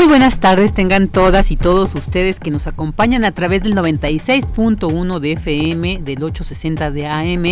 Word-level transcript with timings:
Muy 0.00 0.08
buenas 0.08 0.40
tardes 0.40 0.72
tengan 0.72 1.08
todas 1.08 1.50
y 1.50 1.56
todos 1.56 1.94
ustedes 1.94 2.40
que 2.40 2.50
nos 2.50 2.66
acompañan 2.66 3.26
a 3.26 3.32
través 3.32 3.62
del 3.62 3.74
96.1 3.74 5.18
de 5.18 5.32
FM, 5.32 5.98
del 5.98 6.22
860 6.22 6.90
de 6.90 7.06
AM 7.06 7.44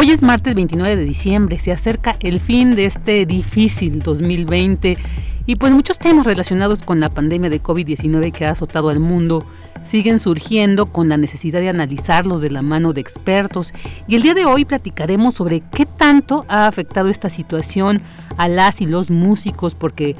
Hoy 0.00 0.12
es 0.12 0.22
martes 0.22 0.54
29 0.54 0.94
de 0.94 1.02
diciembre, 1.02 1.58
se 1.58 1.72
acerca 1.72 2.16
el 2.20 2.38
fin 2.38 2.76
de 2.76 2.84
este 2.84 3.26
difícil 3.26 4.00
2020 4.00 4.96
y 5.44 5.56
pues 5.56 5.72
muchos 5.72 5.98
temas 5.98 6.24
relacionados 6.24 6.84
con 6.84 7.00
la 7.00 7.08
pandemia 7.08 7.50
de 7.50 7.60
COVID-19 7.60 8.30
que 8.30 8.46
ha 8.46 8.52
azotado 8.52 8.90
al 8.90 9.00
mundo 9.00 9.44
siguen 9.82 10.20
surgiendo 10.20 10.92
con 10.92 11.08
la 11.08 11.16
necesidad 11.16 11.58
de 11.58 11.68
analizarlos 11.68 12.42
de 12.42 12.52
la 12.52 12.62
mano 12.62 12.92
de 12.92 13.00
expertos. 13.00 13.72
Y 14.06 14.14
el 14.14 14.22
día 14.22 14.34
de 14.34 14.44
hoy 14.44 14.64
platicaremos 14.64 15.34
sobre 15.34 15.64
qué 15.72 15.84
tanto 15.84 16.44
ha 16.46 16.68
afectado 16.68 17.08
esta 17.08 17.28
situación 17.28 18.00
a 18.36 18.46
las 18.46 18.80
y 18.80 18.86
los 18.86 19.10
músicos, 19.10 19.74
porque 19.74 20.14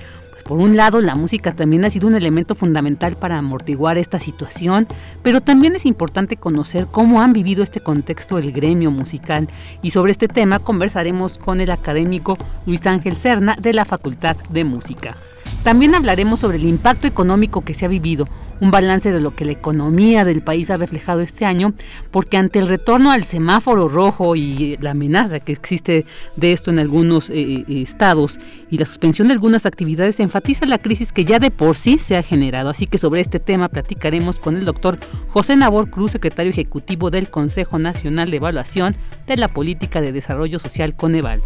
por 0.49 0.61
un 0.61 0.79
lado, 0.79 1.03
la 1.03 1.15
música 1.15 1.55
también 1.55 1.85
ha 1.85 1.91
sido 1.91 2.09
un 2.09 2.15
elemento 2.15 2.55
fundamental 2.55 3.17
para 3.19 3.37
amortiguar 3.37 3.99
esta 3.99 4.19
situación, 4.19 4.89
pero 5.23 5.43
también 5.43 5.77
es 5.77 5.85
importante 5.85 6.39
conocer 6.39 6.87
cómo 6.91 7.21
han 7.21 7.35
vivido 7.35 7.63
este 7.63 7.81
contexto 7.81 8.39
el 8.39 8.51
gremio 8.51 8.91
musical. 8.91 9.47
Y 9.83 9.91
sobre 9.91 10.13
este 10.13 10.27
tema 10.27 10.59
conversaremos 10.59 11.37
con 11.37 11.61
el 11.61 11.71
académico 11.71 12.39
Luis 12.65 12.87
Ángel 12.87 13.17
Serna 13.17 13.59
de 13.61 13.75
la 13.75 13.85
Facultad 13.85 14.39
de 14.49 14.65
Música. 14.65 15.17
También 15.63 15.95
hablaremos 15.95 16.41
sobre 16.41 16.57
el 16.57 16.65
impacto 16.65 17.07
económico 17.07 17.63
que 17.63 17.75
se 17.75 17.85
ha 17.85 17.89
vivido, 17.89 18.29
un 18.61 18.71
balance 18.71 19.13
de 19.13 19.21
lo 19.21 19.35
que 19.35 19.45
la 19.45 19.53
economía 19.53 20.25
del 20.25 20.41
país 20.41 20.71
ha 20.71 20.77
reflejado 20.77 21.21
este 21.21 21.45
año, 21.45 21.75
porque 22.11 22.37
ante 22.37 22.59
el 22.59 22.69
retorno 22.69 23.11
al 23.11 23.25
semáforo 23.25 23.89
rojo 23.89 24.35
y 24.35 24.77
la 24.81 24.93
amenaza 24.93 25.41
que 25.41 25.53
existe 25.53 26.07
de 26.37 26.53
esto 26.53 26.71
en 26.71 26.79
algunos 26.79 27.29
eh, 27.31 27.65
eh, 27.69 27.83
estados 27.83 28.41
y 28.71 28.79
la 28.79 28.87
suspensión 28.87 29.29
de 29.29 29.35
algunas 29.35 29.67
actividades, 29.67 30.21
enfatiza 30.21 30.67
la 30.67 30.79
crisis 30.79 31.13
que 31.13 31.25
ya 31.25 31.39
de 31.39 31.51
por 31.51 31.77
sí 31.77 31.99
se 31.99 32.17
ha 32.17 32.23
generado. 32.23 32.71
Así 32.71 32.87
que 32.87 32.99
sobre 32.99 33.21
este 33.21 33.41
tema 33.41 33.69
platicaremos 33.69 34.39
con 34.39 34.57
el 34.57 34.65
doctor 34.65 34.99
José 35.29 35.57
Nabor 35.57 35.91
Cruz, 35.91 36.13
secretario 36.13 36.51
ejecutivo 36.51 37.11
del 37.11 37.31
Consejo 37.31 37.79
Nacional 37.79 38.31
de 38.31 38.39
Evaluación 38.39 38.95
de 39.27 39.37
la 39.37 39.49
Política 39.49 40.01
de 40.01 40.13
Desarrollo 40.13 40.59
Social 40.59 40.95
Coneval. 40.95 41.43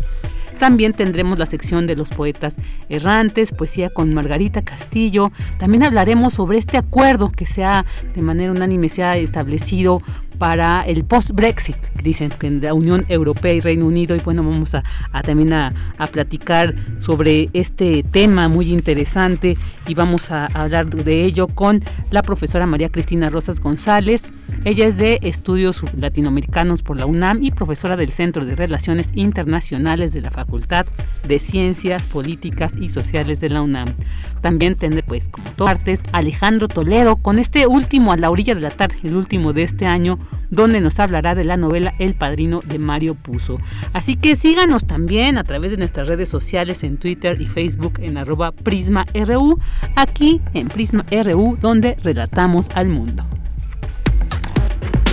También 0.62 0.92
tendremos 0.92 1.40
la 1.40 1.46
sección 1.46 1.88
de 1.88 1.96
los 1.96 2.10
poetas 2.10 2.54
errantes, 2.88 3.50
poesía 3.50 3.90
con 3.90 4.14
Margarita 4.14 4.62
Castillo. 4.62 5.32
También 5.58 5.82
hablaremos 5.82 6.34
sobre 6.34 6.58
este 6.58 6.78
acuerdo 6.78 7.32
que 7.32 7.46
se 7.46 7.64
ha, 7.64 7.84
de 8.14 8.22
manera 8.22 8.52
unánime, 8.52 8.88
se 8.88 9.02
ha 9.02 9.16
establecido 9.16 10.02
para 10.42 10.82
el 10.82 11.04
post-Brexit, 11.04 11.76
dicen 12.02 12.30
que 12.36 12.48
en 12.48 12.60
la 12.60 12.74
Unión 12.74 13.04
Europea 13.08 13.52
y 13.52 13.60
Reino 13.60 13.86
Unido. 13.86 14.16
Y 14.16 14.18
bueno, 14.18 14.42
vamos 14.42 14.74
a, 14.74 14.82
también 15.22 15.52
a, 15.52 15.72
platicar 16.10 16.74
sobre 16.98 17.48
este 17.52 18.02
tema 18.02 18.48
muy 18.48 18.72
interesante 18.72 19.56
y 19.86 19.94
vamos 19.94 20.32
a, 20.32 20.46
hablar 20.46 20.90
de 20.90 21.24
ello 21.24 21.46
con 21.46 21.84
la 22.10 22.24
profesora 22.24 22.66
María 22.66 22.88
Cristina 22.88 23.30
Rosas 23.30 23.60
González. 23.60 24.24
Ella 24.64 24.86
es 24.86 24.96
de 24.96 25.20
Estudios 25.22 25.84
Latinoamericanos 25.96 26.82
por 26.82 26.96
la 26.96 27.06
UNAM 27.06 27.42
y 27.42 27.52
profesora 27.52 27.96
del 27.96 28.10
Centro 28.10 28.44
de 28.44 28.56
Relaciones 28.56 29.10
Internacionales 29.14 30.12
de 30.12 30.22
la 30.22 30.32
Facultad 30.32 30.86
de 31.26 31.38
Ciencias 31.38 32.02
Políticas 32.06 32.72
y 32.80 32.90
Sociales 32.90 33.38
de 33.38 33.48
la 33.48 33.62
UNAM. 33.62 33.94
También 34.40 34.74
tendré, 34.74 35.04
pues, 35.04 35.28
como 35.28 35.52
partes, 35.52 36.02
Alejandro 36.10 36.66
Toledo 36.66 37.14
con 37.14 37.38
este 37.38 37.68
último 37.68 38.12
a 38.12 38.16
la 38.16 38.28
orilla 38.28 38.56
de 38.56 38.60
la 38.60 38.70
tarde, 38.70 38.96
el 39.04 39.14
último 39.14 39.52
de 39.52 39.62
este 39.62 39.86
año, 39.86 40.18
donde 40.50 40.80
nos 40.80 41.00
hablará 41.00 41.34
de 41.34 41.44
la 41.44 41.56
novela 41.56 41.94
El 41.98 42.14
Padrino 42.14 42.62
de 42.64 42.78
Mario 42.78 43.14
Puzo. 43.14 43.58
Así 43.92 44.16
que 44.16 44.36
síganos 44.36 44.84
también 44.84 45.38
a 45.38 45.44
través 45.44 45.70
de 45.70 45.76
nuestras 45.76 46.06
redes 46.08 46.28
sociales 46.28 46.84
en 46.84 46.98
Twitter 46.98 47.40
y 47.40 47.46
Facebook 47.46 47.94
en 48.00 48.16
arroba 48.16 48.52
PrismaRU, 48.52 49.58
aquí 49.96 50.40
en 50.54 50.68
Prisma 50.68 51.04
RU, 51.10 51.56
donde 51.60 51.96
relatamos 52.02 52.68
al 52.74 52.88
mundo. 52.88 53.24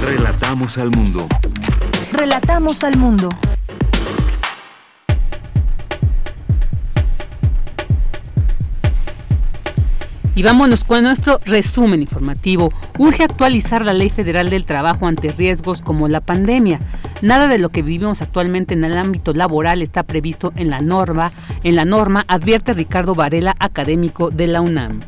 Relatamos 0.01 0.77
al 0.77 0.91
mundo. 0.91 1.27
Relatamos 2.11 2.83
al 2.83 2.97
mundo. 2.97 3.29
Y 10.39 10.41
vámonos 10.41 10.85
con 10.85 11.03
nuestro 11.03 11.41
resumen 11.43 12.01
informativo. 12.01 12.71
Urge 12.97 13.23
actualizar 13.23 13.83
la 13.83 13.91
Ley 13.91 14.09
Federal 14.09 14.49
del 14.49 14.63
Trabajo 14.63 15.05
ante 15.05 15.33
riesgos 15.33 15.81
como 15.81 16.07
la 16.07 16.21
pandemia. 16.21 16.79
Nada 17.21 17.49
de 17.49 17.57
lo 17.57 17.67
que 17.73 17.81
vivimos 17.81 18.21
actualmente 18.21 18.73
en 18.73 18.85
el 18.85 18.97
ámbito 18.97 19.33
laboral 19.33 19.81
está 19.81 20.03
previsto 20.03 20.53
en 20.55 20.69
la 20.69 20.79
norma, 20.79 21.33
en 21.65 21.75
la 21.75 21.83
norma 21.83 22.23
advierte 22.29 22.71
Ricardo 22.71 23.15
Varela, 23.15 23.53
académico 23.59 24.29
de 24.29 24.47
la 24.47 24.61
UNAM. 24.61 25.01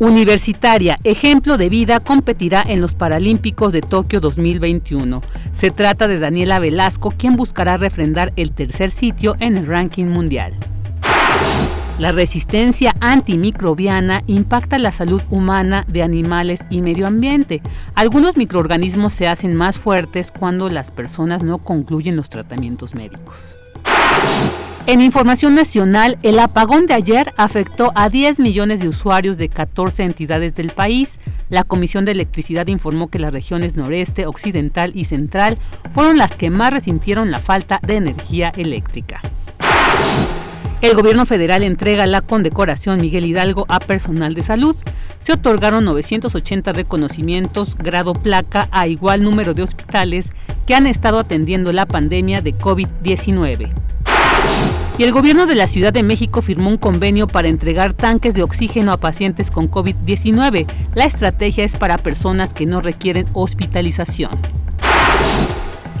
Universitaria, 0.00 0.98
ejemplo 1.04 1.56
de 1.56 1.70
vida, 1.70 2.00
competirá 2.00 2.62
en 2.62 2.82
los 2.82 2.92
Paralímpicos 2.92 3.72
de 3.72 3.80
Tokio 3.80 4.20
2021. 4.20 5.22
Se 5.52 5.70
trata 5.70 6.08
de 6.08 6.18
Daniela 6.18 6.58
Velasco, 6.58 7.10
quien 7.10 7.36
buscará 7.36 7.78
refrendar 7.78 8.34
el 8.36 8.52
tercer 8.52 8.90
sitio 8.90 9.34
en 9.40 9.56
el 9.56 9.66
ranking 9.66 10.08
mundial. 10.08 10.52
La 12.04 12.12
resistencia 12.12 12.94
antimicrobiana 13.00 14.22
impacta 14.26 14.78
la 14.78 14.92
salud 14.92 15.22
humana 15.30 15.86
de 15.88 16.02
animales 16.02 16.60
y 16.68 16.82
medio 16.82 17.06
ambiente. 17.06 17.62
Algunos 17.94 18.36
microorganismos 18.36 19.14
se 19.14 19.26
hacen 19.26 19.54
más 19.54 19.78
fuertes 19.78 20.30
cuando 20.30 20.68
las 20.68 20.90
personas 20.90 21.42
no 21.42 21.64
concluyen 21.64 22.14
los 22.14 22.28
tratamientos 22.28 22.94
médicos. 22.94 23.56
En 24.86 25.00
información 25.00 25.54
nacional, 25.54 26.18
el 26.22 26.40
apagón 26.40 26.84
de 26.84 26.92
ayer 26.92 27.32
afectó 27.38 27.90
a 27.94 28.10
10 28.10 28.38
millones 28.38 28.80
de 28.80 28.88
usuarios 28.88 29.38
de 29.38 29.48
14 29.48 30.02
entidades 30.02 30.54
del 30.54 30.72
país. 30.72 31.18
La 31.48 31.64
Comisión 31.64 32.04
de 32.04 32.12
Electricidad 32.12 32.66
informó 32.66 33.08
que 33.08 33.18
las 33.18 33.32
regiones 33.32 33.76
noreste, 33.76 34.26
occidental 34.26 34.92
y 34.94 35.06
central 35.06 35.58
fueron 35.90 36.18
las 36.18 36.32
que 36.32 36.50
más 36.50 36.70
resintieron 36.70 37.30
la 37.30 37.38
falta 37.38 37.80
de 37.82 37.96
energía 37.96 38.52
eléctrica. 38.54 39.22
El 40.84 40.94
gobierno 40.94 41.24
federal 41.24 41.62
entrega 41.62 42.04
la 42.04 42.20
condecoración 42.20 43.00
Miguel 43.00 43.24
Hidalgo 43.24 43.64
a 43.70 43.80
personal 43.80 44.34
de 44.34 44.42
salud. 44.42 44.76
Se 45.18 45.32
otorgaron 45.32 45.86
980 45.86 46.74
reconocimientos 46.74 47.74
grado 47.74 48.12
placa 48.12 48.68
a 48.70 48.86
igual 48.86 49.22
número 49.22 49.54
de 49.54 49.62
hospitales 49.62 50.28
que 50.66 50.74
han 50.74 50.86
estado 50.86 51.18
atendiendo 51.18 51.72
la 51.72 51.86
pandemia 51.86 52.42
de 52.42 52.54
COVID-19. 52.54 53.72
Y 54.98 55.02
el 55.04 55.12
gobierno 55.12 55.46
de 55.46 55.54
la 55.54 55.68
Ciudad 55.68 55.90
de 55.90 56.02
México 56.02 56.42
firmó 56.42 56.68
un 56.68 56.76
convenio 56.76 57.28
para 57.28 57.48
entregar 57.48 57.94
tanques 57.94 58.34
de 58.34 58.42
oxígeno 58.42 58.92
a 58.92 59.00
pacientes 59.00 59.50
con 59.50 59.70
COVID-19. 59.70 60.66
La 60.94 61.06
estrategia 61.06 61.64
es 61.64 61.76
para 61.78 61.96
personas 61.96 62.52
que 62.52 62.66
no 62.66 62.82
requieren 62.82 63.26
hospitalización. 63.32 64.32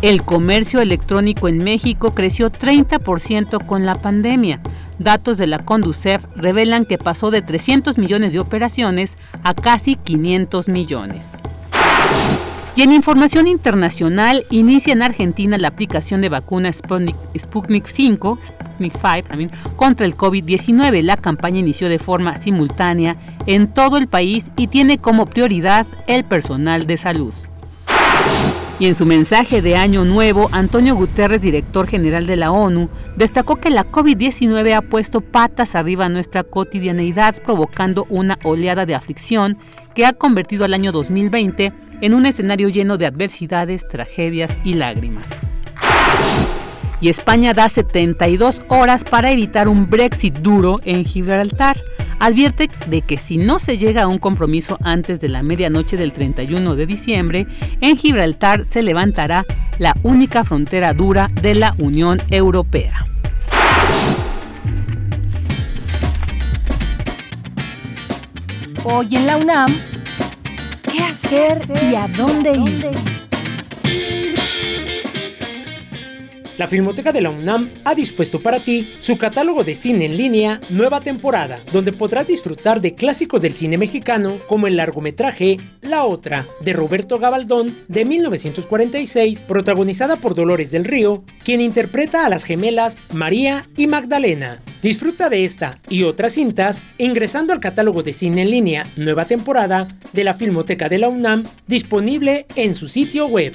El 0.04 0.22
comercio 0.22 0.82
electrónico 0.82 1.48
en 1.48 1.64
México 1.64 2.14
creció 2.14 2.52
30% 2.52 3.64
con 3.64 3.86
la 3.86 4.02
pandemia. 4.02 4.60
Datos 4.98 5.38
de 5.38 5.46
la 5.46 5.64
Conducef 5.64 6.26
revelan 6.36 6.84
que 6.84 6.98
pasó 6.98 7.30
de 7.30 7.40
300 7.40 7.96
millones 7.96 8.34
de 8.34 8.38
operaciones 8.38 9.16
a 9.42 9.54
casi 9.54 9.96
500 9.96 10.68
millones. 10.68 11.30
Y 12.76 12.82
en 12.82 12.92
información 12.92 13.46
internacional, 13.46 14.44
inicia 14.50 14.92
en 14.92 15.00
Argentina 15.00 15.56
la 15.56 15.68
aplicación 15.68 16.20
de 16.20 16.28
vacuna 16.28 16.70
Sputnik, 16.70 17.16
Sputnik 17.38 17.86
5, 17.86 18.38
Sputnik 18.46 18.92
5 18.92 19.26
también, 19.26 19.50
contra 19.76 20.04
el 20.04 20.18
COVID-19. 20.18 21.00
La 21.00 21.16
campaña 21.16 21.60
inició 21.60 21.88
de 21.88 21.98
forma 21.98 22.36
simultánea 22.36 23.16
en 23.46 23.72
todo 23.72 23.96
el 23.96 24.06
país 24.06 24.50
y 24.58 24.66
tiene 24.66 24.98
como 24.98 25.24
prioridad 25.24 25.86
el 26.06 26.24
personal 26.24 26.86
de 26.86 26.98
salud. 26.98 27.32
Y 28.80 28.86
en 28.86 28.96
su 28.96 29.06
mensaje 29.06 29.62
de 29.62 29.76
Año 29.76 30.04
Nuevo, 30.04 30.48
Antonio 30.50 30.96
Guterres, 30.96 31.40
director 31.40 31.86
general 31.86 32.26
de 32.26 32.36
la 32.36 32.50
ONU, 32.50 32.90
destacó 33.16 33.56
que 33.56 33.70
la 33.70 33.86
COVID-19 33.90 34.74
ha 34.74 34.82
puesto 34.82 35.20
patas 35.20 35.76
arriba 35.76 36.06
a 36.06 36.08
nuestra 36.08 36.42
cotidianeidad, 36.42 37.40
provocando 37.40 38.04
una 38.08 38.38
oleada 38.42 38.84
de 38.84 38.96
aflicción 38.96 39.58
que 39.94 40.06
ha 40.06 40.12
convertido 40.12 40.64
al 40.64 40.74
año 40.74 40.90
2020 40.90 41.72
en 42.00 42.14
un 42.14 42.26
escenario 42.26 42.68
lleno 42.68 42.98
de 42.98 43.06
adversidades, 43.06 43.86
tragedias 43.86 44.50
y 44.64 44.74
lágrimas. 44.74 45.26
Y 47.00 47.08
España 47.08 47.52
da 47.54 47.68
72 47.68 48.62
horas 48.68 49.04
para 49.04 49.30
evitar 49.30 49.68
un 49.68 49.90
Brexit 49.90 50.34
duro 50.36 50.80
en 50.84 51.04
Gibraltar 51.04 51.76
advierte 52.18 52.70
de 52.86 53.02
que 53.02 53.18
si 53.18 53.36
no 53.36 53.58
se 53.58 53.76
llega 53.78 54.02
a 54.02 54.06
un 54.06 54.18
compromiso 54.18 54.78
antes 54.82 55.20
de 55.20 55.28
la 55.28 55.42
medianoche 55.42 55.96
del 55.96 56.12
31 56.12 56.74
de 56.74 56.86
diciembre, 56.86 57.46
en 57.80 57.96
Gibraltar 57.96 58.64
se 58.64 58.82
levantará 58.82 59.44
la 59.78 59.94
única 60.02 60.44
frontera 60.44 60.94
dura 60.94 61.28
de 61.42 61.54
la 61.54 61.74
Unión 61.78 62.20
Europea. 62.30 63.06
Hoy 68.84 69.16
en 69.16 69.26
la 69.26 69.36
UNAM, 69.38 69.74
¿qué 70.92 71.02
hacer 71.02 71.66
y 71.90 71.94
a 71.94 72.06
dónde 72.08 72.52
ir? 72.52 73.23
La 76.56 76.68
Filmoteca 76.68 77.10
de 77.10 77.20
la 77.20 77.30
UNAM 77.30 77.70
ha 77.84 77.96
dispuesto 77.96 78.40
para 78.40 78.60
ti 78.60 78.94
su 79.00 79.18
catálogo 79.18 79.64
de 79.64 79.74
cine 79.74 80.04
en 80.04 80.16
línea 80.16 80.60
Nueva 80.70 81.00
Temporada, 81.00 81.58
donde 81.72 81.92
podrás 81.92 82.28
disfrutar 82.28 82.80
de 82.80 82.94
clásicos 82.94 83.40
del 83.40 83.54
cine 83.54 83.76
mexicano 83.76 84.38
como 84.46 84.68
el 84.68 84.76
largometraje 84.76 85.58
La 85.80 86.04
Otra, 86.04 86.46
de 86.60 86.72
Roberto 86.72 87.18
Gabaldón, 87.18 87.76
de 87.88 88.04
1946, 88.04 89.42
protagonizada 89.48 90.16
por 90.16 90.36
Dolores 90.36 90.70
del 90.70 90.84
Río, 90.84 91.24
quien 91.42 91.60
interpreta 91.60 92.24
a 92.24 92.28
las 92.28 92.44
gemelas 92.44 92.96
María 93.12 93.66
y 93.76 93.88
Magdalena. 93.88 94.60
Disfruta 94.80 95.28
de 95.28 95.44
esta 95.44 95.80
y 95.88 96.04
otras 96.04 96.34
cintas 96.34 96.82
ingresando 96.98 97.52
al 97.52 97.58
catálogo 97.58 98.04
de 98.04 98.12
cine 98.12 98.42
en 98.42 98.50
línea 98.50 98.86
Nueva 98.96 99.24
Temporada 99.24 99.88
de 100.12 100.22
la 100.22 100.34
Filmoteca 100.34 100.88
de 100.88 100.98
la 100.98 101.08
UNAM, 101.08 101.44
disponible 101.66 102.46
en 102.54 102.76
su 102.76 102.86
sitio 102.86 103.26
web. 103.26 103.54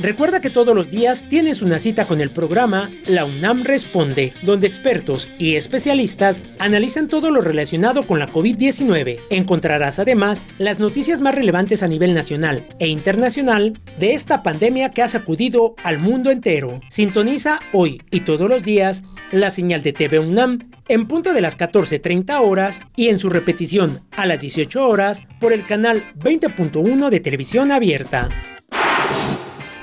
Recuerda 0.00 0.40
que 0.40 0.50
todos 0.50 0.76
los 0.76 0.92
días 0.92 1.24
tienes 1.28 1.60
una 1.60 1.80
cita 1.80 2.04
con 2.04 2.20
el 2.20 2.30
programa 2.30 2.88
La 3.06 3.24
UNAM 3.24 3.64
Responde, 3.64 4.32
donde 4.42 4.68
expertos 4.68 5.28
y 5.38 5.56
especialistas 5.56 6.40
analizan 6.60 7.08
todo 7.08 7.32
lo 7.32 7.40
relacionado 7.40 8.06
con 8.06 8.20
la 8.20 8.28
COVID-19. 8.28 9.18
Encontrarás 9.30 9.98
además 9.98 10.44
las 10.58 10.78
noticias 10.78 11.20
más 11.20 11.34
relevantes 11.34 11.82
a 11.82 11.88
nivel 11.88 12.14
nacional 12.14 12.64
e 12.78 12.86
internacional 12.86 13.76
de 13.98 14.14
esta 14.14 14.44
pandemia 14.44 14.90
que 14.90 15.02
ha 15.02 15.08
sacudido 15.08 15.74
al 15.82 15.98
mundo 15.98 16.30
entero. 16.30 16.80
Sintoniza 16.90 17.58
hoy 17.72 18.00
y 18.12 18.20
todos 18.20 18.48
los 18.48 18.62
días 18.62 19.02
la 19.32 19.50
señal 19.50 19.82
de 19.82 19.92
TV 19.92 20.20
UNAM 20.20 20.70
en 20.88 21.08
punto 21.08 21.32
de 21.32 21.40
las 21.40 21.58
14.30 21.58 22.40
horas 22.40 22.80
y 22.94 23.08
en 23.08 23.18
su 23.18 23.30
repetición 23.30 24.00
a 24.12 24.26
las 24.26 24.40
18 24.40 24.88
horas 24.88 25.22
por 25.40 25.52
el 25.52 25.64
canal 25.64 26.04
20.1 26.20 27.08
de 27.10 27.18
televisión 27.18 27.72
abierta. 27.72 28.28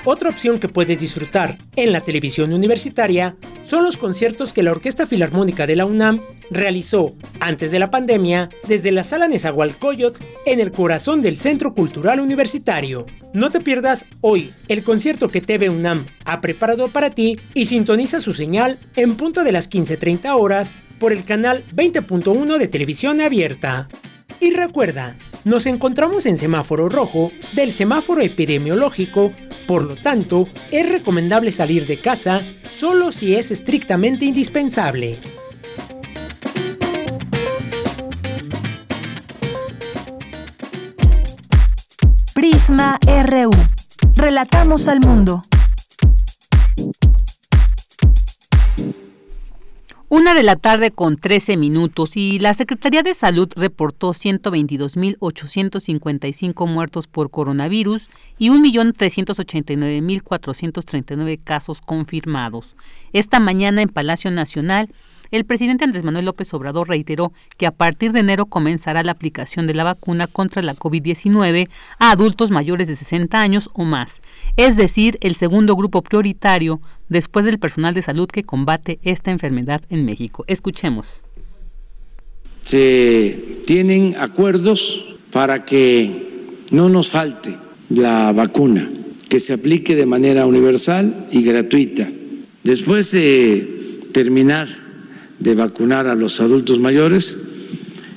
Otra 0.07 0.29
opción 0.29 0.59
que 0.59 0.69
puedes 0.69 0.99
disfrutar 0.99 1.57
en 1.75 1.91
la 1.91 1.99
televisión 1.99 2.53
universitaria 2.53 3.35
son 3.65 3.83
los 3.83 3.97
conciertos 3.97 4.53
que 4.53 4.61
la 4.61 4.69
Orquesta 4.69 5.07
Filarmónica 5.07 5.65
de 5.65 5.75
la 5.75 5.87
UNAM 5.87 6.21
realizó 6.51 7.15
antes 7.39 7.71
de 7.71 7.79
la 7.79 7.89
pandemia 7.89 8.51
desde 8.67 8.91
la 8.91 9.03
Sala 9.03 9.27
Nezahualcóyotl 9.27 10.23
en 10.45 10.59
el 10.59 10.71
corazón 10.71 11.23
del 11.23 11.37
Centro 11.37 11.73
Cultural 11.73 12.19
Universitario. 12.19 13.07
No 13.33 13.49
te 13.49 13.59
pierdas 13.59 14.05
hoy 14.21 14.53
el 14.67 14.83
concierto 14.83 15.29
que 15.29 15.41
TV 15.41 15.71
UNAM 15.71 16.05
ha 16.23 16.39
preparado 16.39 16.89
para 16.89 17.09
ti 17.09 17.39
y 17.55 17.65
sintoniza 17.65 18.19
su 18.19 18.33
señal 18.33 18.77
en 18.95 19.15
punto 19.15 19.43
de 19.43 19.53
las 19.53 19.71
15.30 19.71 20.39
horas 20.39 20.71
por 20.99 21.13
el 21.13 21.23
canal 21.23 21.63
20.1 21.75 22.59
de 22.59 22.67
televisión 22.67 23.21
abierta. 23.21 23.89
Y 24.39 24.51
recuerda, 24.51 25.15
nos 25.45 25.67
encontramos 25.67 26.25
en 26.25 26.37
semáforo 26.37 26.89
rojo 26.89 27.31
del 27.53 27.71
semáforo 27.71 28.21
epidemiológico, 28.21 29.31
por 29.67 29.83
lo 29.83 29.95
tanto, 29.95 30.49
es 30.71 30.89
recomendable 30.89 31.51
salir 31.51 31.87
de 31.87 32.01
casa 32.01 32.41
solo 32.67 33.11
si 33.11 33.35
es 33.35 33.51
estrictamente 33.51 34.25
indispensable. 34.25 35.19
Prisma 42.33 42.99
RU. 43.05 43.51
Relatamos 44.15 44.87
al 44.87 44.99
mundo. 44.99 45.43
Una 50.07 50.35
de 50.35 50.43
la 50.43 50.55
tarde 50.55 50.91
con 50.91 51.17
13 51.17 51.57
minutos 51.57 52.15
y 52.15 52.37
la 52.37 52.53
Secretaría 52.53 53.01
de 53.01 53.15
Salud 53.15 53.49
reportó 53.55 54.11
122.855 54.11 56.67
muertos 56.67 57.07
por 57.07 57.31
coronavirus 57.31 58.09
y 58.37 58.49
1.389.439 58.49 61.39
casos 61.43 61.81
confirmados. 61.81 62.75
Esta 63.13 63.39
mañana 63.39 63.81
en 63.81 63.89
Palacio 63.89 64.29
Nacional 64.29 64.89
el 65.31 65.45
presidente 65.45 65.83
Andrés 65.83 66.03
Manuel 66.03 66.25
López 66.25 66.53
Obrador 66.53 66.89
reiteró 66.89 67.33
que 67.57 67.65
a 67.65 67.71
partir 67.71 68.11
de 68.11 68.19
enero 68.19 68.45
comenzará 68.45 69.03
la 69.03 69.11
aplicación 69.11 69.67
de 69.67 69.73
la 69.73 69.83
vacuna 69.83 70.27
contra 70.27 70.61
la 70.61 70.75
COVID-19 70.75 71.67
a 71.99 72.11
adultos 72.11 72.51
mayores 72.51 72.87
de 72.87 72.95
60 72.95 73.39
años 73.39 73.69
o 73.73 73.85
más, 73.85 74.21
es 74.57 74.75
decir, 74.75 75.17
el 75.21 75.35
segundo 75.35 75.75
grupo 75.75 76.01
prioritario 76.01 76.81
después 77.09 77.45
del 77.45 77.59
personal 77.59 77.93
de 77.93 78.01
salud 78.01 78.27
que 78.27 78.43
combate 78.43 78.99
esta 79.03 79.31
enfermedad 79.31 79.81
en 79.89 80.05
México. 80.05 80.43
Escuchemos. 80.47 81.23
Se 82.63 83.61
tienen 83.67 84.15
acuerdos 84.19 85.17
para 85.31 85.65
que 85.65 86.09
no 86.71 86.89
nos 86.89 87.09
falte 87.09 87.55
la 87.89 88.31
vacuna, 88.31 88.89
que 89.29 89.39
se 89.39 89.53
aplique 89.53 89.95
de 89.95 90.05
manera 90.05 90.45
universal 90.45 91.27
y 91.31 91.43
gratuita. 91.43 92.09
Después 92.63 93.11
de 93.11 94.01
terminar 94.11 94.67
de 95.45 95.53
vacunar 95.53 96.07
a 96.07 96.15
los 96.15 96.41
adultos 96.41 96.79
mayores, 96.79 97.37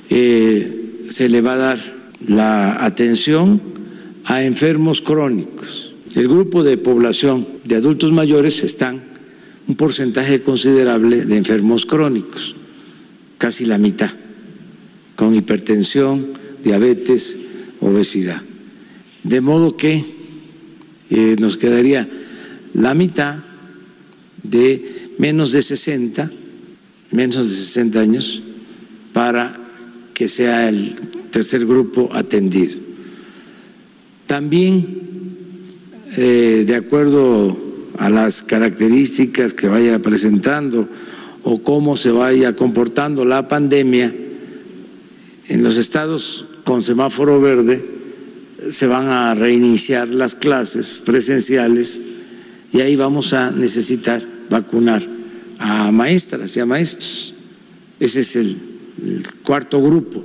eh, 0.09 1.05
se 1.09 1.29
le 1.29 1.41
va 1.41 1.53
a 1.53 1.57
dar 1.57 1.95
la 2.25 2.83
atención 2.83 3.61
a 4.25 4.43
enfermos 4.43 5.01
crónicos. 5.01 5.93
El 6.15 6.27
grupo 6.27 6.63
de 6.63 6.77
población 6.77 7.47
de 7.65 7.75
adultos 7.75 8.11
mayores 8.11 8.63
están 8.63 9.01
un 9.67 9.75
porcentaje 9.75 10.41
considerable 10.41 11.23
de 11.25 11.37
enfermos 11.37 11.85
crónicos, 11.85 12.55
casi 13.37 13.65
la 13.65 13.77
mitad, 13.77 14.09
con 15.15 15.35
hipertensión, 15.35 16.25
diabetes, 16.63 17.37
obesidad. 17.79 18.41
De 19.23 19.39
modo 19.39 19.77
que 19.77 20.03
eh, 21.11 21.35
nos 21.39 21.57
quedaría 21.57 22.09
la 22.73 22.95
mitad 22.95 23.35
de 24.41 25.11
menos 25.19 25.51
de 25.51 25.61
60 25.61 26.31
menos 27.11 27.49
de 27.49 27.55
60 27.55 27.99
años 27.99 28.41
para 29.13 29.55
que 30.13 30.27
sea 30.27 30.69
el 30.69 30.95
tercer 31.31 31.65
grupo 31.65 32.09
atendido. 32.13 32.77
También, 34.27 34.85
eh, 36.17 36.63
de 36.67 36.75
acuerdo 36.75 37.57
a 37.97 38.09
las 38.09 38.43
características 38.43 39.53
que 39.53 39.67
vaya 39.67 39.99
presentando 39.99 40.87
o 41.43 41.63
cómo 41.63 41.97
se 41.97 42.11
vaya 42.11 42.55
comportando 42.55 43.25
la 43.25 43.47
pandemia, 43.47 44.13
en 45.47 45.63
los 45.63 45.77
estados 45.77 46.45
con 46.63 46.83
semáforo 46.83 47.41
verde 47.41 47.83
se 48.69 48.85
van 48.85 49.07
a 49.07 49.33
reiniciar 49.33 50.09
las 50.09 50.35
clases 50.35 51.01
presenciales 51.03 52.01
y 52.71 52.81
ahí 52.81 52.95
vamos 52.95 53.33
a 53.33 53.49
necesitar 53.49 54.21
vacunar 54.49 55.18
a 55.59 55.91
maestras 55.91 56.55
y 56.55 56.59
a 56.61 56.65
maestros. 56.65 57.33
Ese 57.99 58.21
es 58.21 58.35
el, 58.35 58.57
cuarto 59.43 59.81
grupo 59.81 60.21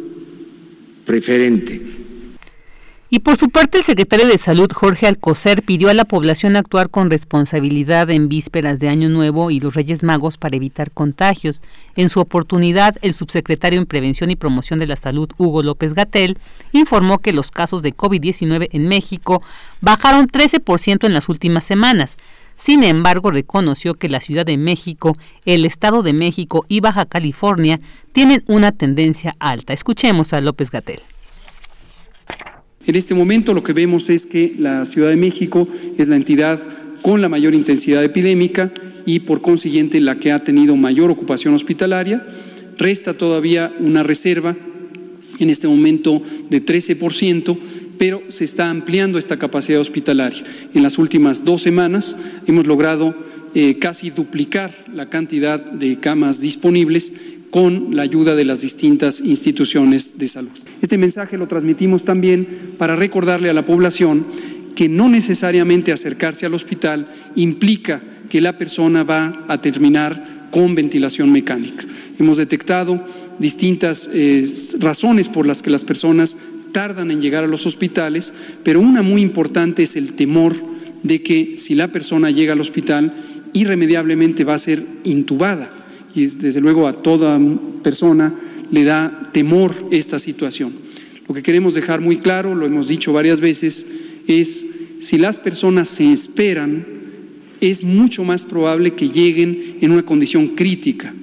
preferente. 1.04 1.80
Y 3.10 3.20
por 3.20 3.36
su 3.36 3.48
parte, 3.48 3.78
el 3.78 3.84
secretario 3.84 4.26
de 4.26 4.38
Salud, 4.38 4.68
Jorge 4.72 5.06
Alcocer, 5.06 5.62
pidió 5.62 5.88
a 5.88 5.94
la 5.94 6.04
población 6.04 6.56
actuar 6.56 6.90
con 6.90 7.10
responsabilidad 7.10 8.10
en 8.10 8.28
vísperas 8.28 8.80
de 8.80 8.88
Año 8.88 9.08
Nuevo 9.08 9.52
y 9.52 9.60
los 9.60 9.74
Reyes 9.74 10.02
Magos 10.02 10.36
para 10.36 10.56
evitar 10.56 10.90
contagios. 10.90 11.62
En 11.94 12.08
su 12.08 12.18
oportunidad, 12.18 12.96
el 13.02 13.14
subsecretario 13.14 13.78
en 13.78 13.86
Prevención 13.86 14.30
y 14.30 14.36
Promoción 14.36 14.80
de 14.80 14.88
la 14.88 14.96
Salud, 14.96 15.28
Hugo 15.38 15.62
López 15.62 15.94
Gatel, 15.94 16.38
informó 16.72 17.18
que 17.18 17.32
los 17.32 17.52
casos 17.52 17.82
de 17.82 17.94
COVID-19 17.94 18.68
en 18.72 18.88
México 18.88 19.42
bajaron 19.80 20.26
13% 20.26 21.06
en 21.06 21.14
las 21.14 21.28
últimas 21.28 21.62
semanas. 21.62 22.16
Sin 22.56 22.84
embargo, 22.84 23.30
reconoció 23.30 23.94
que 23.94 24.08
la 24.08 24.20
Ciudad 24.20 24.46
de 24.46 24.56
México, 24.56 25.16
el 25.44 25.66
Estado 25.66 26.02
de 26.02 26.12
México 26.12 26.64
y 26.68 26.80
Baja 26.80 27.06
California 27.06 27.80
tienen 28.12 28.42
una 28.46 28.73
tendencia 28.73 29.34
alta. 29.38 29.73
Escuchemos 29.73 30.32
a 30.32 30.40
López 30.40 30.70
Gatel. 30.70 31.00
En 32.87 32.96
este 32.96 33.14
momento 33.14 33.54
lo 33.54 33.62
que 33.62 33.73
vemos 33.73 34.11
es 34.11 34.26
que 34.26 34.54
la 34.58 34.84
Ciudad 34.84 35.08
de 35.08 35.16
México 35.16 35.66
es 35.96 36.08
la 36.08 36.16
entidad 36.16 36.61
con 37.02 37.20
la 37.20 37.28
mayor 37.28 37.54
intensidad 37.54 38.04
epidémica 38.04 38.73
y 39.06 39.20
por 39.20 39.42
consiguiente 39.42 40.00
la 40.00 40.18
que 40.18 40.32
ha 40.32 40.44
tenido 40.44 40.76
mayor 40.76 41.11
ocupación 41.11 41.54
hospitalaria. 41.54 42.26
Resta 42.78 43.14
todavía 43.14 43.73
una 43.78 44.02
reserva 44.02 44.56
en 45.38 45.50
este 45.50 45.68
momento 45.68 46.23
de 46.50 46.64
13%, 46.64 47.58
pero 47.98 48.22
se 48.28 48.44
está 48.44 48.70
ampliando 48.70 49.18
esta 49.18 49.38
capacidad 49.38 49.80
hospitalaria. 49.80 50.44
En 50.74 50.82
las 50.82 50.98
últimas 50.98 51.44
dos 51.44 51.62
semanas 51.62 52.16
hemos 52.46 52.66
logrado 52.66 53.14
eh, 53.54 53.78
casi 53.78 54.10
duplicar 54.10 54.72
la 54.92 55.08
cantidad 55.08 55.64
de 55.64 55.98
camas 56.00 56.40
disponibles 56.40 57.34
con 57.50 57.94
la 57.94 58.02
ayuda 58.02 58.34
de 58.34 58.44
las 58.44 58.62
distintas 58.62 59.20
instituciones 59.20 60.18
de 60.18 60.26
salud. 60.26 60.50
Este 60.82 60.98
mensaje 60.98 61.38
lo 61.38 61.46
transmitimos 61.46 62.02
también 62.02 62.48
para 62.78 62.96
recordarle 62.96 63.48
a 63.48 63.54
la 63.54 63.64
población 63.64 64.26
que 64.74 64.88
no 64.88 65.08
necesariamente 65.08 65.92
acercarse 65.92 66.46
al 66.46 66.54
hospital 66.54 67.06
implica 67.36 68.02
que 68.28 68.40
la 68.40 68.58
persona 68.58 69.04
va 69.04 69.44
a 69.46 69.60
terminar 69.60 70.48
con 70.50 70.74
ventilación 70.74 71.30
mecánica. 71.30 71.84
Hemos 72.18 72.38
detectado 72.38 73.04
distintas 73.38 74.10
eh, 74.12 74.44
razones 74.80 75.28
por 75.28 75.46
las 75.46 75.62
que 75.62 75.70
las 75.70 75.84
personas 75.84 76.36
tardan 76.74 77.12
en 77.12 77.22
llegar 77.22 77.44
a 77.44 77.46
los 77.46 77.66
hospitales, 77.66 78.34
pero 78.64 78.80
una 78.80 79.00
muy 79.00 79.22
importante 79.22 79.84
es 79.84 79.94
el 79.94 80.14
temor 80.14 80.56
de 81.04 81.22
que 81.22 81.54
si 81.56 81.76
la 81.76 81.88
persona 81.88 82.32
llega 82.32 82.52
al 82.52 82.60
hospital, 82.60 83.14
irremediablemente 83.52 84.42
va 84.42 84.54
a 84.54 84.58
ser 84.58 84.82
intubada. 85.04 85.70
Y 86.16 86.26
desde 86.26 86.60
luego 86.60 86.88
a 86.88 87.00
toda 87.00 87.38
persona 87.84 88.34
le 88.72 88.82
da 88.82 89.30
temor 89.32 89.72
esta 89.92 90.18
situación. 90.18 90.72
Lo 91.28 91.34
que 91.34 91.44
queremos 91.44 91.74
dejar 91.74 92.00
muy 92.00 92.16
claro, 92.16 92.56
lo 92.56 92.66
hemos 92.66 92.88
dicho 92.88 93.12
varias 93.12 93.40
veces, 93.40 93.86
es 94.26 94.66
si 94.98 95.16
las 95.16 95.38
personas 95.38 95.88
se 95.88 96.12
esperan, 96.12 96.84
es 97.60 97.84
mucho 97.84 98.24
más 98.24 98.44
probable 98.44 98.94
que 98.94 99.10
lleguen 99.10 99.76
en 99.80 99.92
una 99.92 100.02
condición 100.02 100.48
crítica 100.48 101.14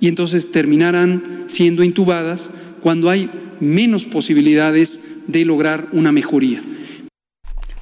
y 0.00 0.06
entonces 0.06 0.52
terminarán 0.52 1.44
siendo 1.48 1.82
intubadas 1.82 2.52
cuando 2.80 3.10
hay 3.10 3.28
menos 3.62 4.04
posibilidades 4.04 5.22
de 5.28 5.44
lograr 5.44 5.88
una 5.92 6.12
mejoría. 6.12 6.60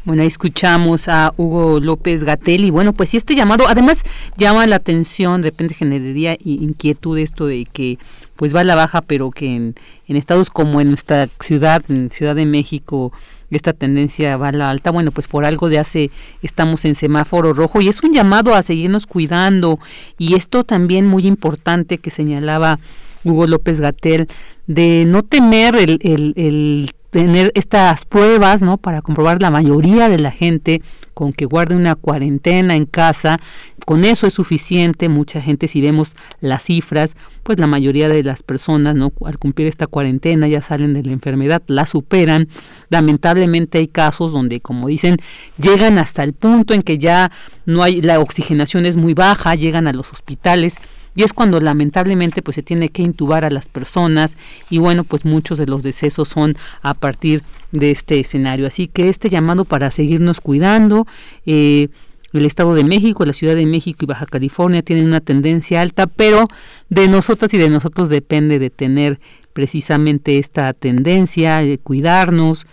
Bueno, 0.05 0.23
ahí 0.23 0.29
escuchamos 0.29 1.09
a 1.09 1.33
Hugo 1.37 1.79
López 1.81 2.25
Gatel 2.25 2.65
y 2.65 2.71
bueno, 2.71 2.93
pues 2.93 3.15
este 3.15 3.35
llamado 3.35 3.69
además 3.69 4.03
llama 4.37 4.67
la 4.67 4.77
atención, 4.77 5.43
de 5.43 5.51
repente 5.51 5.75
generaría 5.75 6.37
inquietud 6.43 7.19
esto 7.19 7.47
de 7.47 7.67
que 7.71 7.99
pues 8.37 8.55
va 8.55 8.61
a 8.61 8.65
la 8.65 8.75
baja, 8.75 9.03
pero 9.03 9.31
que 9.31 9.55
en, 9.55 9.75
estados 10.09 10.49
como 10.49 10.81
en 10.81 10.89
nuestra 10.89 11.29
ciudad, 11.41 11.83
en 11.91 12.11
Ciudad 12.11 12.35
de 12.35 12.47
México, 12.47 13.13
esta 13.51 13.75
tendencia 13.75 14.37
va 14.37 14.49
a 14.49 14.53
la 14.53 14.71
alta, 14.71 14.91
bueno, 14.91 15.13
pues 15.13 15.29
por 15.29 15.45
algo 15.45 15.69
de 15.69 15.79
hace 15.79 16.11
estamos 16.43 16.85
en 16.87 16.95
semáforo 16.95 17.53
rojo 17.53 17.83
y 17.83 17.89
es 17.89 18.03
un 18.03 18.15
llamado 18.15 18.55
a 18.55 18.63
seguirnos 18.63 19.07
cuidando 19.07 19.79
y 20.17 20.35
esto 20.35 20.65
también 20.65 21.07
muy 21.07 21.27
importante 21.27 21.99
que 21.99 22.11
señalaba 22.11 22.79
Hugo 23.25 23.47
López 23.47 23.81
Gatel 23.81 24.29
de 24.71 25.05
no 25.05 25.25
temer 25.25 25.75
el, 25.75 25.99
el, 26.01 26.33
el 26.37 26.91
tener 27.11 27.51
estas 27.57 28.05
pruebas, 28.05 28.63
¿no? 28.63 28.77
Para 28.77 29.03
comprobar 29.03 29.43
la 29.43 29.51
mayoría 29.51 30.09
de 30.09 30.21
la 30.21 30.31
gente 30.31 30.81
con 31.13 31.33
que 31.33 31.45
guarde 31.45 31.75
una 31.75 31.97
cuarentena 31.97 32.77
en 32.77 32.87
casa, 32.87 33.41
con 33.85 34.05
eso 34.05 34.29
es 34.29 34.35
suficiente. 34.35 35.09
Mucha 35.09 35.41
gente, 35.41 35.67
si 35.67 35.81
vemos 35.81 36.15
las 36.41 36.63
cifras, 36.63 37.17
pues 37.43 37.59
la 37.59 37.67
mayoría 37.67 38.09
de 38.09 38.23
las 38.23 38.45
personas, 38.45 38.95
¿no? 38.95 39.13
Al 39.25 39.41
cumplir 39.41 39.67
esta 39.67 39.89
cuarentena 39.89 40.47
ya 40.47 40.63
salen 40.63 40.95
de 40.95 41.03
la 41.03 41.11
enfermedad, 41.11 41.63
la 41.67 41.85
superan. 41.85 42.47
Lamentablemente 42.91 43.79
hay 43.79 43.89
casos 43.89 44.33
donde, 44.33 44.61
como 44.61 44.87
dicen, 44.87 45.17
llegan 45.59 45.99
hasta 45.99 46.23
el 46.23 46.33
punto 46.33 46.75
en 46.75 46.83
que 46.83 46.99
ya 46.99 47.33
no 47.67 47.83
hay, 47.83 48.03
la 48.03 48.21
oxigenación 48.21 48.87
es 48.87 48.95
muy 48.95 49.15
baja, 49.15 49.57
llegan 49.57 49.89
a 49.89 49.93
los 49.93 50.13
hospitales 50.13 50.77
y 51.15 51.23
es 51.23 51.33
cuando 51.33 51.61
lamentablemente 51.61 52.43
pues 52.43 52.55
se 52.55 52.63
tiene 52.63 52.89
que 52.89 53.03
intubar 53.03 53.45
a 53.45 53.51
las 53.51 53.69
personas 53.69 54.37
y 54.69 54.79
bueno 54.79 55.05
pues 55.05 55.25
muchos 55.25 55.59
de 55.59 55.67
los 55.67 55.83
decesos 55.83 56.29
son 56.29 56.57
a 56.83 56.95
partir 56.95 57.43
de 57.73 57.91
este 57.91 58.21
escenario. 58.21 58.67
Así 58.67 58.87
que 58.87 59.09
este 59.09 59.29
llamado 59.29 59.65
para 59.65 59.91
seguirnos 59.91 60.41
cuidando 60.41 61.07
eh, 61.47 61.89
el 62.33 62.47
Estado 62.47 62.75
de 62.75 62.85
México, 62.85 63.25
la 63.25 63.33
Ciudad 63.33 63.57
de 63.57 63.67
México 63.67 64.01
y 64.03 64.07
Baja 64.07 64.27
California 64.27 64.83
tienen 64.83 65.07
una 65.07 65.21
tendencia 65.21 65.81
alta, 65.81 66.07
pero 66.07 66.47
de 66.89 67.09
nosotras 67.09 67.53
y 67.55 67.59
de 67.59 67.71
nosotros 67.71 68.09
depende 68.09 68.59
de 68.59 68.71
tener 68.71 69.21
precisamente 69.53 70.39
esta 70.39 70.73
tendencia, 70.73 71.59
de 71.59 71.79
cuidarnos, 71.79 72.67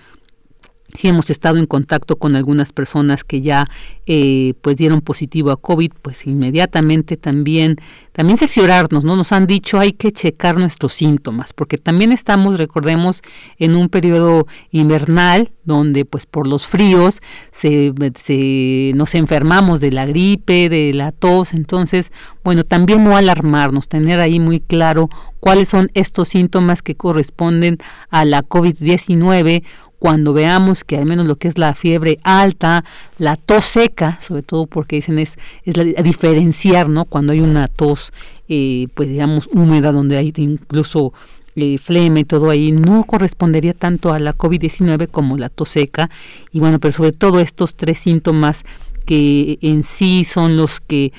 si 0.94 1.08
hemos 1.08 1.30
estado 1.30 1.58
en 1.58 1.66
contacto 1.66 2.16
con 2.16 2.36
algunas 2.36 2.72
personas 2.72 3.24
que 3.24 3.42
ya 3.42 3.70
eh, 4.06 4.54
pues 4.62 4.78
dieron 4.78 5.02
positivo 5.02 5.52
a 5.52 5.58
COVID, 5.58 5.92
pues 6.02 6.26
inmediatamente 6.26 7.18
también, 7.18 7.76
también 8.14 8.38
cerciorarnos, 8.38 9.04
¿no? 9.04 9.16
Nos 9.18 9.32
han 9.34 9.48
dicho 9.48 9.80
hay 9.80 9.92
que 9.92 10.12
checar 10.12 10.58
nuestros 10.58 10.94
síntomas, 10.94 11.54
porque 11.54 11.78
también 11.78 12.12
estamos, 12.12 12.58
recordemos, 12.58 13.22
en 13.58 13.76
un 13.76 13.90
periodo 13.90 14.48
invernal 14.72 15.52
donde 15.66 16.06
pues 16.06 16.26
por 16.26 16.48
los 16.48 16.66
fríos 16.66 17.22
se, 17.52 17.94
se, 18.16 18.94
nos 18.96 19.14
enfermamos 19.14 19.82
de 19.82 19.92
la 19.92 20.06
gripe, 20.06 20.70
de 20.70 20.94
la 20.94 21.12
tos, 21.12 21.54
entonces, 21.54 22.14
bueno, 22.46 22.64
también 22.64 23.04
no 23.04 23.18
alarmarnos, 23.18 23.90
tener 23.90 24.22
ahí 24.22 24.40
muy 24.40 24.62
claro 24.62 25.10
cuáles 25.42 25.68
son 25.68 25.92
estos 25.94 26.30
síntomas 26.30 26.82
que 26.82 26.96
corresponden 26.96 27.78
a 28.10 28.24
la 28.24 28.44
COVID-19 28.44 29.64
cuando 30.00 30.34
veamos 30.34 30.84
que 30.84 30.98
al 30.98 31.06
menos 31.06 31.28
lo 31.28 31.36
que 31.38 31.48
es 31.48 31.58
la 31.58 31.74
fiebre 31.74 32.20
alta, 32.24 32.84
la 33.18 33.36
tos 33.36 33.66
seca, 33.66 34.20
sobre 34.22 34.44
todo 34.44 34.68
porque 34.68 34.98
dicen 34.98 35.20
es, 35.20 35.38
es 35.64 35.76
la, 35.78 35.84
diferenciar, 35.84 36.90
¿no? 36.90 37.06
Cuando 37.06 37.34
hay 37.34 37.40
una 37.40 37.68
tos, 37.68 38.14
eh, 38.48 38.88
pues 38.94 39.10
digamos, 39.10 39.50
húmeda, 39.52 39.92
donde 39.92 40.18
hay 40.18 40.34
incluso 40.38 41.14
eh, 41.56 41.80
flema 41.80 42.20
y 42.20 42.26
todo 42.26 42.52
ahí, 42.52 42.72
no 42.72 43.04
correspondería 43.04 43.74
tanto 43.74 44.14
a 44.14 44.20
la 44.20 44.36
COVID-19 44.36 45.08
como 45.08 45.38
la 45.38 45.50
tos 45.50 45.70
seca. 45.70 46.10
Y 46.52 46.60
bueno, 46.60 46.80
pero 46.80 46.92
sobre 46.92 47.14
todo 47.14 47.40
estos 47.40 47.76
tres 47.76 47.98
síntomas 47.98 48.64
que 49.06 49.58
en 49.62 49.84
sí 49.84 50.26
son 50.26 50.58
los 50.58 50.82
que 50.82 51.14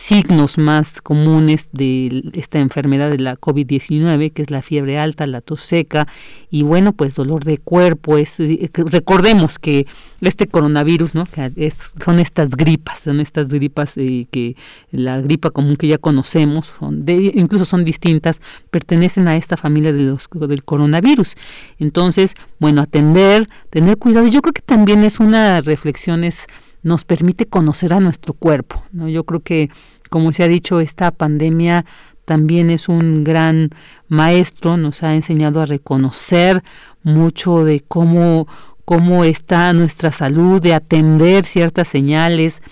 signos 0.00 0.56
más 0.56 1.02
comunes 1.02 1.68
de 1.72 2.30
esta 2.32 2.58
enfermedad 2.58 3.10
de 3.10 3.18
la 3.18 3.36
COVID-19, 3.36 4.32
que 4.32 4.40
es 4.40 4.50
la 4.50 4.62
fiebre 4.62 4.98
alta, 4.98 5.26
la 5.26 5.42
tos 5.42 5.60
seca 5.60 6.08
y 6.50 6.62
bueno, 6.62 6.92
pues 6.92 7.14
dolor 7.14 7.44
de 7.44 7.58
cuerpo. 7.58 8.16
Es, 8.16 8.40
eh, 8.40 8.70
recordemos 8.72 9.58
que 9.58 9.86
este 10.22 10.48
coronavirus, 10.48 11.14
¿no? 11.14 11.26
Que 11.26 11.52
es, 11.56 11.94
son 12.02 12.18
estas 12.18 12.48
gripas, 12.50 13.00
son 13.00 13.20
estas 13.20 13.48
gripas 13.48 13.98
eh, 13.98 14.26
que 14.30 14.56
la 14.90 15.20
gripa 15.20 15.50
común 15.50 15.76
que 15.76 15.86
ya 15.86 15.98
conocemos, 15.98 16.72
son 16.78 17.04
de, 17.04 17.32
incluso 17.34 17.66
son 17.66 17.84
distintas, 17.84 18.40
pertenecen 18.70 19.28
a 19.28 19.36
esta 19.36 19.58
familia 19.58 19.92
de 19.92 20.00
los, 20.00 20.30
del 20.32 20.64
coronavirus. 20.64 21.36
Entonces, 21.78 22.34
bueno, 22.58 22.80
atender, 22.80 23.48
tener 23.68 23.98
cuidado. 23.98 24.26
Yo 24.28 24.40
creo 24.40 24.54
que 24.54 24.62
también 24.62 25.04
es 25.04 25.20
una 25.20 25.60
reflexión, 25.60 26.24
es 26.24 26.46
nos 26.82 27.04
permite 27.04 27.46
conocer 27.46 27.92
a 27.92 28.00
nuestro 28.00 28.34
cuerpo. 28.34 28.82
¿no? 28.92 29.08
Yo 29.08 29.24
creo 29.24 29.40
que, 29.40 29.70
como 30.08 30.32
se 30.32 30.42
ha 30.42 30.48
dicho, 30.48 30.80
esta 30.80 31.10
pandemia 31.10 31.84
también 32.24 32.70
es 32.70 32.88
un 32.88 33.24
gran 33.24 33.70
maestro, 34.08 34.76
nos 34.76 35.02
ha 35.02 35.14
enseñado 35.14 35.60
a 35.60 35.66
reconocer 35.66 36.62
mucho 37.02 37.64
de 37.64 37.80
cómo, 37.80 38.46
cómo 38.84 39.24
está 39.24 39.72
nuestra 39.72 40.12
salud, 40.12 40.60
de 40.60 40.74
atender 40.74 41.44
ciertas 41.44 41.88
señales, 41.88 42.62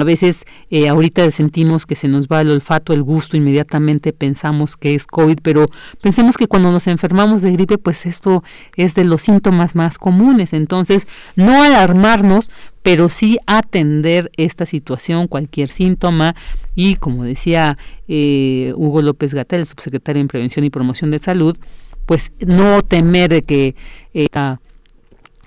a 0.00 0.04
veces 0.04 0.44
eh, 0.70 0.88
ahorita 0.88 1.30
sentimos 1.30 1.86
que 1.86 1.94
se 1.94 2.08
nos 2.08 2.28
va 2.28 2.40
el 2.40 2.50
olfato, 2.50 2.92
el 2.92 3.02
gusto, 3.02 3.36
inmediatamente 3.36 4.12
pensamos 4.12 4.76
que 4.76 4.94
es 4.94 5.06
COVID, 5.06 5.38
pero 5.42 5.66
pensemos 6.00 6.36
que 6.36 6.46
cuando 6.46 6.72
nos 6.72 6.86
enfermamos 6.86 7.42
de 7.42 7.52
gripe, 7.52 7.78
pues 7.78 8.06
esto 8.06 8.42
es 8.76 8.94
de 8.94 9.04
los 9.04 9.22
síntomas 9.22 9.74
más 9.74 9.98
comunes. 9.98 10.52
Entonces, 10.52 11.06
no 11.36 11.62
alarmarnos, 11.62 12.50
pero 12.82 13.08
sí 13.08 13.38
atender 13.46 14.30
esta 14.36 14.66
situación, 14.66 15.28
cualquier 15.28 15.68
síntoma 15.68 16.34
y, 16.74 16.96
como 16.96 17.24
decía 17.24 17.78
eh, 18.08 18.72
Hugo 18.76 19.02
López 19.02 19.34
Gatel, 19.34 19.60
el 19.60 19.66
subsecretario 19.66 20.20
en 20.20 20.28
Prevención 20.28 20.64
y 20.64 20.70
Promoción 20.70 21.10
de 21.10 21.18
Salud, 21.18 21.56
pues 22.06 22.32
no 22.40 22.82
temer 22.82 23.30
de 23.30 23.42
que... 23.42 23.74
Eh, 24.12 24.28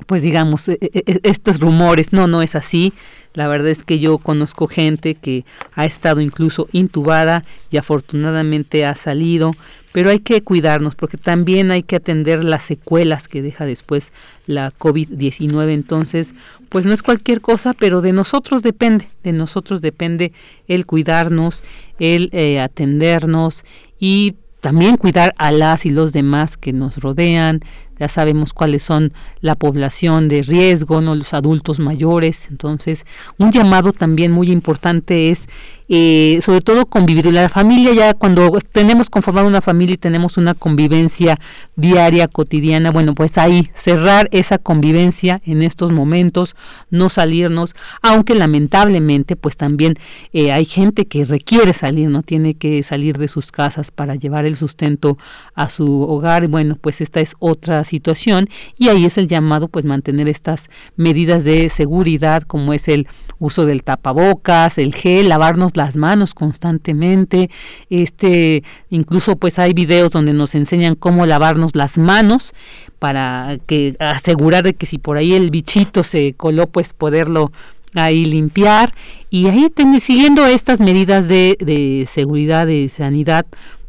pues 0.05 0.21
digamos, 0.21 0.69
e, 0.69 0.77
e, 0.81 1.03
e, 1.05 1.19
estos 1.23 1.59
rumores. 1.59 2.13
No, 2.13 2.27
no 2.27 2.41
es 2.41 2.55
así. 2.55 2.93
La 3.33 3.47
verdad 3.47 3.69
es 3.69 3.83
que 3.83 3.99
yo 3.99 4.17
conozco 4.17 4.67
gente 4.67 5.15
que 5.15 5.45
ha 5.75 5.85
estado 5.85 6.21
incluso 6.21 6.67
intubada 6.71 7.43
y 7.69 7.77
afortunadamente 7.77 8.85
ha 8.85 8.95
salido, 8.95 9.53
pero 9.91 10.09
hay 10.09 10.19
que 10.19 10.41
cuidarnos 10.41 10.95
porque 10.95 11.17
también 11.17 11.69
hay 11.71 11.83
que 11.83 11.97
atender 11.97 12.43
las 12.43 12.63
secuelas 12.63 13.27
que 13.27 13.41
deja 13.41 13.65
después 13.65 14.11
la 14.47 14.71
COVID-19. 14.71 15.71
Entonces, 15.71 16.33
pues 16.69 16.85
no 16.85 16.93
es 16.93 17.03
cualquier 17.03 17.41
cosa, 17.41 17.73
pero 17.73 18.01
de 18.01 18.13
nosotros 18.13 18.63
depende, 18.63 19.07
de 19.23 19.33
nosotros 19.33 19.81
depende 19.81 20.33
el 20.67 20.85
cuidarnos, 20.85 21.63
el 21.99 22.29
eh, 22.33 22.59
atendernos 22.59 23.65
y 23.99 24.35
también 24.61 24.97
cuidar 24.97 25.33
a 25.37 25.51
las 25.51 25.85
y 25.85 25.91
los 25.91 26.11
demás 26.11 26.57
que 26.57 26.73
nos 26.73 26.97
rodean, 26.97 27.61
ya 27.99 28.07
sabemos 28.07 28.53
cuáles 28.53 28.83
son 28.83 29.13
la 29.41 29.55
población 29.55 30.27
de 30.27 30.41
riesgo, 30.41 31.01
no 31.01 31.15
los 31.15 31.33
adultos 31.33 31.79
mayores, 31.79 32.47
entonces 32.49 33.05
un 33.37 33.51
llamado 33.51 33.91
también 33.91 34.31
muy 34.31 34.51
importante 34.51 35.29
es 35.29 35.47
eh, 35.89 36.39
sobre 36.41 36.59
todo 36.59 36.85
convivir. 36.85 37.31
La 37.31 37.47
familia 37.47 37.93
ya 37.93 38.13
cuando 38.13 38.51
tenemos 38.73 39.09
conformada 39.09 39.47
una 39.47 39.61
familia 39.61 39.93
y 39.93 39.97
tenemos 39.97 40.37
una 40.37 40.53
convivencia 40.53 41.39
diaria, 41.77 42.27
cotidiana, 42.27 42.91
bueno, 42.91 43.15
pues 43.15 43.37
ahí 43.37 43.69
cerrar 43.73 44.27
esa 44.31 44.57
convivencia 44.57 45.41
en 45.45 45.61
estos 45.61 45.93
momentos, 45.93 46.57
no 46.89 47.07
salirnos, 47.07 47.73
aunque 48.01 48.35
lamentablemente 48.35 49.37
pues 49.37 49.55
también 49.55 49.95
eh, 50.33 50.51
hay 50.51 50.65
gente 50.65 51.05
que 51.05 51.23
requiere 51.23 51.71
salir, 51.71 52.09
no 52.09 52.21
tiene 52.21 52.55
que 52.55 52.83
salir 52.83 53.17
de 53.17 53.29
sus 53.29 53.53
casas 53.53 53.89
para 53.91 54.15
llevar 54.15 54.45
el 54.45 54.57
sustento 54.57 55.17
a 55.55 55.69
su 55.69 56.01
hogar, 56.03 56.47
bueno, 56.49 56.77
pues 56.79 56.99
esta 56.99 57.21
es 57.21 57.35
otra 57.39 57.83
situación 57.87 58.47
y 58.77 58.89
ahí 58.89 59.05
es 59.05 59.17
el 59.17 59.27
llamado 59.27 59.67
pues 59.67 59.83
mantener 59.85 60.29
estas 60.29 60.69
medidas 60.95 61.43
de 61.43 61.69
seguridad 61.69 62.43
como 62.43 62.73
es 62.73 62.87
el 62.87 63.07
uso 63.39 63.65
del 63.65 63.81
tapabocas, 63.81 64.77
el 64.77 64.93
gel, 64.93 65.29
lavarnos 65.29 65.75
las 65.75 65.95
manos 65.95 66.35
constantemente, 66.35 67.49
este, 67.89 68.63
incluso 68.91 69.35
pues 69.35 69.57
hay 69.57 69.73
videos 69.73 70.11
donde 70.11 70.33
nos 70.33 70.53
enseñan 70.53 70.93
cómo 70.93 71.25
lavarnos 71.25 71.75
las 71.75 71.97
manos 71.97 72.53
para 72.99 73.57
que 73.65 73.95
asegurar 73.99 74.63
de 74.63 74.73
que 74.73 74.85
si 74.85 74.97
por 74.97 75.17
ahí 75.17 75.33
el 75.33 75.49
bichito 75.49 76.03
se 76.03 76.33
coló 76.33 76.67
pues 76.67 76.93
poderlo 76.93 77.51
ahí 77.95 78.25
limpiar. 78.25 78.93
Y 79.29 79.47
ahí 79.47 79.67
siguiendo 79.99 80.45
estas 80.45 80.79
medidas 80.79 81.27
de, 81.27 81.57
de 81.59 82.07
seguridad, 82.09 82.65
de 82.67 82.89
sanidad, 82.89 83.45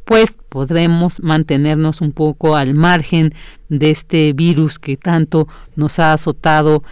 pues 0.09 0.38
podremos 0.49 1.23
mantenernos 1.23 2.00
un 2.00 2.12
poco 2.12 2.57
al 2.57 2.73
margen 2.73 3.35
de 3.69 3.91
este 3.91 4.33
virus 4.33 4.79
que 4.79 4.97
tanto 4.97 5.49
nos 5.77 5.99
ha 5.99 6.15
azotado 6.15 6.83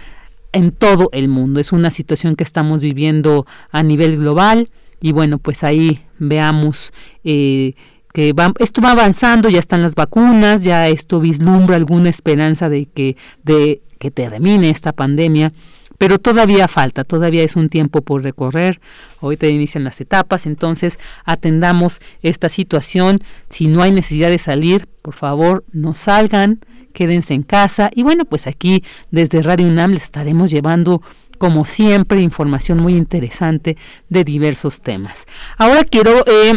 en 0.53 0.71
todo 0.71 1.09
el 1.13 1.29
mundo. 1.29 1.59
Es 1.59 1.73
una 1.73 1.91
situación 1.91 2.37
que 2.37 2.45
estamos 2.45 2.83
viviendo 2.83 3.47
a 3.71 3.83
nivel 3.83 4.19
global 4.19 4.69
y 5.01 5.13
bueno, 5.13 5.39
pues 5.39 5.65
ahí 5.65 6.03
veamos 6.19 6.93
eh, 7.25 7.73
que 8.13 8.35
va, 8.35 8.53
esto 8.59 8.83
va 8.83 8.91
avanzando, 8.91 9.49
ya 9.49 9.61
están 9.61 9.81
las 9.81 9.95
vacunas, 9.95 10.63
ya 10.63 10.89
esto 10.89 11.19
vislumbra 11.19 11.77
alguna 11.77 12.11
esperanza 12.11 12.69
de 12.69 12.85
que, 12.85 13.17
de 13.43 13.81
que 13.99 14.11
termine 14.11 14.69
esta 14.69 14.93
pandemia, 14.93 15.55
pero 15.99 16.19
todavía 16.19 16.69
falta, 16.69 17.05
todavía 17.05 17.43
es 17.43 17.57
un 17.57 17.69
tiempo 17.69 18.03
por 18.03 18.23
recorrer, 18.23 18.81
ahorita 19.21 19.47
inician 19.47 19.85
las 19.85 20.01
etapas, 20.01 20.47
entonces 20.47 20.99
atendamos 21.25 22.01
esta 22.23 22.49
situación, 22.49 23.21
si 23.49 23.69
no 23.69 23.83
hay 23.83 23.93
necesidad 23.93 24.31
de 24.31 24.39
salir, 24.39 24.87
por 25.03 25.15
favor 25.15 25.65
no 25.73 25.95
salgan, 25.95 26.61
quédense 26.93 27.35
en 27.35 27.43
casa. 27.43 27.91
Y 27.95 28.03
bueno, 28.03 28.25
pues 28.25 28.47
aquí 28.47 28.83
desde 29.11 29.43
Radio 29.43 29.69
UNAM 29.69 29.93
les 29.93 30.05
estaremos 30.05 30.51
llevando 30.51 31.03
como 31.39 31.67
siempre, 31.67 32.23
información 32.23 32.79
muy 32.79 32.97
interesante 32.97 33.77
de 34.09 34.25
diversos 34.25 34.81
temas. 34.81 35.27
Ahora 35.59 35.85
quiero... 35.85 36.25
Eh, 36.27 36.55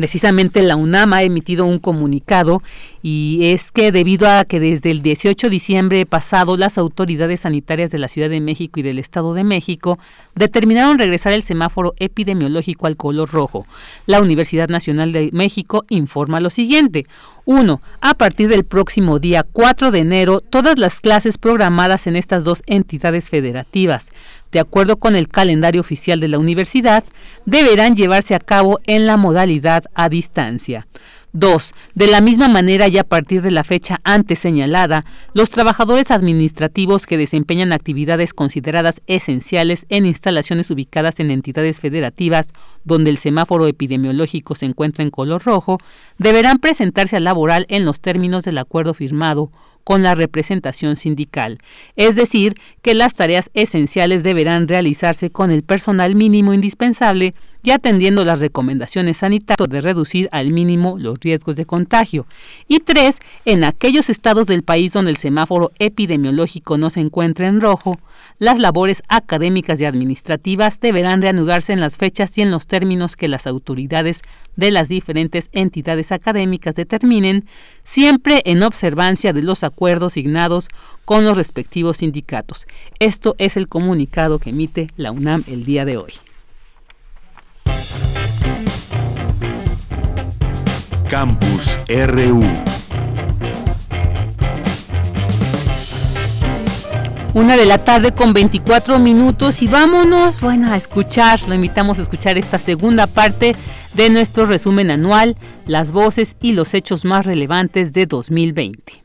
precisamente 0.00 0.62
la 0.62 0.76
UNAM 0.76 1.12
ha 1.12 1.24
emitido 1.24 1.66
un 1.66 1.78
comunicado 1.78 2.62
y 3.02 3.40
es 3.52 3.70
que 3.70 3.92
debido 3.92 4.30
a 4.30 4.46
que 4.46 4.58
desde 4.58 4.90
el 4.90 5.02
18 5.02 5.46
de 5.46 5.50
diciembre 5.50 6.06
pasado 6.06 6.56
las 6.56 6.78
autoridades 6.78 7.40
sanitarias 7.40 7.90
de 7.90 7.98
la 7.98 8.08
Ciudad 8.08 8.30
de 8.30 8.40
México 8.40 8.80
y 8.80 8.82
del 8.82 8.98
Estado 8.98 9.34
de 9.34 9.44
México 9.44 9.98
determinaron 10.34 10.98
regresar 10.98 11.34
el 11.34 11.42
semáforo 11.42 11.92
epidemiológico 11.98 12.86
al 12.86 12.96
color 12.96 13.30
rojo. 13.30 13.66
La 14.06 14.22
Universidad 14.22 14.70
Nacional 14.70 15.12
de 15.12 15.28
México 15.34 15.84
informa 15.90 16.40
lo 16.40 16.48
siguiente. 16.48 17.04
1. 17.44 17.80
A 18.00 18.14
partir 18.14 18.48
del 18.48 18.64
próximo 18.64 19.18
día 19.18 19.44
4 19.52 19.90
de 19.90 19.98
enero, 19.98 20.40
todas 20.40 20.78
las 20.78 21.00
clases 21.00 21.36
programadas 21.36 22.06
en 22.06 22.16
estas 22.16 22.44
dos 22.44 22.62
entidades 22.66 23.28
federativas, 23.28 24.12
de 24.52 24.60
acuerdo 24.60 24.96
con 24.96 25.16
el 25.16 25.28
calendario 25.28 25.80
oficial 25.80 26.20
de 26.20 26.28
la 26.28 26.38
universidad, 26.38 27.04
deberán 27.46 27.94
llevarse 27.94 28.34
a 28.34 28.40
cabo 28.40 28.80
en 28.84 29.06
la 29.06 29.16
modalidad 29.16 29.84
a 29.94 30.08
distancia. 30.08 30.86
2. 31.32 31.74
De 31.94 32.08
la 32.08 32.20
misma 32.20 32.48
manera 32.48 32.88
y 32.88 32.98
a 32.98 33.04
partir 33.04 33.40
de 33.42 33.52
la 33.52 33.62
fecha 33.62 34.00
antes 34.02 34.40
señalada, 34.40 35.04
los 35.32 35.50
trabajadores 35.50 36.10
administrativos 36.10 37.06
que 37.06 37.16
desempeñan 37.16 37.72
actividades 37.72 38.34
consideradas 38.34 39.00
esenciales 39.06 39.86
en 39.90 40.06
instalaciones 40.06 40.70
ubicadas 40.70 41.20
en 41.20 41.30
entidades 41.30 41.78
federativas 41.80 42.48
donde 42.84 43.10
el 43.10 43.16
semáforo 43.16 43.68
epidemiológico 43.68 44.56
se 44.56 44.66
encuentra 44.66 45.04
en 45.04 45.10
color 45.10 45.44
rojo, 45.44 45.78
deberán 46.18 46.58
presentarse 46.58 47.16
al 47.16 47.24
laboral 47.24 47.66
en 47.68 47.84
los 47.84 48.00
términos 48.00 48.42
del 48.42 48.58
acuerdo 48.58 48.94
firmado 48.94 49.52
con 49.84 50.02
la 50.02 50.14
representación 50.14 50.96
sindical, 50.96 51.58
es 51.96 52.14
decir, 52.14 52.54
que 52.82 52.94
las 52.94 53.14
tareas 53.14 53.50
esenciales 53.54 54.22
deberán 54.22 54.68
realizarse 54.68 55.30
con 55.30 55.50
el 55.50 55.62
personal 55.62 56.14
mínimo 56.14 56.52
indispensable 56.52 57.34
y 57.62 57.70
atendiendo 57.70 58.24
las 58.24 58.40
recomendaciones 58.40 59.18
sanitarias 59.18 59.40
de 59.68 59.80
reducir 59.80 60.28
al 60.32 60.50
mínimo 60.50 60.96
los 60.98 61.18
riesgos 61.20 61.56
de 61.56 61.66
contagio. 61.66 62.26
Y 62.68 62.80
tres, 62.80 63.18
en 63.44 63.64
aquellos 63.64 64.10
estados 64.10 64.46
del 64.46 64.62
país 64.62 64.92
donde 64.92 65.10
el 65.10 65.16
semáforo 65.16 65.72
epidemiológico 65.78 66.78
no 66.78 66.90
se 66.90 67.00
encuentra 67.00 67.48
en 67.48 67.60
rojo, 67.60 67.98
las 68.38 68.58
labores 68.58 69.02
académicas 69.08 69.80
y 69.80 69.84
administrativas 69.84 70.80
deberán 70.80 71.22
reanudarse 71.22 71.72
en 71.72 71.80
las 71.80 71.98
fechas 71.98 72.36
y 72.38 72.42
en 72.42 72.50
los 72.50 72.66
términos 72.66 73.16
que 73.16 73.28
las 73.28 73.46
autoridades 73.46 74.22
de 74.56 74.70
las 74.70 74.88
diferentes 74.88 75.48
entidades 75.52 76.12
académicas 76.12 76.74
determinen, 76.74 77.46
siempre 77.84 78.42
en 78.44 78.62
observancia 78.62 79.32
de 79.32 79.42
los 79.42 79.64
acuerdos 79.64 80.14
signados 80.14 80.68
con 81.04 81.24
los 81.24 81.36
respectivos 81.36 81.98
sindicatos. 81.98 82.66
Esto 82.98 83.34
es 83.38 83.56
el 83.56 83.68
comunicado 83.68 84.38
que 84.38 84.50
emite 84.50 84.90
la 84.96 85.12
UNAM 85.12 85.44
el 85.46 85.64
día 85.64 85.84
de 85.84 85.96
hoy. 85.96 86.12
Campus 91.10 91.80
RU. 91.88 92.40
Una 97.34 97.56
de 97.56 97.66
la 97.66 97.78
tarde 97.78 98.12
con 98.12 98.32
24 98.32 99.00
minutos 99.00 99.60
y 99.60 99.66
vámonos, 99.66 100.40
bueno, 100.40 100.70
a 100.70 100.76
escuchar, 100.76 101.40
lo 101.48 101.54
invitamos 101.54 101.98
a 101.98 102.02
escuchar 102.02 102.38
esta 102.38 102.58
segunda 102.58 103.08
parte 103.08 103.56
de 103.94 104.08
nuestro 104.08 104.46
resumen 104.46 104.92
anual, 104.92 105.36
las 105.66 105.90
voces 105.90 106.36
y 106.40 106.52
los 106.52 106.74
hechos 106.74 107.04
más 107.04 107.26
relevantes 107.26 107.92
de 107.92 108.06
2020. 108.06 109.02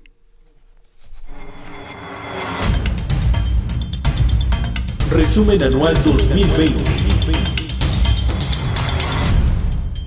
Resumen 5.09 5.63
anual 5.63 5.95
2020. 6.03 6.83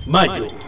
Mayo. 0.07 0.58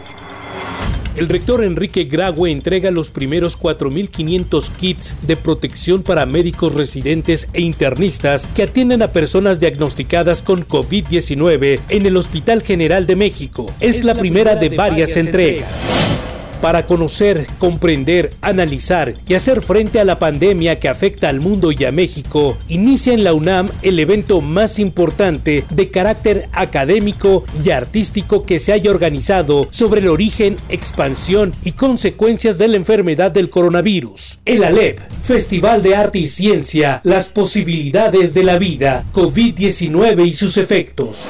El 1.14 1.28
rector 1.28 1.62
Enrique 1.62 2.04
Graue 2.04 2.50
entrega 2.50 2.90
los 2.90 3.10
primeros 3.10 3.58
4.500 3.58 4.70
kits 4.70 5.14
de 5.22 5.36
protección 5.36 6.02
para 6.02 6.24
médicos 6.24 6.74
residentes 6.74 7.48
e 7.52 7.60
internistas 7.60 8.46
que 8.46 8.62
atienden 8.62 9.02
a 9.02 9.12
personas 9.12 9.60
diagnosticadas 9.60 10.40
con 10.40 10.66
COVID-19 10.66 11.80
en 11.90 12.06
el 12.06 12.16
Hospital 12.16 12.62
General 12.62 13.04
de 13.04 13.16
México. 13.16 13.66
Es, 13.80 14.04
la, 14.04 14.14
primera, 14.14 14.56
de 14.56 14.70
varias, 14.70 15.16
entregas 15.18 16.21
para 16.62 16.86
conocer, 16.86 17.46
comprender, 17.58 18.30
analizar 18.40 19.14
y 19.26 19.34
hacer 19.34 19.60
frente 19.60 19.98
a 19.98 20.04
la 20.04 20.20
pandemia 20.20 20.78
que 20.78 20.88
afecta 20.88 21.28
al 21.28 21.40
mundo 21.40 21.72
y 21.72 21.84
a 21.84 21.92
México, 21.92 22.56
inicia 22.68 23.12
en 23.12 23.24
la 23.24 23.34
UNAM 23.34 23.68
el 23.82 23.98
evento 23.98 24.40
más 24.40 24.78
importante 24.78 25.64
de 25.68 25.90
carácter 25.90 26.48
académico 26.52 27.44
y 27.62 27.70
artístico 27.70 28.44
que 28.44 28.60
se 28.60 28.72
haya 28.72 28.92
organizado 28.92 29.66
sobre 29.70 30.00
el 30.00 30.08
origen, 30.08 30.56
expansión 30.68 31.50
y 31.64 31.72
consecuencias 31.72 32.58
de 32.58 32.68
la 32.68 32.76
enfermedad 32.76 33.32
del 33.32 33.50
coronavirus. 33.50 34.38
El 34.44 34.62
ALEP, 34.62 35.00
Festival 35.22 35.82
de 35.82 35.96
Arte 35.96 36.20
y 36.20 36.28
Ciencia, 36.28 37.00
las 37.02 37.28
posibilidades 37.28 38.34
de 38.34 38.44
la 38.44 38.58
vida, 38.58 39.04
COVID-19 39.12 40.26
y 40.28 40.34
sus 40.34 40.56
efectos. 40.56 41.24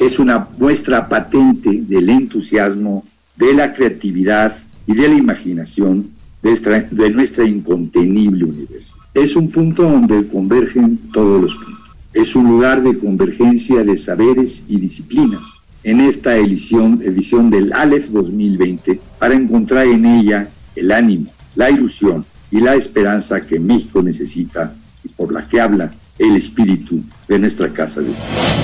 Es 0.00 0.18
una 0.18 0.48
muestra 0.58 1.08
patente 1.08 1.70
del 1.82 2.10
entusiasmo, 2.10 3.04
de 3.36 3.54
la 3.54 3.72
creatividad 3.72 4.52
y 4.86 4.94
de 4.94 5.08
la 5.08 5.14
imaginación 5.14 6.10
de 6.42 6.50
nuestra, 6.50 6.80
de 6.80 7.10
nuestra 7.10 7.44
incontenible 7.44 8.44
universidad. 8.44 9.00
Es 9.14 9.36
un 9.36 9.50
punto 9.50 9.82
donde 9.82 10.26
convergen 10.26 10.98
todos 11.12 11.40
los 11.40 11.54
puntos. 11.56 11.82
Es 12.12 12.34
un 12.34 12.48
lugar 12.48 12.82
de 12.82 12.98
convergencia 12.98 13.84
de 13.84 13.96
saberes 13.96 14.66
y 14.68 14.78
disciplinas 14.78 15.60
en 15.84 16.00
esta 16.00 16.36
edición, 16.36 17.00
edición 17.02 17.50
del 17.50 17.72
Aleph 17.72 18.08
2020 18.08 19.00
para 19.18 19.34
encontrar 19.34 19.86
en 19.86 20.04
ella 20.04 20.48
el 20.76 20.92
ánimo, 20.92 21.32
la 21.54 21.70
ilusión 21.70 22.24
y 22.50 22.60
la 22.60 22.74
esperanza 22.74 23.46
que 23.46 23.58
México 23.58 24.02
necesita 24.02 24.74
y 25.04 25.08
por 25.08 25.32
la 25.32 25.48
que 25.48 25.60
habla 25.60 25.92
el 26.22 26.36
espíritu 26.36 27.02
de 27.28 27.38
nuestra 27.38 27.68
casa 27.70 28.00
de 28.00 28.12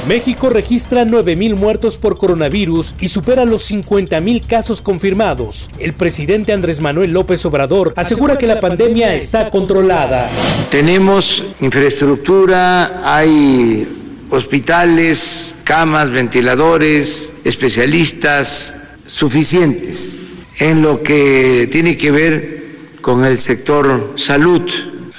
México 0.07 0.51
registra 0.51 1.05
9.000 1.05 1.57
muertos 1.57 1.99
por 1.99 2.19
coronavirus 2.19 2.95
y 3.01 3.09
supera 3.09 3.45
los 3.45 3.71
50.000 3.71 4.47
casos 4.47 4.83
confirmados. 4.83 5.71
El 5.79 5.93
presidente 5.93 6.53
Andrés 6.53 6.81
Manuel 6.81 7.13
López 7.13 7.45
Obrador 7.47 7.93
asegura 7.97 8.39
que 8.39 8.47
la 8.47 8.61
pandemia 8.61 9.15
está 9.15 9.51
controlada. 9.51 10.29
Tenemos 10.71 11.45
infraestructura, 11.61 13.15
hay 13.17 13.89
hospitales, 14.31 15.55
camas, 15.65 16.11
ventiladores, 16.11 17.33
especialistas 17.45 18.77
suficientes 19.05 20.21
en 20.59 20.83
lo 20.83 21.03
que 21.03 21.69
tiene 21.73 21.97
que 21.97 22.11
ver 22.11 22.59
con 23.01 23.25
el 23.25 23.39
sector 23.39 24.13
salud. 24.17 24.63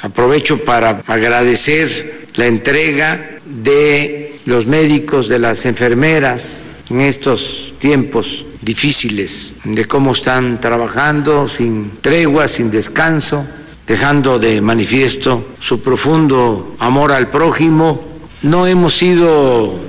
Aprovecho 0.02 0.64
para 0.64 1.04
agradecer 1.08 2.19
la 2.36 2.48
entrega 2.48 3.40
de 3.46 4.40
los 4.46 4.66
médicos, 4.66 5.28
de 5.28 5.40
las 5.40 5.66
enfermeras 5.66 6.66
en 6.90 7.02
estos 7.02 7.76
tiempos 7.78 8.46
difíciles, 8.62 9.56
de 9.64 9.86
cómo 9.86 10.12
están 10.12 10.60
trabajando 10.60 11.48
sin 11.48 12.00
tregua, 12.02 12.48
sin 12.48 12.72
descanso, 12.72 13.46
dejando 13.88 14.40
de 14.40 14.62
manifiesto 14.62 15.50
su 15.60 15.82
profundo 15.82 16.76
amor 16.80 17.12
al 17.12 17.30
prójimo. 17.30 18.04
No 18.42 18.68
hemos 18.68 18.96
sido 18.96 19.80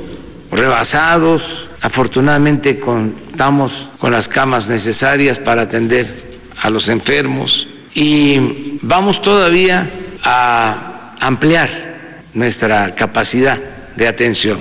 rebasados, 0.51 1.69
afortunadamente 1.81 2.79
contamos 2.79 3.91
con 3.99 4.13
las 4.13 4.29
camas 4.29 4.69
necesarias 4.69 5.39
para 5.39 5.63
atender 5.63 6.41
a 6.61 6.71
los 6.71 6.89
enfermos 6.89 7.69
y 7.95 8.79
vamos 8.83 9.23
todavía 9.23 9.89
a 10.23 11.13
ampliar 11.21 11.90
nuestra 12.35 12.95
capacidad 12.95 13.59
de 13.97 14.09
atención. 14.09 14.59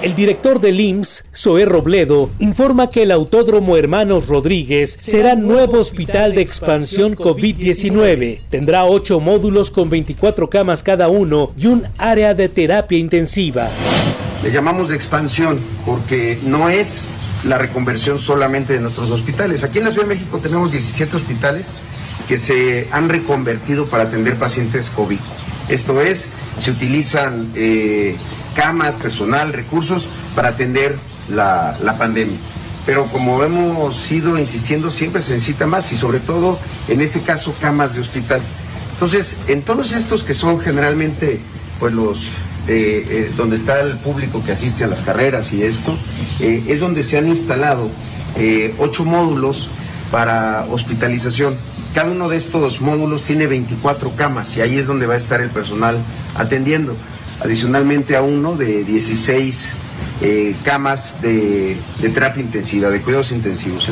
El 0.00 0.14
director 0.14 0.60
del 0.60 0.78
IMSS, 0.78 1.24
Zoé 1.34 1.64
Robledo, 1.64 2.30
informa 2.38 2.88
que 2.88 3.02
el 3.02 3.10
Autódromo 3.10 3.76
Hermanos 3.76 4.28
Rodríguez 4.28 4.96
será 5.00 5.34
nuevo 5.34 5.78
hospital 5.78 6.36
de 6.36 6.40
expansión 6.40 7.16
COVID-19. 7.16 8.40
Tendrá 8.48 8.84
ocho 8.84 9.18
módulos 9.18 9.72
con 9.72 9.90
24 9.90 10.48
camas 10.48 10.84
cada 10.84 11.08
uno 11.08 11.50
y 11.56 11.66
un 11.66 11.84
área 11.98 12.34
de 12.34 12.48
terapia 12.48 12.96
intensiva. 12.96 13.68
Le 14.44 14.52
llamamos 14.52 14.90
de 14.90 14.94
expansión 14.94 15.58
porque 15.84 16.38
no 16.44 16.68
es 16.68 17.08
la 17.44 17.58
reconversión 17.58 18.20
solamente 18.20 18.74
de 18.74 18.80
nuestros 18.80 19.10
hospitales. 19.10 19.64
Aquí 19.64 19.78
en 19.78 19.84
la 19.84 19.90
Ciudad 19.90 20.06
de 20.06 20.14
México 20.14 20.38
tenemos 20.40 20.70
17 20.70 21.16
hospitales 21.16 21.68
que 22.28 22.38
se 22.38 22.86
han 22.92 23.08
reconvertido 23.08 23.86
para 23.86 24.04
atender 24.04 24.36
pacientes 24.36 24.90
COVID. 24.90 25.18
Esto 25.68 26.00
es, 26.00 26.28
se 26.60 26.70
utilizan 26.70 27.50
eh, 27.54 28.16
camas, 28.54 28.96
personal, 28.96 29.52
recursos 29.52 30.08
para 30.34 30.50
atender 30.50 30.96
la, 31.28 31.76
la 31.82 31.96
pandemia. 31.96 32.38
Pero 32.86 33.06
como 33.06 33.42
hemos 33.44 34.10
ido 34.10 34.38
insistiendo, 34.38 34.90
siempre 34.90 35.20
se 35.20 35.34
necesita 35.34 35.66
más 35.66 35.92
y 35.92 35.96
sobre 35.96 36.20
todo, 36.20 36.58
en 36.88 37.00
este 37.00 37.20
caso, 37.20 37.54
camas 37.60 37.94
de 37.94 38.00
hospital. 38.00 38.40
Entonces, 38.92 39.36
en 39.46 39.62
todos 39.62 39.92
estos 39.92 40.24
que 40.24 40.34
son 40.34 40.58
generalmente 40.58 41.40
pues 41.78 41.94
los 41.94 42.24
eh, 42.66 43.04
eh, 43.08 43.32
donde 43.36 43.56
está 43.56 43.80
el 43.80 43.96
público 43.98 44.42
que 44.44 44.52
asiste 44.52 44.84
a 44.84 44.88
las 44.88 45.00
carreras 45.00 45.52
y 45.52 45.62
esto, 45.62 45.96
es 46.40 46.80
donde 46.80 47.02
se 47.02 47.16
han 47.16 47.28
instalado 47.28 47.88
ocho 48.78 49.04
módulos 49.04 49.70
para 50.10 50.66
hospitalización. 50.70 51.56
Cada 51.94 52.10
uno 52.10 52.28
de 52.28 52.36
estos 52.36 52.80
módulos 52.80 53.24
tiene 53.24 53.46
24 53.46 54.12
camas 54.16 54.56
y 54.56 54.60
ahí 54.60 54.78
es 54.78 54.86
donde 54.86 55.06
va 55.06 55.14
a 55.14 55.18
estar 55.18 55.40
el 55.40 55.50
personal 55.50 55.98
atendiendo. 56.34 56.96
Adicionalmente 57.40 58.16
a 58.16 58.22
uno 58.22 58.56
de 58.56 58.84
16 58.84 59.74
eh, 60.20 60.56
camas 60.64 61.22
de, 61.22 61.76
de, 62.00 62.08
terapia 62.08 62.42
intensiva, 62.42 62.90
de 62.90 63.00
cuidados 63.00 63.30
intensivos. 63.30 63.88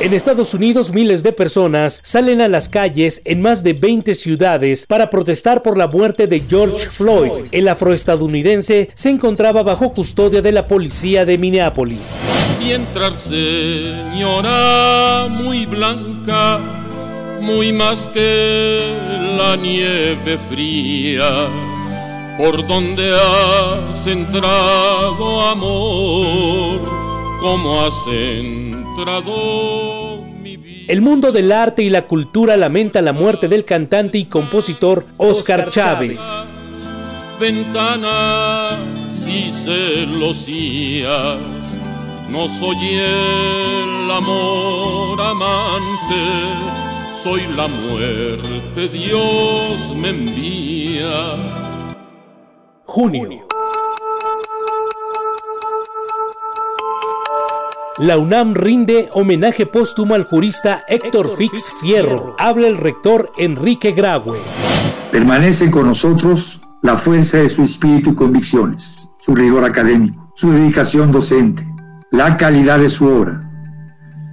En 0.00 0.12
Estados 0.12 0.52
Unidos, 0.52 0.92
miles 0.92 1.22
de 1.22 1.32
personas 1.32 2.00
salen 2.02 2.42
a 2.42 2.48
las 2.48 2.68
calles 2.68 3.22
en 3.24 3.40
más 3.40 3.64
de 3.64 3.72
20 3.72 4.14
ciudades 4.14 4.84
para 4.86 5.08
protestar 5.08 5.62
por 5.62 5.78
la 5.78 5.88
muerte 5.88 6.26
de 6.26 6.42
George 6.46 6.90
Floyd. 6.90 7.46
El 7.50 7.66
afroestadounidense 7.68 8.90
se 8.92 9.08
encontraba 9.08 9.62
bajo 9.62 9.94
custodia 9.94 10.42
de 10.42 10.52
la 10.52 10.66
policía 10.66 11.24
de 11.24 11.38
Minneapolis. 11.38 12.20
Mientras 12.58 13.22
señora 13.22 15.28
muy 15.30 15.64
blanca, 15.64 16.60
muy 17.40 17.72
más 17.72 18.08
que 18.08 18.96
la 19.38 19.56
nieve 19.56 20.38
fría 20.48 21.48
por 22.38 22.66
donde 22.66 23.14
has 23.14 24.06
entrado 24.06 25.42
amor, 25.42 26.80
como 27.40 27.80
has 27.82 27.94
entrado 28.06 29.32
mi 30.40 30.56
vida. 30.56 30.84
El 30.88 31.02
mundo 31.02 31.32
del 31.32 31.52
arte 31.52 31.82
y 31.82 31.90
la 31.90 32.06
cultura 32.06 32.56
lamenta 32.56 33.02
la 33.02 33.12
muerte 33.12 33.48
del 33.48 33.64
cantante 33.64 34.16
y 34.18 34.24
compositor 34.24 35.06
Oscar 35.18 35.68
Chávez. 35.68 36.20
Ventanas 37.38 38.78
y 39.26 39.50
celosías, 39.50 41.38
no 42.30 42.48
soy 42.48 42.76
el 42.94 44.10
amor 44.10 45.20
amante, 45.20 46.89
soy 47.22 47.46
la 47.54 47.68
muerte, 47.68 48.88
Dios 48.88 49.94
me 49.94 50.08
envía 50.08 51.36
junio. 52.86 53.46
La 57.98 58.16
UNAM 58.16 58.54
rinde 58.54 59.10
homenaje 59.12 59.66
póstumo 59.66 60.14
al 60.14 60.24
jurista 60.24 60.84
Héctor 60.88 61.36
Fix 61.36 61.70
Fierro. 61.82 62.36
Habla 62.38 62.68
el 62.68 62.78
rector 62.78 63.30
Enrique 63.36 63.92
Graue. 63.92 64.38
Permanece 65.12 65.70
con 65.70 65.88
nosotros 65.88 66.62
la 66.80 66.96
fuerza 66.96 67.36
de 67.38 67.50
su 67.50 67.62
espíritu 67.62 68.12
y 68.12 68.14
convicciones, 68.14 69.12
su 69.18 69.34
rigor 69.34 69.64
académico, 69.64 70.32
su 70.34 70.52
dedicación 70.52 71.12
docente, 71.12 71.66
la 72.10 72.38
calidad 72.38 72.78
de 72.78 72.88
su 72.88 73.06
obra, 73.06 73.42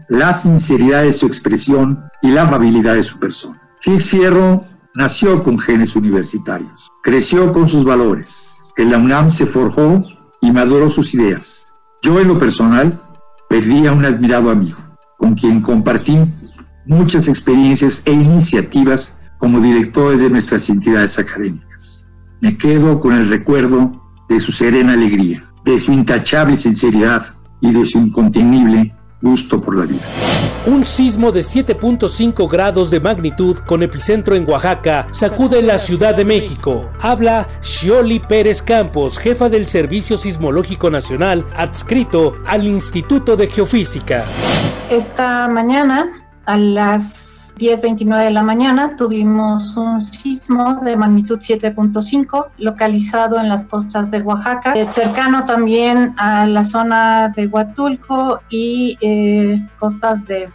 la 0.08 0.34
sinceridad 0.34 1.04
de 1.04 1.12
su 1.12 1.28
expresión 1.28 2.07
y 2.22 2.32
la 2.32 2.44
amabilidad 2.44 2.96
de 2.96 3.04
su 3.04 3.20
persona. 3.20 3.62
Fix 3.82 4.10
Fierro 4.10 4.66
nació 4.96 5.44
con 5.44 5.60
genes 5.60 5.96
universitarios, 5.96 6.90
creció 7.04 7.54
con 7.54 7.68
sus 7.68 7.84
valores. 7.84 8.66
En 8.78 8.92
la 8.92 8.98
UNAM 8.98 9.30
se 9.30 9.46
forjó 9.46 10.00
y 10.42 10.52
maduró 10.52 10.90
sus 10.90 11.14
ideas. 11.14 11.76
Yo 12.02 12.20
en 12.20 12.28
lo 12.28 12.40
personal 12.40 13.00
perdí 13.50 13.88
a 13.88 13.92
un 13.92 14.06
admirado 14.06 14.50
amigo, 14.50 14.78
con 15.18 15.36
quien 15.36 15.62
compartí 15.62 16.18
muchas 16.86 17.28
experiencias 17.28 18.04
e 18.06 18.12
iniciativas 18.12 19.22
como 19.38 19.60
directores 19.62 20.22
de 20.22 20.30
nuestras 20.30 20.70
entidades 20.70 21.20
académicas. 21.20 22.10
Me 22.42 22.58
quedo 22.58 23.00
con 23.00 23.14
el 23.14 23.30
recuerdo 23.30 24.04
de 24.30 24.40
su 24.40 24.52
serena 24.52 24.94
alegría, 24.94 25.44
de 25.64 25.78
su 25.80 25.92
intachable 25.92 26.58
sinceridad 26.58 27.26
y 27.62 27.72
de 27.72 27.86
su 27.86 28.00
incontenible 28.00 28.94
gusto 29.22 29.62
por 29.62 29.76
la 29.78 29.86
vida. 29.86 30.02
Un 30.66 30.84
sismo 30.86 31.32
de 31.32 31.42
7.5 31.42 32.50
grados 32.50 32.92
de 32.92 33.00
magnitud 33.00 33.58
con 33.60 33.84
epicentro 33.84 34.36
en 34.36 34.48
Oaxaca 34.50 35.08
sacude 35.12 35.62
la 35.62 35.78
Ciudad 35.78 36.16
de 36.16 36.26
México. 36.26 36.90
Habla 37.00 37.48
Shioli 37.62 38.20
Pérez 38.20 38.62
Campos, 38.62 39.18
jefa 39.18 39.50
del 39.50 39.66
Servicio 39.66 40.18
Sismológico 40.18 40.90
Nacional, 40.90 41.46
adscrito 41.56 42.36
al 42.46 42.66
Instituto 42.66 43.36
de 43.36 43.48
Geofísica. 43.48 44.26
Esta 44.90 45.48
mañana, 45.48 46.08
a 46.46 46.58
las 46.58 47.37
10.29 47.58 48.24
de 48.24 48.32
la 48.32 48.44
mañana 48.44 48.96
tuvimos 48.96 49.76
un 49.78 50.02
sismo 50.02 50.76
de 50.84 50.96
magnitud 50.96 51.40
7.5 51.40 52.52
localizado 52.60 53.40
en 53.40 53.50
las 53.50 53.66
costas 53.66 54.12
de 54.12 54.22
Oaxaca, 54.22 54.74
eh, 54.74 54.86
cercano 54.92 55.44
también 55.46 56.14
a 56.18 56.46
la 56.46 56.64
zona 56.64 57.30
de 57.36 57.48
Huatulco 57.48 58.42
y 58.50 58.98
eh, 59.02 59.68
costas 59.80 60.28
de, 60.28 60.50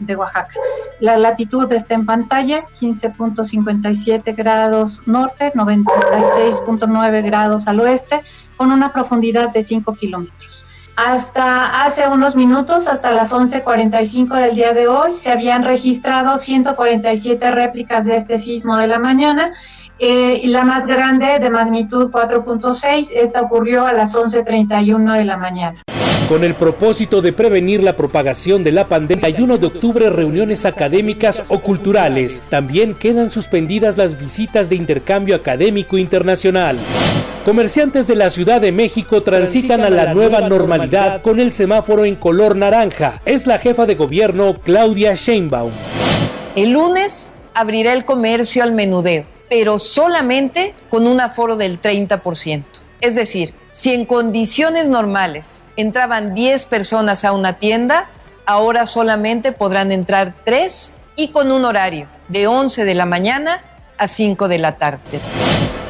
de 0.00 0.16
Oaxaca. 0.16 0.54
La 0.98 1.16
latitud 1.16 1.72
está 1.72 1.94
en 1.94 2.04
pantalla, 2.04 2.64
15.57 2.80 4.34
grados 4.34 5.02
norte, 5.06 5.52
96.9 5.54 7.24
grados 7.24 7.68
al 7.68 7.80
oeste, 7.80 8.20
con 8.56 8.72
una 8.72 8.92
profundidad 8.92 9.52
de 9.52 9.62
5 9.62 9.94
kilómetros. 9.94 10.66
Hasta 10.98 11.84
hace 11.84 12.08
unos 12.08 12.34
minutos, 12.34 12.88
hasta 12.88 13.12
las 13.12 13.32
11:45 13.32 14.34
del 14.34 14.56
día 14.56 14.72
de 14.72 14.88
hoy, 14.88 15.14
se 15.14 15.30
habían 15.30 15.62
registrado 15.62 16.38
147 16.38 17.52
réplicas 17.52 18.04
de 18.04 18.16
este 18.16 18.36
sismo 18.36 18.76
de 18.76 18.88
la 18.88 18.98
mañana 18.98 19.52
eh, 20.00 20.40
y 20.42 20.48
la 20.48 20.64
más 20.64 20.88
grande 20.88 21.38
de 21.38 21.50
magnitud 21.50 22.10
4.6, 22.10 23.10
esta 23.14 23.42
ocurrió 23.42 23.86
a 23.86 23.92
las 23.92 24.16
11.31 24.16 25.12
de 25.12 25.24
la 25.24 25.36
mañana. 25.36 25.84
Con 26.28 26.44
el 26.44 26.54
propósito 26.54 27.22
de 27.22 27.32
prevenir 27.32 27.82
la 27.82 27.96
propagación 27.96 28.62
de 28.62 28.70
la 28.70 28.86
pandemia, 28.86 29.28
el 29.28 29.40
1 29.40 29.56
de 29.56 29.66
octubre 29.68 30.10
reuniones 30.10 30.66
académicas 30.66 31.44
o 31.48 31.60
culturales. 31.60 32.42
También 32.50 32.92
quedan 32.92 33.30
suspendidas 33.30 33.96
las 33.96 34.20
visitas 34.20 34.68
de 34.68 34.76
intercambio 34.76 35.34
académico 35.34 35.96
internacional. 35.96 36.78
Comerciantes 37.46 38.06
de 38.08 38.14
la 38.14 38.28
Ciudad 38.28 38.60
de 38.60 38.72
México 38.72 39.22
transitan 39.22 39.80
a 39.80 39.88
la 39.88 40.12
nueva 40.12 40.50
normalidad 40.50 41.22
con 41.22 41.40
el 41.40 41.54
semáforo 41.54 42.04
en 42.04 42.14
color 42.14 42.56
naranja. 42.56 43.22
Es 43.24 43.46
la 43.46 43.58
jefa 43.58 43.86
de 43.86 43.94
gobierno 43.94 44.54
Claudia 44.62 45.14
Sheinbaum. 45.14 45.72
El 46.54 46.72
lunes 46.72 47.32
abrirá 47.54 47.94
el 47.94 48.04
comercio 48.04 48.62
al 48.62 48.72
menudeo, 48.72 49.24
pero 49.48 49.78
solamente 49.78 50.74
con 50.90 51.06
un 51.06 51.22
aforo 51.22 51.56
del 51.56 51.80
30%. 51.80 52.64
Es 53.00 53.14
decir, 53.14 53.54
si 53.70 53.94
en 53.94 54.06
condiciones 54.06 54.88
normales 54.88 55.62
entraban 55.76 56.34
10 56.34 56.66
personas 56.66 57.24
a 57.24 57.32
una 57.32 57.54
tienda, 57.54 58.10
ahora 58.44 58.86
solamente 58.86 59.52
podrán 59.52 59.92
entrar 59.92 60.34
3 60.44 60.94
y 61.14 61.28
con 61.28 61.52
un 61.52 61.64
horario 61.64 62.08
de 62.28 62.48
11 62.48 62.84
de 62.84 62.94
la 62.94 63.06
mañana 63.06 63.62
a 63.98 64.08
5 64.08 64.48
de 64.48 64.58
la 64.58 64.78
tarde. 64.78 65.20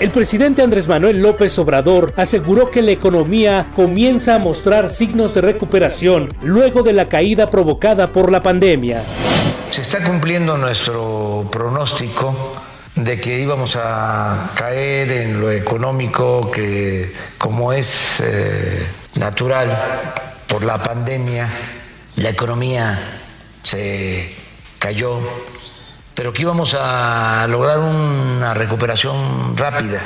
El 0.00 0.10
presidente 0.10 0.62
Andrés 0.62 0.86
Manuel 0.86 1.22
López 1.22 1.58
Obrador 1.58 2.12
aseguró 2.16 2.70
que 2.70 2.82
la 2.82 2.92
economía 2.92 3.70
comienza 3.74 4.34
a 4.34 4.38
mostrar 4.38 4.88
signos 4.88 5.34
de 5.34 5.40
recuperación 5.40 6.28
luego 6.42 6.82
de 6.82 6.92
la 6.92 7.08
caída 7.08 7.48
provocada 7.50 8.12
por 8.12 8.30
la 8.30 8.42
pandemia. 8.42 9.02
Se 9.70 9.80
está 9.80 10.02
cumpliendo 10.04 10.56
nuestro 10.56 11.46
pronóstico 11.50 12.34
de 12.98 13.20
que 13.20 13.38
íbamos 13.38 13.76
a 13.76 14.50
caer 14.56 15.12
en 15.12 15.40
lo 15.40 15.52
económico 15.52 16.50
que 16.50 17.12
como 17.38 17.72
es 17.72 18.20
eh, 18.20 18.86
natural 19.14 19.70
por 20.48 20.64
la 20.64 20.82
pandemia, 20.82 21.48
la 22.16 22.30
economía 22.30 22.98
se 23.62 24.34
cayó, 24.80 25.20
pero 26.14 26.32
que 26.32 26.42
íbamos 26.42 26.74
a 26.74 27.46
lograr 27.48 27.78
una 27.78 28.52
recuperación 28.54 29.56
rápida. 29.56 30.00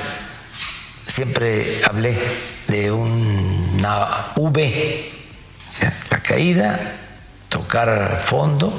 Siempre 1.06 1.80
hablé 1.88 2.18
de 2.68 2.92
una 2.92 4.32
V, 4.36 5.12
la 6.10 6.18
caída, 6.18 6.78
tocar 7.48 8.20
fondo 8.22 8.70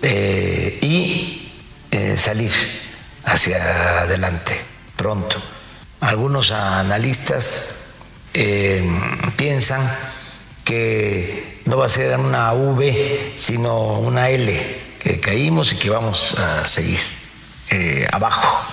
eh, 0.00 0.78
y 0.80 1.52
eh, 1.90 2.16
salir 2.16 2.81
hacia 3.24 4.02
adelante 4.02 4.58
pronto. 4.96 5.36
Algunos 6.00 6.50
analistas 6.50 7.94
eh, 8.34 8.82
piensan 9.36 9.80
que 10.64 11.60
no 11.66 11.76
va 11.76 11.86
a 11.86 11.88
ser 11.88 12.18
una 12.18 12.52
V, 12.52 13.34
sino 13.36 13.98
una 14.00 14.30
L, 14.30 14.60
que 14.98 15.20
caímos 15.20 15.72
y 15.72 15.76
que 15.76 15.90
vamos 15.90 16.38
a 16.38 16.66
seguir 16.66 17.00
eh, 17.70 18.06
abajo. 18.10 18.72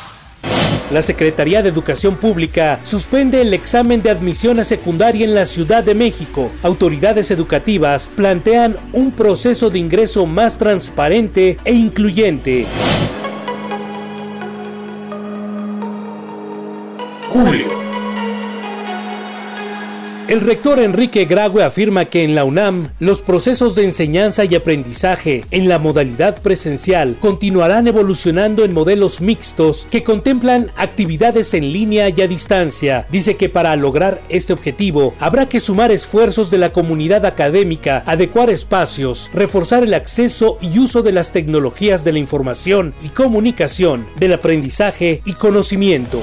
La 0.92 1.04
Secretaría 1.04 1.62
de 1.62 1.70
Educación 1.70 2.16
Pública 2.16 2.80
suspende 2.84 3.42
el 3.42 3.54
examen 3.54 4.02
de 4.02 4.10
admisión 4.10 4.60
a 4.60 4.64
secundaria 4.64 5.24
en 5.24 5.36
la 5.36 5.46
Ciudad 5.46 5.84
de 5.84 5.94
México. 5.94 6.52
Autoridades 6.64 7.30
educativas 7.30 8.10
plantean 8.16 8.76
un 8.92 9.12
proceso 9.12 9.70
de 9.70 9.78
ingreso 9.78 10.26
más 10.26 10.58
transparente 10.58 11.58
e 11.64 11.74
incluyente. 11.74 12.66
Julio. 17.30 17.90
El 20.28 20.42
rector 20.42 20.80
Enrique 20.80 21.26
Graue 21.26 21.64
afirma 21.64 22.06
que 22.06 22.24
en 22.24 22.36
la 22.36 22.44
UNAM 22.44 22.90
los 23.00 23.22
procesos 23.22 23.74
de 23.74 23.86
enseñanza 23.86 24.46
y 24.46 24.54
aprendizaje 24.54 25.46
en 25.50 25.68
la 25.68 25.80
modalidad 25.80 26.42
presencial 26.42 27.18
continuarán 27.20 27.88
evolucionando 27.88 28.64
en 28.64 28.74
modelos 28.74 29.22
mixtos 29.22 29.88
que 29.90 30.04
contemplan 30.04 30.72
actividades 30.76 31.54
en 31.56 31.74
línea 31.74 32.10
y 32.10 32.22
a 32.22 32.28
distancia. 32.28 33.08
Dice 33.12 33.38
que 33.38 33.50
para 33.50 33.76
lograr 33.76 34.22
este 34.30 34.54
objetivo 34.54 35.16
habrá 35.20 35.50
que 35.50 35.60
sumar 35.60 35.92
esfuerzos 35.92 36.52
de 36.52 36.60
la 36.60 36.74
comunidad 36.74 37.26
académica, 37.26 38.04
adecuar 38.06 38.50
espacios, 38.52 39.32
reforzar 39.34 39.84
el 39.84 39.96
acceso 39.96 40.58
y 40.62 40.78
uso 40.78 41.02
de 41.02 41.12
las 41.12 41.32
tecnologías 41.32 42.04
de 42.04 42.14
la 42.14 42.20
información 42.20 42.94
y 43.04 43.10
comunicación, 43.10 44.08
del 44.20 44.34
aprendizaje 44.34 45.22
y 45.26 45.34
conocimiento 45.34 46.22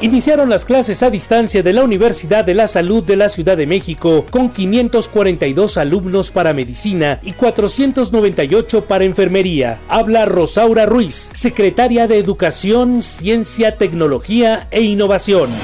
iniciaron 0.00 0.50
las 0.50 0.64
clases 0.64 1.02
a 1.02 1.10
distancia 1.10 1.62
de 1.62 1.72
la 1.72 1.82
Universidad 1.82 2.44
de 2.44 2.54
la 2.54 2.66
Salud 2.66 3.02
de 3.02 3.16
la 3.16 3.28
Ciudad 3.28 3.56
de 3.56 3.66
México 3.66 4.26
con 4.30 4.50
542 4.50 5.78
alumnos 5.78 6.30
para 6.30 6.52
medicina 6.52 7.18
y 7.22 7.32
498 7.32 8.84
para 8.84 9.04
enfermería. 9.04 9.80
Habla 9.88 10.26
Rosaura 10.26 10.86
Ruiz, 10.86 11.30
secretaria 11.32 12.06
de 12.06 12.18
Educación, 12.18 13.02
Ciencia, 13.02 13.78
Tecnología 13.78 14.68
e 14.70 14.82
Innovación. 14.82 15.54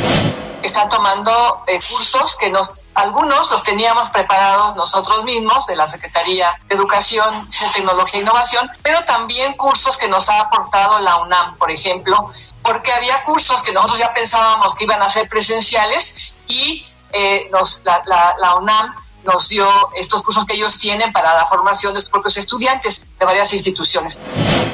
Están 0.62 0.88
tomando 0.88 1.64
eh, 1.66 1.81
cursos 1.90 2.37
que 2.37 2.49
nos 2.51 2.75
algunos 2.95 3.51
los 3.51 3.62
teníamos 3.62 4.11
preparados 4.11 4.77
nosotros 4.77 5.25
mismos 5.25 5.66
de 5.66 5.75
la 5.77 5.88
Secretaría 5.88 6.59
de 6.68 6.75
Educación, 6.75 7.51
Ciencia, 7.51 7.81
Tecnología 7.81 8.18
e 8.21 8.23
Innovación, 8.23 8.71
pero 8.83 9.03
también 9.05 9.55
cursos 9.55 9.97
que 9.97 10.09
nos 10.09 10.29
ha 10.29 10.40
aportado 10.40 10.99
la 10.99 11.16
UNAM, 11.16 11.57
por 11.57 11.71
ejemplo, 11.71 12.31
porque 12.62 12.92
había 12.92 13.22
cursos 13.25 13.62
que 13.62 13.72
nosotros 13.72 13.98
ya 13.98 14.14
pensábamos 14.14 14.75
que 14.75 14.85
iban 14.85 15.03
a 15.03 15.09
ser 15.09 15.29
presenciales 15.29 16.16
y 16.46 16.87
eh, 17.12 17.48
nos, 17.51 17.83
la, 17.85 18.03
la, 18.38 18.55
UNAM 18.57 18.94
nos 19.25 19.49
dio 19.49 19.67
estos 19.99 20.23
cursos 20.23 20.45
que 20.47 20.57
ellos 20.57 20.79
tienen 20.79 21.13
para 21.13 21.35
la 21.35 21.47
formación 21.47 21.95
de 21.95 22.01
sus 22.01 22.11
propios 22.11 22.37
estudiantes 22.37 23.01
de 23.19 23.27
varias 23.27 23.53
instituciones. 23.53 24.21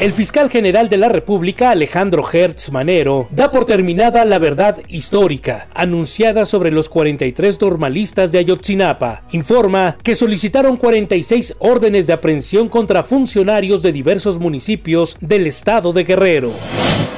El 0.01 0.13
fiscal 0.13 0.51
general 0.51 0.89
de 0.89 0.97
la 0.97 1.09
República, 1.09 1.71
Alejandro 1.71 2.25
Hertz 2.31 2.71
Manero, 2.71 3.29
da 3.31 3.51
por 3.51 3.65
terminada 3.65 4.25
la 4.25 4.39
verdad 4.39 4.79
histórica 4.89 5.69
anunciada 5.75 6.47
sobre 6.47 6.71
los 6.71 6.89
43 6.89 7.61
normalistas 7.61 8.33
de 8.33 8.39
Ayotzinapa. 8.39 9.23
Informa 9.33 9.97
que 10.03 10.15
solicitaron 10.15 10.77
46 10.77 11.57
órdenes 11.59 12.07
de 12.07 12.13
aprehensión 12.13 12.69
contra 12.69 13.03
funcionarios 13.03 13.83
de 13.83 13.93
diversos 13.93 14.39
municipios 14.39 15.17
del 15.21 15.47
estado 15.47 15.93
de 15.93 16.05
Guerrero. 16.05 16.53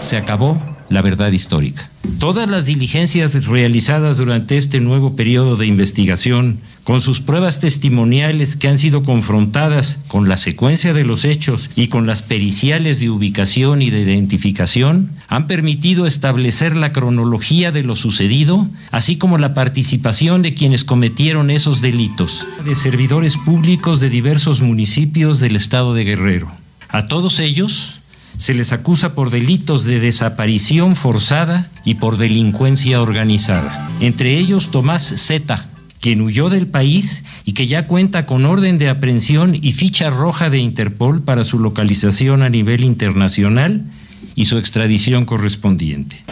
Se 0.01 0.17
acabó 0.17 0.57
la 0.91 1.01
verdad 1.01 1.33
histórica. 1.33 1.89
Todas 2.19 2.51
las 2.51 2.67
diligencias 2.67 3.47
realizadas 3.47 4.19
durante 4.19 4.59
este 4.59 4.81
nuevo 4.81 5.17
periodo 5.17 5.57
de 5.57 5.67
investigación, 5.67 6.59
con 6.85 7.01
sus 7.01 7.21
pruebas 7.21 7.61
testimoniales 7.61 8.57
que 8.57 8.69
han 8.69 8.77
sido 8.77 9.03
confrontadas 9.05 10.01
con 10.09 10.29
la 10.29 10.37
secuencia 10.37 10.93
de 10.93 11.05
los 11.05 11.25
hechos 11.25 11.71
y 11.77 11.87
con 11.87 12.07
las 12.07 12.23
periciales 12.23 13.01
de 13.01 13.09
ubicación 13.09 13.81
y 13.81 13.91
de 13.91 14.01
identificación, 14.01 15.11
han 15.29 15.47
permitido 15.47 16.07
establecer 16.07 16.77
la 16.77 16.93
cronología 16.93 17.71
de 17.71 17.85
lo 17.85 17.95
sucedido, 17.95 18.69
así 18.91 19.17
como 19.17 19.39
la 19.39 19.55
participación 19.55 20.43
de 20.43 20.55
quienes 20.55 20.85
cometieron 20.85 21.51
esos 21.51 21.81
delitos, 21.81 22.47
de 22.65 22.75
servidores 22.75 23.37
públicos 23.37 24.01
de 24.01 24.11
diversos 24.11 24.61
municipios 24.61 25.39
del 25.39 25.55
estado 25.55 25.95
de 25.95 26.05
Guerrero. 26.05 26.51
A 26.89 27.07
todos 27.07 27.39
ellos, 27.39 28.00
se 28.37 28.55
les 28.55 28.73
acusa 28.73 29.15
por 29.15 29.31
delitos 29.31 29.85
de 29.85 30.01
desaparición 30.01 30.97
forzada 30.97 31.69
y 31.85 31.95
por 31.95 32.17
delincuencia 32.17 33.03
organizada. 33.03 33.89
Entre 34.01 34.39
ellos 34.39 34.71
Tomás 34.71 35.03
Z, 35.05 35.69
quien 36.01 36.21
huyó 36.23 36.49
del 36.49 36.67
país 36.67 37.25
y 37.45 37.53
que 37.53 37.67
ya 37.67 37.87
cuenta 37.87 38.27
con 38.27 38.47
orden 38.47 38.79
de 38.79 38.89
aprehensión 38.89 39.55
y 39.55 39.73
ficha 39.73 40.11
roja 40.11 40.51
de 40.51 40.59
Interpol 40.59 41.23
para 41.23 41.45
su 41.45 41.59
localización 41.59 42.43
a 42.43 42.49
nivel 42.49 42.85
internacional 42.85 43.85
y 44.35 44.47
su 44.47 44.59
extradición 44.59 45.25
correspondiente. 45.27 46.25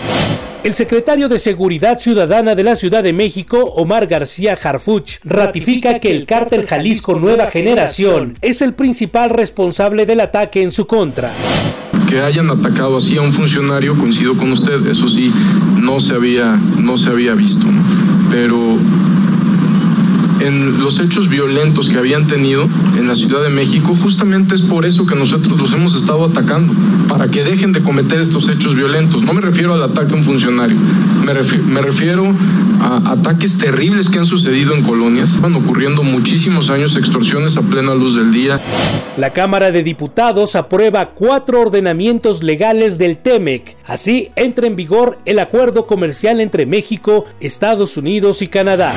El 0.65 0.75
secretario 0.75 1.29
de 1.29 1.39
Seguridad 1.39 1.99
Ciudadana 1.99 2.55
de 2.55 2.65
la 2.65 2.75
Ciudad 2.75 3.03
de 3.03 3.13
México, 3.13 3.59
Omar 3.77 4.07
García 4.07 4.59
Harfuch, 4.61 5.19
ratifica 5.23 6.01
que 6.01 6.11
el 6.11 6.27
cártel 6.27 6.67
Jalisco 6.67 7.19
Nueva 7.19 7.47
Generación 7.47 8.37
es 8.43 8.61
el 8.61 8.75
principal 8.75 9.31
responsable 9.31 10.05
del 10.05 10.21
ataque 10.21 10.63
en 10.63 10.73
su 10.73 10.87
contra. 10.87 11.31
Que 12.09 12.21
hayan 12.21 12.49
atacado 12.51 12.97
así 12.97 13.17
a 13.17 13.23
un 13.23 13.33
funcionario, 13.33 13.97
coincido 13.97 14.35
con 14.37 14.51
usted, 14.53 14.87
eso 14.87 15.09
sí, 15.09 15.31
no 15.81 16.01
se 16.01 16.15
había, 16.15 16.59
no 16.79 16.97
se 16.97 17.11
había 17.11 17.35
visto, 17.35 17.67
pero 18.31 18.79
en 20.41 20.79
los 20.79 21.01
hechos 21.01 21.29
violentos 21.29 21.89
que 21.89 21.99
habían 21.99 22.27
tenido 22.27 22.69
en 22.97 23.09
la 23.09 23.15
Ciudad 23.15 23.43
de 23.43 23.51
México, 23.51 23.97
justamente 24.01 24.55
es 24.55 24.63
por 24.63 24.85
eso 24.85 25.07
que 25.07 25.15
nosotros 25.15 25.59
los 25.59 25.73
hemos 25.73 25.95
estado 25.95 26.25
atacando, 26.25 26.73
para 27.09 27.29
que 27.29 27.45
dejen 27.45 27.73
de 27.73 27.83
cometer 27.83 28.21
estos 28.21 28.49
hechos 28.49 28.75
violentos. 28.75 29.23
No 29.23 29.33
me 29.33 29.41
refiero 29.41 29.75
al 29.75 29.83
ataque 29.83 30.13
a 30.13 30.17
un 30.17 30.25
funcionario, 30.25 30.77
me, 31.25 31.83
refiero 31.83 32.33
a 32.81 33.13
ataques 33.13 33.59
terribles 33.59 34.09
que 34.09 34.19
han 34.19 34.27
sucedido 34.27 34.75
en 34.75 34.83
colonias. 34.83 35.35
Están 35.35 35.55
ocurriendo 35.55 36.03
muchísimos 36.03 36.71
años 36.71 36.97
extorsiones 36.97 37.57
a 37.57 37.63
plena 37.63 37.95
luz 37.95 38.17
del 38.17 38.31
día. 38.31 38.59
La 39.19 39.33
Cámara 39.33 39.73
de 39.73 39.83
Diputados 39.83 40.55
aprueba 40.55 41.11
cuatro 41.11 41.61
ordenamientos 41.61 42.45
legales 42.45 42.99
del 42.99 43.17
TEMEC. 43.17 43.77
Así 43.85 44.31
entra 44.37 44.69
en 44.69 44.77
vigor 44.77 45.19
el 45.25 45.41
acuerdo 45.41 45.89
comercial 45.89 46.41
entre 46.41 46.67
México, 46.67 47.25
Estados 47.41 47.97
Unidos 47.97 48.43
y 48.43 48.47
Canadá. 48.47 48.95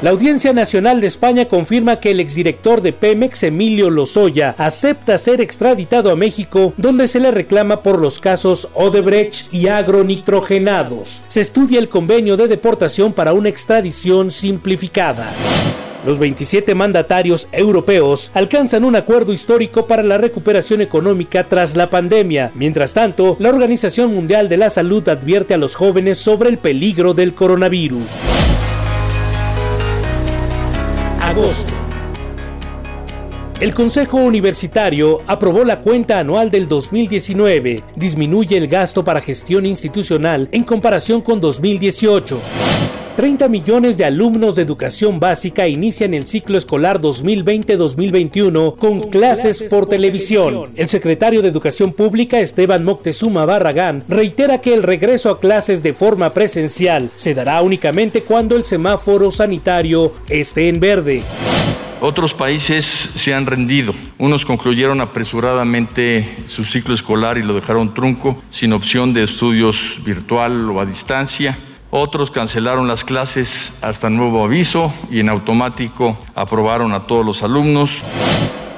La 0.00 0.08
Audiencia 0.08 0.54
Nacional 0.54 1.02
de 1.02 1.06
España 1.06 1.48
confirma 1.48 2.00
que 2.00 2.12
el 2.12 2.20
exdirector 2.20 2.80
de 2.80 2.94
Pemex, 2.94 3.42
Emilio 3.42 3.90
Lozoya, 3.90 4.54
acepta 4.56 5.18
ser 5.18 5.42
extraditado 5.42 6.10
a 6.10 6.16
México, 6.16 6.72
donde 6.78 7.06
se 7.06 7.20
le 7.20 7.30
reclama 7.30 7.82
por 7.82 8.00
los 8.00 8.20
casos 8.20 8.70
Odebrecht 8.72 9.52
y 9.52 9.68
agronitrogenados. 9.68 11.24
Se 11.28 11.42
estudia 11.42 11.78
el 11.78 11.90
convenio 11.90 12.38
de 12.38 12.48
deportación 12.48 13.12
para 13.12 13.34
una 13.34 13.50
extradición 13.50 14.30
simplificada. 14.30 15.30
Los 16.08 16.18
27 16.18 16.74
mandatarios 16.74 17.48
europeos 17.52 18.30
alcanzan 18.32 18.84
un 18.84 18.96
acuerdo 18.96 19.34
histórico 19.34 19.86
para 19.86 20.02
la 20.02 20.16
recuperación 20.16 20.80
económica 20.80 21.44
tras 21.44 21.76
la 21.76 21.90
pandemia. 21.90 22.50
Mientras 22.54 22.94
tanto, 22.94 23.36
la 23.38 23.50
Organización 23.50 24.14
Mundial 24.14 24.48
de 24.48 24.56
la 24.56 24.70
Salud 24.70 25.06
advierte 25.06 25.52
a 25.52 25.58
los 25.58 25.74
jóvenes 25.74 26.16
sobre 26.16 26.48
el 26.48 26.56
peligro 26.56 27.12
del 27.12 27.34
coronavirus. 27.34 28.08
Agosto. 31.20 31.74
El 33.60 33.74
Consejo 33.74 34.16
Universitario 34.16 35.20
aprobó 35.26 35.62
la 35.62 35.82
cuenta 35.82 36.20
anual 36.20 36.50
del 36.50 36.68
2019. 36.68 37.82
Disminuye 37.96 38.56
el 38.56 38.68
gasto 38.68 39.04
para 39.04 39.20
gestión 39.20 39.66
institucional 39.66 40.48
en 40.52 40.64
comparación 40.64 41.20
con 41.20 41.38
2018. 41.38 42.40
30 43.18 43.48
millones 43.48 43.98
de 43.98 44.04
alumnos 44.04 44.54
de 44.54 44.62
educación 44.62 45.18
básica 45.18 45.66
inician 45.66 46.14
el 46.14 46.24
ciclo 46.24 46.56
escolar 46.56 47.00
2020-2021 47.00 48.76
con 48.76 49.10
clases 49.10 49.64
por 49.64 49.88
televisión. 49.88 50.70
El 50.76 50.88
secretario 50.88 51.42
de 51.42 51.48
Educación 51.48 51.92
Pública, 51.92 52.38
Esteban 52.38 52.84
Moctezuma 52.84 53.44
Barragán, 53.44 54.04
reitera 54.08 54.60
que 54.60 54.72
el 54.72 54.84
regreso 54.84 55.30
a 55.30 55.40
clases 55.40 55.82
de 55.82 55.94
forma 55.94 56.32
presencial 56.32 57.10
se 57.16 57.34
dará 57.34 57.60
únicamente 57.60 58.22
cuando 58.22 58.54
el 58.54 58.64
semáforo 58.64 59.32
sanitario 59.32 60.12
esté 60.28 60.68
en 60.68 60.78
verde. 60.78 61.24
Otros 62.00 62.34
países 62.34 62.84
se 63.16 63.34
han 63.34 63.46
rendido. 63.46 63.96
Unos 64.18 64.44
concluyeron 64.44 65.00
apresuradamente 65.00 66.36
su 66.46 66.62
ciclo 66.62 66.94
escolar 66.94 67.36
y 67.36 67.42
lo 67.42 67.54
dejaron 67.54 67.92
trunco, 67.92 68.40
sin 68.52 68.72
opción 68.72 69.12
de 69.12 69.24
estudios 69.24 69.98
virtual 70.04 70.70
o 70.70 70.80
a 70.80 70.86
distancia. 70.86 71.58
Otros 71.90 72.30
cancelaron 72.30 72.86
las 72.86 73.04
clases 73.04 73.74
hasta 73.80 74.10
nuevo 74.10 74.44
aviso 74.44 74.92
y 75.10 75.20
en 75.20 75.28
automático 75.28 76.18
aprobaron 76.34 76.92
a 76.92 77.06
todos 77.06 77.24
los 77.24 77.42
alumnos. 77.42 78.02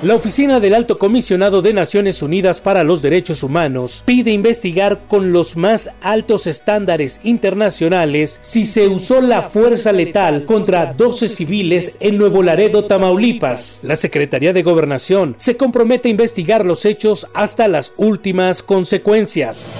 La 0.02 0.14
Oficina 0.14 0.60
del 0.60 0.72
Alto 0.72 0.96
Comisionado 0.96 1.60
de 1.60 1.74
Naciones 1.74 2.22
Unidas 2.22 2.62
para 2.62 2.84
los 2.84 3.02
Derechos 3.02 3.42
Humanos 3.42 4.02
pide 4.06 4.30
investigar 4.30 5.02
con 5.06 5.34
los 5.34 5.58
más 5.58 5.90
altos 6.00 6.46
estándares 6.46 7.20
internacionales 7.22 8.38
si 8.40 8.64
se 8.64 8.88
usó 8.88 9.20
la 9.20 9.42
fuerza 9.42 9.92
letal 9.92 10.46
contra 10.46 10.94
12 10.94 11.28
civiles 11.28 11.98
en 12.00 12.16
Nuevo 12.16 12.42
Laredo, 12.42 12.86
Tamaulipas. 12.86 13.80
La 13.82 13.94
Secretaría 13.94 14.54
de 14.54 14.62
Gobernación 14.62 15.34
se 15.36 15.58
compromete 15.58 16.08
a 16.08 16.12
investigar 16.12 16.64
los 16.64 16.86
hechos 16.86 17.26
hasta 17.34 17.68
las 17.68 17.92
últimas 17.98 18.62
consecuencias. 18.62 19.76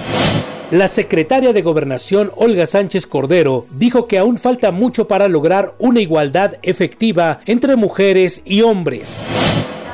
La 0.71 0.87
secretaria 0.87 1.51
de 1.51 1.61
Gobernación, 1.61 2.31
Olga 2.37 2.65
Sánchez 2.65 3.05
Cordero, 3.05 3.65
dijo 3.71 4.07
que 4.07 4.17
aún 4.17 4.37
falta 4.37 4.71
mucho 4.71 5.05
para 5.05 5.27
lograr 5.27 5.73
una 5.79 5.99
igualdad 5.99 6.53
efectiva 6.63 7.39
entre 7.45 7.75
mujeres 7.75 8.41
y 8.45 8.61
hombres. 8.61 9.27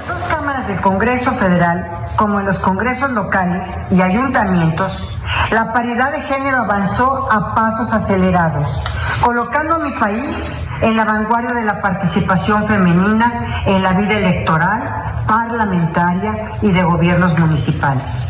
Las 0.08 0.22
dos 0.22 0.28
cámaras 0.30 0.68
del 0.68 0.80
Congreso 0.80 1.32
Federal, 1.32 2.14
como 2.16 2.40
en 2.40 2.46
los 2.46 2.60
congresos 2.60 3.10
locales 3.10 3.66
y 3.90 4.02
ayuntamientos, 4.02 5.04
la 5.50 5.74
paridad 5.74 6.12
de 6.12 6.22
género 6.22 6.58
avanzó 6.58 7.28
a 7.32 7.56
pasos 7.56 7.92
acelerados, 7.92 8.68
colocando 9.24 9.78
a 9.78 9.80
mi 9.80 9.98
país 9.98 10.62
en 10.82 10.96
la 10.96 11.06
vanguardia 11.06 11.54
de 11.54 11.66
la 11.66 11.82
participación 11.82 12.68
femenina 12.68 13.64
en 13.66 13.82
la 13.82 13.94
vida 13.94 14.20
electoral, 14.20 15.07
parlamentaria 15.28 16.58
y 16.62 16.72
de 16.72 16.84
gobiernos 16.84 17.38
municipales. 17.38 18.30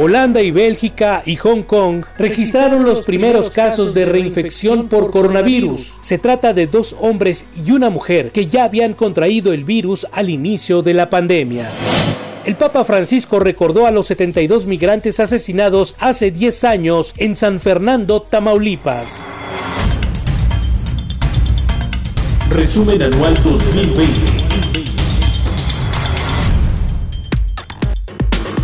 Holanda 0.00 0.40
y 0.40 0.52
Bélgica 0.52 1.22
y 1.26 1.34
Hong 1.36 1.62
Kong 1.62 2.04
registraron 2.16 2.84
los 2.84 3.00
primeros 3.00 3.50
casos 3.50 3.94
de 3.94 4.04
reinfección 4.04 4.88
por 4.88 5.10
coronavirus. 5.10 5.94
Se 6.02 6.18
trata 6.18 6.52
de 6.52 6.68
dos 6.68 6.94
hombres 7.00 7.46
y 7.66 7.72
una 7.72 7.90
mujer 7.90 8.30
que 8.30 8.46
ya 8.46 8.64
habían 8.64 8.92
contraído 8.92 9.52
el 9.52 9.64
virus 9.64 10.06
al 10.12 10.30
inicio 10.30 10.82
de 10.82 10.94
la 10.94 11.10
pandemia. 11.10 11.68
El 12.44 12.54
Papa 12.54 12.84
Francisco 12.84 13.40
recordó 13.40 13.86
a 13.86 13.90
los 13.90 14.06
72 14.06 14.66
migrantes 14.66 15.18
asesinados 15.18 15.96
hace 15.98 16.30
10 16.30 16.64
años 16.64 17.12
en 17.16 17.34
San 17.34 17.58
Fernando, 17.58 18.22
Tamaulipas. 18.22 19.28
Resumen 22.50 23.02
anual 23.02 23.34
2020. 23.42 24.57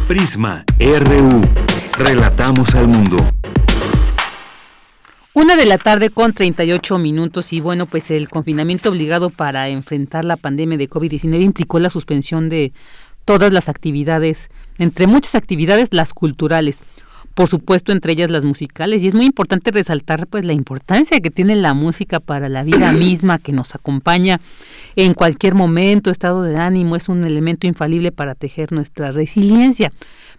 Prisma 0.07 0.67
RU. 0.79 1.40
Relatamos 1.97 2.75
al 2.75 2.88
mundo. 2.88 3.17
Una 5.33 5.57
de 5.57 5.64
la 5.64 5.79
tarde 5.79 6.11
con 6.11 6.35
38 6.35 6.99
minutos 6.99 7.55
y 7.55 7.61
bueno, 7.61 7.87
pues 7.87 8.11
el 8.11 8.29
confinamiento 8.29 8.90
obligado 8.90 9.31
para 9.31 9.69
enfrentar 9.71 10.27
la 10.27 10.37
pandemia 10.37 10.77
de 10.77 10.90
COVID-19 10.90 11.40
implicó 11.40 11.79
la 11.79 11.88
suspensión 11.88 12.51
de 12.51 12.75
todas 13.25 13.51
las 13.51 13.71
actividades, 13.71 14.51
entre 14.77 15.07
muchas 15.07 15.35
actividades, 15.35 15.88
las 15.90 16.12
culturales 16.12 16.83
por 17.35 17.49
supuesto 17.49 17.92
entre 17.92 18.12
ellas 18.12 18.31
las 18.31 18.44
musicales 18.44 19.03
y 19.03 19.09
es 19.09 19.14
muy 19.14 19.27
importante 19.27 19.70
resaltar 19.73 20.27
pues 20.29 20.44
la 20.44 20.53
importancia 20.53 21.20
que 21.20 21.31
tiene 21.31 21.57
la 21.57 21.75
música 21.75 22.20
para 22.20 22.49
la 22.49 22.62
vida 22.62 22.92
misma 22.92 23.38
que 23.38 23.53
nos 23.53 23.75
acompaña 23.75 24.40
en 24.97 25.14
cualquier 25.14 25.55
momento, 25.55 26.11
estado 26.11 26.42
de 26.42 26.57
ánimo, 26.57 26.97
es 26.97 27.09
un 27.09 27.25
elemento 27.25 27.66
infalible 27.66 28.12
para 28.12 28.35
tejer 28.35 28.73
nuestra 28.73 29.11
resiliencia. 29.11 29.92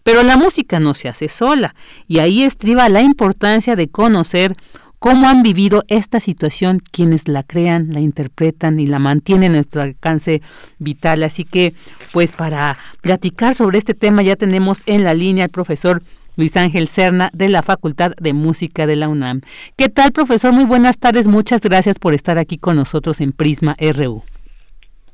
Pero 0.03 0.23
la 0.23 0.37
música 0.37 0.79
no 0.79 0.93
se 0.93 1.09
hace 1.09 1.27
sola 1.27 1.75
y 2.07 2.19
ahí 2.19 2.43
estriba 2.43 2.87
la 2.89 3.01
importancia 3.01 3.75
de 3.75 3.89
conocer 3.89 4.55
cómo 4.99 5.27
han 5.27 5.43
vivido 5.43 5.83
esta 5.87 6.19
situación 6.19 6.81
quienes 6.91 7.27
la 7.27 7.43
crean, 7.43 7.91
la 7.91 7.99
interpretan 7.99 8.79
y 8.79 8.87
la 8.87 8.99
mantienen 8.99 9.47
en 9.47 9.51
nuestro 9.53 9.81
alcance 9.81 10.41
vital. 10.79 11.23
Así 11.23 11.43
que, 11.43 11.73
pues 12.11 12.31
para 12.31 12.77
platicar 13.01 13.55
sobre 13.55 13.77
este 13.77 13.93
tema 13.93 14.23
ya 14.23 14.35
tenemos 14.35 14.81
en 14.85 15.03
la 15.03 15.13
línea 15.13 15.45
al 15.45 15.51
profesor 15.51 16.01
Luis 16.35 16.55
Ángel 16.57 16.87
Cerna 16.87 17.29
de 17.33 17.49
la 17.49 17.63
Facultad 17.63 18.13
de 18.19 18.33
Música 18.33 18.87
de 18.87 18.95
la 18.95 19.09
UNAM. 19.09 19.41
¿Qué 19.75 19.89
tal, 19.89 20.11
profesor? 20.11 20.53
Muy 20.53 20.65
buenas 20.65 20.97
tardes. 20.97 21.27
Muchas 21.27 21.61
gracias 21.61 21.99
por 21.99 22.13
estar 22.13 22.37
aquí 22.37 22.57
con 22.57 22.75
nosotros 22.75 23.21
en 23.21 23.31
Prisma 23.31 23.75
RU. 23.79 24.23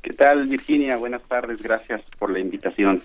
¿Qué 0.02 0.14
tal, 0.14 0.48
Virginia? 0.48 0.98
Buenas 0.98 1.22
tardes, 1.28 1.62
gracias 1.62 2.02
por 2.18 2.32
la 2.32 2.40
invitación. 2.40 3.04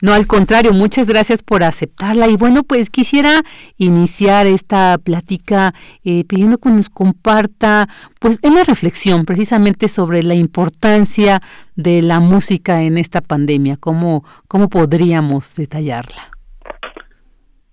No, 0.00 0.14
al 0.14 0.26
contrario, 0.26 0.72
muchas 0.72 1.06
gracias 1.06 1.42
por 1.42 1.62
aceptarla. 1.62 2.26
Y 2.28 2.36
bueno, 2.36 2.62
pues 2.62 2.88
quisiera 2.88 3.42
iniciar 3.76 4.46
esta 4.46 4.96
plática 4.96 5.74
eh, 6.04 6.24
pidiendo 6.24 6.56
que 6.56 6.70
nos 6.70 6.88
comparta 6.88 7.86
pues 8.18 8.38
una 8.42 8.64
reflexión 8.64 9.26
precisamente 9.26 9.88
sobre 9.88 10.22
la 10.22 10.34
importancia 10.34 11.42
de 11.76 12.00
la 12.00 12.18
música 12.18 12.82
en 12.82 12.96
esta 12.96 13.20
pandemia, 13.20 13.76
cómo, 13.76 14.24
cómo 14.48 14.70
podríamos 14.70 15.54
detallarla. 15.54 16.37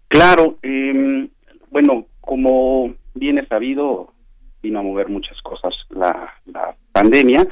Claro, 0.08 0.58
eh, 0.62 1.28
bueno, 1.70 2.06
como 2.22 2.94
bien 3.14 3.38
es 3.38 3.48
sabido, 3.48 4.14
vino 4.62 4.80
a 4.80 4.84
mover 4.84 5.10
muchas 5.10 5.40
cosas 5.42 5.74
la, 5.90 6.34
la 6.46 6.76
pandemia, 6.92 7.48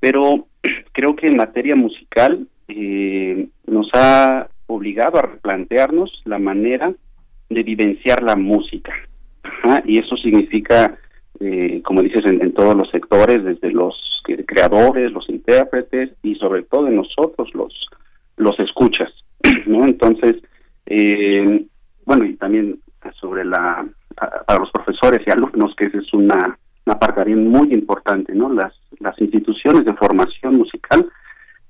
pero 0.00 0.46
creo 0.92 1.16
que 1.16 1.28
en 1.28 1.36
materia 1.36 1.76
musical 1.76 2.46
eh, 2.68 3.48
nos 3.66 3.88
ha 3.92 4.48
obligado 4.66 5.18
a 5.18 5.22
replantearnos 5.22 6.22
la 6.24 6.38
manera 6.38 6.92
de 7.50 7.62
vivenciar 7.62 8.22
la 8.22 8.36
música. 8.36 8.92
y 9.84 9.98
eso 9.98 10.16
significa, 10.16 10.96
eh, 11.40 11.82
como 11.84 12.02
dices, 12.02 12.24
en, 12.24 12.52
todos 12.52 12.74
los 12.74 12.90
sectores, 12.90 13.44
desde 13.44 13.70
los 13.70 13.94
creadores, 14.46 15.12
los 15.12 15.28
intérpretes 15.28 16.10
y 16.22 16.34
sobre 16.36 16.62
todo 16.62 16.88
en 16.88 16.96
nosotros, 16.96 17.48
los, 17.54 17.74
los 18.36 18.58
escuchas. 18.60 19.10
¿no? 19.66 19.84
Entonces, 19.84 20.36
eh, 20.86 21.66
bueno, 22.04 22.24
y 22.24 22.34
también 22.36 22.80
sobre 23.20 23.44
la, 23.44 23.86
para 24.14 24.60
los 24.60 24.70
profesores 24.70 25.20
y 25.26 25.30
alumnos, 25.30 25.74
que 25.76 25.86
esa 25.86 25.98
es 25.98 26.12
una, 26.12 26.58
una 26.86 26.98
parte 26.98 27.34
muy 27.34 27.72
importante, 27.72 28.34
¿no? 28.34 28.52
Las, 28.52 28.72
las 29.00 29.18
instituciones 29.20 29.84
de 29.84 29.94
formación 29.94 30.56
musical 30.56 31.08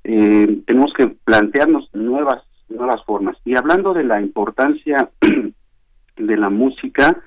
eh, 0.04 0.62
tenemos 0.66 0.92
que 0.94 1.08
plantearnos 1.08 1.88
nuevas, 1.94 2.42
nuevas 2.68 3.04
formas. 3.04 3.36
Y 3.44 3.56
hablando 3.56 3.94
de 3.94 4.04
la 4.04 4.20
importancia 4.20 5.10
de 6.16 6.36
la 6.36 6.50
música, 6.50 7.22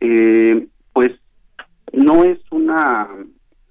eh, 0.00 0.66
pues 0.92 1.12
no 1.92 2.24
es 2.24 2.38
una 2.50 3.08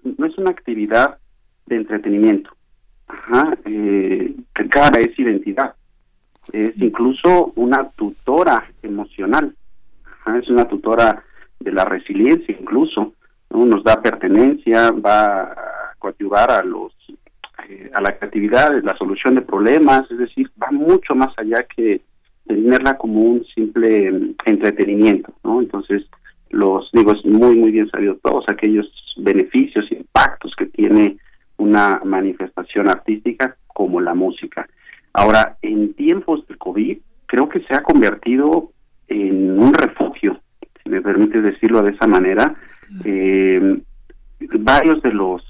no 0.04 0.26
es 0.26 0.38
una 0.38 0.52
actividad 0.52 1.18
de 1.66 1.76
entretenimiento. 1.78 2.52
Ajá, 3.08 3.58
eh, 3.66 4.36
cara 4.70 5.00
es 5.00 5.18
identidad. 5.18 5.76
Es 6.52 6.78
incluso 6.78 7.54
una 7.56 7.90
tutora 7.92 8.66
emocional. 8.82 9.56
es 10.40 10.50
una 10.50 10.68
tutora 10.68 11.24
de 11.60 11.72
la 11.72 11.86
resiliencia 11.86 12.56
incluso. 12.60 13.14
Nos 13.50 13.84
da 13.84 14.02
pertenencia, 14.02 14.92
va 14.92 15.44
a 15.44 15.96
coadyuvar 15.98 16.52
a 16.52 16.64
los 16.64 16.94
eh, 17.70 17.90
a 17.94 18.02
la 18.02 18.18
creatividad, 18.18 18.70
la 18.84 18.96
solución 18.98 19.36
de 19.36 19.42
problemas, 19.42 20.10
es 20.12 20.18
decir, 20.18 20.52
va 20.62 20.70
mucho 20.72 21.16
más 21.16 21.34
allá 21.38 21.64
que 21.64 22.02
tenerla 22.46 22.98
como 22.98 23.22
un 23.22 23.46
simple 23.46 24.36
entretenimiento, 24.46 25.34
¿no? 25.44 25.62
Entonces, 25.62 26.06
los 26.50 26.90
digo, 26.94 27.14
es 27.14 27.26
muy, 27.26 27.58
muy 27.58 27.72
bien 27.72 27.90
sabido 27.90 28.18
todos 28.22 28.46
aquellos 28.50 28.88
beneficios, 29.18 29.92
impactos 29.92 30.54
que 30.56 30.68
tiene 30.68 31.18
una 31.58 32.02
manifestación 32.04 32.90
artística 32.90 33.58
como 33.68 34.00
la 34.00 34.14
música. 34.14 34.68
Ahora, 35.16 35.58
en 35.62 35.94
tiempos 35.94 36.46
de 36.48 36.56
COVID, 36.56 36.98
creo 37.26 37.50
que 37.50 37.62
se 37.62 37.74
ha 37.74 37.84
convertido 37.84 38.72
en 39.08 39.60
un 39.60 39.74
refugio, 39.74 40.40
si 40.84 40.90
me 40.90 41.02
permite 41.02 41.42
decirlo 41.42 41.82
de 41.82 41.92
esa 41.92 42.08
manera. 42.08 42.56
Eh, 43.04 43.82
varios 44.60 45.02
de 45.02 45.12
los 45.12 45.44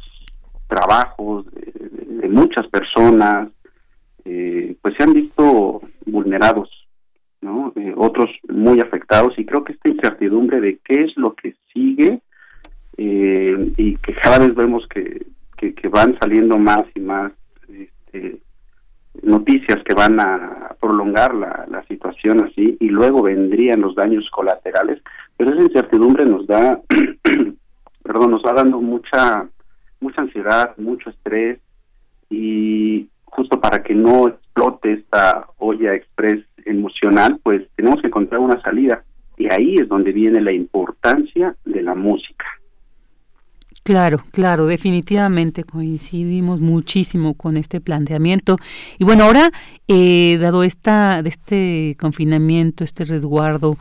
trabajos 0.67 1.45
de, 1.51 2.29
muchas 2.29 2.67
personas, 2.67 3.49
eh, 4.25 4.75
pues 4.81 4.95
se 4.95 5.03
han 5.03 5.13
visto 5.13 5.81
vulnerados, 6.05 6.69
¿no? 7.41 7.71
Eh, 7.75 7.93
otros 7.95 8.29
muy 8.49 8.79
afectados 8.81 9.37
y 9.37 9.45
creo 9.45 9.63
que 9.63 9.73
esta 9.73 9.89
incertidumbre 9.89 10.59
de 10.59 10.79
qué 10.83 11.01
es 11.01 11.15
lo 11.15 11.33
que 11.33 11.55
sigue 11.73 12.19
eh, 12.97 13.73
y 13.77 13.95
que 13.97 14.13
cada 14.15 14.39
vez 14.39 14.53
vemos 14.55 14.87
que, 14.87 15.25
que, 15.57 15.87
van 15.87 16.17
saliendo 16.19 16.57
más 16.57 16.83
y 16.95 16.99
más 16.99 17.31
este, 17.69 18.39
noticias 19.23 19.83
que 19.83 19.93
van 19.93 20.19
a 20.19 20.75
prolongar 20.79 21.33
la, 21.33 21.65
la 21.69 21.83
situación 21.87 22.43
así 22.43 22.77
y 22.79 22.89
luego 22.89 23.23
vendrían 23.23 23.81
los 23.81 23.95
daños 23.95 24.29
colaterales, 24.31 25.01
pero 25.37 25.51
esa 25.51 25.63
incertidumbre 25.63 26.25
nos 26.25 26.47
da, 26.47 26.79
perdón, 28.03 28.31
nos 28.31 28.43
va 28.43 28.53
dando 28.53 28.81
mucha 28.81 29.47
mucha 29.99 30.21
ansiedad, 30.21 30.75
mucho 30.77 31.09
estrés 31.09 31.59
y 32.29 33.09
justo 33.25 33.59
para 33.59 33.83
que 33.83 33.93
no 33.93 34.27
explote 34.27 34.93
esta 34.93 35.47
olla 35.57 35.93
express 35.93 36.43
emocional, 36.65 37.39
pues 37.43 37.67
tenemos 37.75 38.01
que 38.01 38.07
encontrar 38.07 38.39
una 38.39 38.61
salida 38.61 39.03
y 39.37 39.51
ahí 39.51 39.75
es 39.75 39.87
donde 39.87 40.11
viene 40.11 40.41
la 40.41 40.53
importancia 40.53 41.55
de 41.65 41.81
la 41.81 41.95
música. 41.95 42.45
Claro, 43.85 44.23
claro, 44.31 44.65
definitivamente 44.65 45.63
coincidimos 45.63 46.59
muchísimo 46.59 47.35
con 47.35 47.55
este 47.55 47.79
planteamiento. 47.81 48.57
Y 48.97 49.03
bueno, 49.03 49.25
ahora, 49.25 49.51
eh, 49.87 50.39
dado 50.41 50.63
esta, 50.63 51.19
este 51.23 51.95
confinamiento, 51.99 52.83
este 52.83 53.03
resguardo 53.05 53.77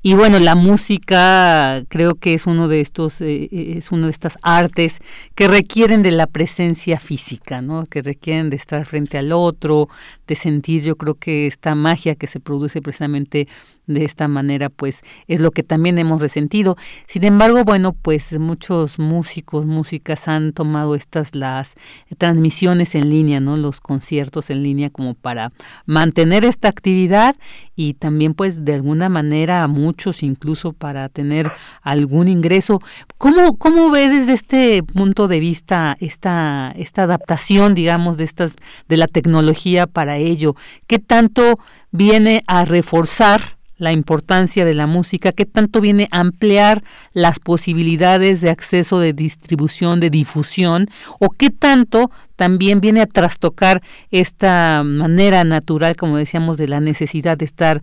y 0.00 0.14
bueno, 0.14 0.38
la 0.38 0.54
música 0.54 1.82
creo 1.88 2.14
que 2.14 2.34
es 2.34 2.46
uno 2.46 2.68
de 2.68 2.80
estos, 2.80 3.20
eh, 3.20 3.48
eh, 3.50 3.74
es 3.78 3.90
una 3.90 4.06
de 4.06 4.12
estas 4.12 4.38
artes 4.42 5.00
que 5.34 5.48
requieren 5.48 6.02
de 6.02 6.12
la 6.12 6.28
presencia 6.28 7.00
física, 7.00 7.60
¿no? 7.60 7.84
Que 7.84 8.00
requieren 8.00 8.48
de 8.48 8.56
estar 8.56 8.86
frente 8.86 9.18
al 9.18 9.32
otro, 9.32 9.88
de 10.28 10.36
sentir, 10.36 10.82
yo 10.82 10.96
creo 10.96 11.14
que 11.14 11.48
esta 11.48 11.74
magia 11.74 12.14
que 12.14 12.28
se 12.28 12.38
produce 12.38 12.80
precisamente 12.80 13.48
de 13.88 14.04
esta 14.04 14.28
manera 14.28 14.68
pues 14.68 15.02
es 15.26 15.40
lo 15.40 15.50
que 15.50 15.64
también 15.64 15.98
hemos 15.98 16.20
resentido. 16.20 16.76
Sin 17.06 17.24
embargo, 17.24 17.64
bueno, 17.64 17.94
pues 17.94 18.38
muchos 18.38 18.98
músicos, 18.98 19.66
músicas 19.66 20.28
han 20.28 20.52
tomado 20.52 20.94
estas 20.94 21.34
las 21.34 21.74
transmisiones 22.18 22.94
en 22.94 23.08
línea, 23.08 23.40
¿no? 23.40 23.56
Los 23.56 23.80
conciertos 23.80 24.50
en 24.50 24.62
línea 24.62 24.90
como 24.90 25.14
para 25.14 25.52
mantener 25.86 26.44
esta 26.44 26.68
actividad 26.68 27.34
y 27.74 27.94
también 27.94 28.34
pues 28.34 28.64
de 28.64 28.74
alguna 28.74 29.08
manera 29.08 29.62
a 29.62 29.68
muchos 29.68 30.22
incluso 30.22 30.72
para 30.72 31.08
tener 31.08 31.50
algún 31.82 32.28
ingreso. 32.28 32.80
¿Cómo, 33.16 33.56
cómo 33.56 33.90
ve 33.90 34.08
desde 34.10 34.34
este 34.34 34.82
punto 34.82 35.28
de 35.28 35.40
vista 35.40 35.96
esta, 36.00 36.74
esta 36.76 37.04
adaptación, 37.04 37.74
digamos, 37.74 38.18
de 38.18 38.24
estas, 38.24 38.56
de 38.88 38.96
la 38.98 39.06
tecnología 39.06 39.86
para 39.86 40.17
ello? 40.18 40.54
¿Qué 40.86 40.98
tanto 40.98 41.58
viene 41.90 42.42
a 42.46 42.64
reforzar 42.64 43.40
la 43.78 43.92
importancia 43.92 44.64
de 44.64 44.74
la 44.74 44.86
música, 44.86 45.32
qué 45.32 45.46
tanto 45.46 45.80
viene 45.80 46.08
a 46.10 46.20
ampliar 46.20 46.82
las 47.14 47.38
posibilidades 47.38 48.40
de 48.40 48.50
acceso, 48.50 48.98
de 48.98 49.12
distribución, 49.12 50.00
de 50.00 50.10
difusión, 50.10 50.88
o 51.20 51.30
qué 51.30 51.50
tanto 51.50 52.10
también 52.36 52.80
viene 52.80 53.00
a 53.00 53.06
trastocar 53.06 53.80
esta 54.10 54.82
manera 54.84 55.44
natural, 55.44 55.96
como 55.96 56.16
decíamos, 56.16 56.58
de 56.58 56.68
la 56.68 56.80
necesidad 56.80 57.38
de 57.38 57.44
estar 57.44 57.82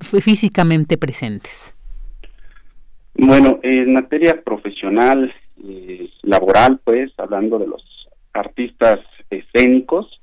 físicamente 0.00 0.98
presentes. 0.98 1.76
Bueno, 3.14 3.60
en 3.62 3.92
materia 3.92 4.42
profesional, 4.42 5.32
eh, 5.64 6.10
laboral, 6.22 6.80
pues, 6.84 7.12
hablando 7.18 7.58
de 7.58 7.66
los 7.66 7.82
artistas 8.32 9.00
escénicos, 9.30 10.17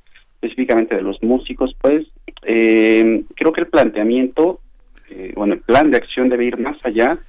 específicamente 0.45 0.95
de 0.95 1.01
los 1.01 1.21
músicos, 1.21 1.75
pues, 1.81 2.05
eh, 2.43 3.23
creo 3.35 3.51
que 3.51 3.61
el 3.61 3.67
planteamiento 3.67 4.61
eh, 5.09 5.33
bueno, 5.35 5.53
el 5.53 5.61
plan 5.61 5.91
de 5.91 5.97
acción 5.97 6.29
debe 6.29 6.45
ir 6.45 6.57
más 6.57 6.77
allá 6.83 7.19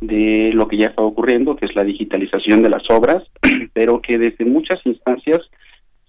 de 0.00 0.50
lo 0.52 0.68
que 0.68 0.76
ya 0.76 0.88
está 0.88 1.02
ocurriendo, 1.02 1.56
que 1.56 1.66
es 1.66 1.74
la 1.74 1.84
digitalización 1.84 2.62
de 2.62 2.70
las 2.70 2.82
obras, 2.90 3.22
pero 3.72 4.00
que 4.02 4.18
desde 4.18 4.44
muchas 4.44 4.84
instancias 4.84 5.40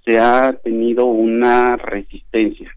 se 0.05 0.19
ha 0.19 0.53
tenido 0.63 1.05
una 1.05 1.77
resistencia, 1.77 2.71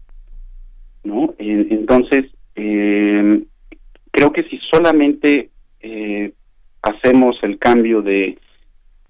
¿no? 1.03 1.35
entonces, 1.37 2.25
eh, 2.55 3.43
creo 4.11 4.33
que 4.33 4.43
si 4.43 4.57
solamente 4.71 5.49
eh, 5.79 6.31
hacemos 6.81 7.37
el 7.43 7.59
cambio 7.59 8.01
de 8.01 8.39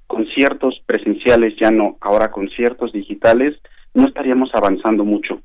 conciertos 0.06 0.82
presenciales, 0.86 1.56
ya 1.62 1.72
no, 1.72 1.98
ahora 2.02 2.32
conciertos 2.32 2.92
digitales, 2.92 3.56
no 3.94 4.08
estaríamos 4.08 4.50
avanzando 4.54 5.06
mucho, 5.06 5.42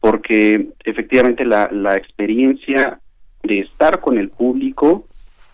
porque 0.00 0.68
efectivamente 0.84 1.44
la, 1.44 1.68
la 1.72 1.96
experiencia 1.96 3.00
de 3.42 3.60
estar 3.60 4.00
con 4.00 4.18
el 4.18 4.30
público 4.30 5.06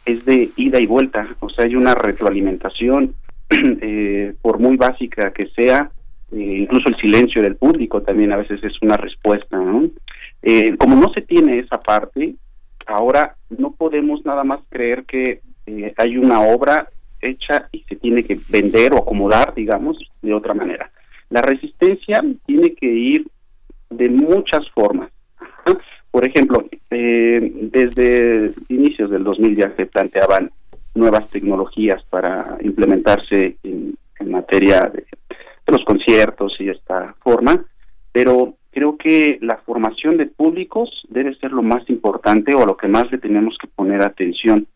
es 0.04 0.24
de 0.24 0.50
ida 0.56 0.80
y 0.80 0.86
vuelta, 0.86 1.36
o 1.40 1.50
sea, 1.50 1.64
hay 1.64 1.76
una 1.76 1.94
retroalimentación, 1.94 3.14
eh, 3.50 4.34
por 4.40 4.58
muy 4.58 4.76
básica 4.76 5.32
que 5.32 5.48
sea, 5.48 5.90
eh, 6.32 6.58
incluso 6.60 6.88
el 6.88 6.96
silencio 6.96 7.42
del 7.42 7.56
público 7.56 8.02
también 8.02 8.32
a 8.32 8.36
veces 8.36 8.62
es 8.62 8.72
una 8.82 8.96
respuesta, 8.96 9.56
¿no? 9.56 9.88
Eh, 10.42 10.76
como 10.76 10.96
no 10.96 11.12
se 11.12 11.22
tiene 11.22 11.58
esa 11.58 11.80
parte, 11.80 12.34
ahora 12.86 13.36
no 13.50 13.72
podemos 13.72 14.24
nada 14.24 14.44
más 14.44 14.60
creer 14.70 15.04
que 15.04 15.40
hay 15.98 16.16
una 16.16 16.40
obra 16.40 16.88
hecha 17.20 17.68
y 17.72 17.82
se 17.82 17.96
tiene 17.96 18.22
que 18.22 18.38
vender 18.48 18.94
o 18.94 18.98
acomodar, 18.98 19.52
digamos, 19.54 19.98
de 20.22 20.32
otra 20.32 20.54
manera. 20.54 20.90
La 21.30 21.42
resistencia 21.42 22.24
tiene 22.46 22.74
que 22.74 22.86
ir 22.86 23.26
de 23.90 24.08
muchas 24.08 24.68
formas. 24.70 25.10
Por 26.10 26.26
ejemplo, 26.26 26.64
eh, 26.90 27.52
desde 27.70 28.52
inicios 28.68 29.10
del 29.10 29.24
2000 29.24 29.56
ya 29.56 29.76
se 29.76 29.86
planteaban 29.86 30.50
nuevas 30.94 31.28
tecnologías 31.30 32.02
para 32.10 32.58
implementarse 32.62 33.56
en, 33.62 33.96
materia 34.26 34.90
de, 34.92 35.06
los 35.66 35.84
conciertos 35.84 36.56
y 36.58 36.68
esta 36.68 37.14
forma, 37.20 37.64
pero 38.12 38.54
creo 38.70 38.96
que 38.96 39.38
la 39.40 39.58
formación 39.58 40.16
de 40.16 40.26
públicos 40.26 40.90
debe 41.08 41.34
ser 41.36 41.52
lo 41.52 41.62
más 41.62 41.88
importante 41.88 42.54
o 42.54 42.62
a 42.62 42.66
lo 42.66 42.76
que 42.76 42.88
más 42.88 43.10
le 43.10 43.18
tenemos 43.18 43.56
que 43.60 43.68
poner 43.68 44.02
atención. 44.02 44.66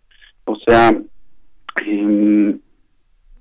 O 0.44 0.56
sea, 0.56 0.96
em, 1.86 2.58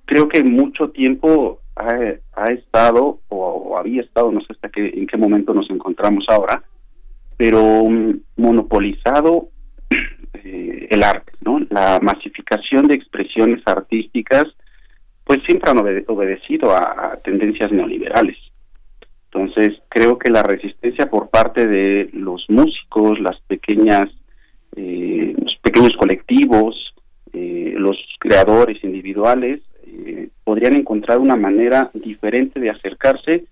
creo 0.05 0.27
que 0.27 0.43
mucho 0.43 0.89
tiempo 0.89 1.60
ha, 1.75 2.45
estado 2.51 3.19
o, 3.29 3.77
había 3.77 4.01
estado, 4.01 4.31
no 4.31 4.41
sé 4.41 4.47
hasta 4.49 4.69
qué, 4.69 4.91
en 4.95 5.07
qué 5.07 5.17
momento 5.17 5.53
nos 5.53 5.69
encontramos 5.69 6.25
ahora, 6.29 6.63
pero 7.37 7.83
monopolizado 8.35 9.49
eh, 10.33 10.87
el 10.89 11.03
arte, 11.03 11.31
¿no? 11.41 11.59
La 11.69 11.99
masificación 12.01 12.87
de 12.87 12.95
expresiones 12.95 13.61
artísticas, 13.65 14.45
pues 15.23 15.39
siempre 15.47 15.71
han 15.71 15.79
obedecido 16.07 16.75
a, 16.75 17.17
tendencias 17.23 17.71
neoliberales. 17.71 18.37
Entonces, 19.31 19.79
creo 19.87 20.17
que 20.17 20.29
la 20.29 20.43
resistencia 20.43 21.09
por 21.09 21.29
parte 21.29 21.65
de 21.67 22.09
los 22.11 22.45
músicos, 22.49 23.19
las 23.21 23.39
pequeñas, 23.47 24.09
eh, 24.75 25.33
los 25.37 25.55
pequeños 25.61 25.95
colectivos, 25.97 26.93
eh, 27.31 27.73
los 27.77 27.97
creadores 28.19 28.83
individuales, 28.83 29.61
podrían 30.43 30.75
encontrar 30.75 31.19
una 31.19 31.35
manera 31.35 31.91
diferente 31.93 32.59
de 32.59 32.69
acercarse 32.69 33.45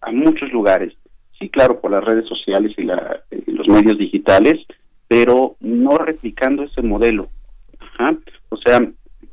a 0.00 0.10
muchos 0.10 0.52
lugares 0.52 0.94
sí, 1.42 1.48
claro, 1.50 1.80
por 1.80 1.90
las 1.90 2.04
redes 2.04 2.26
sociales 2.26 2.72
y, 2.78 2.82
los 2.82 3.68
medios 3.68 3.98
digitales, 3.98 4.64
pero 5.08 5.56
no 5.60 5.98
replicando 5.98 6.62
ese 6.62 6.82
modelo. 6.82 7.28
O 8.48 8.56
sea, 8.56 8.80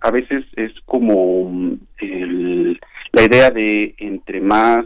a 0.02 0.12
veces 0.12 0.46
es 0.56 0.72
como 0.86 1.50
mm, 1.50 1.74
la 3.12 3.24
idea 3.24 3.52
de 3.52 3.96
entre 3.98 4.42
más 4.42 4.86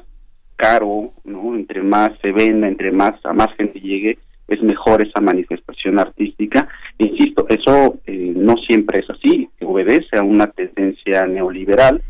caro, 0.55 1.09
¿no? 1.23 1.55
Entre 1.55 1.81
más 1.81 2.11
se 2.21 2.31
venda, 2.31 2.67
entre 2.67 2.91
más 2.91 3.13
a 3.25 3.33
más 3.33 3.53
gente 3.55 3.79
llegue, 3.79 4.17
es 4.53 4.61
mejor 4.61 5.01
esa 5.01 5.21
manifestación 5.21 5.99
artística. 5.99 6.67
Insisto, 6.97 7.45
eso 7.49 7.99
eh, 8.05 8.33
no 8.35 8.55
siempre 8.57 9.01
es 9.01 9.09
así, 9.09 9.49
obedece 9.61 10.17
a 10.17 10.23
una 10.23 10.47
tendencia 10.47 11.25
neoliberal 11.25 12.01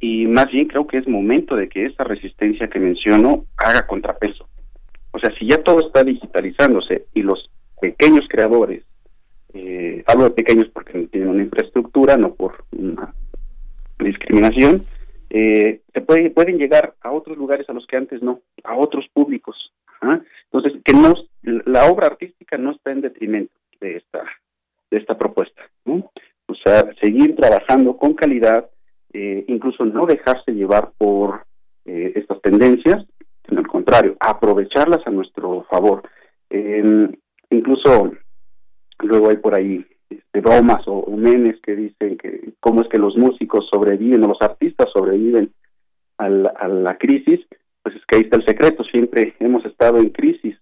y 0.00 0.26
más 0.26 0.50
bien 0.50 0.66
creo 0.66 0.86
que 0.86 0.98
es 0.98 1.08
momento 1.08 1.56
de 1.56 1.68
que 1.68 1.86
esa 1.86 2.04
resistencia 2.04 2.68
que 2.68 2.78
menciono 2.78 3.44
haga 3.56 3.86
contrapeso. 3.86 4.48
O 5.10 5.18
sea, 5.18 5.34
si 5.38 5.48
ya 5.48 5.62
todo 5.62 5.80
está 5.80 6.04
digitalizándose 6.04 7.06
y 7.14 7.22
los 7.22 7.50
pequeños 7.80 8.26
creadores, 8.28 8.84
eh, 9.54 10.04
hablo 10.06 10.24
de 10.24 10.30
pequeños 10.30 10.68
porque 10.72 10.98
no 10.98 11.08
tienen 11.08 11.30
una 11.30 11.42
infraestructura, 11.42 12.16
no 12.16 12.34
por 12.34 12.64
una 12.72 13.14
discriminación, 13.98 14.84
eh, 15.30 15.80
se 15.92 16.00
puede, 16.00 16.30
pueden 16.30 16.58
llegar 16.58 16.94
a 17.00 17.10
otros 17.10 17.36
lugares 17.36 17.68
a 17.68 17.72
los 17.72 17.86
que 17.86 17.96
antes 17.96 18.22
no, 18.22 18.40
a 18.64 18.76
otros 18.76 19.06
públicos. 19.12 19.72
¿ah? 20.00 20.20
Entonces, 20.44 20.80
que 20.84 20.92
no, 20.92 21.14
la 21.78 21.86
obra 21.86 22.08
artística 22.08 22.58
no 22.58 22.72
está 22.72 22.90
en 22.90 23.02
detrimento 23.02 23.52
de 23.80 23.98
esta, 23.98 24.24
de 24.90 24.98
esta 24.98 25.16
propuesta. 25.16 25.62
O 25.84 26.54
sea, 26.64 26.92
seguir 27.00 27.36
trabajando 27.36 27.96
con 27.96 28.14
calidad, 28.14 28.68
eh, 29.12 29.44
incluso 29.46 29.84
no 29.84 30.04
dejarse 30.04 30.50
llevar 30.52 30.90
por 30.98 31.44
eh, 31.84 32.14
estas 32.16 32.42
tendencias, 32.42 33.06
sino 33.46 33.60
al 33.60 33.68
contrario, 33.68 34.16
aprovecharlas 34.18 35.06
a 35.06 35.10
nuestro 35.10 35.66
favor. 35.70 36.02
incluso 37.50 38.10
luego 39.00 39.30
hay 39.30 39.36
por 39.36 39.54
ahí 39.54 39.86
este, 40.10 40.40
bromas 40.40 40.82
o, 40.86 41.16
memes 41.16 41.60
que 41.60 41.76
dicen 41.76 42.18
que 42.18 42.54
cómo 42.58 42.82
es 42.82 42.88
que 42.88 42.98
los 42.98 43.16
músicos 43.16 43.68
sobreviven 43.70 44.24
o 44.24 44.28
los 44.28 44.42
artistas 44.42 44.88
sobreviven 44.92 45.52
a 46.18 46.28
la, 46.28 46.98
crisis, 46.98 47.40
pues 47.82 47.94
es 47.94 48.02
que 48.06 48.16
ahí 48.16 48.22
está 48.22 48.38
el 48.38 48.46
secreto, 48.46 48.82
siempre 48.82 49.34
hemos 49.38 49.64
estado 49.64 49.98
en 49.98 50.10
crisis 50.10 50.57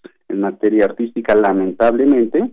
artística 0.85 1.35
lamentablemente, 1.35 2.51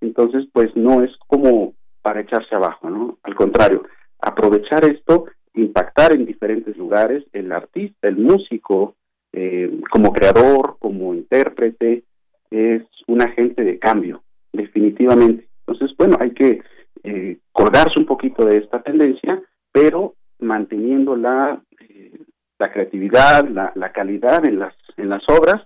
entonces 0.00 0.46
pues 0.52 0.74
no 0.76 1.02
es 1.02 1.10
como 1.26 1.74
para 2.02 2.20
echarse 2.20 2.54
abajo, 2.54 2.90
¿no? 2.90 3.18
Al 3.22 3.34
contrario, 3.34 3.82
aprovechar 4.20 4.84
esto, 4.84 5.26
impactar 5.54 6.12
en 6.12 6.26
diferentes 6.26 6.76
lugares, 6.76 7.24
el 7.32 7.50
artista, 7.52 8.08
el 8.08 8.16
músico, 8.16 8.96
eh, 9.32 9.80
como 9.90 10.12
creador, 10.12 10.76
como 10.78 11.14
intérprete, 11.14 12.04
es 12.50 12.82
un 13.06 13.22
agente 13.22 13.64
de 13.64 13.78
cambio, 13.78 14.22
definitivamente. 14.52 15.48
Entonces, 15.66 15.96
bueno, 15.96 16.16
hay 16.20 16.32
que 16.32 16.60
eh, 17.02 17.38
colgarse 17.52 17.98
un 17.98 18.06
poquito 18.06 18.44
de 18.44 18.58
esta 18.58 18.82
tendencia, 18.82 19.42
pero 19.72 20.14
manteniendo 20.38 21.16
la, 21.16 21.60
eh, 21.80 22.12
la 22.58 22.70
creatividad, 22.70 23.48
la, 23.48 23.72
la, 23.74 23.92
calidad 23.92 24.44
en 24.46 24.58
las, 24.58 24.74
en 24.96 25.08
las 25.08 25.22
obras 25.28 25.62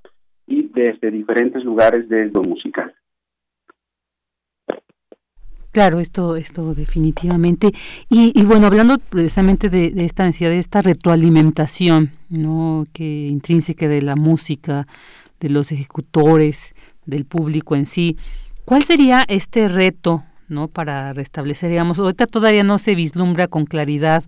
y 0.49 0.71
desde 0.75 1.11
diferentes 1.11 1.65
lugares 1.65 2.09
desde 2.09 2.31
lo 2.33 2.43
musical. 2.43 2.95
Claro, 5.71 6.01
esto, 6.01 6.37
esto 6.37 6.75
definitivamente. 6.75 7.69
Y, 8.09 8.33
y 8.35 8.45
bueno, 8.45 8.67
hablando 8.67 8.99
precisamente 8.99 9.69
de, 9.69 9.91
de, 9.91 10.05
esta 10.05 10.25
necesidad, 10.25 10.51
de 10.51 10.59
esta 10.59 10.81
retroalimentación, 10.81 12.11
¿no? 12.31 12.85
Que 12.93 13.27
intrínseca 13.29 13.87
de 13.87 14.03
la 14.03 14.17
música, 14.17 14.87
de 15.41 15.51
los 15.51 15.71
ejecutores, 15.71 16.75
del 17.05 17.27
público 17.27 17.77
en 17.77 17.87
sí. 17.87 18.17
¿Cuál 18.65 18.83
sería 18.83 19.25
este 19.29 19.69
reto, 19.69 20.25
no, 20.49 20.69
para 20.69 21.13
restablecer, 21.13 21.71
digamos, 21.71 21.99
ahorita 21.99 22.27
todavía 22.27 22.65
no 22.65 22.79
se 22.79 22.95
vislumbra 22.95 23.49
con 23.49 23.65
claridad 23.65 24.25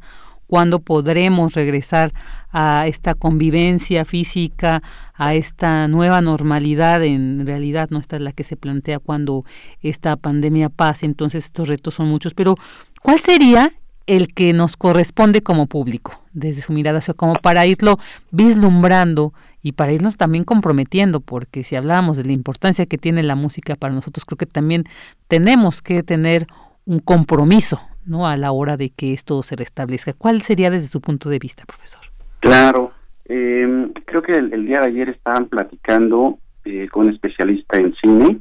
cuándo 0.51 0.81
podremos 0.81 1.55
regresar 1.55 2.13
a 2.51 2.89
esta 2.89 3.15
convivencia 3.15 4.05
física, 4.05 4.83
a 5.15 5.35
esta 5.35 5.87
nueva 5.87 6.21
normalidad, 6.21 7.05
en 7.05 7.47
realidad 7.47 7.89
no 7.91 8.01
esta 8.01 8.17
es 8.17 8.23
la 8.23 8.33
que 8.33 8.43
se 8.43 8.57
plantea 8.57 8.99
cuando 8.99 9.45
esta 9.81 10.17
pandemia 10.17 10.69
pase, 10.69 11.07
entonces 11.07 11.45
estos 11.45 11.69
retos 11.69 11.95
son 11.95 12.09
muchos, 12.09 12.35
pero 12.35 12.57
¿cuál 13.01 13.21
sería 13.21 13.71
el 14.09 14.35
que 14.35 14.53
nos 14.53 14.77
corresponde 14.77 15.41
como 15.41 15.69
público, 15.69 16.21
desde 16.33 16.63
su 16.63 16.73
mirada, 16.73 16.99
o 16.99 17.03
sea, 17.03 17.15
como 17.15 17.35
para 17.35 17.65
irlo 17.65 18.01
vislumbrando 18.33 19.33
y 19.63 19.71
para 19.73 19.93
irnos 19.93 20.17
también 20.17 20.43
comprometiendo, 20.43 21.21
porque 21.21 21.63
si 21.63 21.77
hablamos 21.77 22.17
de 22.17 22.25
la 22.25 22.33
importancia 22.33 22.87
que 22.87 22.99
tiene 22.99 23.23
la 23.23 23.37
música 23.37 23.77
para 23.77 23.95
nosotros, 23.95 24.25
creo 24.25 24.37
que 24.39 24.47
también 24.47 24.83
tenemos 25.29 25.81
que 25.81 26.03
tener 26.03 26.49
un 26.87 27.01
compromiso, 27.01 27.81
¿no? 28.07 28.27
A 28.27 28.37
la 28.37 28.53
hora 28.53 28.77
de 28.77 28.91
que 28.91 29.13
esto 29.13 29.43
se 29.43 29.57
restablezca. 29.57 30.13
¿Cuál 30.13 30.43
sería 30.43 30.71
desde 30.71 30.89
su 30.89 31.01
punto 31.01 31.29
de 31.29 31.39
vista, 31.39 31.65
profesor? 31.65 32.03
Claro, 32.41 32.93
eh, 33.27 33.93
creo 34.07 34.23
que 34.23 34.33
el, 34.33 34.67
día 34.67 34.81
de 34.81 34.89
ayer 34.89 35.09
estaban 35.11 35.47
platicando 35.47 36.39
eh, 36.65 36.89
con 36.91 37.07
un 37.07 37.13
especialista 37.13 37.79
en 37.79 37.95
cine 37.95 38.41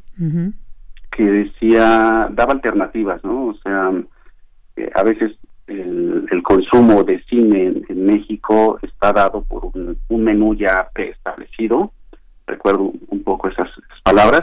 que 1.12 1.24
decía, 1.24 2.30
daba 2.32 2.54
alternativas, 2.54 3.24
¿no? 3.24 3.48
O 3.48 3.54
sea, 3.56 3.92
eh, 4.76 4.90
a 4.96 5.04
veces 5.04 5.34
el, 5.68 6.42
consumo 6.44 7.04
de 7.04 7.22
cine 7.24 7.84
en, 7.88 8.06
México 8.06 8.80
está 8.82 9.14
dado 9.14 9.44
por 9.44 9.70
un, 9.74 10.24
menú 10.24 10.56
ya 10.56 10.90
preestablecido. 10.94 11.92
Recuerdo 12.48 12.92
un 13.08 13.24
poco 13.24 13.50
esas, 13.50 13.70
palabras. 14.04 14.42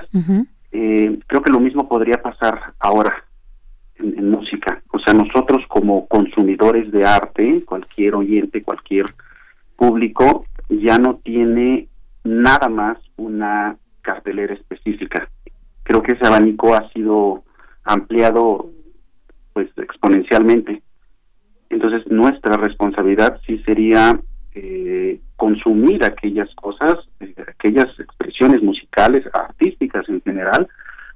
Eh, 0.71 1.19
creo 1.27 1.43
que 1.43 1.51
lo 1.51 1.59
mismo 1.59 1.89
podría 1.89 2.23
pasar 2.23 2.75
ahora 2.79 3.25
en, 3.99 4.31
música. 4.31 4.83
O 4.93 4.99
sea, 4.99 5.15
nosotros 5.15 5.63
como 5.69 6.07
consumidores 6.07 6.91
de 6.91 7.05
arte, 7.05 7.63
cualquier 7.65 8.15
oyente, 8.15 8.63
cualquier 8.63 9.07
público, 9.77 10.47
ya 10.69 10.99
no 10.99 11.17
tiene 11.17 11.89
nada 12.25 12.69
más 12.69 12.99
una 13.17 13.77
cartelera 14.03 14.55
específica. 14.55 15.29
Creo 15.83 16.03
que 16.03 16.13
ese 16.13 16.27
abanico 16.27 16.75
ha 16.75 16.89
sido 16.93 17.45
ampliado 17.85 18.71
pues 19.53 19.69
exponencialmente. 19.77 20.83
Entonces 21.71 22.07
nuestra 22.11 22.57
responsabilidad 22.57 23.41
sí 23.47 23.59
sería 23.65 24.21
eh, 24.55 25.21
consumir 25.37 26.05
aquellas 26.05 26.53
cosas, 26.55 26.95
eh, 27.21 27.35
aquellas 27.47 27.87
expresiones 27.99 28.63
musicales, 28.63 29.25
artísticas 29.33 30.09
en 30.09 30.21
general, 30.23 30.69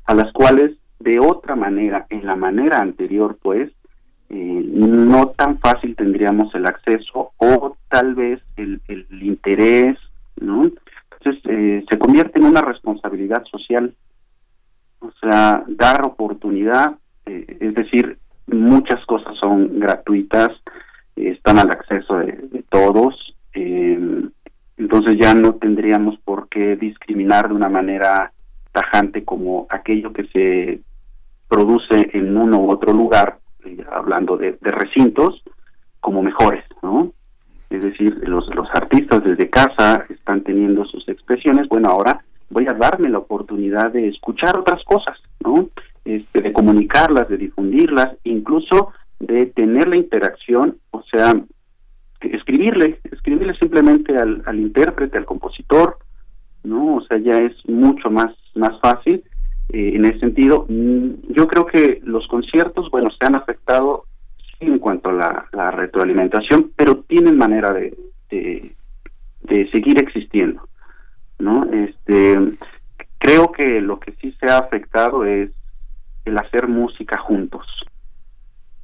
a 0.04 0.14
las 0.14 0.32
cuales 0.32 0.72
de 1.01 1.18
otra 1.18 1.57
manera, 1.57 2.07
en 2.11 2.26
la 2.26 2.36
manera 2.36 2.78
anterior, 2.78 3.38
pues, 3.42 3.70
eh, 4.28 4.62
no 4.64 5.28
tan 5.30 5.59
fácil 5.59 5.96
tendríamos 5.96 6.55
el 6.55 6.66
acceso 6.66 7.32
o 7.36 7.76
tal 7.88 8.14
vez 8.14 8.40
el, 8.57 8.80
el 8.86 9.07
interés, 9.22 9.98
¿no? 10.40 10.62
Entonces 11.18 11.84
se 11.88 11.98
convierte 11.98 12.38
en 12.38 12.46
una 12.46 12.62
responsabilidad 12.62 13.44
social, 13.44 13.92
o 15.01 15.11
sea, 15.20 15.64
dar 15.66 16.05
oportunidad, 16.05 16.96
es 17.26 17.74
decir, 17.74 18.18
muchas 18.46 19.05
cosas 19.07 19.36
son 19.40 19.78
gratuitas, 19.78 20.51
están 21.16 21.59
al 21.59 21.70
acceso 21.70 22.16
de, 22.18 22.64
todos, 22.68 23.36
eh, 23.55 23.98
entonces 24.76 25.16
ya 25.18 25.34
no 25.34 25.55
tendríamos 25.55 26.18
por 26.20 26.48
qué 26.48 26.76
discriminar 26.76 27.48
de 27.48 27.55
una 27.55 27.68
manera 27.68 28.32
tajante 28.72 29.24
como 29.24 29.66
aquello 29.68 30.12
que 30.12 30.26
se 30.28 30.80
produce 31.51 32.09
en 32.12 32.36
uno 32.36 32.59
u 32.61 32.70
otro 32.70 32.92
lugar, 32.92 33.38
eh, 33.66 33.84
hablando 33.90 34.36
de, 34.36 34.57
recintos, 34.62 35.42
como 35.98 36.22
mejores, 36.22 36.64
¿no? 36.82 37.12
Es 37.68 37.82
decir, 37.82 38.16
los, 38.26 38.46
los 38.55 38.68
artistas 38.72 39.22
desde 39.22 39.51
casa 39.51 40.07
están 40.09 40.42
teniendo 40.42 40.84
sus 40.86 41.07
expresiones, 41.09 41.68
bueno, 41.68 41.90
ahora 41.90 42.24
voy 42.48 42.66
a 42.68 42.74
darme 42.74 43.09
la 43.09 43.18
oportunidad 43.18 43.92
de 43.92 44.09
escuchar 44.09 44.57
otras 44.57 44.82
cosas, 44.84 45.18
¿no? 45.44 45.68
Este, 46.05 46.40
de 46.40 46.53
comunicarlas, 46.53 47.28
de 47.28 47.36
difundirlas, 47.36 48.16
incluso 48.24 48.92
de 49.18 49.46
tener 49.46 49.88
la 49.88 49.96
interacción, 49.96 50.78
o 50.92 51.03
sea, 51.03 51.34
escribirle, 52.20 53.01
escribirle 53.11 53.55
simplemente 53.55 54.16
al, 54.16 54.42
al 54.46 54.59
intérprete, 54.59 55.18
al 55.18 55.26
compositor, 55.26 55.98
¿no? 56.62 56.96
O 56.96 57.01
sea, 57.03 57.18
ya 57.18 57.38
es 57.38 57.53
mucho 57.68 58.11
más, 58.11 58.32
más 58.55 58.80
fácil 58.80 59.22
eh, 59.72 59.92
en 59.94 60.04
ese 60.04 60.20
sentido. 60.20 60.66
Mm, 60.68 61.32
yo 61.32 61.46
creo 61.46 61.66
que 61.66 62.00
los 62.04 62.26
conciertos, 62.28 62.90
bueno, 62.90 63.10
se 63.10 63.26
han 63.26 63.34
afectado 63.34 64.04
en 64.60 64.78
cuanto 64.78 65.10
a 65.10 65.46
la, 65.52 65.70
retroalimentación, 65.70 66.72
pero 66.76 66.98
tienen 67.08 67.38
manera 67.38 67.72
de, 67.72 67.96
de, 68.28 68.74
de 69.42 69.70
seguir 69.70 69.98
existiendo, 69.98 70.68
¿no? 71.38 71.64
Este, 71.72 72.38
creo 73.18 73.52
que 73.52 73.80
lo 73.80 73.98
que 73.98 74.12
sí 74.20 74.34
se 74.38 74.50
ha 74.50 74.58
afectado 74.58 75.24
es 75.24 75.50
el 76.24 76.36
hacer 76.38 76.68
música 76.68 77.18
juntos. 77.18 77.66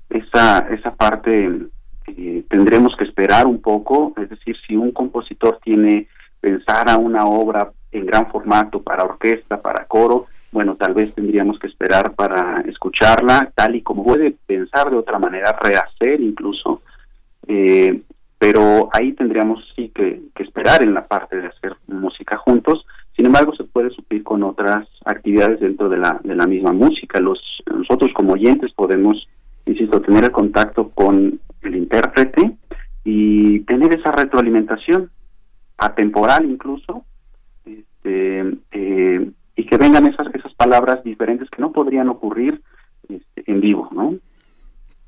Esa, 0.09 0.61
esa 0.71 0.95
parte 0.95 1.51
eh, 2.07 2.45
tendremos 2.49 2.95
que 2.97 3.05
esperar 3.05 3.47
un 3.47 3.61
poco, 3.61 4.15
es 4.17 4.31
decir, 4.31 4.57
si 4.67 4.77
un 4.77 4.93
compositor 4.93 5.59
tiene 5.63 6.09
pensar 6.41 6.89
a 6.89 6.97
una 6.97 7.25
obra 7.25 7.73
en 7.91 8.07
gran 8.07 8.31
formato 8.31 8.83
para 8.83 9.05
orquesta, 9.05 9.61
para 9.61 9.87
coro, 9.87 10.27
bueno, 10.53 10.75
tal 10.75 10.95
vez 10.95 11.15
tendríamos 11.15 11.59
que 11.59 11.67
esperar 11.67 12.15
para 12.15 12.63
escucharla 12.63 13.51
tal 13.55 13.77
y 13.77 13.83
como 13.83 14.05
puede 14.05 14.35
pensar 14.47 14.91
de 14.91 14.97
otra 14.97 15.19
manera, 15.19 15.59
rehacer 15.61 16.21
incluso, 16.21 16.81
eh, 17.47 18.01
pero 18.39 18.89
ahí 18.93 19.13
tendríamos 19.13 19.65
sí 19.75 19.91
que, 19.95 20.23
esperar 20.39 20.83
en 20.83 20.95
la 20.95 21.07
parte 21.07 21.37
de 21.37 21.47
hacer 21.47 21.77
música 21.87 22.37
juntos. 22.37 22.87
Sin 23.15 23.27
embargo, 23.27 23.55
se 23.55 23.65
puede 23.65 23.91
suplir 23.91 24.23
con 24.23 24.43
otras 24.43 24.87
actividades 25.05 25.61
dentro 25.61 25.89
de 25.89 25.99
la, 25.99 26.21
de 26.23 26.35
la 26.35 26.47
misma 26.47 26.73
música. 26.73 27.21
Los, 27.21 27.41
nosotros 27.67 28.11
como 28.15 28.35
oyentes 28.35 28.73
podemos, 28.73 29.29
insisto, 29.65 30.01
tener 30.01 30.25
el 30.25 30.31
contacto 30.31 30.91
con 30.91 31.41
el 31.63 31.77
intérprete 31.77 32.57
y 33.05 33.61
tener 33.61 33.95
esa 33.95 34.13
retroalimentación 34.13 35.11
atemporal 35.79 36.45
incluso, 36.45 37.05
este, 37.65 38.59
eh, 38.73 39.31
y 39.57 39.65
que 39.65 39.77
vengan 39.79 40.07
esas, 40.07 40.27
esas 40.35 40.55
palabras 40.55 41.03
diferentes 41.03 41.49
que 41.51 41.63
no 41.63 41.73
podrían 41.73 42.09
ocurrir 42.09 42.63
este, 43.09 43.51
en 43.51 43.61
vivo, 43.61 43.89
¿no? 43.93 44.15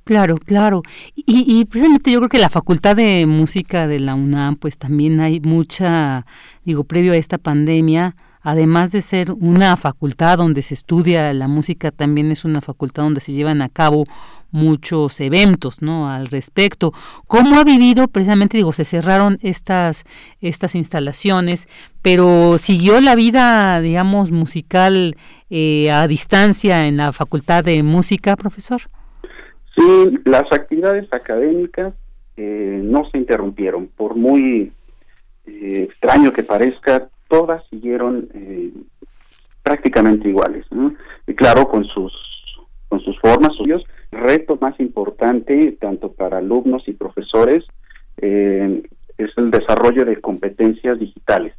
Claro, 0.05 0.37
claro. 0.39 0.83
Y, 1.15 1.45
y, 1.47 1.67
precisamente 1.67 2.11
yo 2.11 2.19
creo 2.21 2.31
que 2.31 2.39
la 2.39 2.49
Facultad 2.49 2.97
de 2.97 3.27
Música 3.27 3.87
de 3.87 4.01
la 4.01 4.15
UNAM, 4.15 4.57
pues 4.57 4.79
también 4.79 5.21
hay 5.21 5.39
mucha, 5.41 6.25
digo, 6.65 6.85
previo 6.85 7.13
a 7.13 7.17
esta 7.17 7.37
pandemia, 7.37 8.17
además 8.41 8.91
de 8.91 9.03
ser 9.03 9.33
una 9.33 9.77
facultad 9.77 10.39
donde 10.39 10.63
se 10.63 10.73
estudia 10.73 11.31
la 11.35 11.47
música, 11.47 11.91
también 11.91 12.31
es 12.31 12.47
una 12.47 12.63
facultad 12.63 13.03
donde 13.03 13.21
se 13.21 13.33
llevan 13.33 13.61
a 13.61 13.69
cabo 13.69 14.05
muchos 14.51 15.21
eventos, 15.21 15.83
¿no? 15.83 16.11
Al 16.11 16.29
respecto. 16.29 16.93
¿Cómo 17.27 17.59
ha 17.59 17.65
vivido 17.65 18.09
precisamente, 18.09 18.57
digo, 18.57 18.73
se 18.73 18.85
cerraron 18.85 19.39
estas, 19.43 20.05
estas 20.41 20.75
instalaciones, 20.75 21.69
pero 22.03 22.59
siguió 22.59 23.01
la 23.01 23.15
vida, 23.15 23.81
digamos, 23.81 24.31
musical 24.31 25.17
eh, 25.51 25.91
a 25.91 26.07
distancia 26.07 26.87
en 26.87 26.97
la 26.97 27.13
Facultad 27.13 27.65
de 27.65 27.83
Música, 27.83 28.37
profesor? 28.37 28.83
Sí, 29.75 30.19
las 30.25 30.51
actividades 30.51 31.13
académicas 31.13 31.95
eh, 32.37 32.81
no 32.83 33.09
se 33.11 33.19
interrumpieron, 33.19 33.89
por 33.89 34.17
muy 34.17 34.73
eh, 35.47 35.87
extraño 35.89 36.33
que 36.33 36.43
parezca, 36.43 37.09
todas 37.29 37.63
siguieron 37.69 38.29
prácticamente 39.63 40.31
iguales, 40.31 40.65
y 41.27 41.35
claro, 41.35 41.69
con 41.69 41.85
sus 41.85 42.13
con 42.89 43.01
sus 43.01 43.19
formas 43.21 43.55
suyos 43.55 43.85
reto 44.11 44.59
más 44.61 44.79
importante, 44.81 45.77
tanto 45.81 46.13
para 46.13 46.39
alumnos 46.39 46.87
y 46.87 46.93
profesores, 46.93 47.65
eh, 48.19 48.83
es 49.17 49.31
el 49.37 49.51
desarrollo 49.51 50.05
de 50.05 50.21
competencias 50.21 50.99
digitales. 50.99 51.55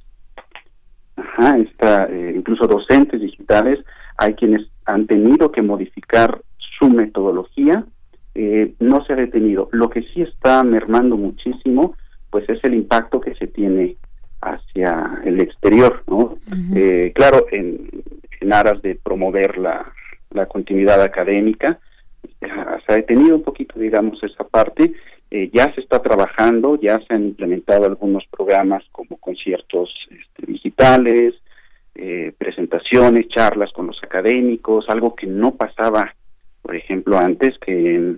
Ajá, 1.15 1.57
está, 1.57 2.05
eh, 2.05 2.33
incluso 2.35 2.65
docentes 2.65 3.21
digitales, 3.21 3.79
hay 4.17 4.33
quienes 4.33 4.67
han 4.85 5.05
tenido 5.05 5.51
que 5.51 5.61
modificar 5.61 6.41
su 6.57 6.89
metodología, 6.89 7.85
eh, 8.35 8.73
no 8.79 9.03
se 9.05 9.13
ha 9.13 9.17
detenido. 9.17 9.69
Lo 9.71 9.89
que 9.89 10.01
sí 10.13 10.21
está 10.21 10.63
mermando 10.63 11.17
muchísimo, 11.17 11.95
pues 12.29 12.47
es 12.49 12.63
el 12.63 12.73
impacto 12.73 13.19
que 13.19 13.35
se 13.35 13.47
tiene 13.47 13.97
hacia 14.41 15.19
el 15.25 15.41
exterior, 15.41 16.03
¿no? 16.07 16.37
claro, 17.13 17.45
en, 17.51 17.89
en 18.39 18.53
aras 18.53 18.81
de 18.81 18.95
promover 18.95 19.57
la, 19.57 19.91
la 20.31 20.45
continuidad 20.45 21.01
académica, 21.01 21.79
se 22.39 22.93
ha 22.93 22.95
detenido 22.95 23.35
un 23.35 23.43
poquito, 23.43 23.79
digamos, 23.79 24.21
esa 24.23 24.43
parte. 24.43 24.93
Eh, 25.31 25.51
ya 25.53 25.71
se 25.75 25.81
está 25.81 26.01
trabajando, 26.01 26.79
ya 26.81 26.99
se 27.07 27.13
han 27.13 27.25
implementado 27.25 27.85
algunos 27.85 28.25
programas 28.27 28.83
como 28.91 29.17
conciertos 29.17 29.93
este, 30.09 30.51
digitales, 30.51 31.35
eh, 31.93 32.33
presentaciones, 32.37 33.27
charlas 33.27 33.71
con 33.71 33.87
los 33.87 34.01
académicos, 34.03 34.85
algo 34.89 35.15
que 35.15 35.27
no 35.27 35.55
pasaba, 35.55 36.15
por 36.61 36.75
ejemplo, 36.75 37.17
antes, 37.17 37.57
que 37.59 38.15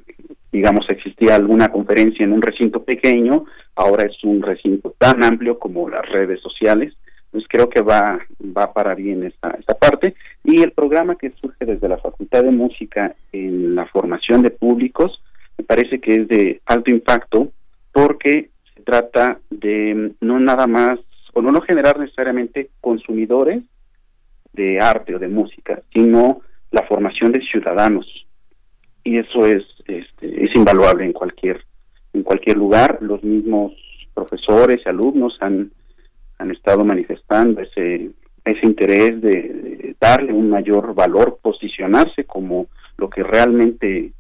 digamos 0.52 0.86
existía 0.89 1.36
alguna 1.36 1.70
conferencia 1.70 2.24
en 2.24 2.34
un 2.34 2.41
recinto 2.41 2.84
pequeño, 2.84 3.45
ahora 3.76 4.04
es 4.04 4.24
un 4.24 4.41
recinto 4.41 4.93
tan 4.97 5.24
amplio 5.24 5.60
como 5.60 5.89
las 5.89 6.08
redes 6.10 6.39
sociales. 6.41 6.93
Entonces 7.32 7.48
creo 7.50 7.70
que 7.70 7.82
va, 7.82 8.20
va 8.42 8.74
para 8.74 8.94
bien 8.94 9.24
esta, 9.24 9.52
esta 9.52 9.74
parte. 9.74 10.16
Y 10.44 10.62
el 10.62 10.74
programa 10.74 11.16
que 11.16 11.32
surge 11.32 11.66
desde 11.66 11.88
la 11.88 11.98
Facultad 11.98 12.44
de 12.44 12.52
Música 12.52 13.16
en 13.32 13.74
la 13.74 13.86
formación 13.86 14.42
de 14.42 14.52
públicos, 14.52 15.24
me 15.58 15.64
parece 15.64 16.02
que 16.02 16.16
es 16.16 16.28
de 16.28 16.62
alto 16.66 16.92
impacto 16.92 17.52
porque 17.94 18.50
se 18.76 18.82
trata 18.82 19.40
de 19.50 20.12
no 20.20 20.40
nada 20.42 20.68
más, 20.68 21.00
o 21.34 21.42
no, 21.42 21.54
no 21.54 21.62
generar 21.62 21.98
necesariamente 21.98 22.70
consumidores 22.82 23.64
de 24.52 24.82
arte 24.82 25.16
o 25.16 25.20
de 25.20 25.30
música, 25.30 25.82
sino 25.94 26.42
la 26.72 26.84
formación 26.84 27.32
de 27.32 27.42
ciudadanos. 27.42 28.06
Y 29.06 29.18
eso 29.18 29.46
es, 29.46 29.64
este, 29.88 30.44
es 30.46 30.54
invaluable 30.54 31.06
en 31.06 31.14
cualquier, 31.14 31.64
en 32.12 32.24
cualquier 32.24 32.58
lugar. 32.58 32.98
Los 33.00 33.24
mismos 33.24 33.72
profesores 34.14 34.82
y 34.86 34.90
alumnos 34.90 35.38
han 35.40 35.72
han 36.42 36.52
estado 36.52 36.84
manifestando 36.84 37.62
ese, 37.62 38.10
ese 38.44 38.66
interés 38.66 39.22
de, 39.22 39.96
darle 40.00 40.34
un 40.34 40.50
mayor 40.50 40.96
valor, 40.96 41.38
posicionarse 41.44 42.24
como 42.24 42.66
lo 42.98 43.08
que 43.08 43.22
realmente 43.22 44.12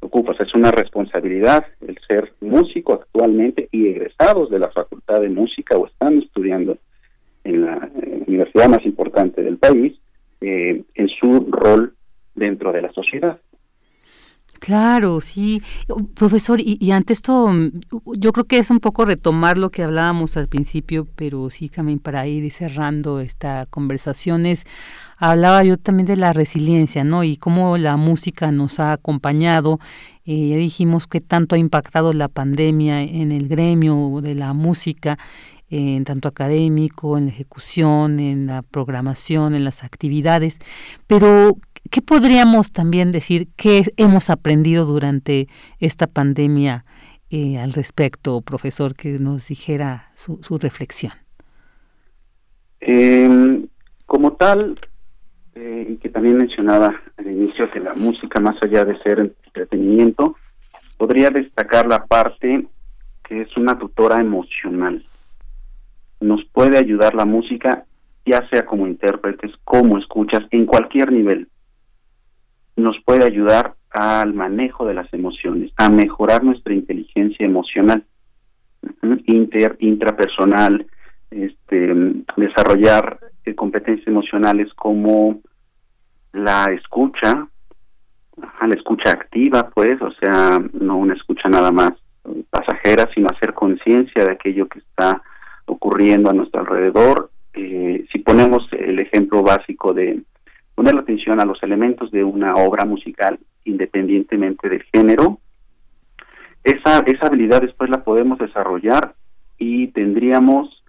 ocupa. 0.00 0.32
es 0.32 0.54
una 0.54 0.70
responsabilidad 0.70 1.66
el 1.86 1.98
ser 2.06 2.32
músico 2.40 2.94
actualmente 2.94 3.68
y 3.70 3.88
egresados 3.88 4.48
de 4.48 4.58
la 4.58 4.70
Facultad 4.70 5.20
de 5.20 5.28
Música 5.28 5.76
o 5.76 5.86
están 5.86 6.18
estudiando 6.18 6.78
en 7.44 7.66
la 7.66 7.90
universidad 8.26 8.68
más 8.70 8.84
importante 8.86 9.42
del 9.42 9.58
país 9.58 9.98
eh, 10.40 10.82
en 10.94 11.08
su 11.08 11.46
rol 11.50 11.92
dentro 12.34 12.72
de 12.72 12.82
la 12.82 12.92
sociedad. 12.92 13.38
Claro, 14.68 15.22
sí. 15.22 15.62
Profesor, 16.14 16.60
y, 16.60 16.76
y, 16.78 16.90
ante 16.90 17.14
esto, 17.14 17.50
yo 18.18 18.32
creo 18.32 18.44
que 18.44 18.58
es 18.58 18.68
un 18.70 18.80
poco 18.80 19.06
retomar 19.06 19.56
lo 19.56 19.70
que 19.70 19.82
hablábamos 19.82 20.36
al 20.36 20.46
principio, 20.46 21.08
pero 21.16 21.48
sí 21.48 21.70
también 21.70 21.98
para 22.00 22.26
ir 22.26 22.52
cerrando 22.52 23.20
esta 23.20 23.64
conversación 23.64 24.44
es, 24.44 24.66
hablaba 25.16 25.64
yo 25.64 25.78
también 25.78 26.06
de 26.06 26.16
la 26.16 26.34
resiliencia, 26.34 27.02
¿no? 27.02 27.24
Y 27.24 27.38
cómo 27.38 27.78
la 27.78 27.96
música 27.96 28.52
nos 28.52 28.78
ha 28.78 28.92
acompañado. 28.92 29.80
Eh, 30.26 30.48
ya 30.50 30.56
dijimos 30.56 31.06
que 31.06 31.22
tanto 31.22 31.54
ha 31.54 31.58
impactado 31.58 32.12
la 32.12 32.28
pandemia 32.28 33.00
en 33.00 33.32
el 33.32 33.48
gremio 33.48 34.20
de 34.20 34.34
la 34.34 34.52
música 34.52 35.18
en 35.70 36.04
tanto 36.04 36.28
académico, 36.28 37.18
en 37.18 37.26
la 37.26 37.32
ejecución, 37.32 38.20
en 38.20 38.46
la 38.46 38.62
programación, 38.62 39.54
en 39.54 39.64
las 39.64 39.84
actividades, 39.84 40.58
pero 41.06 41.56
¿Qué 41.90 42.02
podríamos 42.02 42.72
también 42.72 43.12
decir 43.12 43.48
que 43.56 43.84
hemos 43.96 44.30
aprendido 44.30 44.84
durante 44.84 45.48
esta 45.80 46.06
pandemia 46.06 46.84
eh, 47.30 47.58
al 47.58 47.72
respecto, 47.72 48.40
profesor, 48.42 48.94
que 48.94 49.18
nos 49.18 49.48
dijera 49.48 50.10
su, 50.14 50.58
reflexión? 50.58 51.12
Em, 52.80 53.66
como 54.06 54.32
tal, 54.32 54.74
eh, 55.54 55.86
y 55.90 55.96
que 55.96 56.10
también 56.10 56.36
mencionaba 56.36 57.00
al 57.16 57.30
inicio 57.30 57.70
que 57.70 57.80
la 57.80 57.94
música, 57.94 58.38
más 58.38 58.56
allá 58.62 58.84
de 58.84 58.98
ser 59.02 59.20
entretenimiento, 59.20 60.36
podría 60.98 61.30
destacar 61.30 61.86
la 61.86 62.04
parte 62.04 62.66
que 63.24 63.42
es 63.42 63.56
una 63.56 63.78
tutora 63.78 64.20
emocional. 64.20 65.04
Nos 66.20 66.44
puede 66.46 66.76
ayudar 66.76 67.14
la 67.14 67.24
música, 67.24 67.84
ya 68.26 68.46
sea 68.48 68.66
como 68.66 68.86
intérpretes, 68.86 69.52
como 69.64 69.98
escuchas, 69.98 70.42
en 70.50 70.66
cualquier 70.66 71.12
nivel 71.12 71.48
nos 72.78 72.96
puede 73.04 73.24
ayudar 73.24 73.74
al 73.90 74.34
manejo 74.34 74.86
de 74.86 74.94
las 74.94 75.12
emociones, 75.12 75.72
a 75.76 75.88
mejorar 75.88 76.44
nuestra 76.44 76.74
inteligencia 76.74 77.44
emocional, 77.44 78.04
inter, 79.26 79.76
intrapersonal, 79.80 80.86
este, 81.30 81.94
desarrollar 82.36 83.18
eh, 83.44 83.54
competencias 83.54 84.06
emocionales 84.06 84.72
como 84.74 85.40
la 86.32 86.66
escucha, 86.66 87.48
la 88.36 88.74
escucha 88.74 89.10
activa, 89.10 89.70
pues, 89.74 90.00
o 90.00 90.12
sea, 90.12 90.58
no 90.72 90.96
una 90.98 91.14
escucha 91.14 91.48
nada 91.48 91.72
más 91.72 91.92
pasajera, 92.50 93.08
sino 93.14 93.28
hacer 93.28 93.54
conciencia 93.54 94.24
de 94.24 94.32
aquello 94.32 94.68
que 94.68 94.78
está 94.78 95.22
ocurriendo 95.66 96.30
a 96.30 96.34
nuestro 96.34 96.60
alrededor. 96.60 97.30
Eh, 97.54 98.06
si 98.12 98.18
ponemos 98.18 98.68
el 98.72 99.00
ejemplo 99.00 99.42
básico 99.42 99.92
de 99.92 100.22
poner 100.78 100.94
la 100.94 101.00
atención 101.00 101.40
a 101.40 101.44
los 101.44 101.60
elementos 101.64 102.08
de 102.12 102.22
una 102.22 102.54
obra 102.54 102.84
musical 102.84 103.36
independientemente 103.64 104.68
del 104.68 104.84
género. 104.84 105.40
Esa, 106.62 107.00
esa 107.00 107.26
habilidad 107.26 107.62
después 107.62 107.90
la 107.90 108.04
podemos 108.04 108.38
desarrollar 108.38 109.16
y 109.58 109.88
tendríamos 109.88 110.84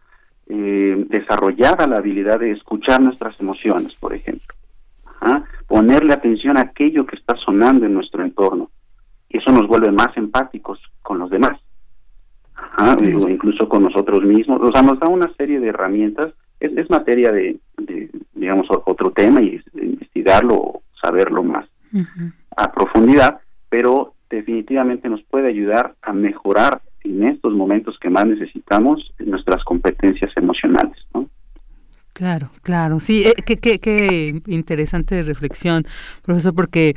eh, 0.48 1.06
desarrollada 1.10 1.88
la 1.88 1.98
habilidad 1.98 2.40
de 2.40 2.52
escuchar 2.52 3.02
nuestras 3.02 3.40
emociones, 3.40 3.96
por 3.96 4.14
ejemplo. 4.14 4.54
Ponerle 5.68 6.14
atención 6.14 6.60
a 6.60 6.62
aquello 6.62 7.08
que 7.08 7.16
está 7.16 7.36
sonando 7.38 7.88
en 7.88 7.96
nuestro 7.96 8.24
entorno. 8.24 8.70
Eso 9.28 9.52
nos 9.52 9.68
vuelve 9.68 9.92
más 9.92 10.16
empáticos 10.18 10.80
con 11.02 11.18
los 11.18 11.32
demás. 11.32 11.60
incluso 13.28 13.68
con 13.68 13.82
nosotros 13.82 14.22
mismos. 14.22 14.62
O 14.62 14.72
sea, 14.72 14.84
nos 14.84 15.00
da 15.00 15.08
una 15.08 15.34
serie 15.34 15.60
de 15.60 15.70
herramientas 15.70 16.32
es, 16.60 16.90
materia 16.90 17.32
de, 17.32 17.60
digamos, 18.34 18.68
otro 18.70 19.12
tema 19.12 19.42
y 19.42 19.62
investigarlo, 19.74 20.82
saberlo 21.02 21.44
más 21.44 21.68
a 22.56 22.72
profundidad, 22.72 23.40
pero 23.70 24.14
definitivamente 24.30 25.10
nos 25.10 25.24
puede 25.24 25.48
ayudar 25.48 25.96
a 26.02 26.14
mejorar 26.14 26.82
en 27.04 27.24
estos 27.28 27.54
momentos 27.54 27.98
que 28.00 28.10
más 28.10 28.26
necesitamos 28.26 29.14
nuestras 29.20 29.64
competencias 29.64 30.32
emocionales, 30.36 30.98
¿no? 31.14 31.30
Claro, 32.14 32.50
claro, 32.64 33.00
sí, 33.00 33.24
eh, 33.26 33.34
qué, 33.46 33.58
qué, 33.58 33.80
qué 33.80 34.42
interesante 34.48 35.24
reflexión, 35.24 35.86
profesor, 36.22 36.54
porque 36.54 36.96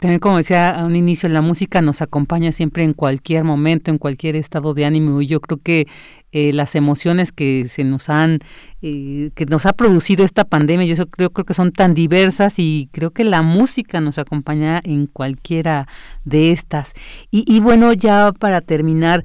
también 0.00 0.18
como 0.18 0.38
decía 0.38 0.70
a 0.70 0.84
un 0.84 0.96
inicio, 0.96 1.28
la 1.28 1.42
música 1.42 1.82
nos 1.82 2.00
acompaña 2.00 2.52
siempre 2.52 2.84
en 2.84 2.94
cualquier 2.94 3.44
momento, 3.44 3.90
en 3.90 3.98
cualquier 3.98 4.34
estado 4.34 4.72
de 4.72 4.86
ánimo 4.86 5.20
y 5.20 5.26
yo 5.26 5.40
creo 5.40 5.60
que 5.62 5.86
eh, 6.32 6.52
las 6.54 6.74
emociones 6.74 7.32
que 7.32 7.66
se 7.68 7.84
nos 7.84 8.08
han, 8.08 8.38
eh, 8.80 9.30
que 9.34 9.44
nos 9.44 9.66
ha 9.66 9.74
producido 9.74 10.24
esta 10.24 10.44
pandemia, 10.44 10.86
yo 10.86 11.06
creo, 11.06 11.30
creo 11.30 11.44
que 11.44 11.52
son 11.52 11.70
tan 11.70 11.94
diversas 11.94 12.54
y 12.56 12.88
creo 12.92 13.10
que 13.10 13.24
la 13.24 13.42
música 13.42 14.00
nos 14.00 14.16
acompaña 14.16 14.80
en 14.84 15.06
cualquiera 15.06 15.86
de 16.24 16.50
estas. 16.52 16.94
Y, 17.30 17.44
y 17.46 17.60
bueno, 17.60 17.92
ya 17.92 18.32
para 18.32 18.62
terminar, 18.62 19.22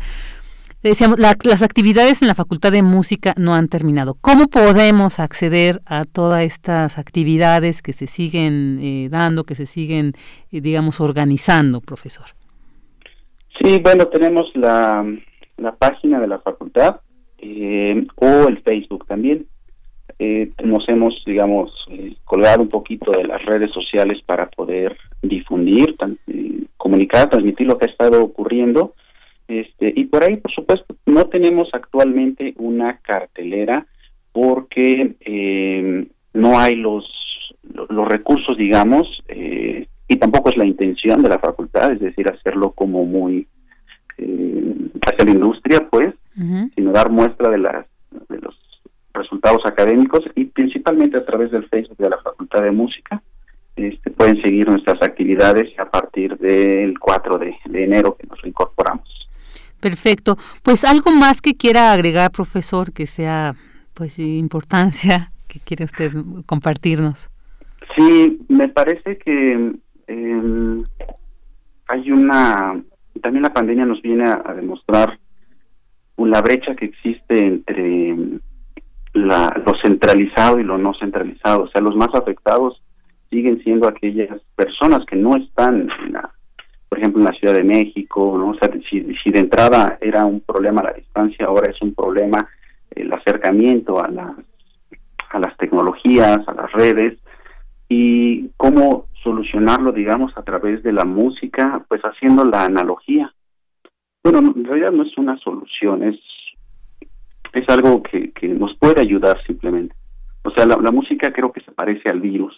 decíamos, 0.90 1.20
las 1.20 1.64
actividades 1.64 2.22
en 2.22 2.28
la 2.28 2.36
Facultad 2.36 2.72
de 2.72 2.84
Música 2.84 3.34
no 3.38 3.56
han 3.56 3.70
terminado. 3.70 4.16
¿Cómo 4.22 4.48
podemos 4.48 5.20
acceder 5.20 5.82
a 5.86 6.06
todas 6.06 6.44
estas 6.44 7.00
actividades 7.00 7.82
que 7.82 7.94
se 7.94 8.08
siguen 8.08 8.80
eh, 8.82 9.10
dando, 9.10 9.46
que 9.46 9.56
se 9.56 9.66
siguen, 9.66 10.14
eh, 10.52 10.62
digamos, 10.62 11.02
organizando, 11.02 11.82
profesor? 11.82 12.26
Sí, 13.60 13.80
bueno, 13.82 14.08
tenemos 14.08 14.52
la, 14.56 15.06
página 15.80 16.20
de 16.20 16.28
la 16.28 16.40
facultad 16.40 16.98
eh, 17.40 18.06
o 18.16 18.48
el 18.48 18.62
Facebook 18.62 19.08
también. 19.08 19.48
nos 20.64 20.88
hemos, 20.88 21.24
digamos, 21.26 21.72
colgado 22.26 22.62
un 22.62 22.70
poquito 22.70 23.12
de 23.12 23.24
las 23.24 23.44
redes 23.44 23.72
sociales 23.72 24.22
para 24.26 24.50
poder 24.50 24.96
difundir, 25.22 25.96
comunicar, 26.78 27.30
transmitir 27.30 27.66
lo 27.66 27.78
que 27.78 27.86
ha 27.86 27.90
estado 27.90 28.24
ocurriendo 28.24 28.94
este, 29.48 29.93
y 29.96 30.06
por 30.06 30.24
ahí, 30.24 30.38
por 30.38 30.52
supuesto, 30.52 30.96
no 31.06 31.28
tenemos 31.28 31.70
actualmente 31.74 32.54
una 32.58 32.98
cartelera 32.98 33.86
porque 34.32 35.16
eh, 35.20 36.08
no 36.34 36.60
hay 36.60 36.76
los, 36.76 37.06
los 37.89 38.08
recursos, 38.08 38.58
digamos, 38.58 39.08
eh, 39.28 39.88
y 40.08 40.16
tampoco 40.18 40.50
es 40.50 40.58
la 40.58 40.66
intención 40.66 41.22
de 41.22 41.30
la 41.30 41.39
facultad, 41.39 41.91
es 41.91 42.00
decir, 42.00 42.28
hacerlo 42.30 42.72
como 42.72 43.06
muy 43.06 43.48
eh, 44.18 44.76
hacia 45.06 45.26
la 45.26 45.32
industria, 45.32 45.88
pues, 45.89 46.14
sino 46.76 46.91
dar 46.91 47.10
muestra 47.10 47.50
de, 47.50 47.60
las, 47.60 47.86
de 48.28 48.39
los 48.39 48.56
resultados 49.14 49.66
académicos 49.66 50.22
y 50.36 50.46
principalmente 50.46 51.18
a 51.18 51.26
través 51.26 51.50
del 51.52 51.68
Facebook 51.70 51.98
de 51.98 52.10
la 52.10 52.18
Facultad 52.18 52.62
de 52.62 52.72
Música. 52.72 53.22
Este, 53.78 54.10
pueden 54.12 54.41
seguir 54.41 54.68
nuestras 54.68 55.02
actividades 55.02 55.78
a 55.80 55.89
partir 55.89 56.38
del 56.38 56.98
4 57.00 57.38
de, 57.38 57.56
de 57.66 57.84
enero 57.84 58.16
que 58.18 58.28
nos 58.28 58.41
reincorporamos. 58.41 59.05
Perfecto. 59.86 60.36
Pues 60.64 60.84
algo 60.84 61.12
más 61.12 61.42
que 61.44 61.54
quiera 61.54 61.92
agregar, 61.92 62.32
profesor, 62.32 62.92
que 62.92 63.06
sea 63.06 63.54
pues 63.94 64.18
importancia 64.18 65.32
que 65.48 65.60
quiere 65.60 65.86
usted 65.86 66.12
compartirnos. 66.48 67.30
Sí, 67.96 68.40
me 68.50 68.68
parece 68.68 69.20
que 69.20 69.76
em, 70.08 70.84
hay 71.88 72.12
una 72.12 72.82
también 73.22 73.44
la 73.44 73.54
pandemia 73.54 73.86
nos 73.86 74.02
viene 74.02 74.28
a, 74.28 74.56
demostrar 74.56 75.20
una 76.16 76.42
brecha 76.42 76.76
que 76.76 76.86
existe 76.86 77.46
entre 77.46 78.16
la, 79.14 79.56
lo 79.64 79.74
centralizado 79.84 80.60
y 80.60 80.64
lo 80.64 80.80
no 80.80 80.96
centralizado. 81.00 81.66
O 81.66 81.68
sea, 81.68 81.82
los 81.82 81.96
más 81.96 82.10
afectados 82.16 82.82
siguen 83.30 83.62
siendo 83.64 83.88
aquellas 83.88 84.42
personas 84.56 85.06
que 85.06 85.16
no 85.16 85.38
están 85.38 85.92
en 86.06 86.14
la 86.14 86.35
por 86.96 87.02
ejemplo, 87.02 87.20
en 87.20 87.26
la 87.26 87.38
Ciudad 87.38 87.54
de 87.54 87.64
México, 87.66 88.38
¿no? 88.38 88.52
O 88.52 88.56
sea, 88.56 88.70
si, 88.89 89.32
de 89.32 89.39
entrada 89.39 89.98
era 90.00 90.24
un 90.24 90.39
problema 90.39 90.82
la 90.82 90.93
distancia, 90.93 91.46
ahora 91.46 91.70
es 91.70 91.82
un 91.82 91.93
problema 91.93 92.48
el 92.91 93.12
acercamiento 93.12 94.02
a 94.02 94.08
las, 94.08 94.32
a 95.30 95.39
las 95.39 95.58
tecnologías, 95.58 96.39
a 96.48 96.54
las 96.54 96.72
redes, 96.72 97.20
y 97.89 98.48
cómo 98.56 99.08
solucionarlo, 99.22 99.91
digamos, 99.91 100.32
a 100.38 100.43
través 100.43 100.84
de 100.84 100.93
la 100.93 101.04
música, 101.04 101.84
pues 101.89 102.02
haciendo 102.04 102.46
la 102.46 102.64
analogía. 102.64 103.34
Bueno, 104.24 104.39
en 104.56 104.64
realidad 104.64 104.93
no 104.93 105.04
es 105.04 105.18
una 105.18 105.38
solución, 105.39 106.02
es, 106.02 106.20
es 107.52 107.68
algo 107.68 108.02
que, 108.04 108.32
que 108.32 108.48
nos 108.48 108.74
puede 108.78 109.02
ayudar 109.02 109.43
simplemente. 109.46 109.93
O 110.46 110.52
sea, 110.52 110.66
la 110.66 110.91
música 110.91 111.34
creo 111.34 111.52
que 111.52 111.60
se 111.60 111.74
parece 111.74 112.08
al 112.10 112.22
virus 112.22 112.56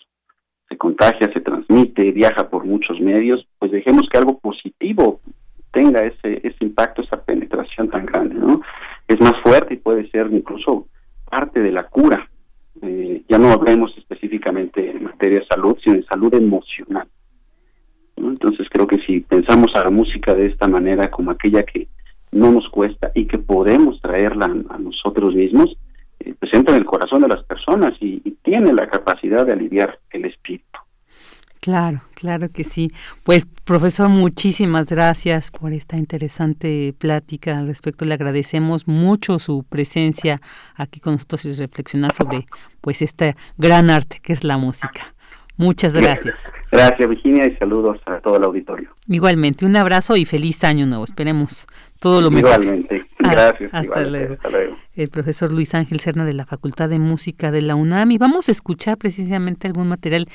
contagia, 0.77 1.31
se 1.33 1.41
transmite, 1.41 2.11
viaja 2.11 2.49
por 2.49 2.65
muchos 2.65 2.99
medios, 2.99 3.47
pues 3.59 3.71
dejemos 3.71 4.07
que 4.09 4.17
algo 4.17 4.39
positivo 4.39 5.19
tenga 5.71 6.01
ese, 6.05 6.41
ese 6.43 6.57
impacto, 6.61 7.01
esa 7.01 7.23
penetración 7.23 7.89
tan 7.89 8.05
grande, 8.05 8.35
¿no? 8.35 8.61
Es 9.07 9.19
más 9.19 9.33
fuerte 9.43 9.75
y 9.75 9.77
puede 9.77 10.09
ser 10.09 10.27
incluso 10.31 10.87
parte 11.29 11.59
de 11.59 11.71
la 11.71 11.83
cura. 11.83 12.29
Eh, 12.81 13.23
ya 13.27 13.37
no 13.37 13.51
hablemos 13.51 13.95
específicamente 13.97 14.91
en 14.91 15.03
materia 15.03 15.39
de 15.39 15.45
salud, 15.45 15.77
sino 15.83 15.95
en 15.95 16.05
salud 16.05 16.33
emocional. 16.33 17.07
Entonces 18.15 18.67
creo 18.69 18.87
que 18.87 18.99
si 18.99 19.19
pensamos 19.21 19.73
a 19.75 19.83
la 19.83 19.91
música 19.91 20.33
de 20.33 20.47
esta 20.47 20.67
manera 20.67 21.09
como 21.09 21.31
aquella 21.31 21.63
que 21.63 21.87
no 22.31 22.51
nos 22.51 22.67
cuesta 22.69 23.11
y 23.15 23.25
que 23.25 23.37
podemos 23.37 24.01
traerla 24.01 24.45
a 24.45 24.77
nosotros 24.77 25.35
mismos, 25.35 25.77
eh, 26.29 26.35
entra 26.57 26.75
en 26.75 26.81
el 26.81 26.85
corazón 26.85 27.21
de 27.21 27.27
las 27.27 27.43
personas 27.43 27.93
y, 27.99 28.17
tiene 28.43 28.71
la 28.71 28.87
capacidad 28.87 29.45
de 29.45 29.51
aliviar 29.51 29.99
el 30.09 30.23
espíritu. 30.23 30.79
Claro, 31.59 31.99
claro 32.15 32.47
que 32.49 32.63
sí. 32.63 32.93
Pues 33.23 33.45
profesor, 33.45 34.07
muchísimas 34.07 34.87
gracias 34.87 35.51
por 35.51 35.73
esta 35.73 35.97
interesante 35.97 36.95
plática 36.97 37.57
al 37.57 37.67
respecto. 37.67 38.05
Le 38.05 38.13
agradecemos 38.13 38.87
mucho 38.87 39.37
su 39.37 39.65
presencia 39.67 40.39
aquí 40.75 41.01
con 41.01 41.15
nosotros 41.15 41.43
y 41.43 41.51
reflexionar 41.51 42.13
sobre 42.13 42.45
pues 42.79 43.01
este 43.01 43.35
gran 43.57 43.89
arte 43.89 44.19
que 44.23 44.31
es 44.31 44.45
la 44.45 44.57
música. 44.57 45.13
Muchas 45.57 45.93
gracias. 45.93 46.53
Gracias, 46.71 47.09
Virginia, 47.09 47.47
y 47.47 47.55
saludos 47.55 47.97
a 48.05 48.19
todo 48.19 48.37
el 48.37 48.43
auditorio. 48.43 48.89
Igualmente, 49.07 49.65
un 49.65 49.75
abrazo 49.75 50.15
y 50.15 50.25
feliz 50.25 50.63
año 50.63 50.85
nuevo. 50.85 51.03
Esperemos 51.03 51.65
todo 51.99 52.21
lo 52.21 52.29
mejor. 52.29 52.61
Igualmente, 52.61 53.05
ah, 53.23 53.31
gracias. 53.31 53.73
hasta, 53.73 54.03
luego. 54.05 54.37
El 54.93 55.09
profesor 55.09 55.51
Luis 55.51 55.73
Ángel 55.73 55.99
Serna 55.99 56.25
de 56.25 56.33
la 56.33 56.45
Facultad 56.45 56.89
de 56.89 56.99
Música 56.99 57.51
de 57.51 57.61
la 57.61 57.75
UNAM 57.75 58.11
y 58.11 58.19
vamos 58.19 58.49
a 58.49 58.51
escuchar 58.51 58.97
precisamente 58.97 59.65
algún 59.65 59.87
material 59.87 60.27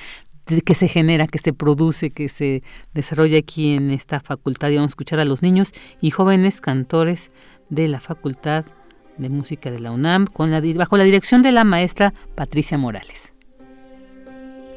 que 0.64 0.74
se 0.74 0.88
genera, 0.88 1.28
que 1.28 1.38
se 1.38 1.52
produce, 1.52 2.10
que 2.10 2.28
se 2.28 2.64
desarrolla 2.92 3.38
aquí 3.38 3.76
en 3.76 3.90
esta 3.90 4.18
facultad 4.18 4.70
y 4.70 4.76
vamos 4.76 4.90
a 4.90 4.94
escuchar 4.94 5.20
a 5.20 5.24
los 5.24 5.40
niños 5.40 5.72
y 6.00 6.10
jóvenes 6.10 6.60
cantores 6.60 7.30
de 7.70 7.86
la 7.86 8.00
Facultad 8.00 8.64
de 9.18 9.28
Música 9.28 9.70
de 9.70 9.78
la 9.78 9.92
UNAM 9.92 10.26
con 10.26 10.50
la, 10.50 10.60
bajo 10.74 10.96
la 10.96 11.04
dirección 11.04 11.42
de 11.42 11.52
la 11.52 11.62
maestra 11.62 12.12
Patricia 12.34 12.76
Morales 12.76 13.31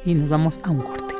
y 0.06 0.14
nos 0.14 0.30
vamos 0.30 0.60
a 0.62 0.70
un 0.70 0.80
corte. 0.80 1.15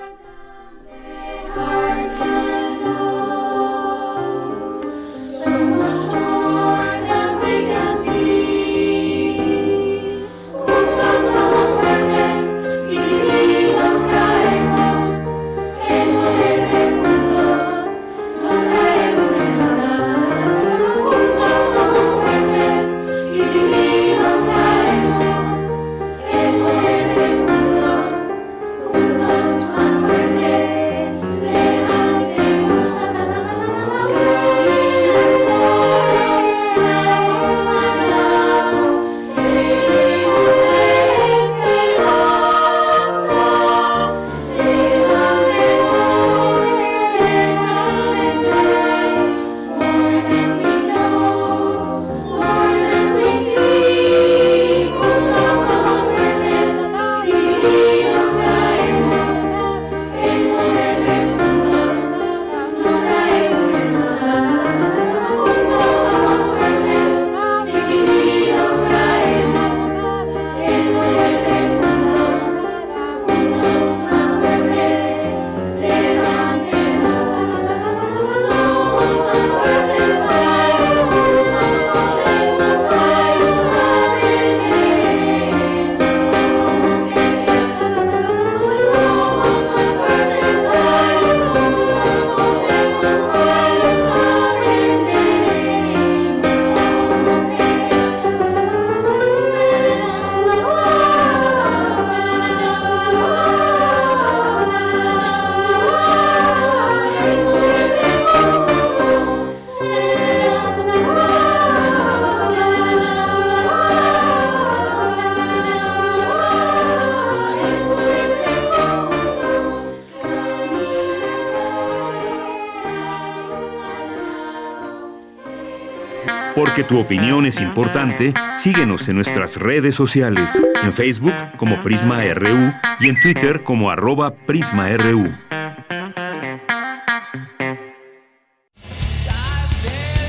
Tu 126.87 126.99
opinión 126.99 127.47
es 127.47 127.61
importante, 127.61 128.32
síguenos 128.55 129.09
en 129.09 129.16
nuestras 129.16 129.57
redes 129.57 129.95
sociales, 129.95 130.62
en 130.82 130.93
Facebook 130.93 131.34
como 131.57 131.82
Prisma 131.82 132.22
RU 132.34 132.72
y 133.01 133.09
en 133.09 133.20
Twitter 133.20 133.64
como 133.64 133.91
arroba 133.91 134.34
PrismaRU. 134.34 135.34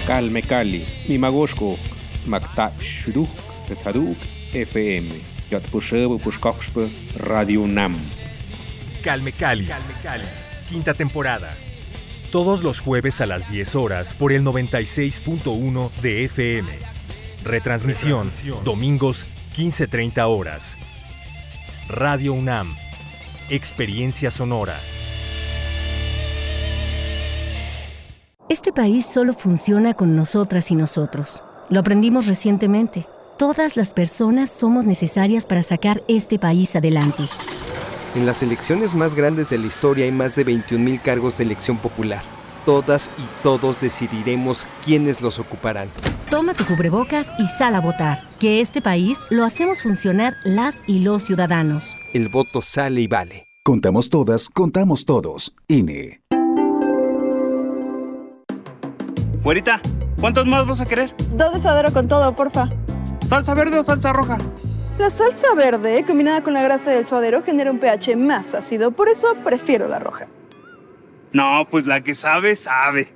Calme 0.07 0.41
Cali, 0.41 0.85
Mimagoshko, 1.07 1.77
Makta 2.25 2.71
Shuduk, 2.79 3.29
Tetzaduk, 3.67 4.17
FM, 4.53 5.09
Yatpushebo 5.51 6.17
Pushkoxpe, 6.17 6.89
Radio 7.17 7.67
Nam. 7.67 7.97
Calme 9.03 9.31
Cali, 9.31 9.67
quinta 10.69 10.93
temporada. 10.93 11.55
Todos 12.31 12.61
los 12.61 12.81
jueves 12.81 13.21
a 13.21 13.25
las 13.25 13.49
10 13.49 13.75
horas 13.75 14.13
por 14.13 14.33
el 14.33 14.43
96.1 14.43 15.91
de 16.01 16.25
FM. 16.25 16.67
Retransmisión, 17.45 18.29
domingos 18.65 19.25
15.30 19.55 20.27
horas. 20.27 20.75
Radio 21.87 22.33
UNAM. 22.33 22.75
Experiencia 23.49 24.29
sonora. 24.29 24.77
Este 28.49 28.73
país 28.73 29.05
solo 29.05 29.33
funciona 29.33 29.93
con 29.93 30.17
nosotras 30.17 30.69
y 30.71 30.75
nosotros. 30.75 31.41
Lo 31.69 31.79
aprendimos 31.79 32.27
recientemente. 32.27 33.05
Todas 33.37 33.77
las 33.77 33.93
personas 33.93 34.49
somos 34.49 34.85
necesarias 34.85 35.45
para 35.45 35.63
sacar 35.63 36.01
este 36.09 36.39
país 36.39 36.75
adelante. 36.75 37.23
En 38.15 38.25
las 38.25 38.41
elecciones 38.41 38.95
más 38.95 39.15
grandes 39.15 39.49
de 39.49 39.57
la 39.57 39.67
historia 39.67 40.05
hay 40.05 40.11
más 40.11 40.35
de 40.35 40.45
21.000 40.45 41.01
cargos 41.01 41.37
de 41.37 41.43
elección 41.43 41.77
popular. 41.77 42.23
Todas 42.65 43.11
y 43.17 43.43
todos 43.43 43.79
decidiremos 43.79 44.67
quiénes 44.83 45.21
los 45.21 45.39
ocuparán. 45.39 45.89
Toma 46.29 46.53
tu 46.53 46.65
cubrebocas 46.65 47.27
y 47.39 47.45
sal 47.45 47.75
a 47.75 47.79
votar. 47.79 48.19
Que 48.39 48.59
este 48.59 48.81
país 48.81 49.19
lo 49.29 49.45
hacemos 49.45 49.81
funcionar 49.81 50.35
las 50.43 50.83
y 50.87 50.99
los 50.99 51.23
ciudadanos. 51.23 51.95
El 52.13 52.29
voto 52.29 52.61
sale 52.61 53.01
y 53.01 53.07
vale. 53.07 53.47
Contamos 53.63 54.09
todas, 54.09 54.49
contamos 54.49 55.05
todos. 55.05 55.53
INE. 55.67 56.21
Güerita, 59.43 59.81
¿cuántos 60.19 60.45
más 60.45 60.67
vas 60.67 60.81
a 60.81 60.85
querer? 60.85 61.13
Dos 61.31 61.53
de 61.53 61.61
suadero 61.61 61.93
con 61.93 62.07
todo, 62.07 62.35
porfa. 62.35 62.67
¿Salsa 63.27 63.53
verde 63.53 63.77
o 63.77 63.83
salsa 63.83 64.13
roja? 64.13 64.37
La 64.97 65.09
salsa 65.09 65.53
verde, 65.53 66.05
combinada 66.07 66.41
con 66.41 66.53
la 66.53 66.61
grasa 66.63 66.91
del 66.91 67.05
suadero, 67.05 67.43
genera 67.43 67.69
un 67.69 67.79
pH 67.79 68.15
más 68.15 68.55
ácido, 68.55 68.91
por 68.91 69.09
eso 69.09 69.35
prefiero 69.43 69.89
la 69.89 69.99
roja. 69.99 70.27
No, 71.33 71.67
pues 71.69 71.85
la 71.85 72.01
que 72.01 72.15
sabe, 72.15 72.55
sabe. 72.55 73.13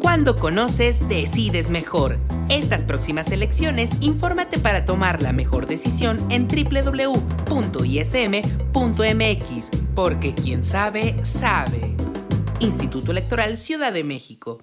Cuando 0.00 0.36
conoces, 0.36 1.06
decides 1.06 1.68
mejor. 1.68 2.16
Estas 2.48 2.82
próximas 2.82 3.30
elecciones, 3.30 3.90
infórmate 4.00 4.58
para 4.58 4.86
tomar 4.86 5.20
la 5.22 5.32
mejor 5.32 5.66
decisión 5.66 6.18
en 6.30 6.48
www.ism.mx, 6.48 7.40
porque 9.94 10.34
quien 10.34 10.64
sabe, 10.64 11.22
sabe. 11.24 11.94
Instituto 12.60 13.12
Electoral 13.12 13.58
Ciudad 13.58 13.92
de 13.92 14.02
México. 14.02 14.62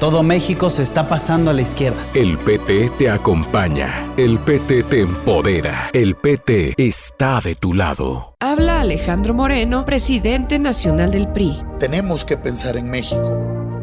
Todo 0.00 0.22
México 0.22 0.70
se 0.70 0.82
está 0.82 1.10
pasando 1.10 1.50
a 1.50 1.52
la 1.52 1.60
izquierda. 1.60 1.98
El 2.14 2.38
PT 2.38 2.90
te 2.96 3.10
acompaña. 3.10 4.10
El 4.16 4.38
PT 4.38 4.84
te 4.84 5.02
empodera. 5.02 5.90
El 5.92 6.16
PT 6.16 6.72
está 6.78 7.38
de 7.42 7.54
tu 7.54 7.74
lado. 7.74 8.34
Habla 8.40 8.80
Alejandro 8.80 9.34
Moreno, 9.34 9.84
presidente 9.84 10.58
nacional 10.58 11.10
del 11.10 11.28
PRI. 11.28 11.62
Tenemos 11.78 12.24
que 12.24 12.38
pensar 12.38 12.78
en 12.78 12.90
México. 12.90 13.28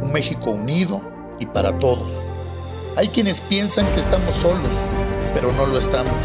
Un 0.01 0.11
México 0.11 0.49
unido 0.49 1.01
y 1.39 1.45
para 1.45 1.77
todos. 1.77 2.17
Hay 2.95 3.09
quienes 3.09 3.41
piensan 3.41 3.85
que 3.93 3.99
estamos 3.99 4.37
solos, 4.37 4.73
pero 5.35 5.53
no 5.53 5.67
lo 5.67 5.77
estamos. 5.77 6.23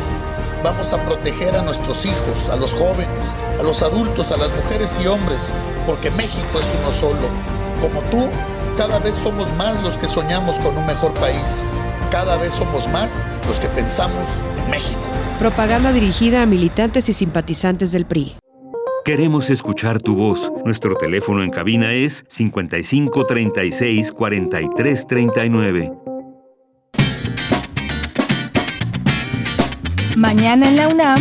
Vamos 0.65 0.95
a 0.95 1.05
proteger 1.05 1.55
a 1.55 1.65
nuestros 1.65 2.07
hijos, 2.07 2.49
a 2.49 2.57
los 2.57 2.73
jóvenes, 2.73 3.37
a 3.61 3.63
los 3.63 3.83
adultos, 3.83 4.33
a 4.33 4.39
las 4.39 4.49
mujeres 4.57 4.99
y 5.05 5.07
hombres, 5.07 5.53
porque 5.87 6.11
México 6.13 6.59
es 6.59 6.71
uno 6.81 6.91
solo. 6.91 7.29
Como 7.83 8.01
tú, 8.05 8.31
cada 8.77 8.99
vez 8.99 9.15
somos 9.15 9.53
más 9.57 9.83
los 9.83 9.99
que 9.99 10.07
soñamos 10.07 10.59
con 10.61 10.77
un 10.77 10.87
mejor 10.87 11.13
país. 11.15 11.65
Cada 12.11 12.37
vez 12.37 12.55
somos 12.55 12.89
más 12.89 13.27
los 13.47 13.61
que 13.61 13.69
pensamos 13.69 14.41
en 14.59 14.71
México. 14.71 15.01
Propaganda 15.39 15.93
dirigida 15.93 16.43
a 16.43 16.47
militantes 16.47 17.09
y 17.09 17.13
simpatizantes 17.13 17.93
del 17.93 18.07
PRI. 18.07 18.37
Queremos 19.05 19.51
escuchar 19.51 20.01
tu 20.01 20.15
voz. 20.15 20.53
Nuestro 20.65 20.95
teléfono 20.95 21.43
en 21.43 21.51
cabina 21.51 21.93
es 21.93 22.25
55 22.29 23.27
36 23.27 24.13
43 24.13 25.07
39. 25.07 25.93
Mañana 30.17 30.69
en 30.69 30.77
la 30.77 30.89
UNAM, 30.89 31.21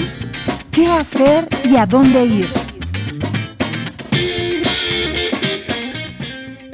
¿qué 0.71 0.87
hacer 0.87 1.47
y 1.63 1.77
a 1.77 1.85
dónde 1.85 2.25
ir? 2.25 2.70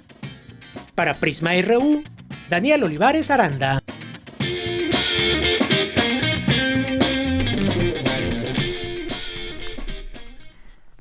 Para 0.94 1.18
Prisma 1.18 1.50
RU, 1.66 2.04
Daniel 2.48 2.84
Olivares 2.84 3.28
Aranda. 3.28 3.82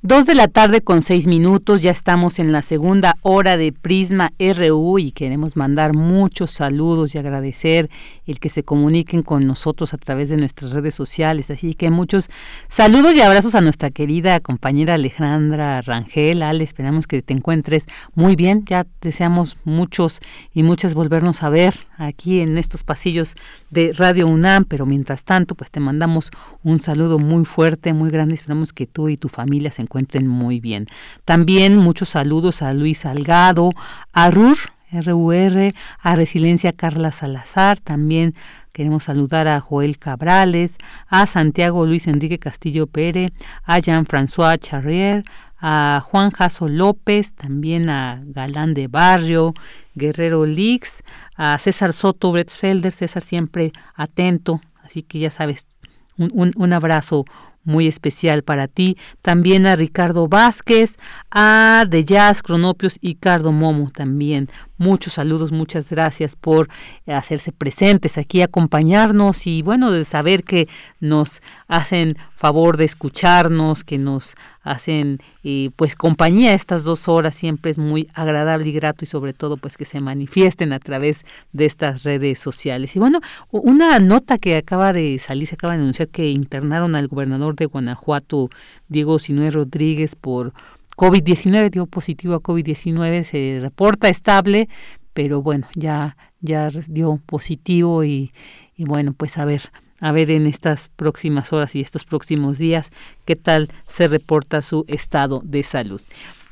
Dos 0.06 0.26
de 0.26 0.36
la 0.36 0.50
tarde 0.50 0.82
con 0.82 1.02
seis 1.02 1.28
minutos, 1.28 1.82
ya 1.82 1.90
estamos 1.90 2.38
en 2.40 2.52
la 2.52 2.62
segunda 2.62 3.16
hora 3.22 3.56
de 3.56 3.72
Prisma 3.72 4.34
RU 4.38 5.00
y 5.00 5.12
queremos 5.12 5.56
mandar 5.56 5.96
muchos 5.96 6.52
saludos 6.52 7.16
y 7.16 7.20
agradecer 7.20 7.90
el 8.26 8.42
que 8.42 8.50
se 8.50 8.64
comuniquen 8.64 9.24
con 9.24 9.48
nosotros 9.48 9.94
a 9.94 9.98
través 9.98 10.28
de 10.28 10.36
nuestras 10.36 10.74
redes 10.74 10.94
sociales. 10.94 11.50
Así 11.52 11.74
que 11.74 11.90
muchos 11.90 12.30
saludos 12.68 13.16
y 13.16 13.22
abrazos 13.22 13.56
a 13.56 13.62
nuestra 13.62 13.92
querida 13.92 14.42
compañera 14.42 14.96
Alejandra 14.96 15.80
Rangel. 15.80 16.44
Ale, 16.44 16.66
esperamos 16.66 17.08
que 17.08 17.22
te 17.22 17.34
encuentres 17.34 17.86
muy 18.14 18.36
bien. 18.36 18.66
Ya 18.66 18.86
deseamos 19.00 19.58
muchos 19.64 20.20
y 20.54 20.64
muchas 20.64 20.96
volvernos 20.96 21.44
a 21.44 21.50
ver 21.50 21.76
aquí 22.04 22.42
en 22.42 22.58
estos 22.58 22.84
pasillos 22.84 23.36
de 23.70 23.94
Radio 23.94 24.28
UNAM, 24.28 24.66
pero 24.66 24.86
mientras 24.86 25.24
tanto, 25.24 25.56
pues 25.56 25.72
te 25.72 25.80
mandamos 25.80 26.32
un 26.64 26.80
saludo 26.80 27.20
muy 27.20 27.46
fuerte, 27.46 27.94
muy 27.94 28.10
grande. 28.12 28.36
Esperamos 28.36 28.74
que 28.74 28.88
tú 28.88 29.10
y 29.10 29.18
tu 29.18 29.30
familia 29.30 29.72
se 29.72 29.82
encuentren 29.82 30.28
muy 30.28 30.60
bien. 30.60 30.88
También 31.26 31.78
muchos 31.78 32.10
saludos 32.10 32.62
a 32.62 32.74
Luis 32.74 33.00
Salgado, 33.00 33.72
a 34.12 34.30
RUR, 34.30 34.58
RUR, 34.92 35.72
a 36.00 36.16
Resiliencia 36.16 36.74
Carla 36.74 37.12
Salazar, 37.12 37.80
también 37.80 38.36
queremos 38.72 39.06
saludar 39.06 39.48
a 39.48 39.60
Joel 39.60 39.98
Cabrales, 39.98 40.76
a 41.08 41.26
Santiago 41.26 41.86
Luis 41.86 42.08
Enrique 42.08 42.40
Castillo 42.40 42.88
Pérez, 42.88 43.32
a 43.64 43.80
Jean-François 43.80 44.60
Charrier, 44.60 45.24
a 45.66 46.04
Juan 46.06 46.32
Jaso 46.32 46.68
López, 46.68 47.34
también 47.36 47.90
a 47.90 48.22
Galán 48.26 48.74
de 48.74 48.88
Barrio, 48.88 49.54
Guerrero 49.96 50.46
Lix, 50.46 51.04
a 51.36 51.58
César 51.58 51.94
Soto 51.94 52.32
Bretzfelder, 52.32 52.92
César 52.92 53.22
siempre 53.22 53.72
atento, 53.96 54.62
así 54.84 55.02
que 55.02 55.20
ya 55.20 55.32
sabes, 55.32 55.68
un, 56.18 56.32
un, 56.34 56.52
un 56.56 56.74
abrazo 56.74 57.26
muy 57.64 57.88
especial 57.88 58.44
para 58.44 58.68
ti. 58.68 58.98
También 59.22 59.66
a 59.66 59.76
Ricardo 59.76 60.28
Vázquez, 60.28 60.98
a 61.32 61.86
De 61.90 62.04
Jazz, 62.04 62.42
Cronopios 62.42 62.98
y 63.02 63.16
Cardo 63.16 63.52
Momo 63.52 63.92
también. 63.92 64.50
Muchos 64.78 65.14
saludos, 65.14 65.52
muchas 65.52 65.90
gracias 65.90 66.36
por 66.36 66.68
hacerse 67.06 67.52
presentes 67.52 68.18
aquí, 68.18 68.42
acompañarnos 68.42 69.46
y 69.46 69.62
bueno, 69.62 69.92
de 69.92 70.04
saber 70.04 70.44
que 70.44 70.68
nos 71.00 71.42
hacen 71.68 72.18
favor 72.36 72.78
de 72.78 72.86
escucharnos, 72.86 73.84
que 73.84 73.98
nos 73.98 74.36
hacen 74.64 75.20
eh, 75.44 75.70
pues 75.76 75.96
compañía 75.96 76.54
estas 76.54 76.84
dos 76.84 77.08
horas, 77.08 77.36
siempre 77.36 77.70
es 77.72 77.78
muy 77.78 78.10
agradable 78.14 78.70
y 78.70 78.72
grato 78.72 79.04
y 79.04 79.08
sobre 79.08 79.34
todo 79.34 79.58
pues 79.58 79.78
que 79.78 79.86
se 79.86 80.02
manifiesten 80.02 80.74
a 80.74 80.80
través 80.80 81.26
de 81.52 81.66
estas 81.66 82.04
redes 82.04 82.40
sociales. 82.40 82.96
Y 82.96 83.00
bueno, 83.00 83.20
una 83.52 84.00
nota 84.00 84.38
que 84.38 84.58
acaba 84.58 84.94
de 84.94 85.20
salir, 85.20 85.48
se 85.48 85.56
acaba 85.56 85.74
de 85.74 85.82
anunciar 85.82 86.08
que 86.08 86.30
internaron 86.30 86.96
al 86.96 87.08
gobernador 87.08 87.56
de 87.56 87.66
Guanajuato, 87.66 88.50
Diego 88.88 89.20
Sinué 89.20 89.52
Rodríguez, 89.52 90.16
por 90.16 90.54
COVID-19, 90.96 91.70
dio 91.70 91.86
positivo 91.86 92.36
a 92.36 92.42
COVID-19, 92.42 93.24
se 93.24 93.60
reporta 93.62 94.10
estable, 94.10 94.68
pero 95.14 95.42
bueno, 95.42 95.68
ya, 95.76 96.18
ya 96.42 96.70
dio 96.88 97.20
positivo 97.26 98.04
y, 98.04 98.32
y 98.76 98.86
bueno, 98.86 99.14
pues 99.14 99.38
a 99.38 99.46
ver, 99.46 99.62
a 100.00 100.12
ver 100.12 100.32
en 100.32 100.46
estas 100.46 100.90
próximas 100.90 101.54
horas 101.54 101.76
y 101.76 101.82
estos 101.82 102.04
próximos 102.04 102.58
días 102.58 102.92
qué 103.26 103.36
tal 103.36 103.70
se 103.88 104.08
reporta 104.08 104.62
su 104.62 104.86
estado 104.88 105.42
de 105.46 105.64
salud. 105.64 106.02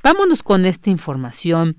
Vámonos 0.03 0.41
con 0.41 0.65
esta 0.65 0.89
información. 0.89 1.75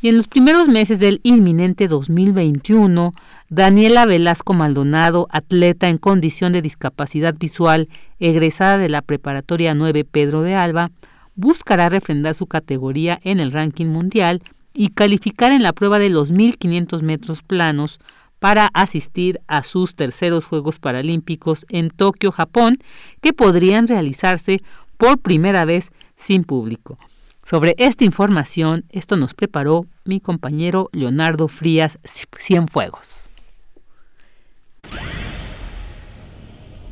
Y 0.00 0.08
en 0.08 0.16
los 0.16 0.28
primeros 0.28 0.68
meses 0.68 1.00
del 1.00 1.20
inminente 1.24 1.88
2021, 1.88 3.12
Daniela 3.48 4.06
Velasco 4.06 4.54
Maldonado, 4.54 5.26
atleta 5.30 5.88
en 5.88 5.98
condición 5.98 6.52
de 6.52 6.62
discapacidad 6.62 7.34
visual, 7.36 7.88
egresada 8.20 8.78
de 8.78 8.88
la 8.88 9.02
Preparatoria 9.02 9.74
9 9.74 10.04
Pedro 10.04 10.42
de 10.42 10.54
Alba, 10.54 10.92
buscará 11.38 11.88
refrendar 11.88 12.34
su 12.34 12.46
categoría 12.46 13.20
en 13.22 13.38
el 13.38 13.52
ranking 13.52 13.86
mundial 13.86 14.42
y 14.74 14.88
calificar 14.88 15.52
en 15.52 15.62
la 15.62 15.72
prueba 15.72 16.00
de 16.00 16.10
los 16.10 16.32
1500 16.32 17.04
metros 17.04 17.42
planos 17.42 18.00
para 18.40 18.68
asistir 18.74 19.40
a 19.46 19.62
sus 19.62 19.94
terceros 19.94 20.46
Juegos 20.46 20.80
Paralímpicos 20.80 21.64
en 21.68 21.90
Tokio, 21.90 22.32
Japón, 22.32 22.78
que 23.20 23.32
podrían 23.32 23.86
realizarse 23.86 24.60
por 24.96 25.18
primera 25.18 25.64
vez 25.64 25.92
sin 26.16 26.42
público. 26.42 26.98
Sobre 27.44 27.76
esta 27.78 28.04
información, 28.04 28.84
esto 28.90 29.16
nos 29.16 29.34
preparó 29.34 29.86
mi 30.04 30.20
compañero 30.20 30.88
Leonardo 30.92 31.46
Frías 31.46 31.98
Cienfuegos. 32.36 33.27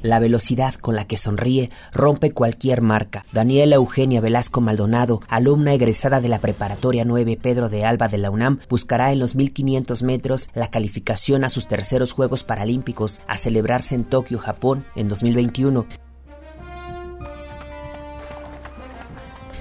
La 0.06 0.20
velocidad 0.20 0.72
con 0.74 0.94
la 0.94 1.04
que 1.04 1.16
sonríe 1.16 1.68
rompe 1.92 2.30
cualquier 2.30 2.80
marca. 2.80 3.24
Daniela 3.32 3.74
Eugenia 3.74 4.20
Velasco 4.20 4.60
Maldonado, 4.60 5.20
alumna 5.26 5.74
egresada 5.74 6.20
de 6.20 6.28
la 6.28 6.38
Preparatoria 6.38 7.04
9 7.04 7.36
Pedro 7.42 7.68
de 7.68 7.84
Alba 7.84 8.06
de 8.06 8.18
la 8.18 8.30
UNAM, 8.30 8.60
buscará 8.68 9.10
en 9.10 9.18
los 9.18 9.34
1500 9.34 10.04
metros 10.04 10.48
la 10.54 10.70
calificación 10.70 11.42
a 11.42 11.48
sus 11.48 11.66
terceros 11.66 12.12
Juegos 12.12 12.44
Paralímpicos 12.44 13.20
a 13.26 13.36
celebrarse 13.36 13.96
en 13.96 14.04
Tokio, 14.04 14.38
Japón, 14.38 14.84
en 14.94 15.08
2021. 15.08 15.86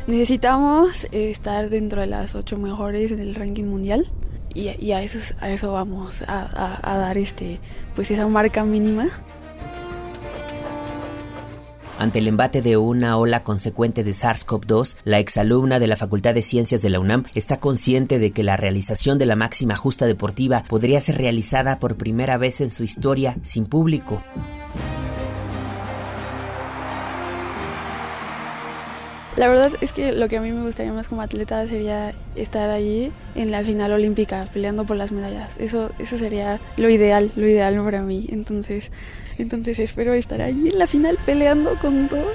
Necesitamos 0.05 1.07
estar 1.11 1.71
dentro 1.71 2.01
de 2.01 2.07
las 2.07 2.35
ocho 2.35 2.57
mejores 2.57 3.11
en 3.11 3.19
el 3.19 3.33
ranking 3.33 3.65
mundial 3.65 4.11
y, 4.53 4.91
a, 4.91 5.01
eso, 5.01 5.71
vamos 5.71 6.21
a, 6.21 6.41
a, 6.41 6.93
a 6.93 6.97
dar 6.99 7.17
este, 7.17 7.59
pues 7.95 8.11
esa 8.11 8.27
marca 8.27 8.63
mínima 8.63 9.09
ante 11.97 12.19
el 12.19 12.27
embate 12.27 12.61
de 12.61 12.77
una 12.77 13.17
ola 13.17 13.43
consecuente 13.43 14.03
de 14.03 14.11
SARS-CoV-2, 14.11 14.97
la 15.05 15.19
exalumna 15.19 15.79
de 15.79 15.87
la 15.87 15.95
Facultad 15.95 16.33
de 16.33 16.41
Ciencias 16.41 16.81
de 16.81 16.89
la 16.89 16.99
UNAM 16.99 17.23
está 17.35 17.59
consciente 17.59 18.19
de 18.19 18.31
que 18.31 18.43
la 18.43 18.57
realización 18.57 19.17
de 19.17 19.25
la 19.25 19.35
máxima 19.35 19.75
justa 19.75 20.05
deportiva 20.05 20.63
podría 20.67 20.99
ser 20.99 21.17
realizada 21.17 21.79
por 21.79 21.95
primera 21.95 22.37
vez 22.37 22.59
en 22.59 22.71
su 22.71 22.83
historia 22.83 23.37
sin 23.43 23.65
público. 23.65 24.21
La 29.37 29.49
verdad 29.49 29.71
es 29.81 29.91
que 29.91 30.13
lo 30.13 30.29
que 30.29 30.37
a 30.37 30.41
mí 30.41 30.51
me 30.51 30.63
gustaría 30.63 30.93
más 30.93 31.09
como 31.09 31.21
atleta 31.21 31.67
sería 31.67 32.13
estar 32.35 32.69
allí 32.69 33.11
en 33.35 33.51
la 33.51 33.63
final 33.63 33.91
olímpica 33.91 34.47
peleando 34.53 34.85
por 34.85 34.95
las 34.95 35.11
medallas. 35.11 35.57
Eso, 35.59 35.91
eso 35.99 36.17
sería 36.17 36.61
lo 36.77 36.89
ideal, 36.89 37.31
lo 37.35 37.45
ideal 37.45 37.75
para 37.83 38.01
mí. 38.01 38.27
Entonces, 38.29 38.91
entonces 39.37 39.79
espero 39.79 40.13
estar 40.13 40.41
allí 40.41 40.69
en 40.69 40.79
la 40.79 40.87
final 40.87 41.17
peleando 41.25 41.77
con 41.79 42.07
todo. 42.07 42.31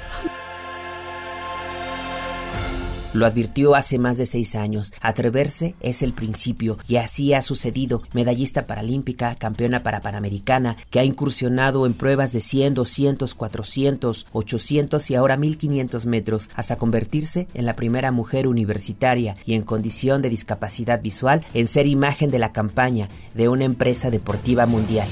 Lo 3.13 3.27
advirtió 3.27 3.75
hace 3.75 3.99
más 3.99 4.19
de 4.19 4.27
seis 4.27 4.55
años. 4.55 4.93
Atreverse 5.01 5.75
es 5.81 6.03
el 6.03 6.13
principio 6.13 6.79
y 6.87 6.97
así 6.97 7.35
ha 7.35 7.43
sucedido. 7.43 8.03
Medallista 8.13 8.69
paralímpica, 8.69 9.35
campeona 9.35 9.83
para 9.83 10.01
Panamericana, 10.01 10.77
que 10.91 11.01
ha 11.01 11.05
incursionado 11.05 11.87
en 11.87 11.95
pruebas 11.95 12.33
de 12.33 12.39
100, 12.39 12.75
200, 12.75 13.35
400, 13.35 14.27
800 14.31 15.11
y 15.11 15.15
ahora 15.17 15.37
1500 15.37 16.07
metros 16.07 16.51
hasta 16.55 16.77
convertirse 16.77 17.49
en 17.55 17.67
la 17.67 17.75
primera 17.75 18.13
mujer 18.13 18.47
universitaria 18.47 19.35
y 19.45 19.55
en 19.55 19.63
condición 19.63 20.23
de 20.23 20.31
discapacidad 20.31 21.03
visual 21.03 21.45
en 21.53 21.67
ser 21.67 21.87
imagen 21.89 22.31
de 22.31 22.39
la 22.39 22.53
campaña 22.53 23.09
de 23.35 23.49
una 23.49 23.65
empresa 23.65 24.11
deportiva 24.11 24.67
mundial. 24.67 25.09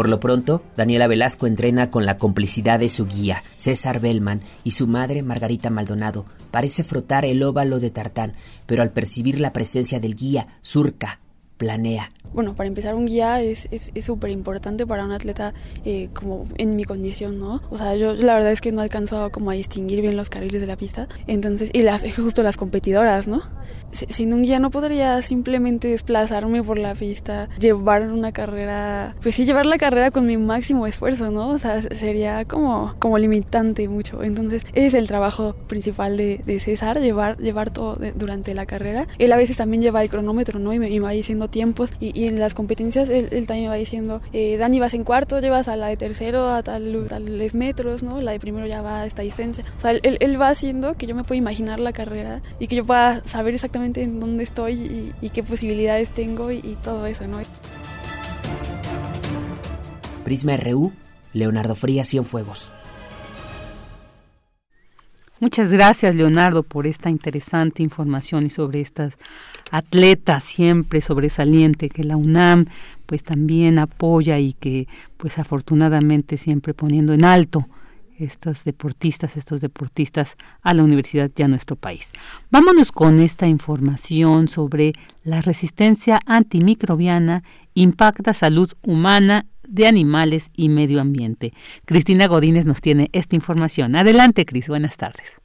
Por 0.00 0.08
lo 0.08 0.18
pronto, 0.18 0.62
Daniela 0.78 1.08
Velasco 1.08 1.46
entrena 1.46 1.90
con 1.90 2.06
la 2.06 2.16
complicidad 2.16 2.78
de 2.78 2.88
su 2.88 3.06
guía, 3.06 3.44
César 3.54 4.00
Bellman, 4.00 4.40
y 4.64 4.70
su 4.70 4.86
madre, 4.86 5.22
Margarita 5.22 5.68
Maldonado. 5.68 6.24
Parece 6.50 6.84
frotar 6.84 7.26
el 7.26 7.42
óvalo 7.42 7.80
de 7.80 7.90
tartán, 7.90 8.32
pero 8.64 8.82
al 8.82 8.92
percibir 8.92 9.40
la 9.40 9.52
presencia 9.52 10.00
del 10.00 10.16
guía, 10.16 10.48
surca, 10.62 11.18
planea. 11.60 12.08
Bueno, 12.32 12.54
para 12.54 12.68
empezar, 12.68 12.94
un 12.94 13.06
guía 13.06 13.42
es 13.42 13.68
súper 14.00 14.30
es, 14.30 14.36
importante 14.36 14.86
para 14.86 15.04
un 15.04 15.12
atleta 15.12 15.52
eh, 15.84 16.08
como 16.14 16.46
en 16.56 16.74
mi 16.74 16.84
condición, 16.84 17.38
¿no? 17.38 17.60
O 17.70 17.76
sea, 17.76 17.96
yo 17.96 18.14
la 18.14 18.34
verdad 18.34 18.50
es 18.52 18.60
que 18.60 18.72
no 18.72 18.80
alcanzo 18.80 19.30
como 19.30 19.50
a 19.50 19.54
distinguir 19.54 20.00
bien 20.00 20.16
los 20.16 20.30
carriles 20.30 20.60
de 20.60 20.66
la 20.66 20.76
pista. 20.76 21.06
Entonces, 21.26 21.70
y 21.72 21.82
las, 21.82 22.02
justo 22.16 22.42
las 22.42 22.56
competidoras, 22.56 23.28
¿no? 23.28 23.42
sin 23.92 24.32
un 24.32 24.42
guía 24.42 24.58
no 24.60 24.70
podría 24.70 25.20
simplemente 25.22 25.88
desplazarme 25.88 26.62
por 26.62 26.78
la 26.78 26.94
pista, 26.94 27.48
llevar 27.58 28.02
una 28.02 28.32
carrera, 28.32 29.16
pues 29.20 29.34
sí, 29.34 29.44
llevar 29.44 29.66
la 29.66 29.78
carrera 29.78 30.10
con 30.10 30.26
mi 30.26 30.36
máximo 30.36 30.86
esfuerzo, 30.86 31.30
¿no? 31.30 31.48
O 31.48 31.58
sea, 31.58 31.82
sería 31.82 32.44
como, 32.44 32.94
como 32.98 33.18
limitante 33.18 33.88
mucho. 33.88 34.22
Entonces, 34.22 34.64
ese 34.74 34.86
es 34.86 34.94
el 34.94 35.08
trabajo 35.08 35.54
principal 35.66 36.16
de, 36.16 36.40
de 36.46 36.60
César, 36.60 37.00
llevar, 37.00 37.38
llevar 37.38 37.70
todo 37.72 37.98
durante 38.14 38.54
la 38.54 38.66
carrera. 38.66 39.08
Él 39.18 39.32
a 39.32 39.36
veces 39.36 39.56
también 39.56 39.82
lleva 39.82 40.02
el 40.02 40.08
cronómetro, 40.08 40.58
¿no? 40.58 40.72
Y 40.72 40.78
me, 40.78 40.88
y 40.90 41.00
me 41.00 41.06
va 41.06 41.10
diciendo 41.10 41.49
tiempos. 41.50 41.90
Y, 42.00 42.18
y, 42.18 42.26
en 42.26 42.38
las 42.38 42.54
competencias 42.54 43.10
él, 43.10 43.28
él 43.32 43.46
también 43.46 43.66
me 43.66 43.70
va 43.70 43.76
diciendo, 43.76 44.22
eh, 44.32 44.56
Dani, 44.56 44.80
vas 44.80 44.94
en 44.94 45.04
cuarto, 45.04 45.40
llevas 45.40 45.68
a 45.68 45.76
la 45.76 45.88
de 45.88 45.96
tercero 45.96 46.48
a 46.48 46.62
tal, 46.62 47.06
tales 47.08 47.54
metros, 47.54 48.02
¿no? 48.02 48.20
La 48.20 48.32
de 48.32 48.40
primero 48.40 48.66
ya 48.66 48.82
va 48.82 49.02
a 49.02 49.06
esta 49.06 49.22
distancia. 49.22 49.64
O 49.76 49.80
sea, 49.80 49.92
él, 49.92 50.16
él 50.20 50.40
va 50.40 50.48
haciendo 50.48 50.94
que 50.94 51.06
yo 51.06 51.14
me 51.14 51.24
pueda 51.24 51.38
imaginar 51.38 51.80
la 51.80 51.92
carrera 51.92 52.40
y 52.58 52.66
que 52.66 52.76
yo 52.76 52.84
pueda 52.84 53.22
saber 53.26 53.54
exactamente 53.54 54.02
en 54.02 54.20
dónde 54.20 54.44
estoy 54.44 54.74
y, 54.74 55.12
y 55.20 55.30
qué 55.30 55.42
posibilidades 55.42 56.10
tengo 56.10 56.50
y, 56.50 56.56
y, 56.58 56.76
todo 56.82 57.06
eso, 57.06 57.26
¿no? 57.26 57.40
Prisma 60.24 60.56
RU, 60.56 60.92
Leonardo 61.32 61.74
Frías 61.74 62.08
Cienfuegos. 62.08 62.72
Muchas 65.40 65.72
gracias, 65.72 66.14
Leonardo, 66.14 66.62
por 66.62 66.86
esta 66.86 67.08
interesante 67.08 67.82
información 67.82 68.44
y 68.44 68.50
sobre 68.50 68.82
estas 68.82 69.16
atletas 69.70 70.44
siempre 70.44 71.00
sobresaliente 71.00 71.88
que 71.88 72.04
la 72.04 72.16
UNAM 72.16 72.66
pues 73.06 73.22
también 73.24 73.78
apoya 73.78 74.38
y 74.38 74.52
que 74.52 74.86
pues 75.16 75.38
afortunadamente 75.38 76.36
siempre 76.36 76.74
poniendo 76.74 77.12
en 77.12 77.24
alto 77.24 77.66
estos 78.18 78.64
deportistas, 78.64 79.36
estos 79.36 79.60
deportistas 79.60 80.36
a 80.62 80.74
la 80.74 80.84
universidad 80.84 81.30
y 81.34 81.42
a 81.42 81.48
nuestro 81.48 81.76
país. 81.76 82.12
Vámonos 82.50 82.92
con 82.92 83.18
esta 83.18 83.46
información 83.46 84.48
sobre 84.48 84.92
la 85.24 85.40
resistencia 85.40 86.20
antimicrobiana 86.26 87.42
impacta 87.74 88.34
salud 88.34 88.72
humana 88.82 89.46
de 89.66 89.86
animales 89.86 90.50
y 90.54 90.68
medio 90.68 91.00
ambiente. 91.00 91.52
Cristina 91.84 92.26
Godínez 92.26 92.66
nos 92.66 92.80
tiene 92.80 93.08
esta 93.12 93.36
información. 93.36 93.96
Adelante, 93.96 94.44
Cris, 94.44 94.68
buenas 94.68 94.96
tardes. 94.96 95.39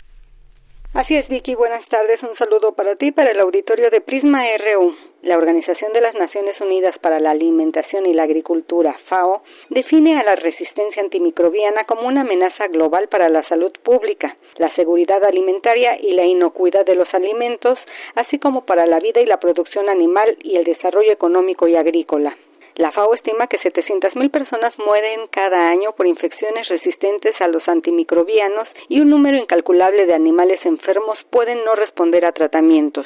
Así 0.95 1.13
es, 1.13 1.27
Vicky, 1.27 1.55
buenas 1.55 1.85
tardes. 1.89 2.23
Un 2.23 2.37
saludo 2.37 2.71
para 2.71 2.95
ti, 2.95 3.11
para 3.11 3.33
el 3.33 3.41
auditorio 3.41 3.89
de 3.91 3.99
Prisma 3.99 4.45
RU. 4.57 4.95
La 5.23 5.35
Organización 5.35 5.91
de 5.91 5.99
las 5.99 6.15
Naciones 6.15 6.55
Unidas 6.61 6.97
para 7.01 7.19
la 7.19 7.31
Alimentación 7.31 8.05
y 8.05 8.13
la 8.13 8.23
Agricultura, 8.23 8.95
FAO, 9.09 9.43
define 9.69 10.17
a 10.17 10.23
la 10.23 10.35
resistencia 10.35 11.03
antimicrobiana 11.03 11.83
como 11.83 12.07
una 12.07 12.21
amenaza 12.21 12.67
global 12.67 13.09
para 13.09 13.27
la 13.27 13.45
salud 13.49 13.73
pública, 13.83 14.37
la 14.55 14.73
seguridad 14.75 15.21
alimentaria 15.25 15.97
y 15.99 16.13
la 16.13 16.23
inocuidad 16.23 16.85
de 16.85 16.95
los 16.95 17.13
alimentos, 17.13 17.77
así 18.15 18.39
como 18.39 18.65
para 18.65 18.85
la 18.85 18.99
vida 18.99 19.19
y 19.19 19.25
la 19.25 19.41
producción 19.41 19.89
animal 19.89 20.37
y 20.43 20.55
el 20.55 20.63
desarrollo 20.63 21.11
económico 21.11 21.67
y 21.67 21.75
agrícola. 21.75 22.37
La 22.75 22.91
FAO 22.91 23.15
estima 23.15 23.47
que 23.47 23.57
700.000 23.59 24.31
personas 24.31 24.73
mueren 24.77 25.27
cada 25.31 25.69
año 25.69 25.93
por 25.95 26.07
infecciones 26.07 26.67
resistentes 26.67 27.33
a 27.39 27.47
los 27.47 27.65
antimicrobianos 27.67 28.67
y 28.89 28.99
un 28.99 29.09
número 29.09 29.39
incalculable 29.39 30.05
de 30.05 30.13
animales 30.13 30.59
enfermos 30.65 31.17
pueden 31.29 31.63
no 31.63 31.71
responder 31.71 32.25
a 32.25 32.33
tratamientos. 32.33 33.05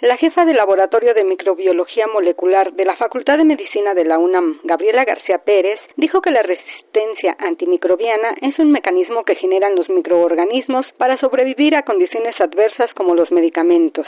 La 0.00 0.16
jefa 0.16 0.44
del 0.44 0.56
Laboratorio 0.56 1.12
de 1.12 1.24
Microbiología 1.24 2.06
Molecular 2.06 2.72
de 2.72 2.84
la 2.84 2.96
Facultad 2.96 3.36
de 3.36 3.44
Medicina 3.44 3.94
de 3.94 4.04
la 4.04 4.18
UNAM, 4.18 4.60
Gabriela 4.64 5.04
García 5.04 5.42
Pérez, 5.44 5.78
dijo 5.96 6.22
que 6.22 6.30
la 6.30 6.42
resistencia 6.42 7.36
antimicrobiana 7.38 8.36
es 8.40 8.58
un 8.60 8.70
mecanismo 8.70 9.24
que 9.24 9.36
generan 9.36 9.74
los 9.74 9.90
microorganismos 9.90 10.86
para 10.96 11.18
sobrevivir 11.18 11.76
a 11.76 11.82
condiciones 11.82 12.34
adversas 12.40 12.94
como 12.96 13.14
los 13.14 13.30
medicamentos. 13.30 14.06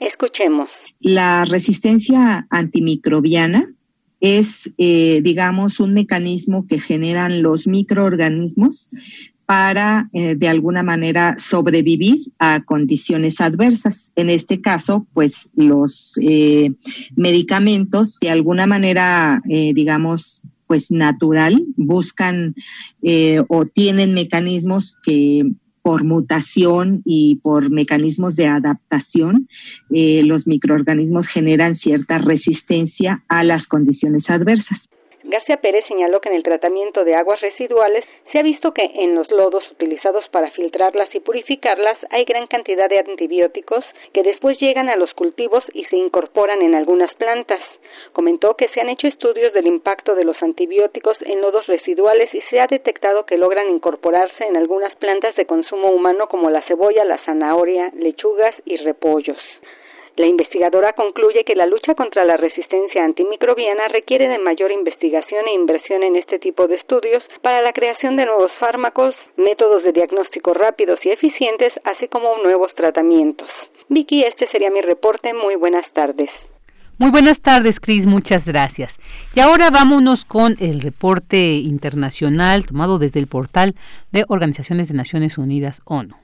Escuchemos. 0.00 0.70
La 1.00 1.44
resistencia 1.44 2.46
antimicrobiana 2.50 3.74
es, 4.20 4.72
eh, 4.78 5.20
digamos, 5.22 5.80
un 5.80 5.94
mecanismo 5.94 6.66
que 6.66 6.80
generan 6.80 7.42
los 7.42 7.66
microorganismos 7.66 8.90
para, 9.46 10.10
eh, 10.12 10.34
de 10.34 10.48
alguna 10.48 10.82
manera, 10.82 11.36
sobrevivir 11.38 12.32
a 12.38 12.62
condiciones 12.64 13.40
adversas. 13.40 14.12
En 14.14 14.28
este 14.28 14.60
caso, 14.60 15.06
pues 15.14 15.50
los 15.54 16.18
eh, 16.20 16.72
medicamentos, 17.16 18.18
de 18.20 18.30
alguna 18.30 18.66
manera, 18.66 19.42
digamos, 19.46 20.42
pues 20.66 20.90
natural, 20.90 21.64
buscan 21.76 22.54
o 23.48 23.64
tienen 23.64 24.12
mecanismos 24.12 24.96
que 25.02 25.50
por 25.88 26.04
mutación 26.04 27.00
y 27.06 27.40
por 27.42 27.70
mecanismos 27.70 28.36
de 28.36 28.46
adaptación, 28.46 29.48
eh, 29.90 30.20
los 30.22 30.46
microorganismos 30.46 31.28
generan 31.28 31.76
cierta 31.76 32.18
resistencia 32.18 33.22
a 33.26 33.42
las 33.42 33.66
condiciones 33.66 34.28
adversas. 34.28 34.90
García 35.24 35.56
Pérez 35.62 35.84
señaló 35.88 36.20
que 36.20 36.28
en 36.28 36.34
el 36.34 36.42
tratamiento 36.42 37.04
de 37.04 37.14
aguas 37.14 37.40
residuales 37.40 38.04
se 38.32 38.38
ha 38.38 38.42
visto 38.42 38.74
que 38.74 38.82
en 38.82 39.14
los 39.14 39.30
lodos 39.30 39.64
utilizados 39.72 40.28
para 40.30 40.50
filtrarlas 40.50 41.08
y 41.14 41.20
purificarlas 41.20 41.96
hay 42.10 42.24
gran 42.24 42.46
cantidad 42.46 42.88
de 42.88 43.00
antibióticos 43.00 43.84
que 44.12 44.22
después 44.22 44.58
llegan 44.60 44.90
a 44.90 44.96
los 44.96 45.12
cultivos 45.14 45.64
y 45.72 45.84
se 45.84 45.96
incorporan 45.96 46.60
en 46.60 46.74
algunas 46.74 47.12
plantas. 47.14 47.60
Comentó 48.12 48.54
que 48.54 48.68
se 48.74 48.80
han 48.80 48.90
hecho 48.90 49.06
estudios 49.06 49.52
del 49.54 49.66
impacto 49.66 50.14
de 50.14 50.24
los 50.24 50.36
antibióticos 50.42 51.16
en 51.22 51.40
lodos 51.40 51.66
residuales 51.66 52.26
y 52.34 52.42
se 52.50 52.60
ha 52.60 52.66
detectado 52.66 53.24
que 53.24 53.38
logran 53.38 53.70
incorporarse 53.70 54.44
en 54.44 54.56
algunas 54.56 54.94
plantas 54.96 55.34
de 55.36 55.46
consumo 55.46 55.88
humano 55.88 56.28
como 56.28 56.50
la 56.50 56.62
cebolla, 56.66 57.04
la 57.04 57.24
zanahoria, 57.24 57.90
lechugas 57.94 58.52
y 58.66 58.76
repollos. 58.76 59.38
La 60.18 60.26
investigadora 60.26 60.94
concluye 60.94 61.44
que 61.46 61.54
la 61.54 61.64
lucha 61.64 61.94
contra 61.94 62.24
la 62.24 62.36
resistencia 62.36 63.04
antimicrobiana 63.04 63.86
requiere 63.86 64.26
de 64.26 64.40
mayor 64.40 64.72
investigación 64.72 65.46
e 65.46 65.54
inversión 65.54 66.02
en 66.02 66.16
este 66.16 66.40
tipo 66.40 66.66
de 66.66 66.74
estudios 66.74 67.22
para 67.40 67.62
la 67.62 67.72
creación 67.72 68.16
de 68.16 68.24
nuevos 68.24 68.50
fármacos, 68.58 69.14
métodos 69.36 69.84
de 69.84 69.92
diagnóstico 69.92 70.54
rápidos 70.54 70.98
y 71.04 71.10
eficientes, 71.10 71.68
así 71.84 72.08
como 72.08 72.36
nuevos 72.42 72.74
tratamientos. 72.74 73.46
Vicky, 73.88 74.24
este 74.26 74.50
sería 74.50 74.70
mi 74.70 74.80
reporte. 74.80 75.32
Muy 75.32 75.54
buenas 75.54 75.86
tardes. 75.94 76.30
Muy 76.98 77.12
buenas 77.12 77.40
tardes, 77.40 77.78
Cris, 77.78 78.08
muchas 78.08 78.44
gracias. 78.44 78.96
Y 79.36 79.38
ahora 79.38 79.70
vámonos 79.70 80.24
con 80.24 80.56
el 80.58 80.80
reporte 80.80 81.52
internacional 81.58 82.66
tomado 82.66 82.98
desde 82.98 83.20
el 83.20 83.28
portal 83.28 83.76
de 84.10 84.24
Organizaciones 84.26 84.88
de 84.88 84.94
Naciones 84.94 85.38
Unidas, 85.38 85.80
ONU. 85.84 86.16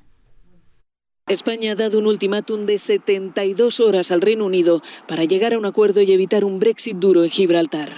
España 1.27 1.73
ha 1.73 1.75
dado 1.75 1.99
un 1.99 2.07
ultimátum 2.07 2.67
de 2.67 2.79
72 2.79 3.81
horas 3.81 4.11
al 4.13 4.21
Reino 4.21 4.45
Unido 4.45 4.83
para 5.09 5.25
llegar 5.25 5.55
a 5.55 5.59
un 5.59 5.65
acuerdo 5.65 6.03
y 6.03 6.13
evitar 6.13 6.45
un 6.45 6.59
Brexit 6.59 6.99
duro 6.99 7.25
en 7.25 7.31
Gibraltar. 7.31 7.89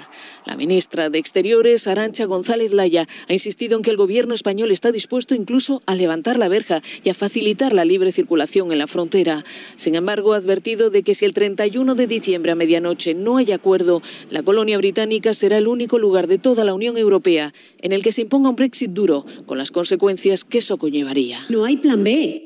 La 0.47 0.57
ministra 0.57 1.11
de 1.11 1.18
Exteriores, 1.18 1.89
Arancha 1.89 2.27
González 2.27 2.72
Laya, 2.72 3.05
ha 3.29 3.33
insistido 3.33 3.77
en 3.77 3.83
que 3.83 3.91
el 3.91 3.97
gobierno 3.97 4.33
español 4.33 4.70
está 4.70 4.93
dispuesto 4.93 5.35
incluso 5.35 5.83
a 5.87 5.97
levantar 5.97 6.39
la 6.39 6.47
verja 6.47 6.81
y 7.03 7.09
a 7.09 7.14
facilitar 7.14 7.72
la 7.72 7.85
libre 7.85 8.12
circulación 8.12 8.70
en 8.70 8.79
la 8.79 8.87
frontera. 8.87 9.43
Sin 9.74 9.97
embargo, 9.97 10.33
ha 10.33 10.37
advertido 10.37 10.91
de 10.91 11.03
que 11.03 11.16
si 11.16 11.24
el 11.24 11.35
31 11.35 11.97
de 11.97 12.07
diciembre 12.07 12.53
a 12.53 12.55
medianoche 12.55 13.14
no 13.14 13.38
hay 13.38 13.50
acuerdo, 13.50 14.03
la 14.30 14.45
colonia 14.45 14.79
británica 14.79 15.34
será 15.34 15.59
el 15.59 15.67
único 15.67 15.99
lugar 15.99 16.29
de 16.29 16.38
toda 16.38 16.63
la 16.63 16.75
Unión 16.75 16.96
Europea 16.96 17.53
en 17.83 17.91
el 17.91 18.05
que 18.05 18.13
se 18.13 18.21
imponga 18.21 18.50
un 18.50 18.57
Brexit 18.57 18.92
duro, 18.92 19.26
con 19.46 19.59
las 19.59 19.72
consecuencias 19.72 20.45
que 20.45 20.59
eso 20.59 20.76
conllevaría. 20.76 21.41
No 21.49 21.64
hay 21.64 21.79
plan 21.79 22.05
B. 22.05 22.46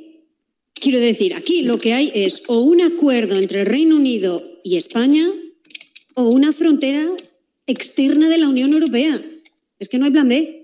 Quiero 0.75 0.99
decir, 0.99 1.35
aquí 1.35 1.63
lo 1.63 1.79
que 1.79 1.93
hay 1.93 2.11
es 2.15 2.43
o 2.47 2.61
un 2.61 2.81
acuerdo 2.81 3.37
entre 3.37 3.61
el 3.61 3.67
Reino 3.67 3.97
Unido 3.97 4.43
y 4.65 4.77
España 4.77 5.31
o 6.15 6.23
una 6.29 6.53
frontera 6.53 7.07
externa 7.67 8.29
de 8.29 8.39
la 8.39 8.49
Unión 8.49 8.73
Europea. 8.73 9.23
Es 9.79 9.89
que 9.89 9.99
no 9.99 10.07
hay 10.07 10.11
plan 10.11 10.29
B. 10.29 10.61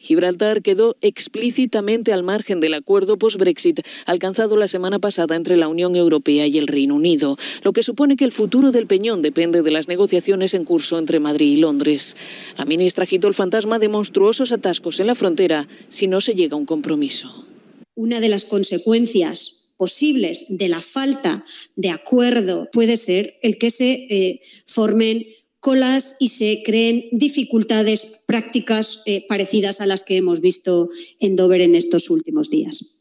Gibraltar 0.00 0.62
quedó 0.62 0.96
explícitamente 1.02 2.14
al 2.14 2.22
margen 2.22 2.58
del 2.60 2.72
acuerdo 2.72 3.18
post-Brexit 3.18 3.80
alcanzado 4.06 4.56
la 4.56 4.66
semana 4.66 4.98
pasada 4.98 5.36
entre 5.36 5.58
la 5.58 5.68
Unión 5.68 5.94
Europea 5.94 6.46
y 6.46 6.56
el 6.56 6.68
Reino 6.68 6.94
Unido, 6.94 7.36
lo 7.64 7.74
que 7.74 7.82
supone 7.82 8.16
que 8.16 8.24
el 8.24 8.32
futuro 8.32 8.72
del 8.72 8.86
Peñón 8.86 9.20
depende 9.20 9.60
de 9.60 9.70
las 9.70 9.88
negociaciones 9.88 10.54
en 10.54 10.64
curso 10.64 10.98
entre 10.98 11.20
Madrid 11.20 11.52
y 11.52 11.60
Londres. 11.60 12.16
La 12.56 12.64
ministra 12.64 13.04
agitó 13.04 13.28
el 13.28 13.34
fantasma 13.34 13.78
de 13.78 13.90
monstruosos 13.90 14.52
atascos 14.52 15.00
en 15.00 15.06
la 15.06 15.14
frontera 15.14 15.68
si 15.90 16.06
no 16.06 16.22
se 16.22 16.34
llega 16.34 16.54
a 16.54 16.58
un 16.58 16.66
compromiso 16.66 17.49
una 17.94 18.20
de 18.20 18.28
las 18.28 18.44
consecuencias 18.44 19.60
posibles 19.76 20.44
de 20.48 20.68
la 20.68 20.80
falta 20.80 21.44
de 21.76 21.90
acuerdo 21.90 22.68
puede 22.72 22.96
ser 22.96 23.38
el 23.42 23.56
que 23.56 23.70
se 23.70 23.92
eh, 23.92 24.40
formen 24.66 25.26
colas 25.60 26.16
y 26.18 26.28
se 26.28 26.62
creen 26.64 27.04
dificultades 27.12 28.22
prácticas 28.26 29.02
eh, 29.06 29.24
parecidas 29.28 29.80
a 29.80 29.86
las 29.86 30.02
que 30.02 30.16
hemos 30.16 30.40
visto 30.40 30.88
en 31.18 31.36
Dover 31.36 31.60
en 31.60 31.74
estos 31.74 32.10
últimos 32.10 32.50
días. 32.50 32.96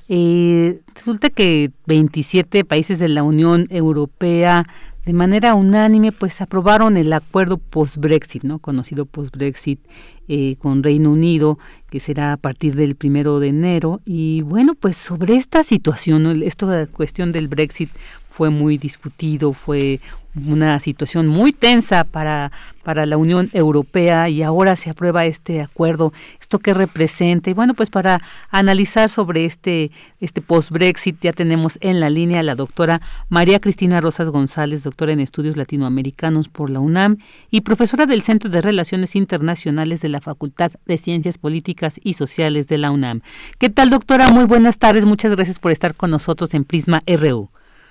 eh, 0.09 0.81
resulta 0.95 1.31
que 1.31 1.73
27 1.87 2.65
países 2.65 2.99
de 2.99 3.09
la 3.09 3.23
Unión 3.23 3.69
Europea 3.71 4.67
de 5.07 5.13
manera 5.13 5.55
unánime 5.55 6.11
pues 6.11 6.41
aprobaron 6.41 6.97
el 6.97 7.13
acuerdo 7.13 7.59
post-Brexit, 7.59 8.43
¿no? 8.43 8.59
conocido 8.59 9.07
post-Brexit 9.07 9.79
eh, 10.27 10.57
con 10.59 10.83
Reino 10.83 11.13
Unido, 11.13 11.61
será 12.01 12.33
a 12.33 12.37
partir 12.37 12.75
del 12.75 12.95
primero 12.95 13.41
de 13.41 13.49
enero. 13.49 14.01
Y 14.05 14.43
bueno, 14.43 14.75
pues 14.75 14.97
sobre 14.97 15.37
esta 15.37 15.63
situación, 15.63 16.43
esta 16.43 16.87
cuestión 16.87 17.33
del 17.33 17.49
Brexit 17.49 17.91
fue 18.31 18.51
muy 18.51 18.77
discutido, 18.79 19.53
fue 19.53 20.01
una 20.45 20.79
situación 20.81 21.27
muy 21.27 21.53
tensa 21.53 22.05
para, 22.05 22.53
para 22.83 23.07
la 23.07 23.17
Unión 23.17 23.49
Europea 23.53 24.29
y 24.29 24.43
ahora 24.43 24.77
se 24.77 24.91
aprueba 24.91 25.25
este 25.25 25.63
acuerdo. 25.63 26.13
¿Esto 26.41 26.59
qué 26.59 26.75
representa? 26.75 27.51
Y 27.51 27.55
bueno, 27.55 27.75
pues 27.75 27.91
para 27.91 28.21
analizar 28.51 29.09
sobre 29.09 29.45
este, 29.45 29.91
este 30.21 30.43
post-Brexit 30.43 31.17
ya 31.21 31.33
tenemos 31.33 31.79
en 31.81 32.01
la 32.01 32.11
línea 32.11 32.41
a 32.41 32.43
la 32.43 32.55
doctora 32.55 33.01
María 33.29 33.61
Cristina 33.61 34.01
Rosas 34.01 34.29
González, 34.29 34.83
doctora 34.83 35.13
en 35.13 35.21
estudios 35.21 35.57
latinoamericanos 35.57 36.49
por 36.49 36.71
la 36.71 36.81
UNAM 36.81 37.17
y 37.51 37.63
profesora 37.63 38.07
del 38.07 38.23
Centro 38.23 38.51
de 38.51 38.61
Relaciones 38.61 39.17
Internacionales 39.17 40.01
de 40.01 40.11
la 40.11 40.21
Facultad 40.21 40.73
de 40.85 40.99
Ciencias 40.99 41.39
Políticas 41.39 41.99
y 42.03 42.15
Sociales 42.15 42.69
de 42.69 42.79
la 42.79 42.91
UNAM. 42.91 43.23
¿Qué 43.59 43.71
tal, 43.71 43.91
doctora? 43.91 44.29
Muy 44.29 44.45
buenas 44.45 44.79
tardes. 44.79 45.07
Muchas 45.07 45.35
gracias 45.35 45.59
por 45.59 45.73
estar 45.73 45.95
con 45.95 46.11
nosotros 46.11 46.53
en 46.55 46.65
Prisma 46.65 47.03
RU. 47.07 47.49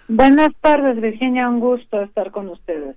Buenas 0.07 0.49
tardes, 0.61 1.02
Virginia. 1.02 1.49
Un 1.49 1.60
gusto 1.60 2.02
estar 2.02 2.32
con 2.32 2.49
ustedes. 2.49 2.95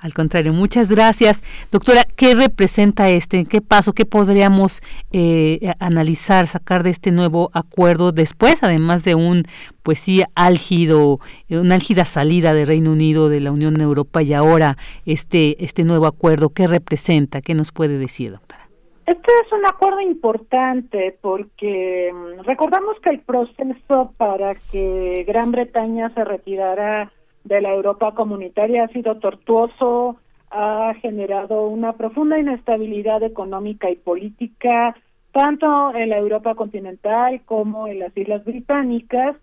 Al 0.00 0.14
contrario, 0.14 0.52
muchas 0.52 0.88
gracias. 0.88 1.42
Doctora, 1.72 2.04
¿qué 2.16 2.34
representa 2.34 3.10
este? 3.10 3.44
¿Qué 3.46 3.60
paso? 3.60 3.94
¿Qué 3.94 4.04
podríamos 4.04 4.80
eh, 5.10 5.72
analizar, 5.80 6.46
sacar 6.46 6.84
de 6.84 6.90
este 6.90 7.10
nuevo 7.10 7.50
acuerdo 7.52 8.12
después, 8.12 8.62
además 8.62 9.02
de 9.02 9.16
un, 9.16 9.42
pues 9.82 9.98
sí, 9.98 10.22
álgido, 10.36 11.18
una 11.48 11.74
álgida 11.74 12.04
salida 12.04 12.54
de 12.54 12.64
Reino 12.64 12.92
Unido 12.92 13.28
de 13.28 13.40
la 13.40 13.50
Unión 13.50 13.80
Europea 13.80 14.22
y 14.22 14.32
ahora 14.34 14.76
este, 15.04 15.62
este 15.64 15.82
nuevo 15.82 16.06
acuerdo? 16.06 16.50
¿Qué 16.50 16.68
representa? 16.68 17.40
¿Qué 17.40 17.54
nos 17.54 17.72
puede 17.72 17.98
decir, 17.98 18.30
doctora? 18.30 18.67
Este 19.08 19.32
es 19.42 19.52
un 19.52 19.64
acuerdo 19.64 20.02
importante 20.02 21.16
porque 21.22 22.12
mm, 22.12 22.42
recordamos 22.42 23.00
que 23.00 23.08
el 23.08 23.20
proceso 23.20 24.12
para 24.18 24.54
que 24.54 25.24
Gran 25.26 25.50
Bretaña 25.50 26.10
se 26.10 26.24
retirara 26.24 27.10
de 27.42 27.62
la 27.62 27.72
Europa 27.72 28.12
comunitaria 28.14 28.84
ha 28.84 28.88
sido 28.88 29.16
tortuoso, 29.16 30.16
ha 30.50 30.92
generado 31.00 31.68
una 31.68 31.94
profunda 31.94 32.38
inestabilidad 32.38 33.22
económica 33.22 33.88
y 33.88 33.96
política, 33.96 34.94
tanto 35.32 35.94
en 35.94 36.10
la 36.10 36.18
Europa 36.18 36.54
continental 36.54 37.40
como 37.46 37.88
en 37.88 38.00
las 38.00 38.14
Islas 38.14 38.44
Británicas, 38.44 39.36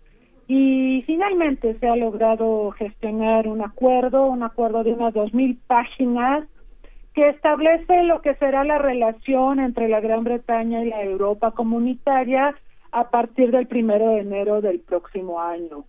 y 0.46 1.02
finalmente 1.06 1.76
se 1.80 1.88
ha 1.88 1.96
logrado 1.96 2.70
gestionar 2.70 3.48
un 3.48 3.62
acuerdo, 3.62 4.26
un 4.26 4.44
acuerdo 4.44 4.84
de 4.84 4.92
unas 4.92 5.12
dos 5.12 5.34
mil 5.34 5.58
páginas 5.66 6.44
que 7.16 7.30
establece 7.30 8.02
lo 8.02 8.20
que 8.20 8.34
será 8.34 8.62
la 8.62 8.76
relación 8.76 9.58
entre 9.58 9.88
la 9.88 10.00
Gran 10.00 10.22
Bretaña 10.22 10.84
y 10.84 10.90
la 10.90 11.02
Europa 11.02 11.52
comunitaria 11.52 12.54
a 12.92 13.08
partir 13.08 13.50
del 13.52 13.66
primero 13.66 14.10
de 14.10 14.20
enero 14.20 14.60
del 14.60 14.80
próximo 14.80 15.40
año. 15.40 15.86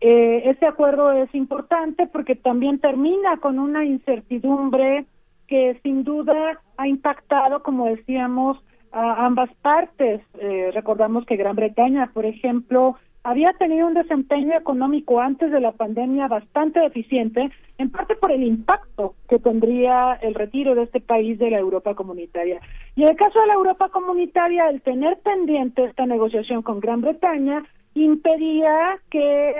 Eh, 0.00 0.42
este 0.46 0.66
acuerdo 0.66 1.12
es 1.12 1.32
importante 1.36 2.08
porque 2.08 2.34
también 2.34 2.80
termina 2.80 3.36
con 3.36 3.60
una 3.60 3.84
incertidumbre 3.84 5.06
que 5.46 5.78
sin 5.84 6.02
duda 6.02 6.60
ha 6.76 6.88
impactado, 6.88 7.62
como 7.62 7.86
decíamos, 7.86 8.58
a 8.90 9.24
ambas 9.24 9.50
partes. 9.62 10.20
Eh, 10.40 10.72
recordamos 10.74 11.26
que 11.26 11.36
Gran 11.36 11.54
Bretaña, 11.54 12.10
por 12.12 12.26
ejemplo, 12.26 12.96
había 13.26 13.52
tenido 13.54 13.88
un 13.88 13.94
desempeño 13.94 14.56
económico 14.56 15.20
antes 15.20 15.50
de 15.50 15.58
la 15.58 15.72
pandemia 15.72 16.28
bastante 16.28 16.78
deficiente, 16.78 17.50
en 17.76 17.90
parte 17.90 18.14
por 18.14 18.30
el 18.30 18.44
impacto 18.44 19.16
que 19.28 19.40
tendría 19.40 20.14
el 20.22 20.32
retiro 20.32 20.76
de 20.76 20.84
este 20.84 21.00
país 21.00 21.36
de 21.40 21.50
la 21.50 21.58
Europa 21.58 21.96
comunitaria. 21.96 22.60
Y 22.94 23.02
en 23.02 23.08
el 23.08 23.16
caso 23.16 23.40
de 23.40 23.48
la 23.48 23.54
Europa 23.54 23.88
comunitaria, 23.88 24.68
el 24.68 24.80
tener 24.80 25.18
pendiente 25.18 25.82
esta 25.86 26.06
negociación 26.06 26.62
con 26.62 26.78
Gran 26.78 27.00
Bretaña 27.00 27.64
impedía 27.94 29.00
que 29.10 29.54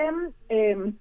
em, 0.48 0.94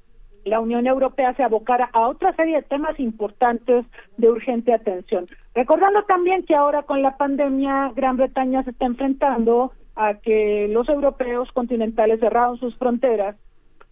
la 0.43 0.59
Unión 0.59 0.87
Europea 0.87 1.35
se 1.35 1.43
abocara 1.43 1.91
a 1.93 2.07
otra 2.07 2.35
serie 2.35 2.55
de 2.55 2.63
temas 2.63 2.99
importantes 2.99 3.85
de 4.17 4.27
urgente 4.27 4.73
atención. 4.73 5.27
Recordando 5.53 6.01
también 6.05 6.43
que 6.43 6.55
ahora 6.55 6.81
con 6.81 7.03
la 7.03 7.15
pandemia 7.15 7.91
Gran 7.95 8.17
Bretaña 8.17 8.63
se 8.63 8.71
está 8.71 8.85
enfrentando 8.85 9.71
a 9.95 10.15
que 10.15 10.67
los 10.69 10.87
europeos 10.89 11.51
continentales 11.51 12.19
cerraron 12.19 12.57
sus 12.57 12.75
fronteras 12.77 13.35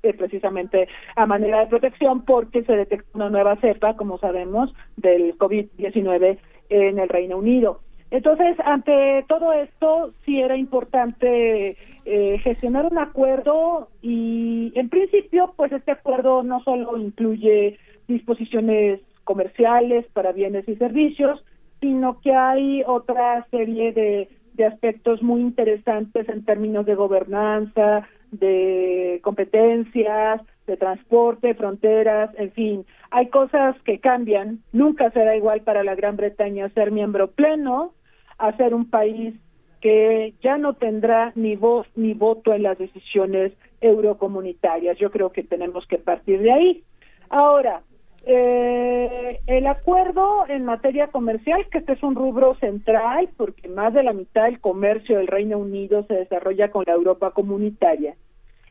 eh, 0.04 0.14
precisamente 0.14 0.88
a 1.16 1.26
manera 1.26 1.62
de 1.62 1.68
protección 1.68 2.26
porque 2.26 2.64
se 2.64 2.76
detectó 2.76 3.10
una 3.14 3.30
nueva 3.30 3.56
cepa, 3.58 3.96
como 3.96 4.18
sabemos, 4.18 4.74
del 4.98 5.38
COVID-19 5.38 6.38
en 6.70 7.00
el 7.00 7.10
Reino 7.10 7.38
Unido. 7.38 7.80
Entonces, 8.12 8.58
ante 8.66 9.26
todo 9.28 9.54
esto, 9.54 10.12
sí 10.26 10.40
era 10.40 10.56
importante 10.56 11.78
eh, 12.06 12.38
gestionar 12.40 12.86
un 12.86 13.00
acuerdo 13.00 13.88
y, 14.02 14.72
en 14.76 14.90
principio, 14.90 15.54
pues 15.56 15.72
este 15.72 15.94
acuerdo 15.94 16.44
no 16.44 16.62
solo 16.64 16.98
incluye 16.98 17.80
disposiciones 18.08 19.00
comerciales 19.24 20.06
para 20.14 20.32
bienes 20.32 20.68
y 20.68 20.76
servicios, 20.76 21.44
sino 21.80 22.20
que 22.22 22.34
hay 22.34 22.84
otra 22.86 23.48
serie 23.50 23.94
de 23.94 24.30
de 24.56 24.66
aspectos 24.66 25.22
muy 25.22 25.42
interesantes 25.42 26.28
en 26.30 26.46
términos 26.46 26.86
de 26.86 26.96
gobernanza, 26.96 28.08
de 28.32 29.20
competencias, 29.24 30.42
de 30.68 30.78
transporte, 30.78 31.54
fronteras, 31.56 32.32
en 32.38 32.52
fin, 32.52 32.86
hay 33.12 33.28
cosas 33.28 33.76
que 33.84 34.00
cambian. 34.00 34.60
Nunca 34.72 35.12
será 35.12 35.36
igual 35.36 35.62
para 35.62 35.84
la 35.84 35.96
Gran 35.96 36.16
Bretaña 36.16 36.70
ser 36.70 36.92
miembro 36.92 37.32
pleno 37.32 37.94
a 38.38 38.56
ser 38.58 38.74
un 38.74 38.90
país 38.90 39.36
que 39.82 40.34
ya 40.42 40.58
no 40.58 40.76
tendrá 40.76 41.34
ni 41.36 41.58
voz 41.58 41.86
ni 41.96 42.14
voto 42.14 42.54
en 42.54 42.64
las 42.64 42.78
decisiones 42.78 43.52
eurocomunitarias. 43.82 44.98
Yo 44.98 45.12
creo 45.12 45.32
que 45.32 45.44
tenemos 45.44 45.86
que 45.88 45.98
partir 45.98 46.42
de 46.42 46.52
ahí. 46.52 46.84
Ahora, 47.30 47.82
eh, 48.26 49.40
el 49.48 49.68
acuerdo 49.68 50.46
en 50.48 50.66
materia 50.66 51.08
comercial, 51.08 51.68
que 51.70 51.80
este 51.80 51.94
es 51.94 52.04
un 52.04 52.16
rubro 52.16 52.56
central, 52.56 53.30
porque 53.36 53.68
más 53.68 53.94
de 53.94 54.04
la 54.04 54.14
mitad 54.14 54.46
del 54.46 54.62
comercio 54.62 55.18
del 55.18 55.28
Reino 55.28 55.58
Unido 55.58 56.06
se 56.08 56.16
desarrolla 56.16 56.72
con 56.72 56.86
la 56.88 56.94
Europa 56.94 57.32
comunitaria. 57.32 58.16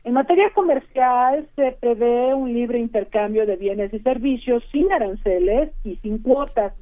En 0.03 0.13
materia 0.13 0.49
comercial 0.53 1.47
se 1.55 1.71
prevé 1.79 2.33
un 2.33 2.51
libre 2.53 2.79
intercambio 2.79 3.45
de 3.45 3.55
bienes 3.55 3.93
y 3.93 3.99
servicios 3.99 4.63
sin 4.71 4.91
aranceles 4.91 5.71
y 5.83 5.95
sin 5.95 6.21
cuotas, 6.21 6.73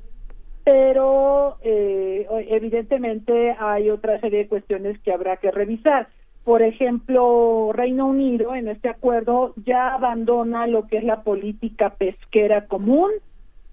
pero 0.63 1.57
eh, 1.61 2.25
evidentemente 2.49 3.55
hay 3.59 3.89
otra 3.89 4.19
serie 4.21 4.39
de 4.39 4.47
cuestiones 4.47 4.99
que 5.01 5.11
habrá 5.11 5.37
que 5.37 5.51
revisar. 5.51 6.07
Por 6.43 6.63
ejemplo, 6.63 7.71
Reino 7.71 8.07
Unido 8.07 8.55
en 8.55 8.67
este 8.67 8.89
acuerdo 8.89 9.53
ya 9.65 9.93
abandona 9.93 10.65
lo 10.65 10.87
que 10.87 10.97
es 10.97 11.03
la 11.03 11.21
política 11.21 11.91
pesquera 11.91 12.65
común 12.65 13.11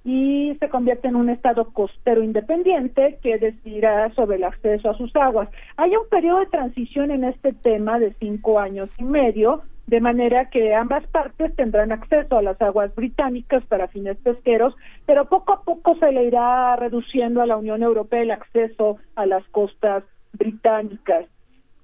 y 0.05 0.57
se 0.61 0.69
convierte 0.69 1.09
en 1.09 1.17
un 1.17 1.31
estado 1.31 1.73
costero 1.73 2.23
independiente 2.23 3.19
que 3.23 3.39
decidirá 3.39 4.13
sobre 4.15 4.37
el 4.37 4.45
acceso 4.45 4.91
a 4.91 4.97
sus 4.97 5.15
aguas. 5.17 5.49
Hay 5.77 5.97
un 5.97 6.09
periodo 6.09 6.41
de 6.41 6.47
transición 6.47 7.11
en 7.11 7.25
este 7.25 7.53
tema 7.53 7.99
de 7.99 8.15
cinco 8.15 8.61
años 8.61 8.91
y 8.99 9.05
medio, 9.05 9.63
de 9.87 10.01
manera 10.01 10.51
que 10.51 10.75
ambas 10.75 11.07
partes 11.07 11.55
tendrán 11.57 11.93
acceso 11.93 12.37
a 12.37 12.43
las 12.43 12.61
aguas 12.61 12.95
británicas 12.95 13.65
para 13.65 13.89
fines 13.89 14.19
pesqueros, 14.19 14.75
pero 15.07 15.29
poco 15.29 15.53
a 15.55 15.63
poco 15.63 15.97
se 15.97 16.13
le 16.13 16.25
irá 16.25 16.77
reduciendo 16.77 17.41
a 17.41 17.47
la 17.47 17.57
Unión 17.57 17.83
Europea 17.83 18.23
el 18.23 18.31
acceso 18.31 18.99
a 19.15 19.25
las 19.25 19.47
costas 19.49 20.05
británicas. 20.35 21.27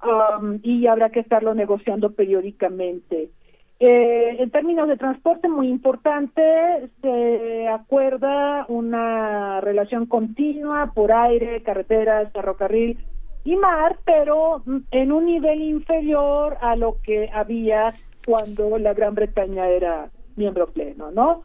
Um, 0.04 0.58
y 0.62 0.86
habrá 0.86 1.08
que 1.10 1.20
estarlo 1.20 1.54
negociando 1.54 2.12
periódicamente. 2.12 3.30
Eh, 3.80 4.36
en 4.38 4.50
términos 4.50 4.86
de 4.86 4.98
transporte, 4.98 5.48
muy 5.48 5.68
importante, 5.68 6.90
se 7.00 7.68
acuerda 7.68 8.66
una 8.68 9.60
relación 9.62 10.06
continua 10.06 10.92
por 10.94 11.10
aire, 11.10 11.62
carreteras, 11.62 12.30
ferrocarril 12.32 12.98
y 13.44 13.56
mar, 13.56 13.96
pero 14.04 14.62
en 14.90 15.12
un 15.12 15.24
nivel 15.24 15.62
inferior 15.62 16.58
a 16.60 16.76
lo 16.76 16.96
que 17.02 17.30
había 17.32 17.94
cuando 18.26 18.78
la 18.78 18.92
Gran 18.92 19.14
Bretaña 19.14 19.68
era 19.68 20.10
miembro 20.36 20.66
pleno, 20.66 21.10
¿no? 21.10 21.42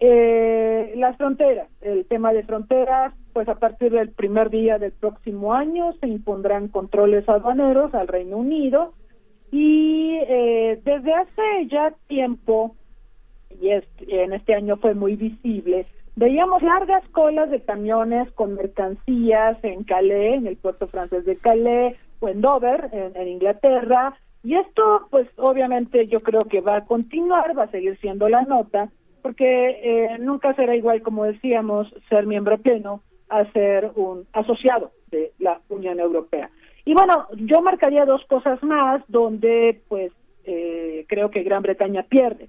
Eh, 0.00 0.94
las 0.96 1.16
fronteras, 1.16 1.68
el 1.80 2.04
tema 2.06 2.32
de 2.32 2.42
fronteras 2.42 3.14
pues 3.32 3.48
a 3.48 3.54
partir 3.54 3.92
del 3.92 4.10
primer 4.10 4.50
día 4.50 4.78
del 4.78 4.92
próximo 4.92 5.54
año 5.54 5.92
se 6.00 6.08
impondrán 6.08 6.68
controles 6.68 7.28
aduaneros 7.28 7.94
al 7.94 8.08
Reino 8.08 8.36
Unido 8.36 8.92
y 9.50 10.18
eh, 10.28 10.80
desde 10.82 11.12
hace 11.12 11.66
ya 11.70 11.92
tiempo, 12.08 12.74
y 13.60 13.68
en 13.70 14.32
este 14.32 14.54
año 14.54 14.78
fue 14.78 14.94
muy 14.94 15.14
visible, 15.14 15.86
veíamos 16.16 16.62
largas 16.62 17.06
colas 17.10 17.50
de 17.50 17.60
camiones 17.60 18.32
con 18.32 18.54
mercancías 18.54 19.62
en 19.62 19.84
Calais, 19.84 20.34
en 20.34 20.46
el 20.46 20.56
puerto 20.56 20.86
francés 20.86 21.26
de 21.26 21.36
Calais, 21.36 21.96
o 22.20 22.28
en 22.28 22.40
Dover, 22.40 22.88
en, 22.92 23.28
Inglaterra, 23.28 24.16
y 24.42 24.54
esto, 24.56 25.06
pues 25.10 25.28
obviamente 25.36 26.06
yo 26.06 26.20
creo 26.20 26.42
que 26.42 26.60
va 26.60 26.76
a 26.76 26.84
continuar, 26.86 27.56
va 27.56 27.64
a 27.64 27.70
seguir 27.70 27.98
siendo 27.98 28.28
la 28.28 28.42
nota, 28.42 28.90
porque 29.20 29.80
eh, 29.82 30.18
nunca 30.18 30.54
será 30.54 30.74
igual, 30.74 31.02
como 31.02 31.24
decíamos, 31.24 31.92
ser 32.08 32.26
miembro 32.26 32.58
pleno 32.58 33.02
a 33.32 33.50
ser 33.52 33.90
un 33.94 34.26
asociado 34.32 34.92
de 35.10 35.32
la 35.38 35.60
Unión 35.68 35.98
Europea. 36.00 36.50
Y 36.84 36.94
bueno, 36.94 37.28
yo 37.36 37.62
marcaría 37.62 38.04
dos 38.04 38.24
cosas 38.26 38.62
más 38.62 39.02
donde 39.08 39.80
pues 39.88 40.12
eh, 40.44 41.06
creo 41.08 41.30
que 41.30 41.42
Gran 41.42 41.62
Bretaña 41.62 42.02
pierde. 42.02 42.48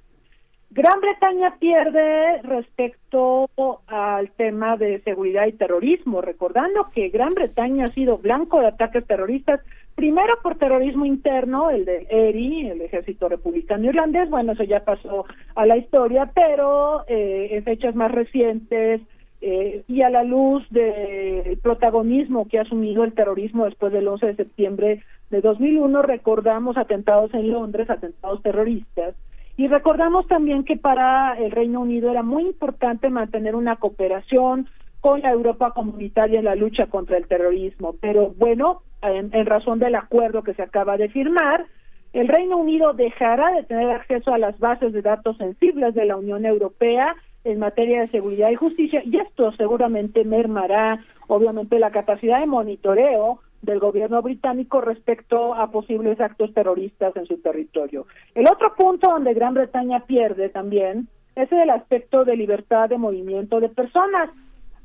Gran 0.71 0.99
Bretaña 1.01 1.55
pierde 1.59 2.41
respecto 2.41 3.47
al 3.85 4.31
tema 4.31 4.75
de 4.75 5.01
seguridad 5.01 5.45
y 5.45 5.51
terrorismo, 5.51 6.19
recordando 6.19 6.87
que 6.91 7.09
Gran 7.09 7.29
Bretaña 7.29 7.85
ha 7.85 7.89
sido 7.89 8.17
blanco 8.17 8.59
de 8.59 8.67
ataques 8.67 9.05
terroristas, 9.05 9.61
primero 9.93 10.33
por 10.41 10.55
terrorismo 10.55 11.05
interno, 11.05 11.69
el 11.69 11.85
de 11.85 12.07
ERI, 12.09 12.69
el 12.69 12.81
Ejército 12.81 13.29
Republicano 13.29 13.85
Irlandés, 13.85 14.31
bueno, 14.31 14.53
eso 14.53 14.63
ya 14.63 14.83
pasó 14.83 15.25
a 15.53 15.65
la 15.67 15.77
historia, 15.77 16.31
pero 16.33 17.03
eh, 17.07 17.49
en 17.51 17.63
fechas 17.63 17.93
más 17.93 18.11
recientes 18.11 19.01
eh, 19.45 19.83
y 19.89 20.03
a 20.03 20.09
la 20.09 20.23
luz 20.23 20.65
del 20.69 21.57
protagonismo 21.61 22.47
que 22.47 22.59
ha 22.59 22.61
asumido 22.61 23.03
el 23.03 23.11
terrorismo 23.11 23.65
después 23.65 23.91
del 23.91 24.07
11 24.07 24.27
de 24.27 24.35
septiembre 24.37 25.03
de 25.31 25.41
2001, 25.41 26.01
recordamos 26.01 26.77
atentados 26.77 27.33
en 27.33 27.51
Londres, 27.51 27.89
atentados 27.89 28.41
terroristas, 28.41 29.15
y 29.57 29.67
recordamos 29.67 30.27
también 30.27 30.63
que 30.63 30.77
para 30.77 31.37
el 31.37 31.51
Reino 31.51 31.81
Unido 31.81 32.09
era 32.09 32.23
muy 32.23 32.43
importante 32.43 33.09
mantener 33.09 33.55
una 33.55 33.75
cooperación 33.75 34.69
con 35.01 35.19
la 35.19 35.31
Europa 35.31 35.71
comunitaria 35.71 36.39
en 36.39 36.45
la 36.45 36.55
lucha 36.55 36.85
contra 36.85 37.17
el 37.17 37.27
terrorismo. 37.27 37.95
Pero 37.99 38.33
bueno, 38.37 38.83
en, 39.01 39.45
razón 39.45 39.77
del 39.77 39.95
acuerdo 39.95 40.43
que 40.43 40.53
se 40.53 40.61
acaba 40.61 40.95
de 40.95 41.09
firmar, 41.09 41.65
el 42.13 42.29
Reino 42.29 42.55
Unido 42.55 42.93
dejará 42.93 43.51
de 43.51 43.63
tener 43.63 43.89
acceso 43.89 44.33
a 44.33 44.37
las 44.37 44.57
bases 44.57 44.93
de 44.93 45.01
datos 45.01 45.35
sensibles 45.35 45.93
de 45.95 46.05
la 46.05 46.15
Unión 46.15 46.45
Europea 46.45 47.13
en 47.43 47.59
materia 47.59 48.01
de 48.01 48.07
seguridad 48.07 48.49
y 48.49 48.55
justicia 48.55 49.01
y 49.03 49.17
esto 49.17 49.51
seguramente 49.53 50.23
mermará 50.23 51.03
obviamente 51.27 51.79
la 51.79 51.91
capacidad 51.91 52.39
de 52.39 52.45
monitoreo 52.45 53.39
del 53.61 53.79
gobierno 53.79 54.21
británico 54.21 54.81
respecto 54.81 55.53
a 55.53 55.71
posibles 55.71 56.19
actos 56.19 56.53
terroristas 56.53 57.15
en 57.15 57.25
su 57.25 57.37
territorio. 57.37 58.05
El 58.35 58.47
otro 58.47 58.75
punto 58.75 59.09
donde 59.09 59.33
Gran 59.33 59.53
Bretaña 59.53 60.05
pierde 60.05 60.49
también 60.49 61.07
es 61.35 61.51
el 61.51 61.69
aspecto 61.69 62.25
de 62.25 62.35
libertad 62.35 62.89
de 62.89 62.97
movimiento 62.97 63.59
de 63.59 63.69
personas. 63.69 64.29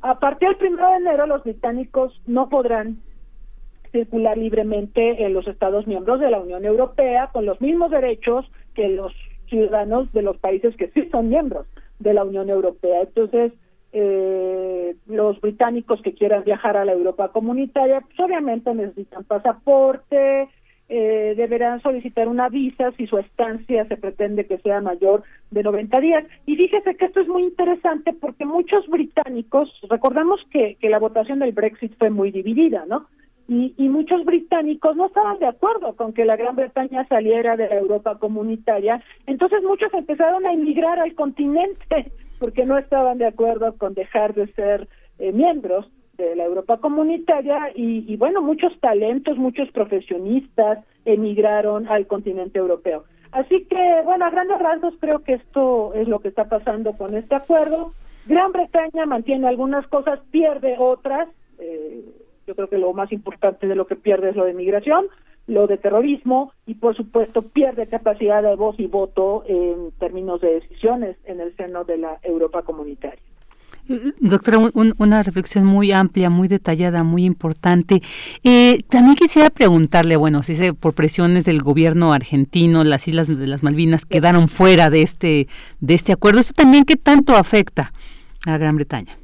A 0.01 0.21
partir 0.21 0.57
del 0.59 0.75
1 0.75 0.91
de 0.91 0.97
enero 0.97 1.27
los 1.27 1.43
británicos 1.43 2.21
no 2.27 2.49
podrán 2.49 2.99
circular 3.91 4.39
libremente 4.39 5.25
en 5.25 5.33
los 5.33 5.49
Estados 5.49 5.87
miembros 5.87 6.21
de 6.21 6.31
la 6.31 6.39
Unión 6.39 6.65
Europea 6.65 7.31
con 7.33 7.47
los 7.47 7.61
mismos 7.61 7.91
derechos 7.91 8.49
que 8.75 8.89
los 8.89 9.13
ciudadanos 9.49 10.13
de 10.13 10.23
los 10.23 10.37
países 10.37 10.77
que 10.77 10.89
sí 10.91 11.09
son 11.11 11.31
miembros 11.31 11.67
de 11.99 12.15
la 12.15 12.25
Unión 12.25 12.51
Europea. 12.51 13.03
Entonces, 13.03 13.53
eh, 13.93 14.97
los 15.07 15.41
británicos 15.41 16.03
que 16.03 16.13
quieran 16.13 16.45
viajar 16.45 16.77
a 16.77 16.85
la 16.85 16.93
Europa 16.93 17.29
comunitaria, 17.29 18.01
pues 18.01 18.21
obviamente 18.21 18.75
necesitan 18.75 19.25
pasaporte, 19.25 20.49
eh, 20.91 21.35
deberán 21.37 21.83
solicitar 21.83 22.29
una 22.29 22.49
visa 22.49 22.93
si 22.97 23.07
su 23.07 23.19
estancia 23.19 23.87
se 23.87 23.97
pretende 23.97 24.47
que 24.47 24.59
sea 24.59 24.81
mayor 24.81 25.23
de 25.51 25.63
90 25.63 26.01
días. 26.01 26.25
Y 26.47 26.57
fíjese 26.57 26.97
que 26.97 27.07
esto 27.07 27.21
es 27.21 27.29
muy 27.29 27.43
interesante 27.43 28.15
porque 28.15 28.45
muchos 28.47 28.87
británicos, 28.89 29.71
recordamos 29.89 30.41
que, 30.51 30.77
que 30.81 30.89
la 30.89 30.99
votación 30.99 31.41
del 31.41 31.53
Brexit 31.53 31.97
fue 31.99 32.11
muy 32.11 32.31
dividida, 32.31 32.85
¿no? 32.87 33.07
Y, 33.49 33.75
y, 33.79 33.89
muchos 33.89 34.27
británicos 34.27 34.95
no 34.95 35.07
estaban 35.07 35.39
de 35.39 35.47
acuerdo 35.47 35.97
con 35.97 36.13
que 36.13 36.27
la 36.27 36.37
Gran 36.37 36.55
Bretaña 36.55 37.07
saliera 37.09 37.57
de 37.57 37.67
la 37.67 37.77
Europa 37.77 38.19
comunitaria, 38.19 39.03
entonces 39.27 39.63
muchos 39.63 39.93
empezaron 39.95 40.45
a 40.45 40.53
emigrar 40.53 41.01
al 41.01 41.15
continente 41.15 42.13
porque 42.39 42.65
no 42.65 42.79
estaban 42.79 43.19
de 43.19 43.27
acuerdo 43.27 43.77
con 43.77 43.95
dejar 43.95 44.35
de 44.35 44.47
ser 44.53 44.89
eh, 45.19 45.33
miembros 45.33 45.91
de 46.17 46.35
la 46.35 46.45
Europa 46.45 46.79
comunitaria 46.79 47.71
y, 47.75 48.17
bueno, 48.17 48.43
muchos 48.43 48.73
talentos, 48.81 49.39
muchos 49.39 49.71
profesionistas 49.71 50.85
emigraron 51.05 51.87
al 51.87 52.09
continente 52.09 52.59
europeo. 52.59 53.05
Así 53.31 53.65
que, 53.71 54.03
bueno, 54.05 54.25
a 54.25 54.31
grandes 54.31 54.59
rasgos 54.59 54.95
creo 54.99 55.21
que 55.21 55.35
esto 55.35 55.95
es 55.95 56.09
lo 56.09 56.19
que 56.19 56.29
está 56.29 56.49
pasando 56.49 56.97
con 56.97 57.15
este 57.15 57.37
acuerdo. 57.37 57.93
Gran 58.27 58.51
Bretaña 58.51 59.07
mantiene 59.07 59.47
algunas 59.47 59.87
cosas, 59.87 60.19
pierde 60.33 60.75
otras. 60.79 61.29
Eh, 61.61 62.05
yo 62.49 62.57
creo 62.57 62.69
que 62.69 62.79
lo 62.79 62.95
más 62.95 63.13
importante 63.13 63.69
de 63.69 63.77
lo 63.77 63.87
que 63.87 63.95
pierde 63.95 64.31
es 64.31 64.37
lo 64.37 64.47
de 64.47 64.55
migración, 64.55 65.05
lo 65.47 65.67
de 65.67 65.77
terrorismo 65.77 66.53
y 66.67 66.75
por 66.75 66.97
supuesto 66.97 67.43
pierde 67.43 67.87
capacidad 67.87 68.43
de 68.43 68.57
voz 68.57 68.81
y 68.81 68.87
voto 68.87 69.45
en 69.47 69.93
términos 69.99 70.41
de 70.41 70.55
decisiones 70.55 71.17
en 71.25 71.41
el 71.41 71.55
seno 71.57 71.85
de 71.85 71.99
la 71.99 72.19
Europa 72.23 72.63
comunitaria. 72.63 73.21
Doctora, 74.21 74.59
una 74.75 75.23
reflexión 75.23 75.65
muy 75.65 75.93
amplia, 75.93 76.29
muy 76.29 76.47
detallada, 76.47 77.05
muy 77.05 77.25
importante. 77.25 78.03
Eh, 78.45 78.83
también 78.89 79.17
quisiera 79.17 79.49
preguntarle, 79.49 80.17
bueno, 80.17 80.43
si 80.43 80.73
por 80.73 80.95
presiones 80.95 81.47
del 81.47 81.63
gobierno 81.63 82.13
argentino, 82.13 82.85
las 82.85 83.09
islas 83.09 83.29
de 83.29 83.47
las 83.47 83.63
Malvinas 83.63 84.05
quedaron 84.05 84.49
fuera 84.49 84.91
de 84.91 85.03
este 85.03 85.49
de 85.81 85.95
este 85.95 86.13
acuerdo. 86.13 86.41
¿Esto 86.41 86.53
también 86.55 86.85
qué 86.85 86.97
tanto 86.97 87.35
afecta 87.35 87.93
a 88.47 88.59
Gran 88.59 88.77
Bretaña? 88.77 89.17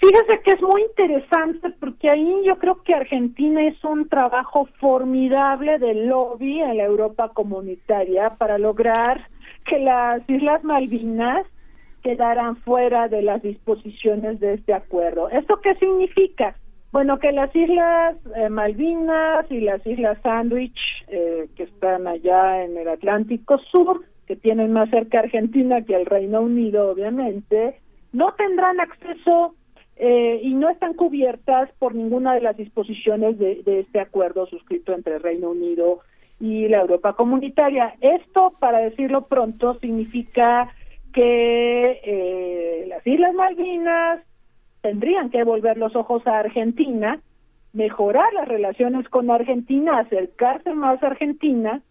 Fíjese 0.00 0.40
que 0.44 0.52
es 0.52 0.62
muy 0.62 0.82
interesante 0.82 1.70
porque 1.80 2.08
ahí 2.08 2.42
yo 2.44 2.56
creo 2.58 2.82
que 2.84 2.94
Argentina 2.94 3.64
hizo 3.64 3.88
un 3.88 4.08
trabajo 4.08 4.68
formidable 4.78 5.78
de 5.78 5.94
lobby 6.06 6.60
en 6.60 6.76
la 6.76 6.84
Europa 6.84 7.30
comunitaria 7.34 8.30
para 8.38 8.58
lograr 8.58 9.26
que 9.66 9.80
las 9.80 10.22
Islas 10.28 10.62
Malvinas 10.62 11.44
quedaran 12.02 12.56
fuera 12.58 13.08
de 13.08 13.22
las 13.22 13.42
disposiciones 13.42 14.38
de 14.38 14.54
este 14.54 14.72
acuerdo. 14.72 15.28
¿Esto 15.30 15.60
qué 15.60 15.74
significa? 15.74 16.54
Bueno, 16.92 17.18
que 17.18 17.32
las 17.32 17.54
Islas 17.54 18.16
eh, 18.36 18.48
Malvinas 18.48 19.50
y 19.50 19.60
las 19.60 19.84
Islas 19.84 20.16
Sandwich, 20.22 20.78
eh, 21.08 21.48
que 21.56 21.64
están 21.64 22.06
allá 22.06 22.62
en 22.62 22.76
el 22.78 22.88
Atlántico 22.88 23.58
Sur, 23.70 24.04
que 24.26 24.36
tienen 24.36 24.72
más 24.72 24.88
cerca 24.90 25.18
Argentina 25.18 25.82
que 25.82 25.96
al 25.96 26.06
Reino 26.06 26.40
Unido, 26.40 26.90
obviamente, 26.90 27.80
no 28.12 28.32
tendrán 28.34 28.80
acceso 28.80 29.54
eh, 30.00 30.40
y 30.44 30.54
no 30.54 30.70
están 30.70 30.94
cubiertas 30.94 31.70
por 31.80 31.94
ninguna 31.94 32.34
de 32.34 32.40
las 32.40 32.56
disposiciones 32.56 33.36
de, 33.38 33.62
este 33.66 33.98
acuerdo 33.98 34.46
suscrito 34.46 34.94
entre 34.94 35.18
Reino 35.18 35.50
Unido 35.50 36.00
y 36.38 36.68
la 36.68 36.82
Europa 36.82 37.14
comunitaria. 37.14 37.94
Esto, 38.00 38.52
para 38.60 38.78
decirlo 38.78 39.26
pronto, 39.26 39.76
significa 39.80 40.72
que 41.12 42.00
eh, 42.04 42.84
las 42.86 43.04
Islas 43.04 43.34
Malvinas 43.34 44.20
tendrían 44.82 45.30
que 45.30 45.42
volver 45.42 45.76
los 45.76 45.96
ojos 45.96 46.24
a 46.28 46.38
Argentina, 46.38 47.20
mejorar 47.72 48.32
las 48.34 48.46
relaciones 48.46 49.08
con 49.08 49.30
Argentina, 49.32 49.98
acercarse 49.98 50.74
más 50.74 51.02
a 51.02 51.08
Argentina, 51.08 51.82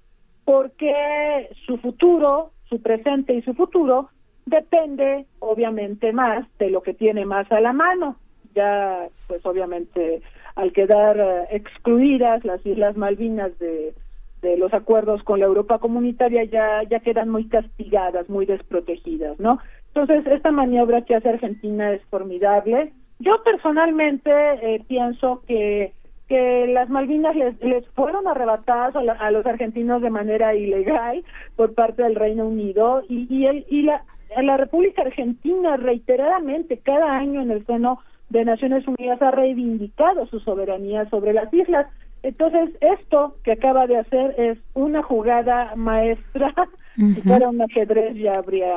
porque 0.46 1.50
su 1.66 1.78
futuro, 1.78 2.52
su 2.70 2.82
presente 2.82 3.34
y 3.34 3.42
su 3.42 3.54
futuro 3.54 4.10
depende 4.48 5.26
obviamente 5.40 6.14
más 6.14 6.46
de 6.58 6.70
lo 6.70 6.82
que 6.82 6.94
tiene 6.94 7.26
más 7.26 7.52
a 7.52 7.60
la 7.60 7.74
mano. 7.74 8.16
Ya, 8.56 9.08
pues 9.28 9.46
obviamente, 9.46 10.22
al 10.56 10.72
quedar 10.72 11.20
eh, 11.20 11.48
excluidas 11.52 12.44
las 12.44 12.66
Islas 12.66 12.98
Malvinas 12.98 13.58
de, 13.60 13.94
de 14.42 14.58
los 14.58 14.74
acuerdos 14.74 15.22
con 15.24 15.40
la 15.40 15.46
Europa 15.46 15.78
comunitaria, 15.78 16.44
ya, 16.46 16.82
ya 16.84 17.00
quedan 17.02 17.30
muy 17.30 17.48
castigadas, 17.48 18.28
muy 18.30 18.46
desprotegidas, 18.46 19.40
¿no? 19.40 19.60
Entonces, 19.94 20.26
esta 20.28 20.52
maniobra 20.52 21.04
que 21.04 21.16
hace 21.16 21.30
Argentina 21.30 21.92
es 21.92 22.02
formidable. 22.10 22.94
Yo 23.20 23.32
personalmente 23.44 24.32
eh, 24.32 24.84
pienso 24.88 25.44
que 25.48 25.94
que 26.28 26.68
las 26.68 26.90
Malvinas 26.90 27.36
les, 27.36 27.88
fueron 27.96 28.28
arrebatadas 28.28 28.96
a, 28.96 29.00
a, 29.00 29.32
los 29.32 29.46
argentinos 29.46 30.02
de 30.02 30.10
manera 30.10 30.54
ilegal 30.56 31.24
por 31.56 31.74
parte 31.74 32.04
del 32.04 32.16
Reino 32.16 32.46
Unido 32.46 33.02
y, 33.08 33.34
y, 33.34 33.46
el, 33.46 33.66
y 33.70 33.84
la 33.84 34.04
la 34.42 34.58
República 34.58 35.02
Argentina 35.02 35.78
reiteradamente 35.78 36.78
cada 36.78 37.16
año 37.16 37.42
en 37.42 37.52
el 37.52 37.66
seno 37.66 38.00
de 38.30 38.46
Naciones 38.46 38.88
Unidas 38.88 39.22
ha 39.22 39.32
reivindicado 39.32 40.28
su 40.28 40.40
soberanía 40.40 41.10
sobre 41.10 41.34
las 41.34 41.54
islas. 41.54 41.88
Entonces, 42.24 42.72
esto 42.82 43.38
que 43.44 43.54
acaba 43.54 43.86
de 43.88 43.98
hacer 43.98 44.36
es 44.38 44.58
una 44.74 45.04
jugada 45.04 45.76
maestra. 45.76 46.54
Si 46.98 47.22
fuera 47.22 47.50
un 47.50 47.62
ajedrez 47.62 48.16
ya 48.16 48.40
habría 48.40 48.74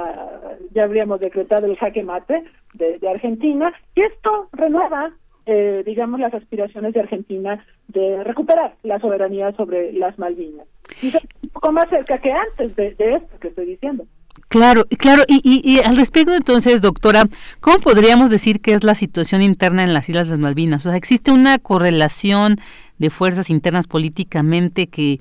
ya 0.75 0.85
habríamos 0.85 1.21
decretado 1.21 1.65
el 1.65 1.79
jaque 1.79 2.03
mate 2.03 2.45
de, 2.75 3.01
Argentina 3.09 3.73
y 3.95 4.03
esto 4.03 4.51
renueva 4.53 5.11
eh, 5.47 5.83
digamos, 5.87 6.21
las 6.21 6.35
aspiraciones 6.35 6.93
de 6.93 7.01
Argentina 7.01 7.65
de 7.89 8.23
recuperar 8.23 8.75
la 8.83 9.01
soberanía 9.01 9.53
sobre 9.53 9.93
las 9.93 10.19
Malvinas. 10.19 10.67
Y 11.03 11.07
un 11.43 11.49
poco 11.51 11.73
más 11.73 11.89
cerca 11.89 12.19
que 12.19 12.31
antes 12.31 12.77
de, 12.77 12.95
esto 12.99 13.39
que 13.41 13.49
estoy 13.49 13.67
diciendo. 13.67 14.05
Claro, 14.49 14.85
claro, 14.99 15.23
y, 15.29 15.41
y, 15.45 15.79
al 15.79 15.97
respecto 15.97 16.35
entonces, 16.35 16.81
doctora, 16.81 17.25
¿cómo 17.61 17.79
podríamos 17.79 18.31
decir 18.31 18.61
que 18.61 18.75
es 18.75 18.83
la 18.83 18.97
situación 18.97 19.43
interna 19.43 19.85
en 19.85 19.95
las 19.95 20.09
Islas 20.09 20.27
las 20.27 20.41
Malvinas? 20.41 20.85
O 20.87 20.91
sea, 20.91 20.99
¿existe 20.99 21.31
una 21.31 21.59
correlación 21.59 22.57
de 22.99 23.11
fuerzas 23.11 23.49
internas 23.49 23.87
políticamente 23.87 24.89
que 24.89 25.21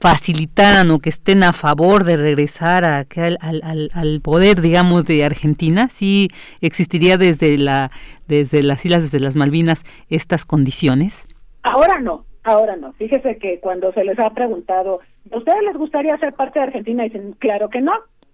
facilitaran 0.00 0.90
o 0.90 0.98
que 0.98 1.10
estén 1.10 1.42
a 1.42 1.52
favor 1.52 2.04
de 2.04 2.16
regresar 2.16 2.84
a, 2.84 3.06
al, 3.40 3.90
al, 3.92 4.20
poder, 4.22 4.62
digamos, 4.62 5.04
de 5.04 5.24
Argentina, 5.24 5.88
sí 5.88 6.30
existiría 6.62 7.18
desde 7.18 7.58
la 7.58 7.90
desde 8.26 8.62
las 8.62 8.84
islas, 8.84 9.02
desde 9.02 9.20
las 9.20 9.36
Malvinas, 9.36 9.84
estas 10.08 10.46
condiciones. 10.46 11.26
Ahora 11.62 12.00
no, 12.00 12.24
ahora 12.44 12.76
no. 12.76 12.92
Fíjese 12.94 13.36
que 13.36 13.60
cuando 13.60 13.92
se 13.92 14.04
les 14.04 14.18
ha 14.18 14.30
preguntado, 14.30 15.00
¿a 15.30 15.36
ustedes 15.36 15.62
les 15.64 15.76
gustaría 15.76 16.16
ser 16.18 16.32
parte 16.32 16.60
de 16.60 16.66
Argentina? 16.66 17.02
Dicen, 17.04 17.34
claro 17.38 17.68
que 17.68 17.82
no. 17.82 17.92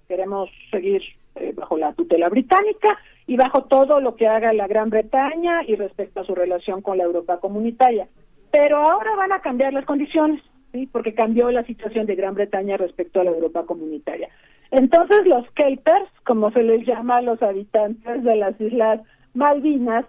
Queremos 0.09 0.51
seguir 0.71 1.03
eh, 1.35 1.53
bajo 1.55 1.77
la 1.77 1.93
tutela 1.93 2.29
británica 2.29 2.99
y 3.27 3.37
bajo 3.37 3.65
todo 3.65 4.01
lo 4.01 4.17
que 4.17 4.27
haga 4.27 4.53
la 4.53 4.67
Gran 4.67 4.91
Bretaña 4.91 5.63
y 5.67 5.75
respecto 5.77 6.21
a 6.21 6.25
su 6.25 6.35
relación 6.35 6.83
con 6.83 6.99
la 6.99 7.05
Europa 7.05 7.39
comunitaria. 7.41 8.09
Pero 8.51 8.79
ahora 8.79 9.17
van 9.17 9.33
a 9.33 9.41
cambiar 9.41 9.73
las 9.73 9.85
condiciones 9.85 10.43
porque 10.93 11.15
cambió 11.15 11.51
la 11.51 11.65
situación 11.65 12.07
de 12.07 12.17
Gran 12.17 12.35
Bretaña 12.35 12.77
respecto 12.77 13.21
a 13.21 13.25
la 13.25 13.31
Europa 13.31 13.65
comunitaria. 13.65 14.29
Entonces 14.71 15.27
los 15.27 15.51
Kelpers, 15.53 16.11
como 16.25 16.51
se 16.51 16.63
les 16.63 16.87
llama 16.87 17.19
a 17.19 17.23
los 17.23 17.43
habitantes 17.43 18.25
de 18.25 18.37
las 18.37 18.61
Islas 18.61 19.01
Malvinas, 19.35 20.05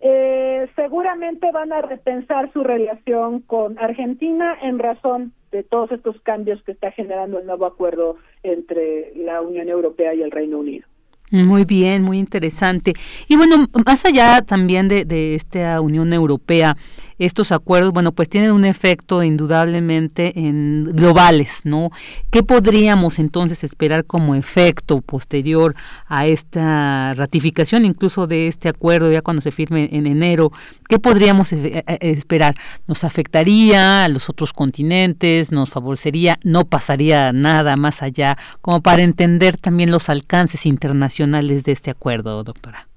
eh, 0.00 0.68
seguramente 0.74 1.50
van 1.52 1.72
a 1.72 1.80
repensar 1.80 2.52
su 2.52 2.64
relación 2.64 3.40
con 3.40 3.78
Argentina 3.78 4.56
en 4.60 4.78
razón 4.78 5.32
de 5.52 5.62
todos 5.62 5.92
estos 5.92 6.20
cambios 6.22 6.62
que 6.62 6.72
está 6.72 6.90
generando 6.90 7.38
el 7.38 7.46
nuevo 7.46 7.66
acuerdo 7.66 8.16
entre 8.42 9.12
la 9.16 9.40
Unión 9.40 9.68
Europea 9.68 10.14
y 10.14 10.22
el 10.22 10.30
Reino 10.30 10.58
Unido. 10.58 10.86
Muy 11.30 11.64
bien, 11.64 12.02
muy 12.02 12.18
interesante. 12.18 12.92
Y 13.26 13.36
bueno, 13.36 13.66
más 13.86 14.04
allá 14.04 14.42
también 14.42 14.88
de, 14.88 15.06
de 15.06 15.34
esta 15.34 15.80
Unión 15.80 16.12
Europea, 16.12 16.76
estos 17.18 17.52
acuerdos, 17.52 17.92
bueno, 17.92 18.12
pues 18.12 18.28
tienen 18.28 18.52
un 18.52 18.64
efecto 18.64 19.22
indudablemente 19.22 20.38
en 20.38 20.84
globales, 20.92 21.62
¿no? 21.64 21.90
¿Qué 22.30 22.42
podríamos 22.42 23.18
entonces 23.18 23.64
esperar 23.64 24.04
como 24.04 24.34
efecto 24.34 25.00
posterior 25.00 25.74
a 26.06 26.26
esta 26.26 27.14
ratificación, 27.14 27.84
incluso 27.84 28.26
de 28.26 28.48
este 28.48 28.68
acuerdo 28.68 29.10
ya 29.10 29.22
cuando 29.22 29.42
se 29.42 29.50
firme 29.50 29.88
en 29.92 30.06
enero? 30.06 30.52
¿Qué 30.88 30.98
podríamos 30.98 31.52
e, 31.52 31.84
e, 31.86 31.98
esperar? 32.10 32.54
¿Nos 32.86 33.04
afectaría 33.04 34.04
a 34.04 34.08
los 34.08 34.28
otros 34.28 34.52
continentes? 34.52 35.52
¿Nos 35.52 35.70
favorecería? 35.70 36.38
¿No 36.42 36.64
pasaría 36.64 37.32
nada 37.32 37.76
más 37.76 38.02
allá? 38.02 38.36
Como 38.60 38.82
para 38.82 39.02
entender 39.02 39.56
también 39.56 39.90
los 39.90 40.08
alcances 40.08 40.66
internacionales 40.66 41.64
de 41.64 41.72
este 41.72 41.90
acuerdo, 41.90 42.42
doctora. 42.44 42.91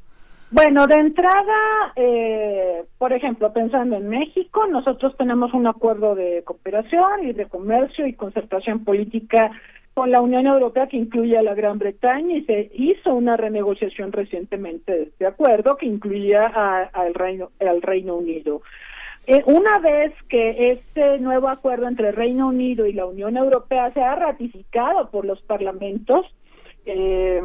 Bueno, 0.51 0.85
de 0.88 0.95
entrada, 0.95 1.93
eh, 1.95 2.85
por 2.97 3.11
ejemplo, 3.13 3.51
pensando 3.51 3.97
en 3.97 4.07
México, 4.07 4.67
nosotros 4.67 5.15
tenemos 5.17 5.53
un 5.53 5.67
acuerdo 5.67 6.15
de 6.15 6.43
cooperación 6.43 7.27
y 7.27 7.34
de 7.34 7.47
comercio 7.47 8.05
y 8.05 8.13
concertación 8.13 8.84
política 8.84 9.51
con 9.95 10.11
la 10.11 10.22
Unión 10.22 10.45
Europea 10.45 10.88
que 10.88 10.97
incluye 10.97 11.38
a 11.38 11.41
la 11.41 11.55
Gran 11.55 11.80
Bretaña 11.80 12.35
y 12.35 12.43
se 12.43 12.69
hizo 12.73 13.15
una 13.15 13.38
renegociación 13.38 14.11
recientemente 14.11 14.91
de 14.91 15.03
este 15.03 15.26
acuerdo 15.26 15.77
que 15.77 15.85
incluía 15.85 16.45
al 16.45 17.13
Reino, 17.13 17.51
al 17.59 17.81
Reino 17.81 18.15
Unido. 18.15 18.61
Eh, 19.26 19.41
una 19.47 19.80
vez 19.80 20.13
que 20.30 20.73
este 20.73 21.17
nuevo 21.19 21.47
acuerdo 21.47 21.88
entre 21.88 22.09
el 22.09 22.15
Reino 22.15 22.49
Unido 22.49 22.85
y 22.85 22.93
la 22.93 23.05
Unión 23.07 23.38
Europea 23.38 23.91
se 23.93 24.01
ha 24.01 24.15
ratificado 24.15 25.09
por 25.09 25.26
los 25.26 25.41
parlamentos, 25.41 26.27
eh, 26.85 27.41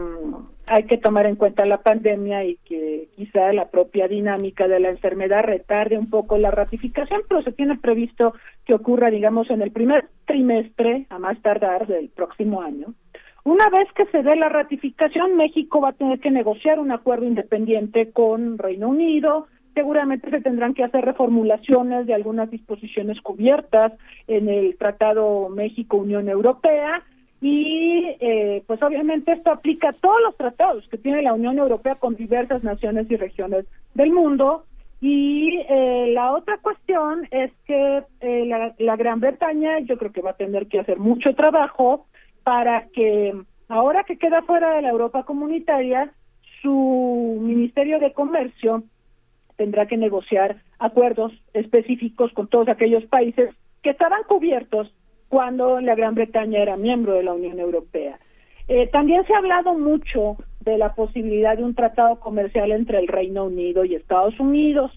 hay 0.70 0.84
que 0.84 0.98
tomar 0.98 1.26
en 1.26 1.34
cuenta 1.34 1.66
la 1.66 1.82
pandemia 1.82 2.44
y 2.44 2.56
que 2.64 3.08
quizá 3.16 3.52
la 3.52 3.70
propia 3.70 4.06
dinámica 4.06 4.68
de 4.68 4.78
la 4.78 4.90
enfermedad 4.90 5.42
retarde 5.42 5.98
un 5.98 6.08
poco 6.08 6.38
la 6.38 6.52
ratificación, 6.52 7.22
pero 7.28 7.42
se 7.42 7.50
tiene 7.50 7.76
previsto 7.76 8.34
que 8.64 8.74
ocurra, 8.74 9.10
digamos, 9.10 9.50
en 9.50 9.62
el 9.62 9.72
primer 9.72 10.06
trimestre, 10.26 11.06
a 11.10 11.18
más 11.18 11.42
tardar 11.42 11.88
del 11.88 12.08
próximo 12.10 12.62
año. 12.62 12.94
Una 13.42 13.64
vez 13.68 13.88
que 13.96 14.06
se 14.12 14.22
dé 14.22 14.36
la 14.36 14.48
ratificación, 14.48 15.36
México 15.36 15.80
va 15.80 15.88
a 15.88 15.94
tener 15.94 16.20
que 16.20 16.30
negociar 16.30 16.78
un 16.78 16.92
acuerdo 16.92 17.26
independiente 17.26 18.12
con 18.12 18.56
Reino 18.56 18.90
Unido. 18.90 19.48
Seguramente 19.74 20.30
se 20.30 20.40
tendrán 20.40 20.74
que 20.74 20.84
hacer 20.84 21.04
reformulaciones 21.04 22.06
de 22.06 22.14
algunas 22.14 22.48
disposiciones 22.48 23.20
cubiertas 23.22 23.92
en 24.28 24.48
el 24.48 24.76
Tratado 24.78 25.48
México-Unión 25.48 26.28
Europea 26.28 27.02
y 27.40 28.16
eh, 28.20 28.62
pues 28.66 28.82
obviamente 28.82 29.32
esto 29.32 29.50
aplica 29.50 29.90
a 29.90 29.92
todos 29.94 30.20
los 30.22 30.36
tratados 30.36 30.86
que 30.88 30.98
tiene 30.98 31.22
la 31.22 31.32
Unión 31.32 31.58
Europea 31.58 31.94
con 31.94 32.14
diversas 32.14 32.62
naciones 32.62 33.10
y 33.10 33.16
regiones 33.16 33.64
del 33.94 34.12
mundo. 34.12 34.64
Y 35.00 35.58
eh, 35.66 36.10
la 36.12 36.32
otra 36.32 36.58
cuestión 36.58 37.26
es 37.30 37.50
que 37.64 38.02
eh, 38.20 38.44
la, 38.44 38.74
la 38.78 38.96
Gran 38.96 39.20
Bretaña 39.20 39.78
yo 39.78 39.96
creo 39.96 40.12
que 40.12 40.20
va 40.20 40.32
a 40.32 40.36
tener 40.36 40.66
que 40.66 40.80
hacer 40.80 40.98
mucho 40.98 41.34
trabajo 41.34 42.06
para 42.44 42.88
que 42.88 43.34
ahora 43.68 44.04
que 44.04 44.18
queda 44.18 44.42
fuera 44.42 44.74
de 44.74 44.82
la 44.82 44.90
Europa 44.90 45.22
comunitaria, 45.22 46.12
su 46.60 47.38
Ministerio 47.40 47.98
de 47.98 48.12
Comercio 48.12 48.82
tendrá 49.56 49.86
que 49.86 49.96
negociar 49.96 50.56
acuerdos 50.78 51.32
específicos 51.54 52.32
con 52.32 52.48
todos 52.48 52.68
aquellos 52.68 53.04
países 53.06 53.54
que 53.82 53.90
estaban 53.90 54.22
cubiertos 54.24 54.92
cuando 55.30 55.80
la 55.80 55.94
Gran 55.94 56.16
Bretaña 56.16 56.60
era 56.60 56.76
miembro 56.76 57.14
de 57.14 57.22
la 57.22 57.32
Unión 57.32 57.60
Europea. 57.60 58.18
Eh, 58.66 58.88
también 58.88 59.24
se 59.26 59.32
ha 59.32 59.38
hablado 59.38 59.78
mucho 59.78 60.36
de 60.60 60.76
la 60.76 60.94
posibilidad 60.94 61.56
de 61.56 61.62
un 61.62 61.76
tratado 61.76 62.18
comercial 62.18 62.72
entre 62.72 62.98
el 62.98 63.06
Reino 63.06 63.44
Unido 63.44 63.84
y 63.84 63.94
Estados 63.94 64.38
Unidos, 64.40 64.90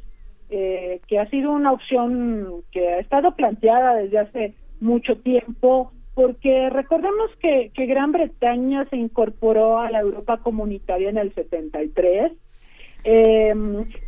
eh, 0.49 1.01
que 1.07 1.19
ha 1.19 1.29
sido 1.29 1.51
una 1.51 1.71
opción 1.71 2.63
que 2.71 2.89
ha 2.89 2.99
estado 2.99 3.35
planteada 3.35 3.95
desde 3.95 4.19
hace 4.19 4.53
mucho 4.81 5.17
tiempo, 5.17 5.91
porque 6.15 6.67
recordemos 6.71 7.29
que, 7.39 7.71
que 7.73 7.85
Gran 7.85 8.11
Bretaña 8.11 8.85
se 8.89 8.97
incorporó 8.97 9.77
a 9.77 9.91
la 9.91 9.99
Europa 9.99 10.37
comunitaria 10.37 11.09
en 11.09 11.19
el 11.19 11.31
73 11.35 12.31
eh, 13.03 13.53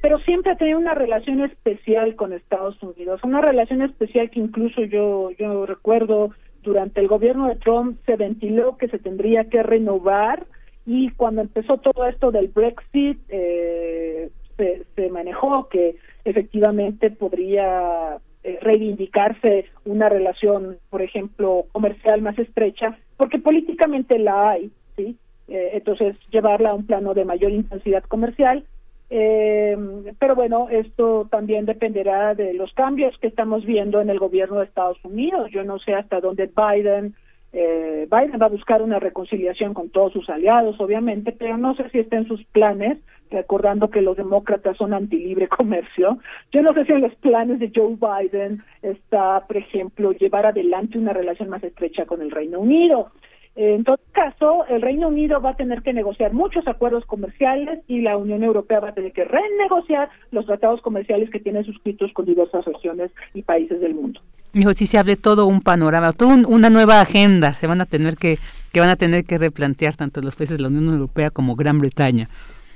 pero 0.01 0.19
siempre 0.19 0.51
ha 0.51 0.57
tenido 0.57 0.80
una 0.80 0.93
relación 0.93 1.41
especial 1.41 2.15
con 2.15 2.34
Estados 2.34 2.81
Unidos, 2.81 3.22
una 3.23 3.41
relación 3.41 3.81
especial 3.81 4.30
que 4.30 4.39
incluso 4.39 4.84
yo, 4.84 5.31
yo 5.31 5.65
recuerdo 5.65 6.31
durante 6.63 7.01
el 7.01 7.07
gobierno 7.07 7.47
de 7.47 7.55
Trump 7.57 7.99
se 8.05 8.15
ventiló 8.15 8.77
que 8.77 8.88
se 8.88 8.99
tendría 8.99 9.45
que 9.45 9.63
renovar 9.63 10.45
y 10.85 11.11
cuando 11.11 11.41
empezó 11.41 11.77
todo 11.77 12.05
esto 12.07 12.31
del 12.31 12.47
Brexit 12.47 13.19
eh, 13.30 14.30
se, 14.57 14.84
se 14.95 15.09
manejó 15.09 15.67
que 15.69 15.97
efectivamente 16.23 17.11
podría 17.11 18.19
eh, 18.43 18.59
reivindicarse 18.61 19.65
una 19.85 20.07
relación, 20.07 20.77
por 20.91 21.01
ejemplo, 21.01 21.65
comercial 21.72 22.22
más 22.22 22.38
estrecha, 22.38 22.95
porque 23.17 23.39
políticamente 23.39 24.19
la 24.19 24.51
hay, 24.51 24.72
¿sí? 24.95 25.17
Eh, 25.47 25.72
entonces 25.73 26.15
llevarla 26.30 26.69
a 26.69 26.76
un 26.76 26.85
plano 26.85 27.15
de 27.15 27.26
mayor 27.26 27.51
intensidad 27.51 28.03
comercial 28.03 28.63
eh, 29.10 29.77
pero 30.19 30.36
bueno, 30.36 30.68
esto 30.69 31.27
también 31.30 31.65
dependerá 31.65 32.34
de 32.34 32.53
los 32.53 32.73
cambios 32.73 33.18
que 33.19 33.27
estamos 33.27 33.65
viendo 33.65 34.02
en 34.02 34.10
el 34.10 34.19
gobierno 34.19 34.60
de 34.60 34.65
Estados 34.65 34.98
Unidos. 35.03 35.52
Yo 35.52 35.64
no 35.64 35.80
sé 35.80 35.94
hasta 35.94 36.19
dónde 36.19 36.48
Biden, 36.56 37.15
eh, 37.53 38.07
Biden 38.10 38.41
va 38.41 38.48
a 38.48 38.49
buscar 38.49 38.82
una 38.82 38.99
reconciliación 38.99 39.73
con 39.73 39.90
todos 39.90 40.14
sus 40.14 40.30
aliados, 40.30 40.80
obviamente, 40.80 41.32
pero 41.32 41.57
no 41.57 41.76
sé 41.76 41.90
si 41.90 41.99
está 41.99 42.18
en 42.18 42.27
sus 42.27 42.44
planes, 42.45 42.98
recordando 43.30 43.90
que 43.90 44.02
los 44.02 44.18
demócratas 44.18 44.76
son 44.77 44.94
anti-libre 44.94 45.48
comercio. 45.60 46.18
Yo 46.52 46.61
no 46.64 46.73
sé 46.73 46.86
si 46.86 46.94
en 46.94 47.02
los 47.02 47.15
planes 47.15 47.60
de 47.60 47.72
Joe 47.73 47.95
Biden 47.95 48.64
está, 48.82 49.45
por 49.48 49.57
ejemplo, 49.57 50.14
llevar 50.14 50.48
adelante 50.48 50.98
una 50.98 51.14
relación 51.14 51.49
más 51.49 51.64
estrecha 51.64 52.06
con 52.06 52.22
el 52.22 52.32
Reino 52.32 52.60
Unido. 52.60 53.11
En 53.56 53.86
todo 53.86 53.99
caso, 54.11 54.65
el 54.68 54.82
Reino 54.82 55.07
Unido 55.07 55.40
va 55.40 55.52
a 55.52 55.53
tener 55.53 55.82
que 55.82 55.94
negociar 55.94 56.34
muchos 56.34 56.68
acuerdos 56.68 57.06
comerciales 57.06 57.80
y 57.88 58.02
la 58.02 58.18
Unión 58.18 58.44
Europea 58.44 58.82
va 58.82 58.90
a 58.90 58.94
tener 58.94 59.14
que 59.14 59.23
renegociar 59.23 60.10
los 60.32 60.45
tratados 60.45 60.82
comerciales 60.82 61.30
que 61.30 61.40
tiene 61.40 61.64
suscritos 61.64 62.11
con 62.11 62.26
diversas 62.26 62.65
regiones 62.65 63.11
y 63.34 63.44
países 63.44 63.80
del 63.80 63.95
mundo. 63.95 64.19
Dijo, 64.52 64.73
si 64.73 64.88
se 64.88 64.98
abre 64.98 65.15
todo 65.15 65.45
un 65.45 65.61
panorama, 65.61 66.11
toda 66.11 66.36
una 66.48 66.69
nueva 66.69 66.99
agenda, 66.99 67.53
se 67.53 67.68
van 67.68 67.80
a 67.80 67.86
tener 67.86 68.18
que, 68.18 68.40
que 68.73 68.82
van 68.82 68.90
a 68.90 68.98
tener 68.98 69.23
que 69.23 69.38
replantear 69.38 69.95
tanto 69.95 70.19
los 70.19 70.36
países 70.36 70.57
de 70.57 70.61
la 70.61 70.68
Unión 70.68 70.90
Europea 70.90 71.30
como 71.30 71.56
Gran 71.56 71.80
Bretaña. 71.80 72.27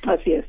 Así 0.07 0.31
es. 0.31 0.45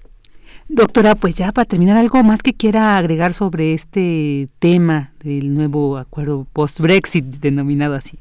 Doctora, 0.69 1.17
pues 1.17 1.35
ya 1.35 1.51
para 1.51 1.65
terminar, 1.65 1.97
algo 1.97 2.23
más 2.23 2.45
que 2.45 2.55
quiera 2.55 2.97
agregar 2.97 3.33
sobre 3.33 3.75
este 3.75 4.47
tema 4.61 5.13
del 5.25 5.53
nuevo 5.53 5.99
acuerdo 5.99 6.47
post-Brexit, 6.53 7.25
denominado 7.25 7.97
así. 7.97 8.21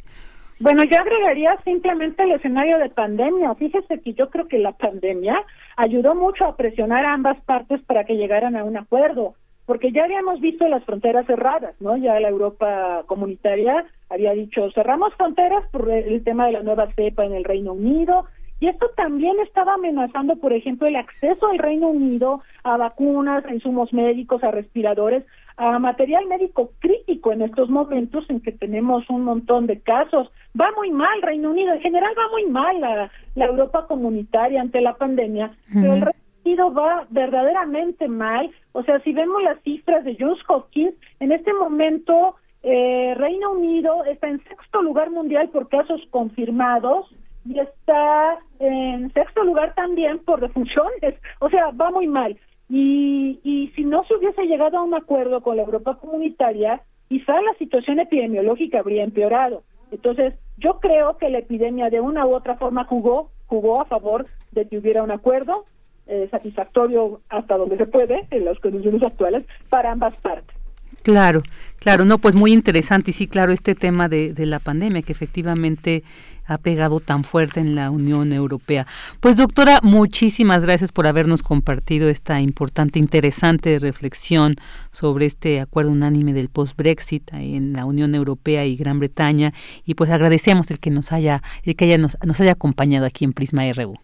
Bueno, 0.61 0.83
yo 0.83 0.99
agregaría 0.99 1.55
simplemente 1.63 2.23
el 2.23 2.33
escenario 2.33 2.79
de 2.79 2.89
pandemia. 2.89 3.55
Fíjese 3.55 4.01
que 4.01 4.13
yo 4.13 4.29
creo 4.29 4.49
que 4.49 4.59
la 4.59 4.73
pandemia 4.73 5.41
ayudó 5.77 6.15
mucho 6.15 6.43
a 6.43 6.57
presionar 6.57 7.05
a 7.05 7.13
ambas 7.13 7.39
partes 7.45 7.81
para 7.83 8.03
que 8.03 8.17
llegaran 8.17 8.57
a 8.57 8.65
un 8.65 8.75
acuerdo, 8.75 9.35
porque 9.65 9.93
ya 9.93 10.03
habíamos 10.03 10.41
visto 10.41 10.67
las 10.67 10.83
fronteras 10.83 11.25
cerradas, 11.27 11.79
¿no? 11.79 11.95
Ya 11.95 12.19
la 12.19 12.27
Europa 12.27 13.03
comunitaria 13.05 13.85
había 14.09 14.33
dicho 14.33 14.69
cerramos 14.71 15.13
fronteras 15.15 15.63
por 15.71 15.89
el 15.89 16.23
tema 16.25 16.47
de 16.47 16.53
la 16.53 16.63
nueva 16.63 16.91
cepa 16.93 17.23
en 17.23 17.35
el 17.35 17.45
Reino 17.45 17.71
Unido, 17.71 18.25
y 18.59 18.67
esto 18.67 18.89
también 18.97 19.39
estaba 19.39 19.75
amenazando, 19.75 20.35
por 20.35 20.51
ejemplo, 20.51 20.87
el 20.87 20.97
acceso 20.97 21.47
al 21.47 21.59
Reino 21.59 21.87
Unido 21.87 22.41
a 22.63 22.75
vacunas, 22.75 23.45
a 23.45 23.53
insumos 23.53 23.93
médicos, 23.93 24.43
a 24.43 24.51
respiradores, 24.51 25.23
a 25.59 25.77
material 25.77 26.25
médico 26.27 26.71
crítico 26.79 27.33
en 27.33 27.41
estos 27.41 27.69
momentos 27.69 28.25
en 28.29 28.39
que 28.39 28.53
tenemos 28.53 29.09
un 29.09 29.25
montón 29.25 29.67
de 29.67 29.81
casos. 29.81 30.31
Va 30.59 30.71
muy 30.77 30.89
mal 30.89 31.21
Reino 31.21 31.51
Unido, 31.51 31.73
en 31.73 31.81
general 31.81 32.13
va 32.17 32.31
muy 32.31 32.45
mal 32.47 32.79
la, 32.79 33.11
la 33.35 33.45
Europa 33.45 33.85
comunitaria 33.85 34.61
ante 34.61 34.79
la 34.79 34.95
pandemia, 34.95 35.51
pero 35.73 35.95
el 35.95 36.01
Reino 36.01 36.23
Unido 36.45 36.73
va 36.73 37.05
verdaderamente 37.09 38.07
mal. 38.07 38.49
O 38.71 38.83
sea, 38.83 39.01
si 39.01 39.11
vemos 39.11 39.43
las 39.43 39.61
cifras 39.63 40.05
de 40.05 40.15
Johns 40.17 40.39
Hopkins, 40.47 40.93
en 41.19 41.33
este 41.33 41.53
momento 41.53 42.35
eh, 42.63 43.13
Reino 43.17 43.51
Unido 43.51 44.05
está 44.05 44.29
en 44.29 44.41
sexto 44.45 44.81
lugar 44.81 45.11
mundial 45.11 45.49
por 45.49 45.67
casos 45.67 46.01
confirmados, 46.09 47.13
y 47.45 47.59
está 47.59 48.39
en 48.59 49.11
sexto 49.13 49.43
lugar 49.43 49.73
también 49.73 50.19
por 50.19 50.39
defunciones, 50.39 51.15
o 51.39 51.49
sea, 51.49 51.71
va 51.71 51.89
muy 51.91 52.07
mal. 52.07 52.37
Y, 52.69 53.39
y 53.43 53.71
si 53.75 53.83
no 53.83 54.03
se 54.05 54.15
hubiese 54.15 54.43
llegado 54.43 54.77
a 54.77 54.83
un 54.83 54.93
acuerdo 54.93 55.41
con 55.41 55.57
la 55.57 55.63
Europa 55.63 55.97
comunitaria, 55.99 56.81
quizá 57.07 57.33
la 57.41 57.53
situación 57.57 57.99
epidemiológica 57.99 58.79
habría 58.79 59.03
empeorado. 59.03 59.63
Entonces, 59.91 60.35
yo 60.57 60.79
creo 60.79 61.17
que 61.17 61.29
la 61.29 61.39
epidemia 61.39 61.89
de 61.89 61.99
una 61.99 62.25
u 62.25 62.35
otra 62.35 62.55
forma 62.57 62.85
jugó, 62.85 63.31
jugó 63.47 63.81
a 63.81 63.85
favor 63.85 64.27
de 64.51 64.67
que 64.67 64.77
hubiera 64.77 65.01
un 65.01 65.11
acuerdo 65.11 65.65
eh, 66.07 66.27
satisfactorio 66.29 67.21
hasta 67.29 67.57
donde 67.57 67.77
se 67.77 67.87
puede, 67.87 68.27
en 68.29 68.45
las 68.45 68.59
condiciones 68.59 69.01
actuales, 69.03 69.45
para 69.69 69.91
ambas 69.91 70.15
partes. 70.17 70.55
Claro, 71.01 71.41
claro, 71.77 72.03
no, 72.03 72.17
pues 72.17 72.35
muy 72.35 72.51
interesante 72.51 73.11
y 73.11 73.13
sí, 73.13 73.27
claro, 73.27 73.51
este 73.51 73.73
tema 73.73 74.09
de, 74.09 74.33
de 74.33 74.45
la 74.45 74.59
pandemia 74.59 75.01
que 75.01 75.13
efectivamente 75.13 76.03
ha 76.49 76.57
pegado 76.57 76.99
tan 76.99 77.23
fuerte 77.23 77.59
en 77.59 77.75
la 77.75 77.91
Unión 77.91 78.33
Europea. 78.33 78.85
Pues 79.21 79.37
doctora, 79.37 79.77
muchísimas 79.81 80.63
gracias 80.63 80.91
por 80.91 81.07
habernos 81.07 81.43
compartido 81.43 82.09
esta 82.09 82.41
importante, 82.41 82.99
interesante 82.99 83.79
reflexión 83.79 84.55
sobre 84.91 85.25
este 85.25 85.61
acuerdo 85.61 85.91
unánime 85.91 86.33
del 86.33 86.49
post-Brexit 86.49 87.31
en 87.33 87.73
la 87.73 87.85
Unión 87.85 88.15
Europea 88.15 88.65
y 88.65 88.75
Gran 88.75 88.99
Bretaña 88.99 89.53
y 89.85 89.95
pues 89.95 90.09
agradecemos 90.09 90.71
el 90.71 90.79
que 90.79 90.89
nos 90.89 91.11
haya, 91.11 91.41
el 91.63 91.75
que 91.75 91.85
haya 91.85 91.97
nos, 91.97 92.17
nos 92.25 92.41
haya 92.41 92.51
acompañado 92.51 93.05
aquí 93.05 93.23
en 93.23 93.33
Prisma 93.33 93.63
RU. 93.71 93.95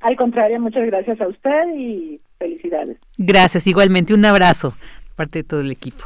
Al 0.00 0.16
contrario, 0.16 0.60
muchas 0.60 0.84
gracias 0.86 1.20
a 1.20 1.28
usted 1.28 1.76
y 1.76 2.20
felicidades. 2.38 2.98
Gracias, 3.16 3.66
igualmente 3.68 4.12
un 4.12 4.24
abrazo 4.24 4.74
parte 5.14 5.40
de 5.40 5.44
todo 5.44 5.60
el 5.60 5.70
equipo. 5.70 6.04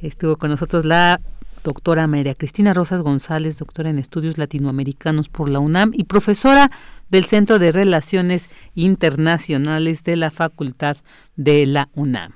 Estuvo 0.00 0.36
con 0.36 0.50
nosotros 0.50 0.84
la 0.84 1.20
doctora 1.68 2.06
María 2.06 2.34
Cristina 2.34 2.72
Rosas 2.72 3.02
González, 3.02 3.58
doctora 3.58 3.90
en 3.90 3.98
estudios 3.98 4.38
latinoamericanos 4.38 5.28
por 5.28 5.50
la 5.50 5.58
UNAM 5.58 5.90
y 5.92 6.04
profesora 6.04 6.70
del 7.10 7.26
Centro 7.26 7.58
de 7.58 7.72
Relaciones 7.72 8.48
Internacionales 8.74 10.02
de 10.02 10.16
la 10.16 10.30
Facultad 10.30 10.96
de 11.36 11.66
la 11.66 11.90
UNAM. 11.94 12.32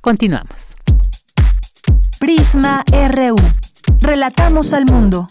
Continuamos. 0.00 0.74
Prisma 2.18 2.84
RU. 2.90 3.36
Relatamos 4.00 4.72
al 4.72 4.84
mundo. 4.86 5.28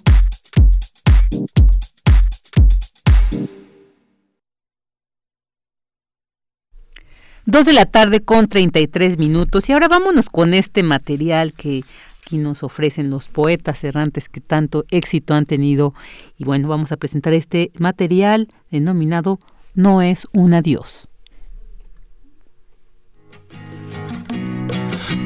Dos 7.46 7.66
de 7.66 7.74
la 7.74 7.86
tarde 7.86 8.22
con 8.22 8.48
33 8.48 9.18
minutos 9.18 9.68
y 9.68 9.74
ahora 9.74 9.90
vámonos 9.90 10.30
con 10.30 10.54
este 10.54 10.84
material 10.84 11.52
que 11.52 11.84
aquí 12.32 12.38
nos 12.38 12.64
ofrecen 12.64 13.10
los 13.10 13.28
poetas 13.28 13.84
errantes 13.84 14.30
que 14.30 14.40
tanto 14.40 14.86
éxito 14.90 15.34
han 15.34 15.46
tenido. 15.46 15.94
Y 16.38 16.46
bueno, 16.46 16.70
vamos 16.70 16.94
a 16.94 16.98
presentar 16.98 17.34
este 17.34 17.74
material 17.78 18.48
denominado 18.72 19.38
No 19.74 20.02
es 20.02 20.30
un 20.32 20.54
adiós. 20.54 21.10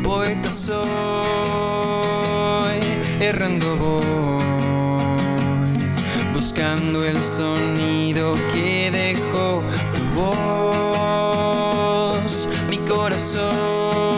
Poeta 0.03 0.49
soy, 0.49 0.79
errando 3.19 3.77
voy, 3.77 4.43
buscando 6.33 7.05
el 7.05 7.21
sonido 7.21 8.33
que 8.51 8.89
dejó 8.91 9.63
tu 9.95 10.03
voz, 10.21 12.49
mi 12.67 12.79
corazón 12.79 14.14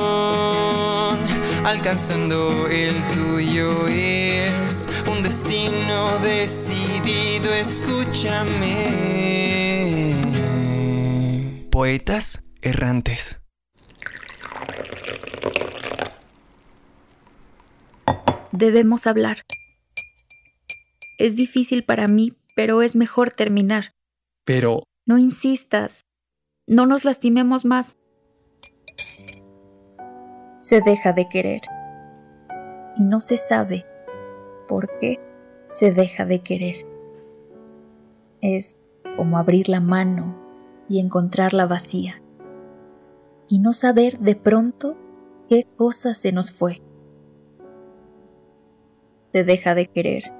alcanzando 1.67 2.67
el 2.69 3.05
tuyo 3.07 3.87
es 3.89 4.87
un 5.05 5.21
destino 5.21 6.17
decidido, 6.19 7.53
escúchame. 7.53 8.85
Poetas 11.69 12.45
errantes. 12.61 13.41
Debemos 18.53 19.05
hablar. 19.05 19.43
Es 21.17 21.35
difícil 21.35 21.83
para 21.83 22.07
mí, 22.07 22.37
pero 22.55 22.81
es 22.81 22.95
mejor 22.95 23.31
terminar. 23.31 23.91
Pero... 24.45 24.83
No 25.05 25.17
insistas. 25.17 26.05
No 26.65 26.85
nos 26.85 27.03
lastimemos 27.03 27.65
más 27.65 27.97
se 30.57 30.81
deja 30.81 31.13
de 31.13 31.27
querer. 31.29 31.61
Y 32.95 33.05
no 33.05 33.19
se 33.19 33.37
sabe 33.37 33.85
por 34.67 34.89
qué 34.99 35.19
se 35.69 35.93
deja 35.93 36.25
de 36.25 36.39
querer. 36.39 36.77
Es 38.41 38.77
como 39.15 39.37
abrir 39.37 39.69
la 39.69 39.81
mano 39.81 40.35
y 40.89 40.99
encontrarla 40.99 41.65
vacía. 41.65 42.21
Y 43.47 43.59
no 43.59 43.73
saber 43.73 44.19
de 44.19 44.35
pronto 44.35 44.95
qué 45.47 45.65
cosa 45.77 46.13
se 46.13 46.31
nos 46.31 46.51
fue. 46.51 46.81
Se 49.33 49.43
deja 49.43 49.75
de 49.75 49.87
querer. 49.87 50.33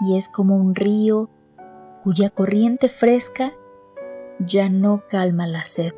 Y 0.00 0.16
es 0.16 0.28
como 0.28 0.56
un 0.56 0.74
río 0.74 1.30
cuya 2.02 2.30
corriente 2.30 2.88
fresca 2.88 3.52
ya 4.38 4.68
no 4.68 5.04
calma 5.08 5.46
la 5.46 5.64
sed 5.64 5.94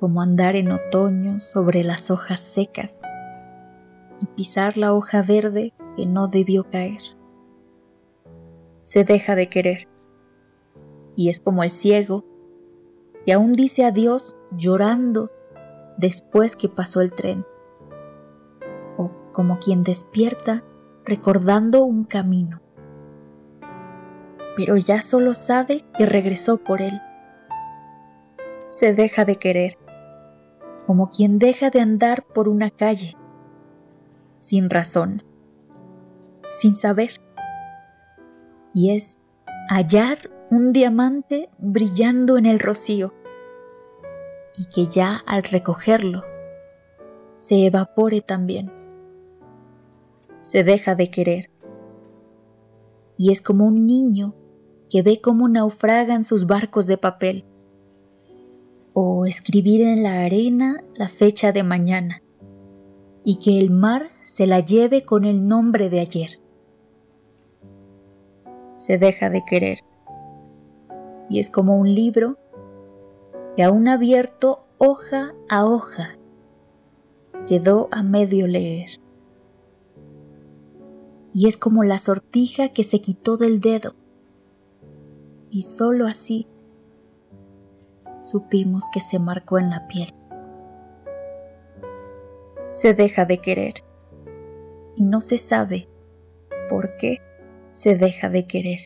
como 0.00 0.22
andar 0.22 0.56
en 0.56 0.70
otoño 0.70 1.40
sobre 1.40 1.82
las 1.82 2.10
hojas 2.10 2.40
secas 2.40 2.96
y 4.20 4.26
pisar 4.26 4.76
la 4.76 4.92
hoja 4.92 5.22
verde 5.22 5.74
que 5.96 6.06
no 6.06 6.28
debió 6.28 6.70
caer. 6.70 7.00
Se 8.84 9.04
deja 9.04 9.34
de 9.34 9.48
querer 9.48 9.88
y 11.16 11.28
es 11.28 11.40
como 11.40 11.64
el 11.64 11.70
ciego 11.70 12.24
que 13.26 13.32
aún 13.32 13.52
dice 13.52 13.84
adiós 13.84 14.36
llorando 14.52 15.30
después 15.96 16.54
que 16.54 16.68
pasó 16.68 17.00
el 17.00 17.12
tren, 17.12 17.44
o 18.96 19.10
como 19.32 19.58
quien 19.58 19.82
despierta 19.82 20.64
recordando 21.04 21.82
un 21.82 22.04
camino, 22.04 22.62
pero 24.56 24.76
ya 24.76 25.02
solo 25.02 25.34
sabe 25.34 25.84
que 25.98 26.06
regresó 26.06 26.58
por 26.58 26.80
él. 26.80 27.00
Se 28.68 28.94
deja 28.94 29.24
de 29.24 29.36
querer 29.36 29.76
como 30.88 31.10
quien 31.10 31.38
deja 31.38 31.68
de 31.68 31.82
andar 31.82 32.24
por 32.24 32.48
una 32.48 32.70
calle, 32.70 33.14
sin 34.38 34.70
razón, 34.70 35.22
sin 36.48 36.78
saber. 36.78 37.20
Y 38.72 38.96
es 38.96 39.18
hallar 39.68 40.30
un 40.50 40.72
diamante 40.72 41.50
brillando 41.58 42.38
en 42.38 42.46
el 42.46 42.58
rocío, 42.58 43.12
y 44.56 44.64
que 44.64 44.86
ya 44.86 45.22
al 45.26 45.42
recogerlo 45.42 46.24
se 47.36 47.66
evapore 47.66 48.22
también. 48.22 48.72
Se 50.40 50.64
deja 50.64 50.94
de 50.94 51.10
querer. 51.10 51.50
Y 53.18 53.30
es 53.30 53.42
como 53.42 53.66
un 53.66 53.86
niño 53.86 54.34
que 54.88 55.02
ve 55.02 55.20
cómo 55.20 55.50
naufragan 55.50 56.24
sus 56.24 56.46
barcos 56.46 56.86
de 56.86 56.96
papel 56.96 57.44
o 59.00 59.26
escribir 59.26 59.82
en 59.82 60.02
la 60.02 60.24
arena 60.24 60.82
la 60.96 61.06
fecha 61.06 61.52
de 61.52 61.62
mañana 61.62 62.20
y 63.22 63.36
que 63.36 63.60
el 63.60 63.70
mar 63.70 64.08
se 64.22 64.48
la 64.48 64.58
lleve 64.58 65.04
con 65.04 65.24
el 65.24 65.46
nombre 65.46 65.88
de 65.88 66.00
ayer. 66.00 66.40
Se 68.74 68.98
deja 68.98 69.30
de 69.30 69.44
querer 69.44 69.78
y 71.30 71.38
es 71.38 71.48
como 71.48 71.76
un 71.76 71.94
libro 71.94 72.40
que 73.54 73.62
aún 73.62 73.86
abierto 73.86 74.64
hoja 74.78 75.32
a 75.48 75.64
hoja 75.64 76.18
quedó 77.46 77.86
a 77.92 78.02
medio 78.02 78.48
leer. 78.48 79.00
Y 81.32 81.46
es 81.46 81.56
como 81.56 81.84
la 81.84 82.00
sortija 82.00 82.70
que 82.70 82.82
se 82.82 83.00
quitó 83.00 83.36
del 83.36 83.60
dedo 83.60 83.94
y 85.50 85.62
sólo 85.62 86.08
así 86.08 86.48
supimos 88.30 88.84
que 88.92 89.00
se 89.00 89.18
marcó 89.18 89.58
en 89.58 89.70
la 89.70 89.88
piel. 89.88 90.12
se 92.70 92.94
deja 92.94 93.24
de 93.24 93.38
querer. 93.38 93.84
Y 94.96 95.04
no 95.04 95.20
se 95.20 95.38
sabe 95.38 95.88
por 96.68 96.96
qué 96.96 97.22
se 97.72 97.96
deja 97.96 98.28
de 98.28 98.46
querer. 98.46 98.80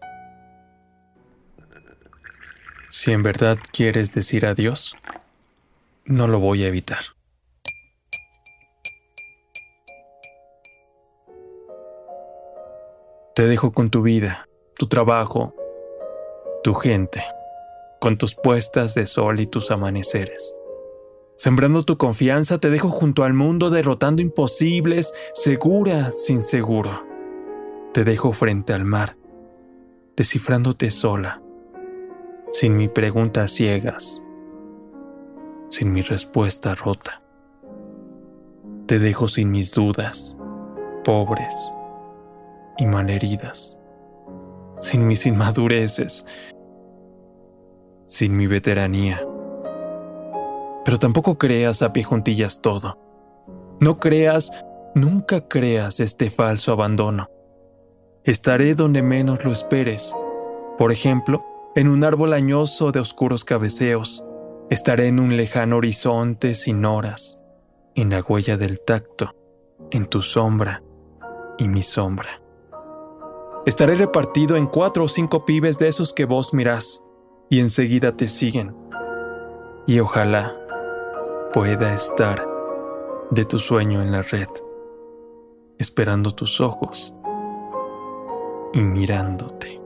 Si 2.88 3.12
en 3.12 3.22
verdad 3.22 3.58
quieres 3.72 4.14
decir 4.14 4.44
adiós, 4.44 4.96
no 6.04 6.26
lo 6.26 6.38
voy 6.38 6.64
a 6.64 6.68
evitar. 6.68 7.00
Te 13.34 13.46
dejo 13.46 13.72
con 13.72 13.88
tu 13.88 14.02
vida, 14.02 14.46
tu 14.76 14.88
trabajo, 14.88 15.54
tu 16.62 16.74
gente, 16.74 17.24
con 18.02 18.18
tus 18.18 18.34
puestas 18.34 18.96
de 18.96 19.06
sol 19.06 19.38
y 19.38 19.46
tus 19.46 19.70
amaneceres. 19.70 20.56
Sembrando 21.36 21.84
tu 21.84 21.98
confianza 21.98 22.58
te 22.58 22.68
dejo 22.68 22.88
junto 22.88 23.22
al 23.22 23.32
mundo 23.32 23.70
derrotando 23.70 24.20
imposibles, 24.22 25.14
segura 25.34 26.10
sin 26.10 26.42
seguro. 26.42 27.06
Te 27.94 28.02
dejo 28.02 28.32
frente 28.32 28.72
al 28.72 28.84
mar, 28.84 29.16
descifrándote 30.16 30.90
sola, 30.90 31.40
sin 32.50 32.76
mi 32.76 32.88
pregunta 32.88 33.46
ciegas, 33.46 34.20
sin 35.68 35.92
mi 35.92 36.02
respuesta 36.02 36.74
rota. 36.74 37.22
Te 38.86 38.98
dejo 38.98 39.28
sin 39.28 39.52
mis 39.52 39.72
dudas, 39.72 40.36
pobres 41.04 41.54
y 42.78 42.84
malheridas, 42.86 43.78
sin 44.80 45.06
mis 45.06 45.24
inmadureces, 45.24 46.26
sin 48.12 48.36
mi 48.36 48.46
veteranía. 48.46 49.26
Pero 50.84 50.98
tampoco 50.98 51.38
creas 51.38 51.80
a 51.80 51.94
pie 51.94 52.02
juntillas 52.02 52.60
todo. 52.60 52.98
No 53.80 54.00
creas, 54.00 54.52
nunca 54.94 55.48
creas 55.48 55.98
este 55.98 56.28
falso 56.28 56.72
abandono. 56.72 57.30
Estaré 58.22 58.74
donde 58.74 59.00
menos 59.00 59.46
lo 59.46 59.50
esperes. 59.50 60.14
Por 60.76 60.92
ejemplo, 60.92 61.42
en 61.74 61.88
un 61.88 62.04
árbol 62.04 62.34
añoso 62.34 62.92
de 62.92 63.00
oscuros 63.00 63.44
cabeceos. 63.44 64.26
Estaré 64.68 65.06
en 65.06 65.18
un 65.18 65.34
lejano 65.38 65.78
horizonte 65.78 66.52
sin 66.52 66.84
horas, 66.84 67.40
en 67.94 68.10
la 68.10 68.20
huella 68.20 68.58
del 68.58 68.80
tacto, 68.80 69.34
en 69.90 70.04
tu 70.04 70.20
sombra 70.20 70.82
y 71.56 71.66
mi 71.66 71.82
sombra. 71.82 72.42
Estaré 73.64 73.94
repartido 73.94 74.56
en 74.56 74.66
cuatro 74.66 75.04
o 75.04 75.08
cinco 75.08 75.46
pibes 75.46 75.78
de 75.78 75.88
esos 75.88 76.12
que 76.12 76.26
vos 76.26 76.52
mirás 76.52 77.02
y 77.52 77.60
enseguida 77.60 78.16
te 78.16 78.28
siguen. 78.28 78.74
Y 79.86 80.00
ojalá 80.00 80.56
pueda 81.52 81.92
estar 81.92 82.48
de 83.30 83.44
tu 83.44 83.58
sueño 83.58 84.00
en 84.00 84.10
la 84.10 84.22
red, 84.22 84.48
esperando 85.78 86.34
tus 86.34 86.62
ojos 86.62 87.12
y 88.72 88.80
mirándote. 88.80 89.82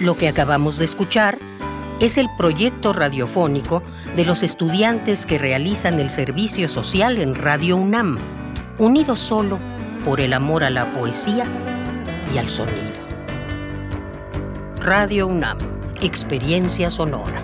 Lo 0.00 0.16
que 0.16 0.26
acabamos 0.26 0.78
de 0.78 0.84
escuchar 0.84 1.38
es 2.00 2.18
el 2.18 2.26
proyecto 2.36 2.92
radiofónico 2.92 3.84
de 4.16 4.24
los 4.24 4.42
estudiantes 4.42 5.26
que 5.26 5.38
realizan 5.38 6.00
el 6.00 6.10
servicio 6.10 6.68
social 6.68 7.18
en 7.18 7.36
Radio 7.36 7.76
UNAM, 7.76 8.18
unidos 8.80 9.20
solo 9.20 9.60
por 10.06 10.20
el 10.20 10.32
amor 10.32 10.62
a 10.62 10.70
la 10.70 10.86
poesía 10.92 11.44
y 12.32 12.38
al 12.38 12.48
sonido. 12.48 13.02
Radio 14.78 15.26
UNAM, 15.26 15.58
experiencia 16.00 16.90
sonora. 16.90 17.42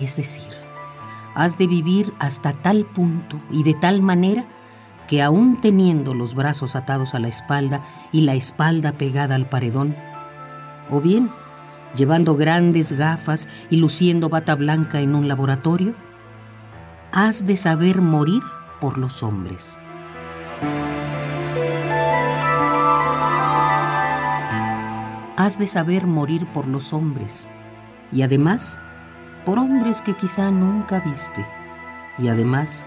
es 0.00 0.16
decir, 0.16 0.52
has 1.34 1.58
de 1.58 1.66
vivir 1.66 2.12
hasta 2.18 2.52
tal 2.52 2.84
punto 2.84 3.38
y 3.50 3.62
de 3.62 3.74
tal 3.74 4.02
manera 4.02 4.44
que 5.08 5.22
aún 5.22 5.60
teniendo 5.60 6.14
los 6.14 6.34
brazos 6.34 6.76
atados 6.76 7.14
a 7.14 7.18
la 7.18 7.28
espalda 7.28 7.82
y 8.12 8.22
la 8.22 8.34
espalda 8.34 8.92
pegada 8.92 9.34
al 9.34 9.48
paredón, 9.48 9.96
o 10.90 11.00
bien 11.00 11.30
llevando 11.96 12.36
grandes 12.36 12.92
gafas 12.92 13.48
y 13.70 13.76
luciendo 13.76 14.28
bata 14.28 14.54
blanca 14.54 15.00
en 15.00 15.14
un 15.14 15.28
laboratorio, 15.28 15.94
has 17.12 17.46
de 17.46 17.56
saber 17.56 18.00
morir 18.00 18.42
por 18.80 18.98
los 18.98 19.22
hombres. 19.22 19.78
Has 25.44 25.58
de 25.58 25.66
saber 25.66 26.06
morir 26.06 26.46
por 26.52 26.68
los 26.68 26.92
hombres 26.92 27.48
y 28.12 28.22
además 28.22 28.78
por 29.44 29.58
hombres 29.58 30.00
que 30.00 30.14
quizá 30.14 30.52
nunca 30.52 31.00
viste, 31.00 31.44
y 32.16 32.28
además 32.28 32.86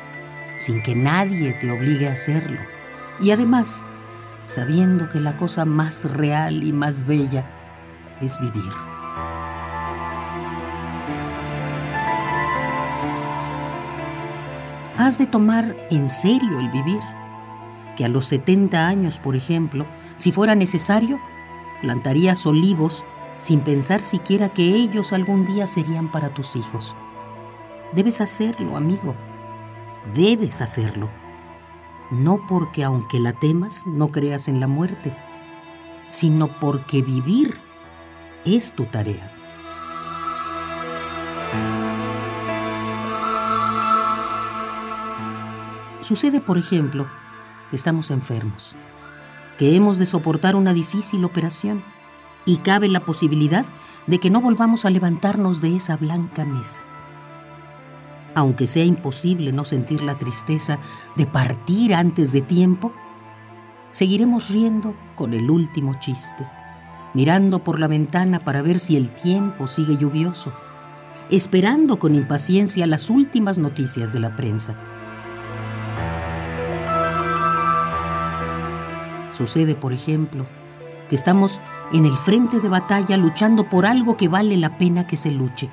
sin 0.55 0.81
que 0.81 0.95
nadie 0.95 1.51
te 1.59 1.69
obligue 1.69 2.07
a 2.07 2.13
hacerlo, 2.13 2.61
y 3.19 3.31
además 3.31 3.83
sabiendo 4.45 5.09
que 5.09 5.19
la 5.19 5.35
cosa 5.35 5.65
más 5.65 6.05
real 6.05 6.63
y 6.63 6.71
más 6.71 7.05
bella 7.05 7.45
es 8.21 8.39
vivir. 8.39 8.71
Has 14.97 15.17
de 15.17 15.27
tomar 15.27 15.75
en 15.91 16.09
serio 16.09 16.57
el 16.61 16.69
vivir, 16.69 17.01
que 17.97 18.05
a 18.05 18.07
los 18.07 18.27
70 18.27 18.87
años, 18.87 19.19
por 19.19 19.35
ejemplo, 19.35 19.85
si 20.15 20.31
fuera 20.31 20.55
necesario, 20.55 21.19
plantarías 21.81 22.45
olivos 22.45 23.05
sin 23.37 23.61
pensar 23.61 24.01
siquiera 24.01 24.49
que 24.49 24.63
ellos 24.63 25.13
algún 25.13 25.45
día 25.45 25.67
serían 25.67 26.11
para 26.11 26.33
tus 26.33 26.55
hijos. 26.55 26.95
Debes 27.93 28.21
hacerlo, 28.21 28.77
amigo. 28.77 29.15
Debes 30.13 30.61
hacerlo. 30.61 31.09
No 32.11 32.45
porque 32.47 32.83
aunque 32.83 33.19
la 33.19 33.33
temas 33.33 33.85
no 33.87 34.09
creas 34.09 34.47
en 34.47 34.59
la 34.59 34.67
muerte, 34.67 35.13
sino 36.09 36.47
porque 36.59 37.01
vivir 37.01 37.55
es 38.45 38.71
tu 38.73 38.85
tarea. 38.85 39.31
Sucede, 46.01 46.39
por 46.39 46.59
ejemplo, 46.59 47.07
que 47.71 47.75
estamos 47.75 48.11
enfermos, 48.11 48.75
que 49.57 49.75
hemos 49.75 49.97
de 49.97 50.05
soportar 50.05 50.55
una 50.55 50.73
difícil 50.73 51.23
operación 51.23 51.83
y 52.45 52.57
cabe 52.57 52.87
la 52.87 53.01
posibilidad 53.01 53.65
de 54.07 54.19
que 54.19 54.29
no 54.29 54.41
volvamos 54.41 54.85
a 54.85 54.89
levantarnos 54.89 55.61
de 55.61 55.75
esa 55.75 55.97
blanca 55.97 56.45
mesa. 56.45 56.83
Aunque 58.35 58.67
sea 58.67 58.83
imposible 58.83 59.51
no 59.51 59.63
sentir 59.63 60.03
la 60.03 60.15
tristeza 60.15 60.77
de 61.15 61.25
partir 61.25 61.95
antes 61.95 62.31
de 62.31 62.41
tiempo, 62.41 62.93
seguiremos 63.91 64.49
riendo 64.49 64.93
con 65.15 65.33
el 65.33 65.49
último 65.49 65.95
chiste, 65.99 66.45
mirando 67.13 67.63
por 67.63 67.79
la 67.79 67.87
ventana 67.87 68.41
para 68.41 68.61
ver 68.61 68.77
si 68.77 68.97
el 68.97 69.09
tiempo 69.09 69.67
sigue 69.67 69.97
lluvioso, 69.97 70.53
esperando 71.31 71.97
con 71.97 72.13
impaciencia 72.13 72.85
las 72.87 73.09
últimas 73.09 73.57
noticias 73.57 74.11
de 74.11 74.19
la 74.19 74.35
prensa. 74.35 74.75
Sucede, 79.35 79.75
por 79.75 79.91
ejemplo, 79.91 80.45
que 81.09 81.15
estamos 81.15 81.59
en 81.91 82.05
el 82.05 82.17
frente 82.17 82.61
de 82.61 82.69
batalla 82.69 83.17
luchando 83.17 83.69
por 83.69 83.85
algo 83.85 84.15
que 84.15 84.29
vale 84.29 84.55
la 84.55 84.77
pena 84.77 85.07
que 85.07 85.17
se 85.17 85.29
luche. 85.29 85.69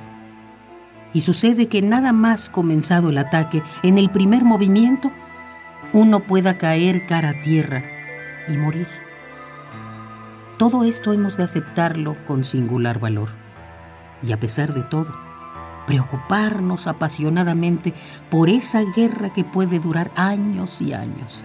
Y 1.13 1.21
sucede 1.21 1.69
que 1.69 1.81
nada 1.81 2.13
más 2.13 2.51
comenzado 2.51 3.11
el 3.11 3.19
ataque, 3.19 3.63
en 3.85 3.99
el 3.99 4.11
primer 4.11 4.45
movimiento, 4.45 5.13
uno 5.93 6.21
pueda 6.21 6.59
caer 6.59 7.07
cara 7.07 7.31
a 7.31 7.41
tierra 7.41 7.85
y 8.49 8.53
morir. 8.53 8.89
Todo 10.59 10.83
esto 10.83 11.13
hemos 11.13 11.37
de 11.37 11.45
aceptarlo 11.45 12.17
con 12.27 12.45
singular 12.45 12.99
valor. 12.99 13.29
Y 14.27 14.33
a 14.33 14.41
pesar 14.41 14.75
de 14.75 14.83
todo, 14.83 15.13
preocuparnos 15.87 16.89
apasionadamente 16.89 17.95
por 18.29 18.49
esa 18.49 18.81
guerra 18.97 19.33
que 19.33 19.45
puede 19.45 19.79
durar 19.79 20.11
años 20.17 20.81
y 20.81 20.95
años. 20.95 21.45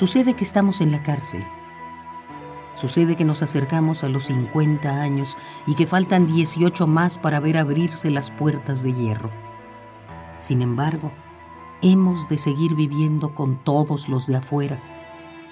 Sucede 0.00 0.32
que 0.32 0.44
estamos 0.44 0.80
en 0.80 0.92
la 0.92 1.02
cárcel. 1.02 1.44
Sucede 2.74 3.16
que 3.16 3.26
nos 3.26 3.42
acercamos 3.42 4.02
a 4.02 4.08
los 4.08 4.24
50 4.28 4.88
años 4.88 5.36
y 5.66 5.74
que 5.74 5.86
faltan 5.86 6.26
18 6.26 6.86
más 6.86 7.18
para 7.18 7.38
ver 7.38 7.58
abrirse 7.58 8.10
las 8.10 8.30
puertas 8.30 8.82
de 8.82 8.94
hierro. 8.94 9.28
Sin 10.38 10.62
embargo, 10.62 11.12
hemos 11.82 12.26
de 12.30 12.38
seguir 12.38 12.74
viviendo 12.74 13.34
con 13.34 13.56
todos 13.62 14.08
los 14.08 14.26
de 14.26 14.36
afuera, 14.36 14.80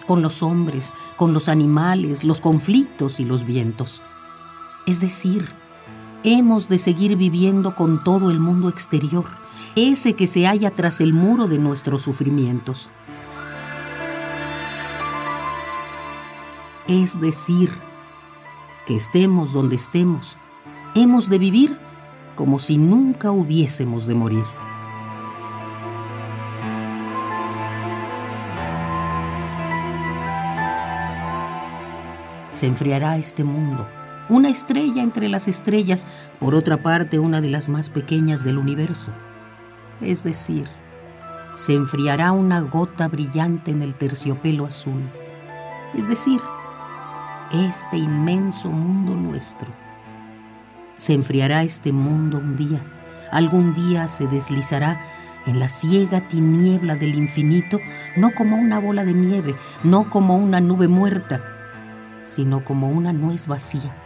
con 0.07 0.23
los 0.23 0.43
hombres, 0.43 0.95
con 1.17 1.35
los 1.35 1.51
animales, 1.51 2.25
los 2.25 2.41
conflictos 2.41 3.21
y 3.21 3.27
los 3.27 3.45
vientos. 3.45 4.03
Es 4.87 5.01
decir, 5.01 5.47
hemos 6.25 6.71
de 6.71 6.79
seguir 6.79 7.17
viviendo 7.17 7.75
con 7.75 8.03
todo 8.03 8.31
el 8.31 8.41
mundo 8.41 8.71
exterior, 8.71 9.27
ese 9.77 10.15
que 10.15 10.27
se 10.27 10.47
halla 10.47 10.71
tras 10.71 11.03
el 11.03 11.13
muro 11.13 11.49
de 11.49 11.59
nuestros 11.59 12.01
sufrimientos. 12.01 12.91
Es 16.89 17.21
decir, 17.21 17.71
que 18.87 18.97
estemos 18.97 19.53
donde 19.53 19.77
estemos, 19.77 20.39
hemos 20.95 21.29
de 21.29 21.39
vivir 21.39 21.79
como 22.35 22.59
si 22.59 22.79
nunca 22.79 23.31
hubiésemos 23.31 24.07
de 24.07 24.15
morir. 24.15 24.45
Se 32.53 32.65
enfriará 32.65 33.19
este 33.19 33.45
mundo, 33.45 33.87
una 34.31 34.49
estrella 34.49 35.03
entre 35.03 35.29
las 35.29 35.47
estrellas, 35.47 36.07
por 36.41 36.55
otra 36.55 36.83
parte 36.83 37.19
una 37.19 37.43
de 37.43 37.51
las 37.51 37.69
más 37.69 37.91
pequeñas 37.91 38.45
del 38.45 38.57
universo. 38.57 39.11
Es 40.01 40.25
decir, 40.25 40.65
se 41.53 41.75
enfriará 41.75 42.33
una 42.33 42.63
gota 42.63 43.09
brillante 43.09 43.73
en 43.73 43.83
el 43.83 43.95
terciopelo 43.95 44.65
azul. 44.65 45.03
Es 45.95 46.09
decir, 46.09 46.41
este 47.53 47.97
inmenso 47.97 48.69
mundo 48.69 49.15
nuestro. 49.15 49.69
Se 50.95 51.15
enfriará 51.15 51.63
este 51.63 51.93
mundo 51.93 52.39
un 52.39 52.57
día, 52.57 52.81
algún 53.31 53.75
día 53.75 54.09
se 54.09 54.27
deslizará 54.27 55.01
en 55.47 55.59
la 55.59 55.69
ciega 55.69 56.21
tiniebla 56.21 56.97
del 56.97 57.15
infinito, 57.15 57.79
no 58.17 58.35
como 58.35 58.57
una 58.57 58.79
bola 58.79 59.05
de 59.05 59.15
nieve, 59.15 59.55
no 59.83 60.11
como 60.11 60.37
una 60.37 60.61
nube 60.61 60.89
muerta, 60.89 61.43
sino 62.23 62.65
como 62.65 62.91
una 62.91 63.13
nuez 63.13 63.47
vacía. 63.47 63.97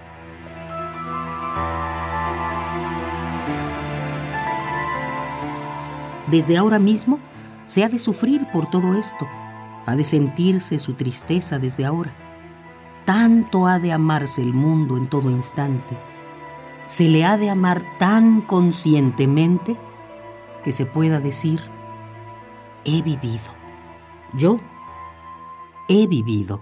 Desde 6.31 6.57
ahora 6.57 6.79
mismo 6.79 7.19
se 7.65 7.83
ha 7.83 7.89
de 7.89 7.99
sufrir 7.99 8.47
por 8.53 8.71
todo 8.71 8.95
esto, 8.95 9.27
ha 9.87 9.97
de 9.97 10.05
sentirse 10.05 10.79
su 10.79 10.95
tristeza 10.95 11.59
desde 11.59 11.85
ahora 11.85 12.13
tanto 13.05 13.67
ha 13.67 13.79
de 13.79 13.93
amarse 13.93 14.43
el 14.43 14.55
mundo 14.55 14.97
en 14.97 15.09
todo 15.09 15.31
instante, 15.31 15.97
se 16.87 17.09
le 17.09 17.25
ha 17.25 17.37
de 17.37 17.51
amar 17.51 17.83
tan 17.99 18.41
conscientemente 18.41 19.77
que 20.65 20.73
se 20.73 20.87
pueda 20.87 21.21
decir, 21.21 21.61
he 22.85 23.03
vivido, 23.03 23.53
yo 24.35 24.61
he 25.89 26.07
vivido. 26.07 26.61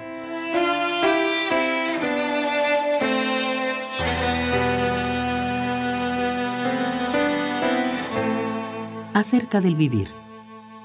Acerca 9.13 9.61
del 9.61 9.77
vivir, 9.77 10.09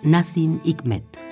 Nassim 0.03 0.59
Hikmet. 0.63 1.24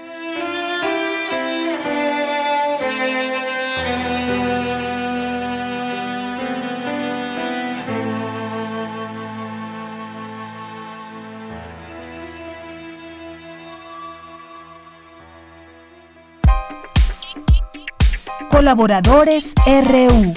Colaboradores 18.50 19.54
RU. 19.66 20.34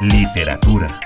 Literatura. 0.00 1.00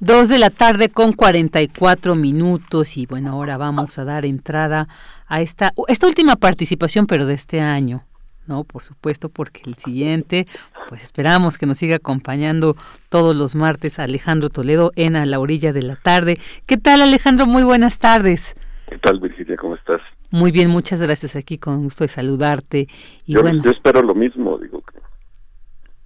Dos 0.00 0.28
de 0.28 0.38
la 0.38 0.50
tarde 0.50 0.88
con 0.88 1.12
44 1.12 2.14
minutos 2.14 2.96
y 2.96 3.06
bueno, 3.06 3.32
ahora 3.32 3.56
vamos 3.56 3.98
a 3.98 4.04
dar 4.04 4.24
entrada 4.26 4.86
a 5.26 5.40
esta, 5.40 5.72
esta 5.88 6.06
última 6.06 6.36
participación, 6.36 7.06
pero 7.06 7.26
de 7.26 7.34
este 7.34 7.60
año. 7.60 8.04
¿no? 8.46 8.64
Por 8.64 8.82
supuesto, 8.82 9.28
porque 9.28 9.62
el 9.66 9.76
siguiente, 9.76 10.46
pues 10.88 11.02
esperamos 11.02 11.58
que 11.58 11.66
nos 11.66 11.78
siga 11.78 11.96
acompañando 11.96 12.76
todos 13.08 13.36
los 13.36 13.54
martes 13.54 13.98
Alejandro 13.98 14.48
Toledo 14.48 14.92
en 14.96 15.16
A 15.16 15.26
la 15.26 15.38
orilla 15.38 15.72
de 15.72 15.82
la 15.82 15.96
tarde. 15.96 16.38
¿Qué 16.66 16.76
tal 16.76 17.02
Alejandro? 17.02 17.46
Muy 17.46 17.62
buenas 17.62 17.98
tardes. 17.98 18.56
¿Qué 18.88 18.98
tal 18.98 19.20
Virginia? 19.20 19.56
¿Cómo 19.56 19.76
estás? 19.76 20.00
Muy 20.32 20.50
bien, 20.50 20.70
muchas 20.70 21.00
gracias 21.00 21.36
aquí 21.36 21.58
con 21.58 21.84
gusto 21.84 22.04
de 22.04 22.08
saludarte. 22.08 22.88
Y 23.26 23.34
yo, 23.34 23.42
bueno, 23.42 23.62
yo 23.62 23.70
espero 23.70 24.00
lo 24.00 24.14
mismo, 24.14 24.56
digo 24.56 24.80
que, 24.80 24.98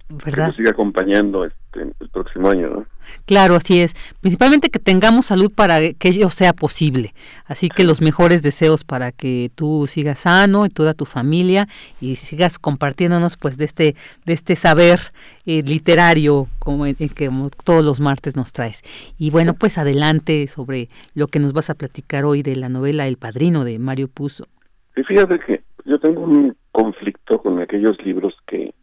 ¿verdad? 0.09 0.31
que 0.31 0.41
nos 0.47 0.55
siga 0.55 0.71
acompañando 0.71 1.45
este, 1.45 1.81
el 1.81 2.09
próximo 2.09 2.49
año, 2.49 2.69
¿no? 2.69 2.85
Claro, 3.25 3.55
así 3.55 3.79
es. 3.79 3.95
Principalmente 4.21 4.69
que 4.69 4.79
tengamos 4.79 5.27
salud 5.27 5.51
para 5.53 5.79
que 5.93 6.09
ello 6.09 6.29
sea 6.29 6.53
posible. 6.53 7.13
Así 7.45 7.69
que 7.69 7.83
los 7.83 8.01
mejores 8.01 8.43
deseos 8.43 8.83
para 8.83 9.11
que 9.11 9.49
tú 9.55 9.85
sigas 9.87 10.19
sano 10.19 10.65
y 10.65 10.69
toda 10.69 10.93
tu 10.93 11.05
familia 11.05 11.67
y 12.01 12.15
sigas 12.15 12.59
compartiéndonos 12.59 13.37
pues 13.37 13.57
de 13.57 13.65
este 13.65 13.95
de 14.25 14.33
este 14.33 14.55
saber 14.55 14.99
eh, 15.45 15.63
literario 15.63 16.47
como 16.59 16.85
en, 16.85 16.95
en 16.99 17.09
que 17.09 17.29
todos 17.63 17.83
los 17.83 17.99
martes 17.99 18.35
nos 18.35 18.53
traes. 18.53 18.81
Y 19.17 19.29
bueno, 19.29 19.53
pues 19.53 19.77
adelante 19.77 20.47
sobre 20.47 20.89
lo 21.15 21.27
que 21.27 21.39
nos 21.39 21.53
vas 21.53 21.69
a 21.69 21.75
platicar 21.75 22.25
hoy 22.25 22.43
de 22.43 22.55
la 22.55 22.69
novela 22.69 23.07
El 23.07 23.17
Padrino 23.17 23.63
de 23.63 23.79
Mario 23.79 24.07
Puzo. 24.07 24.47
Y 24.95 25.03
fíjate 25.03 25.39
que 25.39 25.63
yo 25.85 25.99
tengo 25.99 26.21
un 26.21 26.55
conflicto 26.71 27.41
con 27.41 27.59
aquellos 27.59 27.97
libros 28.03 28.33
que 28.47 28.73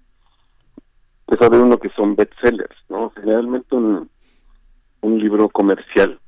pues 1.27 1.39
sabe 1.41 1.59
uno 1.59 1.79
que 1.79 1.89
son 1.91 2.15
bestsellers, 2.17 2.77
¿no? 2.89 3.11
Generalmente 3.11 3.75
un, 3.75 4.11
un 5.01 5.19
libro 5.19 5.49
comercial 5.49 6.19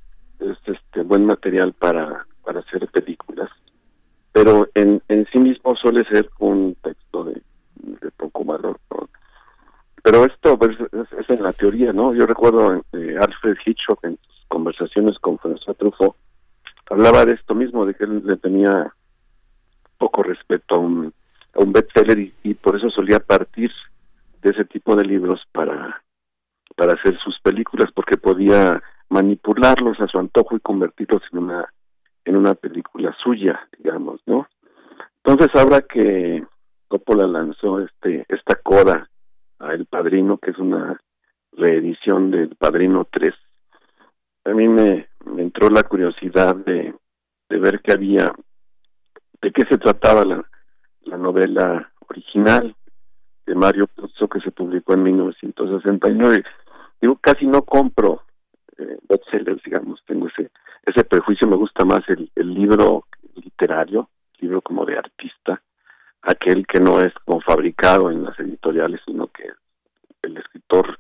es 0.41 0.57
este 0.67 1.03
buen 1.03 1.27
material 1.27 1.73
para, 1.73 2.27
para 2.45 2.61
hacer 2.61 2.87
películas, 2.89 3.51
pero 4.33 4.69
en, 4.75 5.03
en 5.09 5.27
sí 5.33 5.39
mismo 5.39 5.75
suele 5.77 6.05
ser 6.05 6.31
un 6.39 6.75
texto 6.83 7.25
de, 7.25 7.43
de 7.77 8.11
poco 8.17 8.45
valor. 8.45 8.79
¿no? 8.91 9.09
Pero 10.03 10.25
esto 10.25 10.59
pues, 10.59 10.77
es, 10.93 11.31
en 11.31 11.43
la 11.43 11.53
teoría, 11.53 11.93
¿no? 11.93 12.15
Yo 12.15 12.27
recuerdo 12.27 12.83
eh, 12.93 13.17
Alfred 13.21 13.57
Hitchcock 13.65 14.05
en 14.05 14.19
sus 14.27 14.45
conversaciones 14.49 15.19
con 15.19 15.39
François 15.39 15.77
Truffaut 15.77 16.17
hablaba 16.91 17.25
de 17.25 17.33
esto 17.33 17.55
mismo, 17.55 17.85
de 17.85 17.95
que 17.95 18.05
él 18.05 18.23
le 18.25 18.37
tenía 18.37 18.93
poco 19.99 20.23
respeto 20.23 20.77
a 20.77 20.79
un, 20.79 21.13
a 21.55 21.61
un 21.61 21.73
bestseller 21.73 22.19
y, 22.19 22.35
y 22.43 22.55
por 22.55 22.77
eso 22.77 22.91
solía 22.91 23.19
partir 23.21 23.71
de 24.47 24.53
ese 24.53 24.65
tipo 24.65 24.95
de 24.95 25.05
libros 25.05 25.43
para 25.51 26.03
para 26.77 26.93
hacer 26.93 27.19
sus 27.19 27.41
películas 27.41 27.91
porque 27.93 28.17
podía 28.17 28.81
manipularlos 29.09 30.01
a 30.01 30.07
su 30.07 30.19
antojo 30.19 30.57
y 30.57 30.61
convertirlos 30.61 31.23
en 31.33 31.39
una 31.39 31.75
en 32.25 32.37
una 32.37 32.55
película 32.55 33.15
suya 33.23 33.69
digamos 33.77 34.21
no 34.27 34.47
entonces 35.25 35.49
ahora 35.61 35.81
que 35.81 36.45
Coppola 36.87 37.27
lanzó 37.27 37.81
este 37.81 38.25
esta 38.29 38.55
coda 38.63 39.09
a 39.59 39.73
El 39.73 39.87
Padrino 39.87 40.39
que 40.39 40.53
es 40.53 40.59
una 40.59 41.01
reedición 41.53 42.31
del 42.31 42.55
Padrino 42.55 43.09
3 43.11 43.35
a 44.45 44.51
mí 44.51 44.69
me, 44.69 45.09
me 45.25 45.43
entró 45.43 45.71
la 45.71 45.83
curiosidad 45.83 46.55
de, 46.55 46.95
de 47.49 47.59
ver 47.59 47.81
que 47.81 47.93
había 47.93 48.33
de 49.43 49.51
qué 49.51 49.63
se 49.69 49.79
trataba 49.79 50.25
la, 50.25 50.49
la 51.03 51.17
novela 51.17 51.91
original 52.09 52.77
de 53.47 53.55
Mario 53.55 53.87
Puzo 53.87 54.29
que 54.29 54.41
se 54.41 54.51
publicó 54.51 54.95
en 54.95 55.03
1969. 55.05 56.45
Yo 57.01 57.17
casi 57.17 57.47
no 57.47 57.63
compro 57.63 58.23
eh, 58.79 58.99
bestsellers, 59.09 59.63
digamos, 59.63 60.03
tengo 60.07 60.29
ese 60.29 60.51
ese 60.87 61.03
prejuicio 61.03 61.49
me 61.49 61.57
gusta 61.57 61.85
más 61.85 62.09
el, 62.09 62.31
el 62.37 62.55
libro 62.55 63.07
literario, 63.35 64.09
libro 64.39 64.63
como 64.63 64.85
de 64.85 64.97
artista, 64.97 65.61
aquel 66.23 66.65
que 66.67 66.79
no 66.81 67.01
es 67.01 67.13
como 67.25 67.41
fabricado 67.41 68.11
en 68.11 68.23
las 68.23 68.39
editoriales, 68.39 69.01
sino 69.05 69.27
que 69.27 69.51
el 70.23 70.37
escritor 70.37 70.97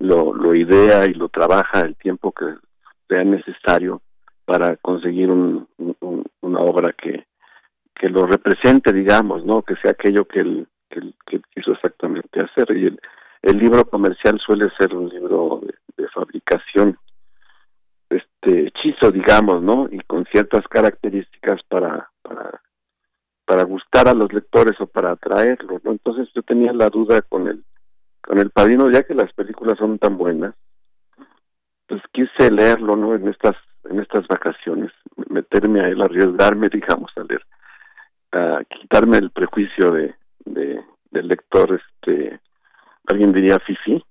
lo, 0.00 0.34
lo 0.34 0.54
idea 0.54 1.06
y 1.06 1.14
lo 1.14 1.28
trabaja 1.28 1.82
el 1.82 1.94
tiempo 1.94 2.32
que 2.32 2.46
sea 3.08 3.22
necesario 3.22 4.02
para 4.44 4.76
conseguir 4.76 5.30
un, 5.30 5.68
una 6.40 6.58
obra 6.58 6.92
que, 6.92 7.26
que 7.94 8.08
lo 8.08 8.26
represente, 8.26 8.92
digamos, 8.92 9.44
¿no? 9.44 9.62
Que 9.62 9.76
sea 9.76 9.92
aquello 9.92 10.24
que 10.24 10.66
él, 10.98 11.14
que, 11.26 11.40
quiso 11.54 11.72
exactamente 11.72 12.40
hacer. 12.40 12.76
Y 12.76 12.86
el, 12.86 13.00
el 13.42 13.58
libro 13.58 13.84
comercial 13.84 14.38
suele 14.44 14.70
ser 14.78 14.94
un 14.94 15.08
libro 15.08 15.60
de, 15.96 16.08
fabricación, 16.08 16.98
este 18.10 18.66
hechizo, 18.66 19.10
digamos, 19.10 19.62
¿no? 19.62 19.88
Y 19.90 19.98
con 20.00 20.26
ciertas 20.26 20.66
características 20.68 21.62
para, 21.68 22.10
para, 23.46 23.62
gustar 23.64 24.08
a 24.08 24.14
los 24.14 24.30
lectores 24.32 24.78
o 24.80 24.86
para 24.86 25.12
atraerlos, 25.12 25.82
¿no? 25.84 25.92
Entonces 25.92 26.28
yo 26.34 26.42
tenía 26.42 26.72
la 26.72 26.90
duda 26.90 27.22
con 27.22 27.48
el, 27.48 27.64
con 28.20 28.38
el 28.38 28.50
padrino, 28.50 28.90
ya 28.90 29.04
que 29.04 29.14
las 29.14 29.32
películas 29.32 29.78
son 29.78 29.98
tan 29.98 30.18
buenas, 30.18 30.54
pues 31.86 32.02
quise 32.12 32.50
leerlo, 32.50 32.96
¿no? 32.96 33.14
En 33.14 33.28
estas 33.28 33.56
en 33.84 34.00
estas 34.00 34.26
vacaciones, 34.28 34.92
meterme 35.28 35.80
a 35.80 35.88
él, 35.88 36.00
arriesgarme, 36.00 36.68
digamos, 36.72 37.10
a 37.16 37.24
leer, 37.24 37.44
a 38.32 38.62
quitarme 38.64 39.18
el 39.18 39.30
prejuicio 39.30 39.90
de, 39.92 40.14
de 40.44 40.80
del 41.10 41.28
lector, 41.28 41.78
este, 41.78 42.40
alguien 43.06 43.32
diría 43.32 43.58
fifi, 43.58 44.02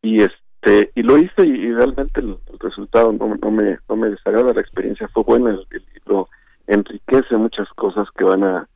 y 0.00 0.22
este, 0.22 0.90
y 0.94 1.02
lo 1.02 1.18
hice 1.18 1.46
y, 1.46 1.70
realmente 1.72 2.20
el, 2.20 2.38
resultado 2.60 3.12
no, 3.12 3.28
me 3.50 3.78
no 3.88 3.96
me 3.96 4.08
desagrada, 4.08 4.54
la 4.54 4.60
experiencia 4.60 5.06
fue 5.08 5.22
buena, 5.22 5.50
el, 5.50 5.84
libro 5.94 6.28
enriquece 6.66 7.36
muchas 7.36 7.68
cosas 7.74 8.08
que 8.16 8.24
van 8.24 8.42
a 8.42 8.68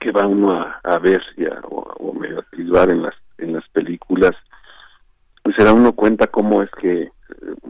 que 0.00 0.10
va 0.10 0.26
uno 0.26 0.52
a, 0.52 0.98
ver 0.98 1.22
y 1.36 1.44
o, 1.46 1.80
o 1.98 2.14
a 2.22 2.84
en 2.84 3.02
las 3.02 3.14
en 3.38 3.54
las 3.54 3.66
películas 3.70 4.32
pues 5.42 5.56
se 5.56 5.64
da 5.64 5.72
uno 5.72 5.92
cuenta 5.92 6.26
cómo 6.26 6.62
es 6.62 6.70
que 6.72 7.10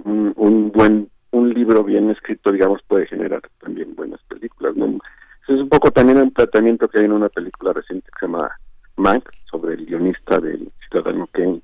un, 0.04 0.32
un 0.36 0.72
buen 0.72 1.10
un 1.30 1.52
libro 1.52 1.84
bien 1.84 2.10
escrito, 2.10 2.52
digamos, 2.52 2.80
puede 2.86 3.06
generar 3.06 3.42
también 3.60 3.94
buenas 3.94 4.20
películas. 4.24 4.74
¿no? 4.76 4.98
Es 5.48 5.60
un 5.60 5.68
poco 5.68 5.90
también 5.90 6.18
un 6.18 6.32
tratamiento 6.32 6.88
que 6.88 6.98
hay 6.98 7.06
en 7.06 7.12
una 7.12 7.28
película 7.28 7.72
reciente 7.72 8.10
que 8.12 8.20
se 8.20 8.26
llama 8.26 8.50
Mank, 8.96 9.28
sobre 9.50 9.74
el 9.74 9.86
guionista 9.86 10.38
del 10.38 10.70
Ciudadano 10.88 11.26
Kane. 11.32 11.60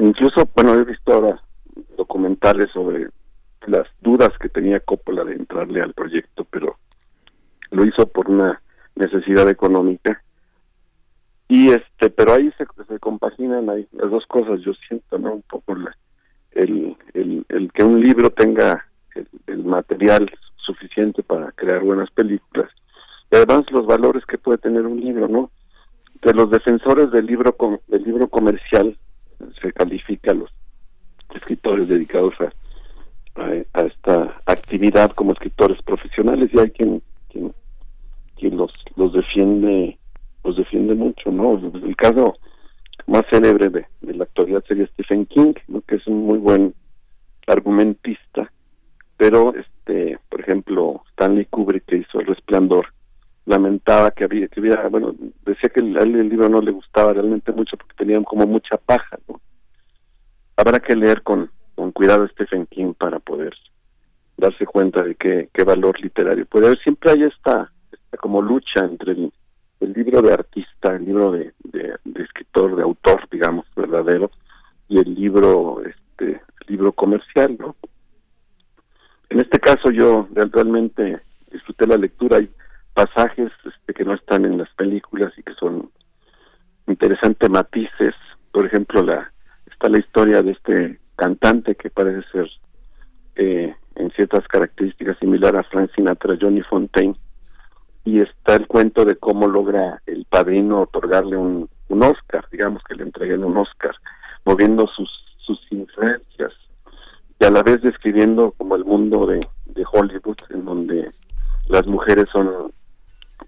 Incluso, 0.00 0.48
bueno, 0.54 0.74
he 0.74 0.84
visto 0.84 1.12
ahora 1.12 1.40
documentales 1.96 2.70
sobre 2.72 3.08
las 3.66 3.86
dudas 4.00 4.30
que 4.40 4.48
tenía 4.48 4.80
Coppola 4.80 5.24
de 5.24 5.34
entrarle 5.34 5.80
al 5.80 5.94
proyecto, 5.94 6.44
pero 6.50 6.76
lo 7.70 7.84
hizo 7.84 8.06
por 8.06 8.28
una 8.28 8.60
necesidad 8.96 9.48
económica. 9.48 10.22
Y 11.48 11.70
este, 11.70 12.10
pero 12.10 12.34
ahí 12.34 12.52
se, 12.58 12.66
se 12.86 12.98
compaginan 12.98 13.70
ahí 13.70 13.86
las 13.92 14.10
dos 14.10 14.26
cosas, 14.26 14.60
yo 14.60 14.72
siento, 14.86 15.18
¿no? 15.18 15.32
Un 15.34 15.42
poco 15.42 15.74
la, 15.74 15.96
el, 16.52 16.96
el, 17.14 17.46
el 17.48 17.72
que 17.72 17.84
un 17.84 18.00
libro 18.00 18.30
tenga 18.30 18.84
el, 19.46 19.64
material 19.64 20.30
suficiente 20.56 21.22
para 21.22 21.52
crear 21.52 21.82
buenas 21.82 22.10
películas 22.10 22.70
y 23.30 23.36
además 23.36 23.70
los 23.70 23.86
valores 23.86 24.24
que 24.26 24.38
puede 24.38 24.58
tener 24.58 24.84
un 24.86 25.00
libro 25.00 25.28
no 25.28 25.50
de 26.22 26.27
los 26.38 26.50
defensores 26.50 27.10
del 27.10 27.26
libro 27.26 27.56
del 27.88 28.02
libro 28.04 28.28
comercial 28.28 28.96
se 29.60 29.72
califica 29.72 30.30
a 30.30 30.34
los 30.34 30.50
escritores 31.34 31.88
dedicados 31.88 32.32
a, 32.40 33.42
a, 33.74 33.80
esta 33.82 34.40
actividad 34.46 35.10
como 35.10 35.32
escritores 35.32 35.82
profesionales 35.82 36.50
y 36.52 36.60
hay 36.60 36.70
quien 36.70 37.02
quien, 37.28 37.52
quien 38.36 38.56
los 38.56 38.72
los 38.94 39.12
defiende 39.12 39.98
los 40.44 40.56
defiende 40.56 40.94
mucho 40.94 41.32
no 41.32 41.58
el 41.74 41.96
caso 41.96 42.36
más 43.08 43.24
célebre 43.30 43.68
de, 43.70 43.86
la 44.14 44.24
actualidad 44.24 44.62
sería 44.68 44.86
Stephen 44.88 45.26
King, 45.26 45.54
que 45.86 45.96
es 45.96 46.06
un 46.06 46.26
muy 46.26 46.38
buen 46.38 46.74
argumentista, 47.46 48.52
pero 49.16 49.54
este, 49.54 50.18
por 50.28 50.40
ejemplo, 50.40 51.02
Stanley 51.12 51.46
Kubrick 51.46 51.86
que 51.86 51.96
hizo 51.98 52.20
El 52.20 52.26
Resplandor, 52.26 52.92
lamentaba 53.48 54.10
que 54.10 54.24
había, 54.24 54.46
que 54.48 54.60
hubiera, 54.60 54.88
bueno, 54.88 55.14
decía 55.44 55.70
que 55.70 55.80
el, 55.80 55.96
el 55.96 56.28
libro 56.28 56.48
no 56.48 56.60
le 56.60 56.70
gustaba 56.70 57.14
realmente 57.14 57.50
mucho 57.52 57.76
porque 57.76 57.94
tenían 57.96 58.22
como 58.22 58.46
mucha 58.46 58.76
paja, 58.76 59.18
¿no? 59.26 59.40
Habrá 60.56 60.80
que 60.80 60.94
leer 60.94 61.22
con, 61.22 61.50
con 61.74 61.92
cuidado 61.92 62.24
a 62.24 62.28
Stephen 62.28 62.66
King 62.66 62.92
para 62.92 63.18
poder 63.20 63.54
darse 64.36 64.66
cuenta 64.66 65.02
de 65.02 65.14
qué, 65.14 65.48
qué 65.52 65.64
valor 65.64 65.98
literario 66.00 66.44
puede 66.46 66.66
haber. 66.66 66.78
Siempre 66.80 67.10
hay 67.10 67.22
esta, 67.22 67.72
como 68.20 68.42
lucha 68.42 68.84
entre 68.84 69.12
el, 69.12 69.32
el 69.80 69.92
libro 69.92 70.20
de 70.20 70.32
artista, 70.32 70.94
el 70.94 71.06
libro 71.06 71.32
de, 71.32 71.52
de, 71.64 72.22
escritor, 72.22 72.76
de 72.76 72.82
autor, 72.82 73.26
digamos, 73.30 73.66
verdadero, 73.74 74.30
y 74.88 74.98
el 74.98 75.14
libro, 75.14 75.82
este, 75.84 76.40
libro 76.66 76.92
comercial, 76.92 77.56
¿no? 77.58 77.76
En 79.30 79.40
este 79.40 79.58
caso 79.58 79.90
yo 79.90 80.28
realmente 80.32 81.20
disfruté 81.50 81.86
la 81.86 81.96
lectura, 81.96 82.38
hay 82.38 82.50
pasajes 82.98 83.52
este, 83.64 83.94
que 83.94 84.04
no 84.04 84.14
están 84.14 84.44
en 84.44 84.58
las 84.58 84.68
películas 84.70 85.32
y 85.36 85.44
que 85.44 85.54
son 85.54 85.88
interesantes 86.88 87.48
matices, 87.48 88.12
por 88.50 88.66
ejemplo, 88.66 89.04
la 89.04 89.30
está 89.70 89.88
la 89.88 89.98
historia 89.98 90.42
de 90.42 90.50
este 90.50 90.98
cantante 91.14 91.76
que 91.76 91.90
parece 91.90 92.28
ser 92.32 92.48
eh, 93.36 93.72
en 93.94 94.10
ciertas 94.10 94.48
características 94.48 95.16
similar 95.18 95.54
a 95.54 95.62
Frank 95.62 95.92
Sinatra, 95.94 96.36
Johnny 96.40 96.62
Fontaine, 96.62 97.14
y 98.04 98.20
está 98.20 98.56
el 98.56 98.66
cuento 98.66 99.04
de 99.04 99.14
cómo 99.14 99.46
logra 99.46 100.02
el 100.06 100.26
padrino 100.28 100.80
otorgarle 100.80 101.36
un, 101.36 101.70
un 101.90 102.02
Oscar, 102.02 102.46
digamos 102.50 102.82
que 102.82 102.96
le 102.96 103.04
entreguen 103.04 103.44
un 103.44 103.58
Oscar, 103.58 103.94
moviendo 104.44 104.88
sus, 104.88 105.08
sus 105.36 105.60
influencias 105.70 106.52
y 107.38 107.44
a 107.44 107.50
la 107.50 107.62
vez 107.62 107.80
describiendo 107.80 108.50
como 108.56 108.74
el 108.74 108.84
mundo 108.84 109.24
de, 109.24 109.38
de 109.66 109.84
Hollywood, 109.92 110.38
en 110.50 110.64
donde 110.64 111.10
las 111.68 111.86
mujeres 111.86 112.24
son 112.32 112.72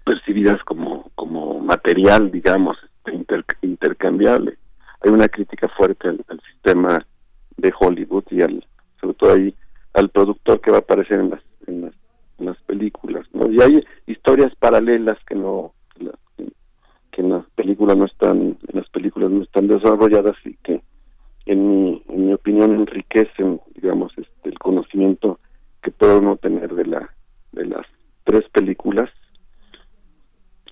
percibidas 0.03 0.61
como, 0.63 1.11
como 1.15 1.59
material, 1.59 2.31
digamos, 2.31 2.77
este, 3.05 3.43
intercambiable. 3.61 4.57
Hay 5.01 5.11
una 5.11 5.27
crítica 5.27 5.67
fuerte 5.69 6.09
al, 6.09 6.23
sistema 6.53 7.05
de 7.57 7.73
Hollywood 7.79 8.25
y 8.29 8.41
al, 8.41 8.65
sobre 8.99 9.13
todo 9.15 9.33
ahí, 9.33 9.55
al 9.93 10.09
productor 10.09 10.61
que 10.61 10.71
va 10.71 10.77
a 10.77 10.81
aparecer 10.81 11.19
en 11.19 11.29
las, 11.31 11.41
en 11.67 11.81
las 11.81 11.93
las 12.45 12.57
películas, 12.63 13.25
¿no? 13.33 13.49
Y 13.49 13.61
hay 13.61 13.83
historias 14.07 14.53
paralelas 14.55 15.17
que 15.25 15.35
no 15.35 15.73
que 17.11 17.21
en 17.21 17.29
las 17.29 17.45
películas 17.55 17.97
no 17.97 18.05
están 18.05 18.57
en 18.67 18.79
las 18.79 18.89
películas 18.89 19.29
no 19.31 19.43
están 19.43 19.67
desarrolladas 19.67 20.37
y 20.45 20.55
que 20.63 20.81
en 21.45 21.67
mi 21.67 22.03
en 22.07 22.27
mi 22.27 22.33
opinión 22.33 22.73
enriquecen 22.73 23.59
digamos 23.75 24.13
este 24.17 24.49
el 24.49 24.57
conocimiento 24.57 25.39
que 25.81 25.91
puede 25.91 26.19
uno 26.19 26.37
tener 26.37 26.73
de 26.73 26.85
la 26.85 27.13
de 27.51 27.65
las 27.65 27.85
tres 28.23 28.47
películas 28.53 29.09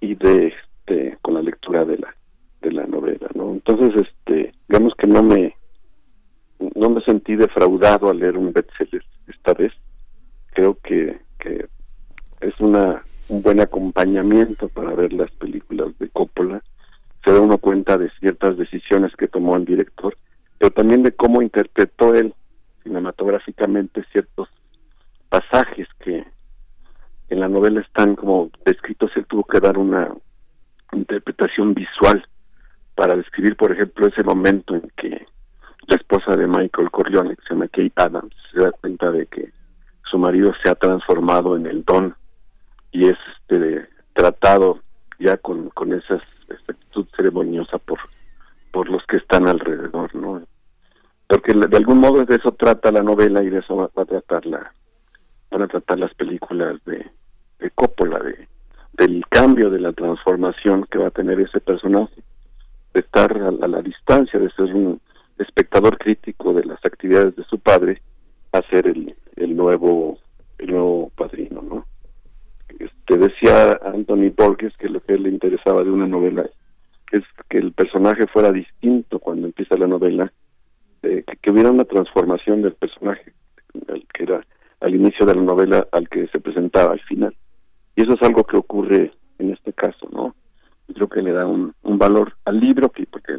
y 0.01 0.15
de 0.15 0.47
este 0.47 1.17
con 1.21 1.35
la 1.35 1.41
lectura 1.41 1.85
de 1.85 1.97
la 1.97 2.15
de 2.61 2.71
la 2.71 2.85
novela 2.85 3.27
no 3.35 3.53
entonces 3.53 4.07
este 4.07 4.53
digamos 4.67 4.93
que 4.95 5.07
no 5.07 5.23
me 5.23 5.55
no 6.75 6.89
me 6.89 7.01
sentí 7.01 7.35
defraudado 7.35 8.09
al 8.09 8.19
leer 8.19 8.37
un 8.37 8.51
bestseller 8.53 9.03
esta 9.27 9.53
vez 9.53 9.73
creo 10.53 10.77
que 10.83 11.19
que 11.39 11.67
es 12.41 12.59
una 12.59 13.03
un 13.29 13.43
buen 13.43 13.61
acompañamiento 13.61 14.67
para 14.69 14.93
ver 14.93 15.13
las 15.13 15.31
películas 15.31 15.97
de 15.99 16.09
Coppola. 16.09 16.61
Se 17.23 17.31
da 17.31 17.39
uno 17.39 17.57
cuenta 17.57 17.97
de 17.97 18.09
ciertas 18.19 18.57
decisiones 18.57 19.15
que 19.15 19.27
tomó 19.27 19.55
el 19.55 19.65
director, 19.65 20.17
pero 20.57 20.71
también 20.71 21.03
de 21.03 21.11
cómo 21.11 21.41
interpretó 21.41 22.15
él 22.15 22.33
cinematográficamente 22.83 24.03
ciertos 24.11 24.49
pasajes 25.29 25.87
que 25.99 26.25
en 27.29 27.39
la 27.39 27.47
novela 27.47 27.81
están 27.81 28.15
como 28.15 28.49
descritos. 28.65 29.11
Él 29.15 29.25
tuvo 29.27 29.43
que 29.43 29.59
dar 29.59 29.77
una 29.77 30.13
interpretación 30.91 31.73
visual 31.73 32.25
para 32.95 33.15
describir, 33.15 33.55
por 33.55 33.71
ejemplo, 33.71 34.07
ese 34.07 34.23
momento 34.23 34.75
en 34.75 34.91
que 34.97 35.25
la 35.87 35.95
esposa 35.95 36.35
de 36.35 36.47
Michael 36.47 36.91
Corleone, 36.91 37.35
que 37.35 37.41
se 37.43 37.53
llama 37.53 37.67
Kate 37.67 37.93
Adams, 37.95 38.35
se 38.51 38.59
da 38.59 38.71
cuenta 38.71 39.11
de 39.11 39.25
que 39.27 39.51
su 40.03 40.17
marido 40.17 40.53
se 40.61 40.69
ha 40.69 40.75
transformado 40.75 41.55
en 41.55 41.65
el 41.65 41.83
don 41.83 42.15
y 42.91 43.07
es 43.07 43.17
este 43.41 43.87
tratado 44.13 44.79
ya 45.19 45.37
con, 45.37 45.69
con 45.69 45.93
esa, 45.93 46.15
actitud 46.67 47.07
ceremoniosa 47.15 47.77
por 47.77 47.99
por 48.71 48.89
los 48.89 49.03
que 49.07 49.17
están 49.17 49.47
alrededor, 49.47 50.13
¿no? 50.15 50.43
Porque 51.27 51.53
de 51.53 51.77
algún 51.77 51.99
modo 51.99 52.23
de 52.23 52.35
eso 52.35 52.51
trata 52.51 52.91
la 52.91 53.01
novela 53.01 53.43
y 53.43 53.49
de 53.49 53.59
eso 53.59 53.75
va, 53.75 53.89
a 53.95 54.05
tratar 54.05 54.45
la 54.45 54.71
van 55.51 55.63
a 55.63 55.67
tratar 55.67 55.99
las 55.99 56.13
películas 56.13 56.77
de, 56.85 57.09
de 57.59 57.69
Coppola, 57.71 58.19
de 58.19 58.47
del 58.99 59.23
cambio, 59.29 59.69
de 59.69 59.79
la 59.79 59.93
transformación 59.93 60.85
que 60.91 60.97
va 60.97 61.07
a 61.07 61.11
tener 61.11 61.39
ese 61.39 61.61
personaje, 61.61 62.21
de 62.93 62.99
estar 62.99 63.31
a 63.31 63.67
la 63.67 63.81
distancia, 63.81 64.37
de 64.37 64.51
ser 64.51 64.75
un 64.75 64.99
espectador 65.37 65.97
crítico 65.97 66.53
de 66.53 66.65
las 66.65 66.83
actividades 66.83 67.33
de 67.37 67.45
su 67.45 67.59
padre 67.59 68.01
a 68.51 68.61
ser 68.63 68.87
el, 68.87 69.13
el 69.37 69.55
nuevo 69.55 70.17
el 70.57 70.71
nuevo 70.71 71.09
padrino, 71.15 71.61
¿no? 71.61 71.85
Este, 72.77 73.17
decía 73.17 73.79
Anthony 73.85 74.31
Borges 74.35 74.75
que 74.77 74.89
lo 74.89 74.99
que 74.99 75.17
le 75.17 75.29
interesaba 75.29 75.83
de 75.85 75.91
una 75.91 76.07
novela 76.07 76.45
es 77.13 77.23
que 77.49 77.57
el 77.57 77.71
personaje 77.71 78.27
fuera 78.27 78.51
distinto 78.51 79.19
cuando 79.19 79.47
empieza 79.47 79.77
la 79.77 79.87
novela, 79.87 80.31
que, 81.01 81.23
que, 81.41 81.51
hubiera 81.51 81.71
una 81.71 81.85
transformación 81.85 82.61
del 82.61 82.73
personaje, 82.73 83.33
que 84.13 84.23
era 84.23 84.45
al 84.81 84.93
inicio 84.93 85.25
de 85.25 85.35
la 85.35 85.41
novela 85.41 85.87
al 85.93 86.09
que 86.09 86.27
se 86.27 86.41
presentaba 86.41 86.91
al 86.91 86.99
final. 87.01 87.33
Y 87.99 88.03
eso 88.03 88.13
es 88.13 88.21
algo 88.21 88.45
que 88.45 88.55
ocurre 88.55 89.11
en 89.39 89.51
este 89.51 89.73
caso, 89.73 90.07
¿no? 90.13 90.33
Creo 90.95 91.09
que 91.09 91.21
le 91.21 91.33
da 91.33 91.45
un, 91.45 91.73
un 91.83 91.97
valor 91.97 92.33
al 92.45 92.57
libro, 92.57 92.89
que 92.93 93.05
porque 93.05 93.37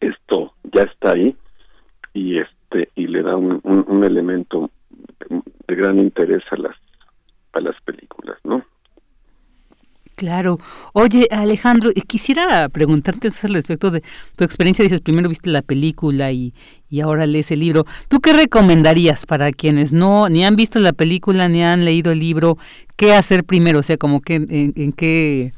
esto 0.00 0.54
ya 0.64 0.82
está 0.82 1.12
ahí 1.12 1.36
y 2.14 2.40
este 2.40 2.90
y 2.96 3.06
le 3.06 3.22
da 3.22 3.36
un, 3.36 3.60
un, 3.62 4.02
elemento 4.02 4.72
de 5.68 5.74
gran 5.76 6.00
interés 6.00 6.42
a 6.50 6.56
las 6.56 6.74
a 7.52 7.60
las 7.60 7.80
películas, 7.82 8.38
¿no? 8.42 8.64
Claro. 10.16 10.58
Oye, 10.92 11.28
Alejandro, 11.30 11.90
quisiera 12.08 12.68
preguntarte 12.68 13.28
al 13.44 13.54
respecto 13.54 13.90
de 13.90 14.02
tu 14.36 14.44
experiencia. 14.44 14.82
Dices, 14.82 15.00
primero 15.00 15.28
viste 15.28 15.48
la 15.48 15.62
película 15.62 16.32
y, 16.32 16.54
y 16.90 17.00
ahora 17.00 17.26
lees 17.26 17.50
el 17.50 17.60
libro. 17.60 17.86
¿Tú 18.08 18.20
qué 18.20 18.32
recomendarías 18.32 19.26
para 19.26 19.52
quienes 19.52 19.92
no 19.92 20.28
ni 20.28 20.44
han 20.44 20.56
visto 20.56 20.80
la 20.80 20.92
película 20.92 21.48
ni 21.48 21.62
han 21.62 21.84
leído 21.84 22.12
el 22.12 22.18
libro? 22.18 22.58
¿Qué 23.02 23.14
hacer 23.14 23.42
primero? 23.42 23.80
O 23.80 23.82
sea, 23.82 23.96
como 23.96 24.20
que 24.20 24.36
en, 24.36 24.92
qué... 24.92 25.52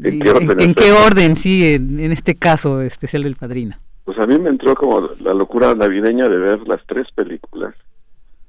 ¿En 0.00 0.20
qué 0.20 0.30
orden, 0.30 0.60
en, 0.60 0.72
qué 0.72 0.92
orden 0.92 1.34
sí, 1.34 1.74
en, 1.74 1.98
en, 1.98 2.12
este 2.12 2.36
caso 2.36 2.80
especial 2.80 3.24
del 3.24 3.34
Padrino? 3.34 3.74
Pues 4.04 4.16
a 4.20 4.26
mí 4.28 4.38
me 4.38 4.50
entró 4.50 4.72
como 4.76 5.00
la 5.18 5.34
locura 5.34 5.74
navideña 5.74 6.28
de 6.28 6.36
ver 6.36 6.60
las 6.68 6.80
tres 6.86 7.08
películas 7.12 7.74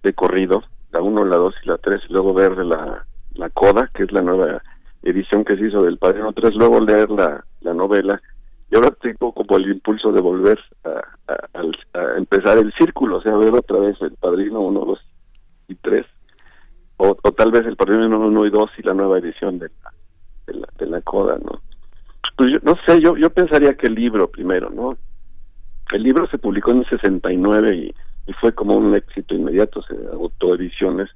de 0.03 0.13
corrido, 0.13 0.63
la 0.91 1.01
1, 1.01 1.25
la 1.25 1.37
2 1.37 1.55
y 1.63 1.67
la 1.67 1.79
3, 1.79 2.01
y 2.07 2.13
luego 2.13 2.35
ver 2.35 2.59
la, 2.59 3.07
la 3.33 3.49
Coda, 3.49 3.89
que 3.91 4.03
es 4.03 4.11
la 4.11 4.21
nueva 4.21 4.61
edición 5.01 5.43
que 5.43 5.57
se 5.57 5.65
hizo 5.65 5.81
del 5.81 5.97
Padrino 5.97 6.31
3, 6.31 6.53
luego 6.53 6.79
leer 6.79 7.09
la, 7.09 7.43
la 7.61 7.73
novela, 7.73 8.21
y 8.69 8.75
ahora 8.75 8.91
tengo 9.01 9.31
como 9.31 9.57
el 9.57 9.67
impulso 9.71 10.11
de 10.11 10.21
volver 10.21 10.59
a, 10.83 11.01
a, 11.57 12.17
empezar 12.19 12.59
el 12.59 12.71
círculo, 12.73 13.17
o 13.17 13.21
sea, 13.23 13.35
ver 13.35 13.55
otra 13.55 13.79
vez 13.79 13.99
el 14.01 14.11
Padrino 14.11 14.59
1, 14.59 14.85
2 14.85 14.99
y 15.69 15.75
3, 15.75 16.05
o, 16.97 17.17
o 17.21 17.31
tal 17.31 17.51
vez 17.51 17.65
el 17.65 17.75
Padrino 17.75 18.19
1 18.19 18.45
y 18.45 18.49
2 18.49 18.69
y 18.77 18.81
la 18.83 18.93
nueva 18.93 19.19
edición 19.19 19.59
de 19.59 19.69
la, 20.47 20.67
de 20.77 20.85
la, 20.85 21.01
Coda, 21.01 21.37
¿no? 21.37 21.61
Pues 22.35 22.51
yo, 22.51 22.59
no 22.63 22.77
sé, 22.85 22.99
yo, 23.01 23.17
yo 23.17 23.29
pensaría 23.29 23.75
que 23.75 23.87
el 23.87 23.95
libro 23.95 24.29
primero, 24.29 24.69
¿no? 24.69 24.89
El 25.91 26.03
libro 26.03 26.27
se 26.27 26.37
publicó 26.37 26.71
en 26.71 26.79
el 26.79 26.89
69 26.89 27.75
y 27.75 27.95
y 28.27 28.33
fue 28.33 28.53
como 28.53 28.75
un 28.75 28.93
éxito 28.93 29.33
inmediato, 29.33 29.81
se 29.81 29.95
agotó 29.95 30.53
ediciones. 30.53 31.09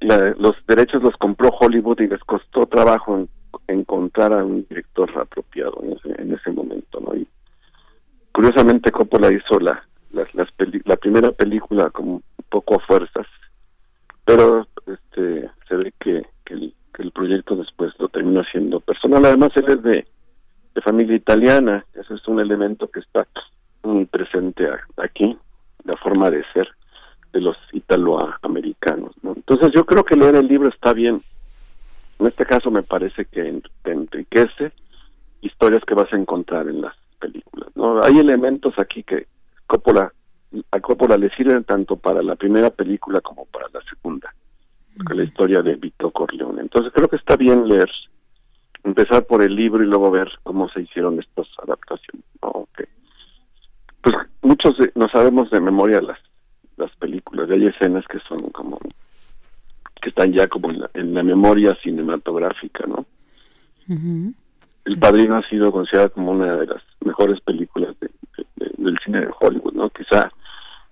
los 0.00 0.56
derechos 0.66 1.02
los 1.02 1.14
compró 1.18 1.50
Hollywood 1.50 2.00
y 2.00 2.08
les 2.08 2.20
costó 2.24 2.66
trabajo 2.66 3.28
encontrar 3.68 4.32
a 4.32 4.42
un 4.44 4.66
director 4.68 5.10
apropiado 5.18 5.78
en 5.82 5.92
ese, 5.92 6.22
en 6.22 6.32
ese 6.32 6.50
momento, 6.50 7.00
¿no? 7.00 7.14
Y 7.14 7.28
curiosamente 8.32 8.90
Coppola 8.90 9.30
hizo 9.30 9.60
la, 9.60 9.84
las, 10.12 10.28
la 10.84 10.96
primera 10.96 11.30
película 11.32 11.90
como 11.90 12.14
un 12.14 12.22
poco 12.48 12.76
a 12.76 12.86
fuerzas, 12.86 13.26
pero 14.24 14.66
este 14.86 15.50
se 15.68 15.76
ve 15.76 15.92
que, 15.98 16.26
que, 16.44 16.54
el, 16.54 16.74
que 16.94 17.02
el 17.02 17.12
proyecto 17.12 17.56
después 17.56 17.92
lo 17.98 18.08
terminó 18.08 18.42
siendo 18.44 18.80
personal. 18.80 19.24
Además 19.24 19.50
él 19.56 19.64
es 19.68 19.82
de, 19.82 20.06
de 20.74 20.80
familia 20.82 21.16
italiana, 21.16 21.84
eso 21.94 22.14
es 22.14 22.26
un 22.28 22.40
elemento 22.40 22.90
que 22.90 23.00
está 23.00 23.26
muy 23.82 24.04
presente 24.06 24.68
aquí 24.96 25.36
la 25.84 25.96
forma 25.96 26.30
de 26.30 26.44
ser 26.52 26.68
de 27.32 27.40
los 27.40 27.56
italoamericanos. 27.72 29.12
¿no? 29.22 29.32
Entonces 29.34 29.70
yo 29.74 29.84
creo 29.84 30.04
que 30.04 30.16
leer 30.16 30.34
el 30.36 30.46
libro 30.46 30.68
está 30.68 30.92
bien. 30.92 31.22
En 32.18 32.26
este 32.26 32.44
caso 32.44 32.70
me 32.70 32.82
parece 32.82 33.24
que 33.24 33.62
te 33.82 33.92
enriquece 33.92 34.72
historias 35.40 35.82
que 35.86 35.94
vas 35.94 36.12
a 36.12 36.16
encontrar 36.16 36.68
en 36.68 36.82
las 36.82 36.94
películas. 37.18 37.68
¿no? 37.74 38.02
Hay 38.02 38.18
elementos 38.18 38.74
aquí 38.78 39.02
que 39.02 39.26
Coppola, 39.66 40.12
a 40.70 40.80
Coppola 40.80 41.16
le 41.16 41.30
sirven 41.30 41.64
tanto 41.64 41.96
para 41.96 42.22
la 42.22 42.36
primera 42.36 42.70
película 42.70 43.20
como 43.20 43.44
para 43.46 43.68
la 43.72 43.80
segunda, 43.82 44.34
la 45.14 45.22
historia 45.22 45.62
de 45.62 45.76
Vito 45.76 46.10
Corleone. 46.10 46.62
Entonces 46.62 46.92
creo 46.94 47.08
que 47.08 47.16
está 47.16 47.36
bien 47.36 47.68
leer, 47.68 47.90
empezar 48.84 49.24
por 49.24 49.42
el 49.42 49.54
libro 49.54 49.82
y 49.82 49.86
luego 49.86 50.10
ver 50.10 50.28
cómo 50.42 50.68
se 50.70 50.82
hicieron 50.82 51.18
estas 51.20 51.46
adaptaciones. 51.62 52.24
¿no? 52.42 52.66
pues 54.02 54.16
muchos 54.42 54.74
no 54.94 55.08
sabemos 55.08 55.50
de 55.50 55.60
memoria 55.60 56.00
las 56.00 56.18
las 56.76 56.90
películas 56.96 57.48
y 57.48 57.52
hay 57.52 57.66
escenas 57.66 58.04
que 58.08 58.18
son 58.20 58.38
como 58.50 58.78
que 60.00 60.08
están 60.08 60.32
ya 60.32 60.46
como 60.48 60.70
en 60.70 61.14
la, 61.14 61.22
memoria 61.22 61.76
cinematográfica 61.82 62.86
no 62.86 63.04
el 64.84 64.98
padrino 64.98 65.36
ha 65.36 65.48
sido 65.48 65.70
considerado 65.70 66.12
como 66.12 66.32
una 66.32 66.56
de 66.56 66.66
las 66.66 66.82
mejores 67.04 67.40
películas 67.40 67.94
del 68.56 68.98
cine 69.04 69.20
de 69.20 69.30
Hollywood 69.38 69.74
no 69.74 69.90
quizá 69.90 70.30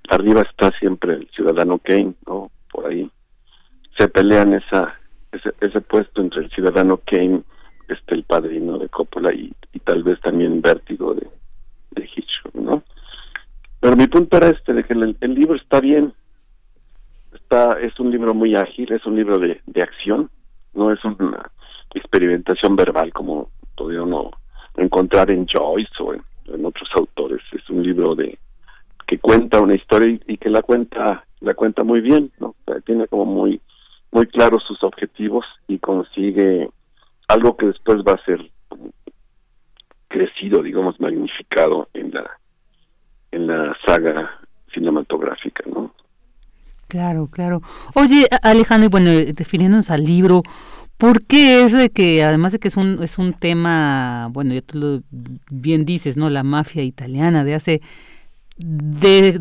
arriba 0.09 0.43
está 0.43 0.71
siempre 0.79 1.15
el 1.15 1.29
ciudadano 1.31 1.79
Kane 1.79 2.15
no 2.27 2.51
por 2.71 2.87
ahí 2.87 3.11
se 3.97 4.09
pelean 4.09 4.55
esa 4.55 4.99
ese, 5.33 5.53
ese 5.61 5.81
puesto 5.81 6.21
entre 6.21 6.43
el 6.45 6.51
ciudadano 6.51 7.01
Kane 7.05 7.43
este 7.89 8.15
el 8.15 8.25
padrino 8.25 8.79
de 8.79 8.89
Coppola 8.89 9.33
y, 9.33 9.53
tal 9.85 10.03
vez 10.03 10.21
también 10.21 10.61
Vértigo 10.61 11.15
de, 11.15 11.27
de 11.93 12.05
Hitchcock 12.05 12.55
no 12.55 12.83
pero 13.81 13.97
mi 13.97 14.07
punto 14.09 14.37
era 14.37 14.49
este, 14.49 14.73
de 14.73 14.85
que 14.85 14.93
el, 14.93 15.35
libro 15.35 15.55
está 15.55 15.81
bien, 15.81 16.13
está 17.33 17.79
es 17.81 17.99
un 18.01 18.11
libro 18.11 18.35
muy 18.35 18.57
ágil, 18.57 18.93
es 18.93 19.07
un 19.07 19.15
libro 19.15 19.39
de, 19.39 19.61
de 19.67 19.83
acción, 19.83 20.31
no 20.75 20.93
es 20.93 21.03
una 21.05 21.51
experimentación 21.95 22.75
verbal 22.75 23.13
como 23.13 23.51
podría 23.77 24.03
uno 24.03 24.31
encontrar 24.77 25.31
en 25.31 25.47
Joyce 25.47 25.93
o 26.01 26.15
en, 26.15 26.23
otros 26.65 26.89
autores. 26.97 27.41
Es 27.53 27.69
un 27.71 27.83
libro 27.83 28.15
de 28.15 28.39
que 29.09 29.19
cuenta 29.19 29.61
una 29.61 29.75
historia 29.75 30.21
y, 30.27 30.37
que 30.37 30.51
la 30.51 30.63
cuenta 30.63 31.25
la 31.41 31.55
cuenta 31.55 31.83
muy 31.83 32.01
bien, 32.01 32.31
¿no? 32.39 32.55
tiene 32.85 33.09
como 33.09 33.25
muy 33.25 33.61
muy 34.13 34.27
claros 34.27 34.63
sus 34.67 34.83
objetivos 34.83 35.47
y 35.67 35.79
consigue 35.79 36.69
algo 37.27 37.57
que 37.57 37.67
después 37.67 37.97
va 38.07 38.13
a 38.13 38.25
ser 38.25 38.51
crecido, 40.09 40.63
digamos, 40.63 41.01
magnificado 41.01 41.89
en 41.95 42.13
la 42.13 42.31
en 43.33 43.47
la 43.47 43.75
saga 43.87 44.41
cinematográfica, 44.75 45.65
¿no? 45.67 45.95
Claro, 46.87 47.29
claro. 47.31 47.61
Oye, 47.95 48.27
Alejandro, 48.43 48.91
bueno, 48.91 49.11
definiéndonos 49.11 49.91
al 49.91 50.05
libro, 50.05 50.43
¿por 50.97 51.25
qué 51.25 51.63
es 51.63 51.73
de 51.73 51.91
que, 51.91 52.23
además 52.25 52.53
de 52.53 52.59
que 52.59 52.69
es 52.69 52.77
un, 52.77 53.03
es 53.03 53.19
un 53.19 53.35
tema, 53.35 54.29
bueno, 54.33 54.55
ya 54.55 54.63
tú 54.63 54.79
lo 54.79 55.03
bien 55.51 55.85
dices, 55.85 56.17
¿no? 56.17 56.31
La 56.31 56.43
mafia 56.43 56.83
italiana 56.83 57.45
de 57.45 57.55
hace 57.55 57.83
de, 58.59 59.39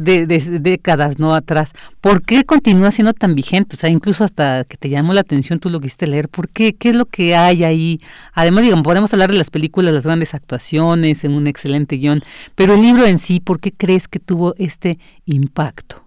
décadas 0.62 1.20
no 1.20 1.34
atrás, 1.34 1.74
¿por 2.02 2.22
qué 2.22 2.44
continúa 2.44 2.92
siendo 2.92 3.14
tan 3.14 3.34
vigente? 3.34 3.76
O 3.76 3.80
sea, 3.80 3.90
incluso 3.90 4.24
hasta 4.24 4.64
que 4.64 4.78
te 4.78 4.90
llamó 4.90 5.14
la 5.14 5.22
atención, 5.22 5.60
tú 5.60 5.70
lo 5.70 5.80
quisiste 5.80 6.08
leer, 6.08 6.30
¿por 6.30 6.50
qué? 6.50 6.74
¿Qué 6.74 6.90
es 6.90 6.96
lo 6.96 7.06
que 7.06 7.36
hay 7.36 7.64
ahí? 7.64 8.00
Además, 8.34 8.64
digamos, 8.64 8.84
podemos 8.84 9.12
hablar 9.14 9.32
de 9.32 9.38
las 9.38 9.50
películas, 9.50 9.94
las 9.94 10.06
grandes 10.06 10.34
actuaciones, 10.34 11.24
en 11.24 11.34
un 11.34 11.48
excelente 11.48 11.98
guion, 11.98 12.22
pero 12.56 12.76
el 12.76 12.82
libro 12.82 13.06
en 13.06 13.20
sí, 13.20 13.40
¿por 13.40 13.60
qué 13.60 13.72
crees 13.72 14.08
que 14.08 14.20
tuvo 14.20 14.54
este 14.58 15.00
impacto? 15.26 16.04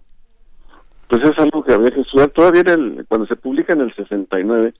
Pues 1.09 1.21
es 1.29 1.37
algo 1.37 1.63
que 1.63 1.73
había 1.73 1.91
que. 1.91 2.03
Todavía 2.33 2.63
cuando 3.09 3.27
se 3.27 3.35
publica 3.35 3.73
en 3.73 3.81
el 3.81 3.93
69, 3.93 4.73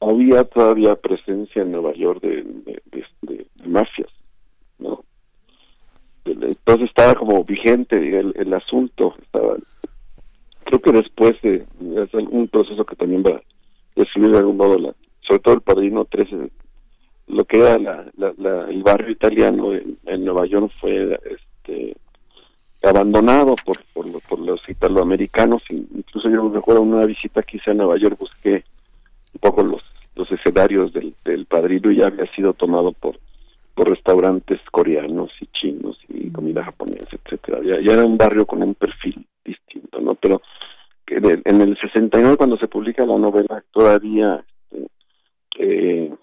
había 0.00 0.42
todavía 0.44 0.96
presencia 0.96 1.62
en 1.62 1.70
Nueva 1.70 1.92
York 1.94 2.20
de, 2.20 2.44
de 3.22 3.46
mafias, 3.64 4.10
¿no? 4.80 5.04
Entonces 6.24 6.88
estaba 6.88 7.14
como 7.14 7.44
vigente 7.44 7.96
el, 7.96 8.54
asunto 8.54 9.14
estaba 9.20 9.56
creo 10.64 10.80
que 10.80 10.92
después 10.92 11.40
de 11.42 11.66
es 11.80 12.14
un 12.14 12.48
proceso 12.48 12.84
que 12.84 12.96
también 12.96 13.22
va 13.22 13.36
a 13.36 13.42
describir 13.94 14.30
de 14.30 14.38
algún 14.38 14.56
modo 14.56 14.78
la, 14.78 14.94
sobre 15.20 15.40
todo 15.40 15.54
el 15.54 15.60
padrino 15.60 16.04
13 16.04 16.50
lo 17.26 17.44
que 17.44 17.58
era 17.58 17.78
la, 17.78 18.06
la, 18.16 18.68
el 18.68 18.82
barrio 18.82 19.10
italiano 19.10 19.72
en, 19.72 20.24
Nueva 20.24 20.46
York 20.46 20.70
fue 20.78 21.18
este 21.24 21.96
abandonado 22.82 23.54
por 23.64 23.78
por, 23.94 24.06
por 24.28 24.38
los 24.40 24.60
italoamericanos. 24.68 25.62
Incluso 25.70 26.28
yo 26.28 26.50
recuerdo 26.50 26.82
una 26.82 27.06
visita 27.06 27.42
que 27.42 27.56
hice 27.56 27.70
a 27.70 27.74
Nueva 27.74 27.96
York 27.96 28.18
busqué 28.18 28.64
un 29.32 29.40
poco 29.40 29.62
los 29.62 29.82
los 30.16 30.30
escenarios 30.30 30.92
del 30.92 31.46
padrino 31.46 31.90
y 31.90 31.96
ya 31.96 32.06
había 32.06 32.30
sido 32.34 32.52
tomado 32.52 32.92
por 32.92 33.16
por 33.74 33.88
restaurantes 33.88 34.60
coreanos 34.70 35.30
y 35.40 35.46
chinos 35.48 35.98
y 36.08 36.30
comida 36.30 36.64
japonesa, 36.64 37.16
etcétera. 37.24 37.60
Ya, 37.62 37.92
era 37.92 38.04
un 38.04 38.16
barrio 38.16 38.46
con 38.46 38.62
un 38.62 38.74
perfil 38.74 39.26
distinto, 39.44 40.00
¿no? 40.00 40.14
Pero 40.14 40.40
en 41.06 41.60
el 41.60 41.76
69 41.78 42.36
cuando 42.36 42.56
se 42.56 42.68
publica 42.68 43.04
la 43.04 43.18
novela 43.18 43.62
todavía 43.72 44.42
este, 44.70 44.88
eh, 45.58 46.14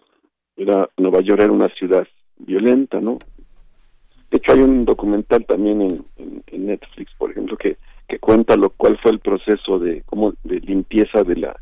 era 0.57 0.89
Nueva 0.97 1.21
York 1.21 1.41
era 1.41 1.51
una 1.51 1.69
ciudad 1.69 2.07
violenta, 2.37 2.99
¿no? 2.99 3.19
De 4.29 4.37
hecho 4.37 4.53
hay 4.53 4.61
un 4.61 4.85
documental 4.85 5.45
también 5.45 5.81
en, 5.81 6.05
en, 6.47 6.65
Netflix, 6.65 7.11
por 7.17 7.31
ejemplo, 7.31 7.57
que, 7.57 7.77
que 8.07 8.19
cuenta 8.19 8.55
lo 8.55 8.69
cuál 8.69 8.97
fue 8.99 9.11
el 9.11 9.19
proceso 9.19 9.79
de 9.79 10.03
como 10.03 10.33
de 10.43 10.59
limpieza 10.61 11.23
de 11.23 11.35
la 11.35 11.55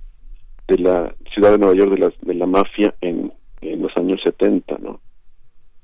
de 0.68 0.78
la 0.78 1.16
ciudad 1.34 1.52
de 1.52 1.58
Nueva 1.58 1.76
York 1.76 1.92
de 1.92 1.98
la, 1.98 2.14
de 2.22 2.34
la 2.36 2.46
mafia 2.46 2.94
en, 3.02 3.34
en 3.62 3.82
los 3.82 3.96
años 3.98 4.22
70, 4.24 4.78
¿no? 4.78 5.00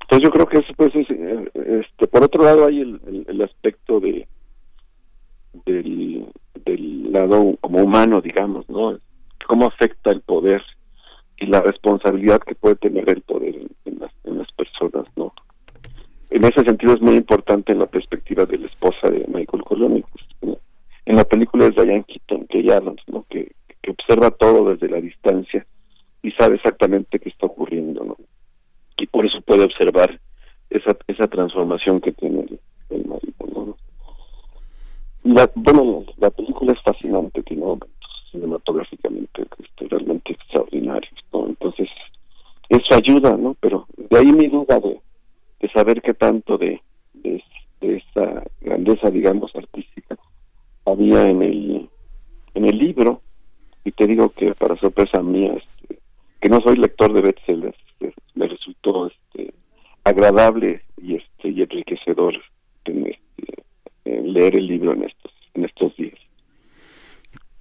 Entonces 0.08 0.28
yo 0.28 0.30
creo 0.30 0.46
que 0.46 0.58
eso 0.58 0.72
pues 0.76 0.94
es, 0.94 1.10
eh, 1.10 1.50
este 1.82 2.06
por 2.06 2.22
otro 2.22 2.44
lado 2.44 2.66
hay 2.66 2.80
el, 2.80 3.24
el, 3.26 3.42
aspecto 3.42 3.98
de 3.98 4.28
del, 5.64 6.26
del 6.64 7.12
lado 7.12 7.56
como 7.60 7.82
humano, 7.82 8.20
digamos, 8.20 8.68
¿no? 8.68 8.96
Cómo 9.48 9.66
afecta 9.66 10.12
el 10.12 10.20
poder 10.20 10.62
y 11.38 11.46
la 11.46 11.60
responsabilidad 11.60 12.40
que 12.40 12.54
puede 12.54 12.76
tener 12.76 13.10
el 13.10 13.20
poder 13.22 13.56
en, 13.84 13.98
las, 13.98 14.12
en 14.22 14.38
las 14.38 14.52
personas, 14.52 15.06
¿no? 15.16 15.32
En 16.30 16.44
ese 16.44 16.62
sentido 16.62 16.94
es 16.94 17.00
muy 17.00 17.16
importante 17.16 17.72
en 17.72 17.80
la 17.80 17.86
perspectiva 17.86 18.46
de 18.46 18.58
la 18.58 18.66
esposa 18.66 19.10
de 19.10 19.26
Michael 19.26 19.64
Corleone. 19.64 20.04
Pues, 20.40 20.58
en 21.04 21.16
la 21.16 21.24
película 21.24 21.66
es 21.66 21.74
Diane 21.74 22.04
Keaton, 22.04 22.46
que 22.46 22.62
ya, 22.62 22.78
¿no? 22.80 23.24
Que, 23.28 23.50
que 23.82 23.90
observa 23.90 24.30
todo 24.30 24.70
desde 24.70 24.88
la 24.88 25.00
distancia 25.00 25.66
y 26.22 26.30
sabe 26.30 26.56
exactamente 26.56 27.18
qué 27.18 27.28
está 27.28 27.46
ocurriendo, 27.46 28.04
¿no? 28.04 28.16
Y 28.98 29.06
por 29.06 29.26
eso 29.26 29.40
puede 29.42 29.64
observar 29.64 30.18
esa 30.70 30.96
esa 31.06 31.28
transformación 31.28 32.00
que 32.00 32.12
tiene 32.12 32.46
el, 32.90 33.04
marido, 33.06 33.34
¿no? 33.54 33.76
La, 35.22 35.50
bueno, 35.54 36.04
la 36.18 36.30
película 36.30 36.72
es 36.72 36.82
fascinante, 36.82 37.42
tiene 37.42 37.64
cinematográficamente 38.30 39.46
este, 39.58 39.88
realmente 39.88 40.32
extraordinarios, 40.32 41.14
¿no? 41.32 41.46
Entonces, 41.46 41.88
eso 42.68 42.94
ayuda, 42.94 43.36
¿no? 43.36 43.56
Pero 43.60 43.86
de 43.96 44.18
ahí 44.18 44.32
mi 44.32 44.46
duda 44.48 44.78
de, 44.80 45.00
de 45.60 45.68
saber 45.70 46.00
qué 46.02 46.14
tanto 46.14 46.58
de, 46.58 46.80
de, 47.14 47.42
de 47.80 47.96
esa 47.96 48.44
grandeza, 48.60 49.10
digamos, 49.10 49.54
artística 49.54 50.16
había 50.86 51.28
en 51.28 51.42
el, 51.42 51.90
en 52.54 52.64
el 52.64 52.78
libro 52.78 53.20
y 53.84 53.92
te 53.92 54.06
digo 54.06 54.30
que 54.30 54.54
para 54.54 54.76
sorpresa 54.76 55.22
mía, 55.22 55.54
este, 55.54 55.98
que 56.40 56.48
no 56.48 56.60
soy 56.60 56.76
lector 56.76 57.12
de 57.12 57.22
bestsellers, 57.22 57.76
este, 58.00 58.14
me 58.34 58.46
resultó 58.46 59.08
este, 59.08 59.52
agradable 60.04 60.82
y 61.00 61.16
este 61.16 61.48
y 61.48 61.62
enriquecedor 61.62 62.34
este, 62.84 63.18
leer 64.04 64.56
el 64.56 64.66
libro 64.66 64.92
en 64.92 65.04
estos 65.04 65.32
en 65.54 65.64
estos 65.64 65.96
días. 65.96 66.18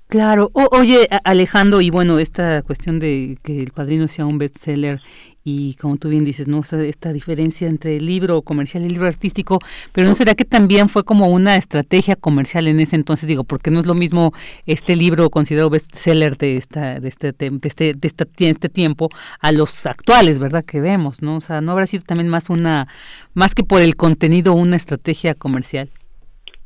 Claro. 0.07 0.51
oye, 0.53 1.07
Alejandro, 1.23 1.81
y 1.81 1.89
bueno, 1.89 2.19
esta 2.19 2.61
cuestión 2.61 2.99
de 2.99 3.37
que 3.43 3.61
el 3.63 3.71
padrino 3.71 4.07
sea 4.07 4.25
un 4.27 4.37
bestseller 4.37 5.01
y 5.43 5.75
como 5.75 5.97
tú 5.97 6.09
bien 6.09 6.25
dices, 6.25 6.47
¿no? 6.47 6.61
esta 6.61 7.11
diferencia 7.11 7.67
entre 7.67 7.97
el 7.97 8.05
libro 8.05 8.41
comercial 8.43 8.83
y 8.83 8.87
el 8.87 8.93
libro 8.93 9.07
artístico, 9.07 9.59
pero 9.91 10.07
¿no 10.07 10.15
será 10.15 10.35
que 10.35 10.45
también 10.45 10.89
fue 10.89 11.03
como 11.03 11.27
una 11.27 11.55
estrategia 11.55 12.15
comercial 12.15 12.67
en 12.67 12.79
ese 12.79 12.95
entonces? 12.95 13.27
Digo, 13.27 13.43
porque 13.43 13.71
no 13.71 13.79
es 13.79 13.85
lo 13.87 13.95
mismo 13.95 14.31
este 14.67 14.95
libro 14.95 15.29
considerado 15.29 15.69
bestseller 15.69 16.37
de 16.37 16.57
esta 16.57 16.99
de 16.99 17.07
este 17.07 17.31
de 17.31 17.59
este 17.63 17.93
de 17.93 18.07
este, 18.07 18.27
este 18.49 18.69
tiempo 18.69 19.09
a 19.39 19.51
los 19.51 19.85
actuales, 19.85 20.39
¿verdad? 20.39 20.63
Que 20.65 20.81
vemos, 20.81 21.21
¿no? 21.21 21.37
O 21.37 21.41
sea, 21.41 21.61
¿no 21.61 21.71
habrá 21.71 21.87
sido 21.87 22.03
también 22.03 22.29
más 22.29 22.49
una 22.49 22.87
más 23.33 23.53
que 23.55 23.63
por 23.63 23.81
el 23.81 23.95
contenido 23.95 24.53
una 24.53 24.75
estrategia 24.77 25.35
comercial? 25.35 25.89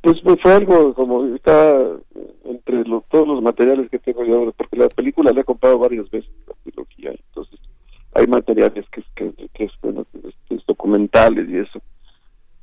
Pues, 0.02 0.22
pues 0.24 0.38
fue 0.42 0.54
algo 0.54 0.94
como 0.94 1.26
está 1.36 1.76
entre 2.46 2.84
todos 3.10 3.28
los 3.28 3.42
materiales 3.42 3.90
que 3.90 4.00
tengo 4.00 4.24
yo, 4.24 4.52
porque 4.54 4.78
la 4.78 4.88
película 4.90 5.32
la 5.34 5.42
he 5.42 5.44
comprado 5.44 5.78
varias 5.78 6.10
veces, 6.10 6.32
la 6.48 6.54
trilogía, 6.64 7.12
entonces 7.12 7.60
hay 8.14 8.28
materiales 8.28 8.86
que, 8.90 9.04
que, 9.16 9.34
que 9.54 9.64
es, 9.66 9.72
bueno, 9.82 10.06
este, 10.14 10.64
documentales 10.68 11.50
y 11.50 11.58
eso. 11.58 11.80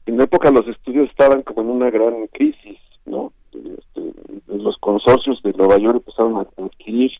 En 0.06 0.16
la 0.16 0.24
época 0.24 0.50
los 0.50 0.66
estudios 0.68 1.10
estaban 1.10 1.42
como 1.42 1.62
en 1.62 1.68
una 1.68 1.90
gran 1.90 2.26
crisis, 2.28 2.78
¿no? 3.04 3.32
Este, 3.52 4.12
los 4.46 4.76
consorcios 4.78 5.42
de 5.42 5.52
Nueva 5.52 5.78
York 5.78 5.96
empezaron 5.96 6.36
a 6.36 6.40
adquirir 6.64 7.12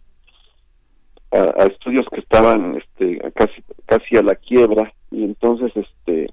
a, 1.32 1.64
estudios 1.64 2.06
que 2.10 2.20
estaban 2.20 2.76
este, 2.76 3.18
casi 3.32 3.62
casi 3.84 4.16
a 4.16 4.22
la 4.22 4.34
quiebra 4.36 4.93
y 5.10 5.24
entonces 5.24 5.72
este 5.74 6.30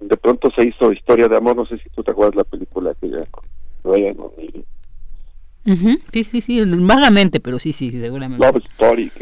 de, 0.00 0.16
pronto 0.16 0.50
se 0.56 0.66
hizo 0.66 0.92
Historia 0.92 1.28
de 1.28 1.36
Amor, 1.36 1.56
no 1.56 1.66
sé 1.66 1.78
si 1.78 1.88
tú 1.90 2.02
te 2.02 2.10
acuerdas 2.10 2.36
la 2.36 2.44
película 2.44 2.94
que 3.00 3.10
ya 3.10 3.24
Ryan 3.84 4.16
O'Neill. 4.18 4.64
Sí, 6.12 6.24
sí, 6.24 6.40
sí, 6.40 6.64
vagamente, 6.64 7.40
pero 7.40 7.58
sí, 7.58 7.72
sí, 7.72 7.90
seguramente. 7.90 8.44
Love 8.44 8.62
Story, 8.74 9.12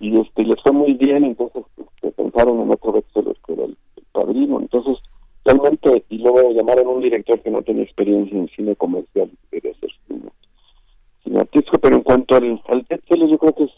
y 0.00 0.20
este, 0.20 0.44
les 0.44 0.60
fue 0.62 0.72
muy 0.72 0.94
bien, 0.94 1.24
entonces 1.24 1.64
este, 1.76 2.10
pensaron 2.12 2.60
en 2.60 2.70
otro 2.70 2.92
bestseller 2.92 3.36
que 3.46 3.52
era 3.54 3.64
el, 3.64 3.76
Padrino, 4.12 4.60
entonces 4.60 4.98
realmente, 5.44 6.04
y 6.08 6.18
luego 6.18 6.52
llamaron 6.52 6.86
a 6.86 6.90
un 6.90 7.02
director 7.02 7.40
que 7.40 7.50
no 7.50 7.62
tenía 7.62 7.82
experiencia 7.82 8.38
en 8.38 8.48
cine 8.48 8.76
comercial, 8.76 9.28
quería 9.50 9.72
hacer 9.72 9.90
cine, 10.06 10.30
cine 11.24 11.40
artístico, 11.40 11.78
pero 11.78 11.96
en 11.96 12.02
cuanto 12.02 12.36
al, 12.36 12.62
al 12.68 12.86
yo 12.88 13.38
creo 13.38 13.54
que 13.54 13.64
es, 13.64 13.72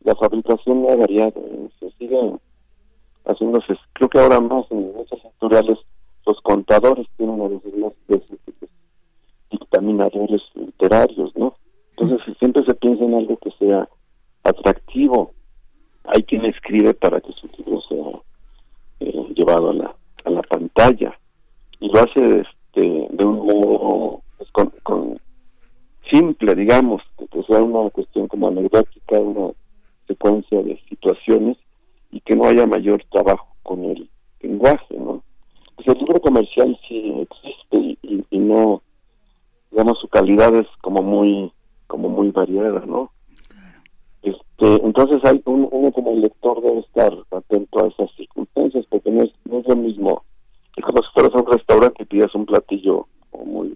la 0.00 0.14
fabricación 0.14 0.82
no 0.82 0.90
ha 0.90 0.96
variado, 0.96 1.34
¿eh? 1.36 1.68
se 1.78 1.90
sigue 1.98 2.16
haciéndose, 3.26 3.74
creo 3.92 4.08
que 4.08 4.18
ahora 4.18 4.40
más 4.40 4.64
en 4.70 4.92
muchos 4.94 5.20
sectoriales 5.20 5.78
los 6.24 6.40
contadores 6.42 7.06
tienen 7.16 7.40
a 7.40 7.48
veces 7.48 7.74
más 7.76 7.92
dictaminadores 9.50 10.42
literarios, 10.54 11.32
¿no? 11.36 11.54
Entonces 11.96 12.24
si 12.26 12.34
siempre 12.34 12.64
se 12.64 12.74
piensa 12.74 13.04
en 13.04 13.14
algo 13.14 13.36
que 13.38 13.50
sea 13.58 13.88
atractivo. 14.46 15.32
Hay 16.04 16.22
quien 16.22 16.44
escribe 16.44 16.94
para 16.94 17.20
que 17.20 17.32
su 17.32 17.48
libro 17.58 17.80
sea 17.82 18.20
eh, 19.00 19.26
llevado 19.34 19.70
a 19.70 19.74
la, 19.74 19.94
a 20.24 20.30
la 20.30 20.42
pantalla 20.42 21.18
y 21.80 21.88
lo 21.88 22.00
hace 22.00 22.40
este, 22.40 23.08
de 23.10 23.24
un 23.24 23.46
modo 23.46 24.22
pues, 24.38 24.50
con, 24.52 25.20
simple, 26.10 26.54
digamos, 26.54 27.02
que 27.30 27.42
sea 27.42 27.62
una 27.62 27.90
cuestión 27.90 28.28
como 28.28 28.48
anecdótica, 28.48 29.18
una 29.18 29.52
secuencia 30.06 30.62
de 30.62 30.80
situaciones 30.88 31.56
y 32.10 32.20
que 32.20 32.36
no 32.36 32.44
haya 32.46 32.66
mayor 32.66 33.02
trabajo 33.10 33.48
con 33.62 33.84
el 33.84 34.08
lenguaje, 34.40 34.96
¿no? 34.98 35.22
Pues 35.74 35.88
el 35.88 35.98
libro 35.98 36.20
comercial 36.20 36.78
sí 36.88 37.12
existe 37.20 37.98
y, 38.02 38.38
no, 38.38 38.82
digamos, 39.70 39.98
su 40.00 40.08
calidad 40.08 40.54
es 40.54 40.66
como 40.80 41.02
muy, 41.02 41.52
como 41.86 42.08
muy 42.08 42.30
variada, 42.30 42.84
¿no? 42.86 43.10
Este, 44.22 44.84
entonces 44.84 45.22
hay 45.24 45.42
uno 45.44 45.92
como 45.92 46.14
lector 46.16 46.62
debe 46.62 46.80
estar 46.80 47.12
atento 47.30 47.84
a 47.84 47.88
esas 47.88 48.10
circunstancias 48.16 48.86
porque 48.88 49.10
no 49.10 49.22
es, 49.22 49.32
no 49.44 49.58
es 49.58 49.68
lo 49.68 49.76
mismo. 49.76 50.24
Es 50.76 50.84
como 50.84 51.02
si 51.02 51.08
fueras 51.12 51.34
a 51.34 51.38
un 51.38 51.52
restaurante 51.52 52.02
y 52.02 52.06
pidas 52.06 52.34
un 52.34 52.46
platillo 52.46 53.06
muy 53.44 53.74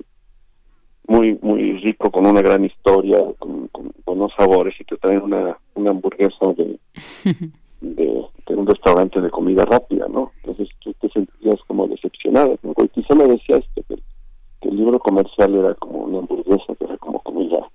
muy 1.07 1.39
muy 1.43 1.77
rico 1.79 2.11
con 2.11 2.27
una 2.27 2.41
gran 2.41 2.65
historia 2.65 3.19
con, 3.39 3.67
con 3.69 3.93
buenos 4.07 4.33
sabores 4.39 4.75
y 4.81 4.85
te 4.85 4.97
traen 4.97 5.23
una, 5.23 5.59
una 5.75 5.91
hamburguesa 5.91 6.53
de 6.57 6.79
de, 7.81 8.27
un 8.49 8.67
restaurante 8.67 9.21
de 9.21 9.31
comida 9.31 9.65
rápida, 9.65 10.07
¿no? 10.09 10.33
Entonces 10.43 10.69
tú 10.81 10.93
te 10.95 11.09
sentías 11.11 11.61
como 11.67 11.87
decepcionado, 11.87 12.59
¿no? 12.63 12.75
Y 12.83 12.89
quizá 12.89 13.15
me 13.15 13.27
decías 13.27 13.65
que, 13.75 13.83
que, 13.83 14.69
el 14.69 14.77
libro 14.77 14.99
comercial 14.99 15.55
era 15.55 15.75
como 15.75 16.05
una 16.05 16.19
hamburguesa, 16.19 16.75
que 16.79 16.85
era 16.85 16.97
como 16.99 17.21
comida 17.21 17.69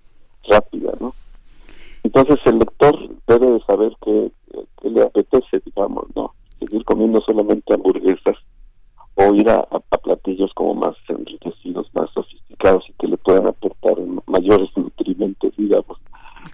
rápida, 0.49 0.94
¿no? 0.99 1.14
Entonces 2.03 2.38
el 2.45 2.60
lector 2.60 2.95
debe 3.27 3.60
saber 3.65 3.94
que, 4.03 4.32
le 4.84 5.02
apetece, 5.02 5.61
digamos, 5.65 6.06
¿no? 6.15 6.34
Seguir 6.60 6.86
comiendo 6.86 7.19
solamente 7.22 7.73
hamburguesas 7.73 8.38
o 9.15 9.34
ir 9.34 9.49
a, 9.49 9.65
platillos 10.03 10.53
como 10.53 10.76
más 10.76 10.95
enriquecidos, 11.07 11.90
más 11.95 12.11
sofisticados 12.11 12.84
y 12.88 12.94
que 12.94 13.07
le 13.07 13.18
puedan 13.18 13.48
aportar 13.48 13.95
mayores 14.27 14.69
nutrientes, 14.76 15.52
digamos, 15.57 15.98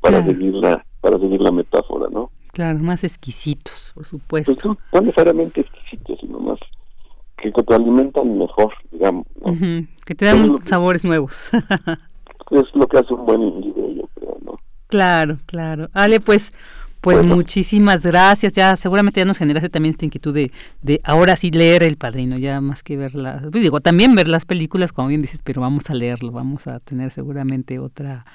para 0.02 0.24
seguir 0.24 0.54
la 0.54 0.86
para 1.02 1.20
seguir 1.20 1.42
la 1.42 1.52
metáfora, 1.52 2.08
¿no? 2.10 2.30
Claro, 2.52 2.80
más 2.80 3.04
exquisitos, 3.04 3.92
por 3.96 4.06
supuesto. 4.06 4.54
Pues 4.54 4.66
no, 4.94 5.02
necesariamente 5.02 5.62
exquisitos, 5.62 6.20
sino 6.20 6.40
más 6.40 6.60
que, 7.38 7.52
te 7.52 7.74
alimentan 7.74 8.38
mejor, 8.38 8.74
digamos. 8.92 9.26
que 10.06 10.16
te 10.16 10.26
dan 10.26 10.66
sabores 10.66 11.06
nuevos. 11.06 11.50
es 12.52 12.76
lo 12.76 12.88
que 12.88 12.98
hace 12.98 13.14
un 13.14 13.26
buen 13.26 13.62
libro, 13.62 13.90
yo 13.94 14.10
creo, 14.16 14.38
¿no? 14.44 14.60
Claro, 14.88 15.38
claro. 15.46 15.90
Ale, 15.94 16.20
pues... 16.20 16.54
Pues 17.02 17.26
muchísimas 17.26 18.04
gracias. 18.04 18.54
Ya 18.54 18.76
seguramente 18.76 19.20
ya 19.20 19.26
nos 19.26 19.40
generaste 19.40 19.70
también 19.70 19.94
esta 19.94 20.06
inquietud 20.06 20.36
de, 20.36 20.52
de 20.84 21.02
ahora 21.04 21.36
sí 21.36 21.50
leer 21.50 21.82
El 21.82 21.98
Padrino, 21.98 22.38
ya 22.38 22.62
más 22.62 22.84
que 22.84 22.96
ver 22.96 23.16
las... 23.16 23.42
Pues 23.42 23.64
digo, 23.64 23.80
también 23.80 24.14
ver 24.14 24.28
las 24.28 24.46
películas, 24.46 24.94
como 24.94 25.08
bien 25.08 25.24
dices, 25.24 25.42
pero 25.44 25.62
vamos 25.62 25.90
a 25.90 25.96
leerlo, 25.96 26.32
vamos 26.32 26.68
a 26.68 26.80
tener 26.80 27.10
seguramente 27.10 27.80
otra 27.80 28.28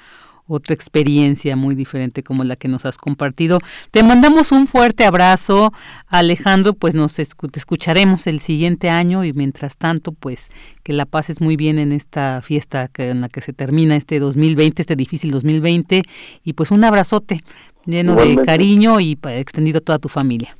otra 0.47 0.73
experiencia 0.73 1.55
muy 1.55 1.75
diferente 1.75 2.23
como 2.23 2.43
la 2.43 2.55
que 2.55 2.67
nos 2.67 2.85
has 2.85 2.97
compartido. 2.97 3.59
Te 3.91 4.03
mandamos 4.03 4.51
un 4.51 4.67
fuerte 4.67 5.05
abrazo, 5.05 5.71
Alejandro, 6.07 6.73
pues 6.73 6.95
nos 6.95 7.15
te 7.15 7.23
escucharemos 7.59 8.27
el 8.27 8.39
siguiente 8.39 8.89
año 8.89 9.23
y 9.23 9.33
mientras 9.33 9.77
tanto, 9.77 10.11
pues 10.11 10.49
que 10.83 10.93
la 10.93 11.05
pases 11.05 11.41
muy 11.41 11.55
bien 11.55 11.79
en 11.79 11.91
esta 11.91 12.41
fiesta 12.41 12.87
que, 12.87 13.09
en 13.09 13.21
la 13.21 13.29
que 13.29 13.41
se 13.41 13.53
termina 13.53 13.95
este 13.95 14.19
2020, 14.19 14.81
este 14.81 14.95
difícil 14.95 15.31
2020 15.31 16.03
y 16.43 16.53
pues 16.53 16.71
un 16.71 16.83
abrazote 16.83 17.41
lleno 17.85 18.15
de 18.15 18.35
cariño 18.45 18.99
y 18.99 19.17
extendido 19.23 19.79
a 19.79 19.81
toda 19.81 19.99
tu 19.99 20.09
familia. 20.09 20.55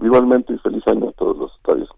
Igualmente 0.00 0.52
y 0.52 0.58
feliz 0.58 0.82
año 0.86 1.08
a 1.08 1.12
todos 1.12 1.36
los 1.38 1.52
escuchas. 1.62 1.95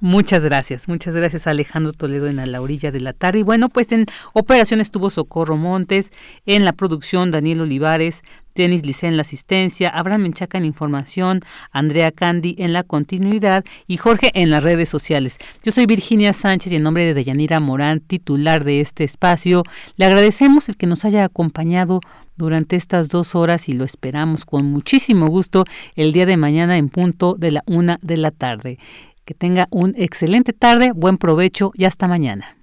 Muchas 0.00 0.44
gracias, 0.44 0.88
muchas 0.88 1.14
gracias 1.14 1.46
Alejandro 1.46 1.94
Toledo 1.94 2.26
en 2.26 2.38
A 2.38 2.44
la 2.44 2.60
orilla 2.60 2.92
de 2.92 3.00
la 3.00 3.14
tarde. 3.14 3.38
Y 3.38 3.42
bueno, 3.42 3.70
pues 3.70 3.92
en 3.92 4.04
operación 4.34 4.82
estuvo 4.82 5.08
Socorro 5.08 5.56
Montes, 5.56 6.12
en 6.44 6.66
la 6.66 6.74
producción 6.74 7.30
Daniel 7.30 7.62
Olivares, 7.62 8.22
Denis 8.54 8.84
Licea 8.84 9.08
en 9.08 9.16
la 9.16 9.22
asistencia, 9.22 9.88
Abraham 9.88 10.22
Menchaca 10.22 10.58
en 10.58 10.66
información, 10.66 11.40
Andrea 11.72 12.12
Candy 12.12 12.56
en 12.58 12.74
la 12.74 12.82
continuidad 12.82 13.64
y 13.86 13.96
Jorge 13.96 14.30
en 14.34 14.50
las 14.50 14.64
redes 14.64 14.90
sociales. 14.90 15.38
Yo 15.62 15.72
soy 15.72 15.86
Virginia 15.86 16.34
Sánchez 16.34 16.72
y 16.72 16.76
en 16.76 16.82
nombre 16.82 17.06
de 17.06 17.14
Deyanira 17.14 17.58
Morán, 17.58 18.00
titular 18.00 18.64
de 18.64 18.82
este 18.82 19.02
espacio, 19.02 19.62
le 19.96 20.04
agradecemos 20.04 20.68
el 20.68 20.76
que 20.76 20.86
nos 20.86 21.06
haya 21.06 21.24
acompañado 21.24 22.00
durante 22.36 22.76
estas 22.76 23.08
dos 23.08 23.34
horas 23.34 23.66
y 23.70 23.72
lo 23.72 23.84
esperamos 23.84 24.44
con 24.44 24.66
muchísimo 24.66 25.26
gusto 25.28 25.64
el 25.94 26.12
día 26.12 26.26
de 26.26 26.36
mañana 26.36 26.76
en 26.76 26.90
punto 26.90 27.34
de 27.34 27.50
la 27.50 27.62
una 27.66 27.98
de 28.02 28.18
la 28.18 28.30
tarde. 28.30 28.78
Que 29.26 29.34
tenga 29.34 29.66
un 29.72 29.92
excelente 29.96 30.52
tarde, 30.52 30.92
buen 30.94 31.18
provecho 31.18 31.72
y 31.74 31.84
hasta 31.84 32.06
mañana. 32.06 32.56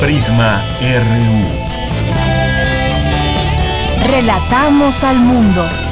Prisma 0.00 0.64
RU. 0.80 1.70
Relatamos 4.12 5.02
al 5.02 5.18
mundo. 5.18 5.89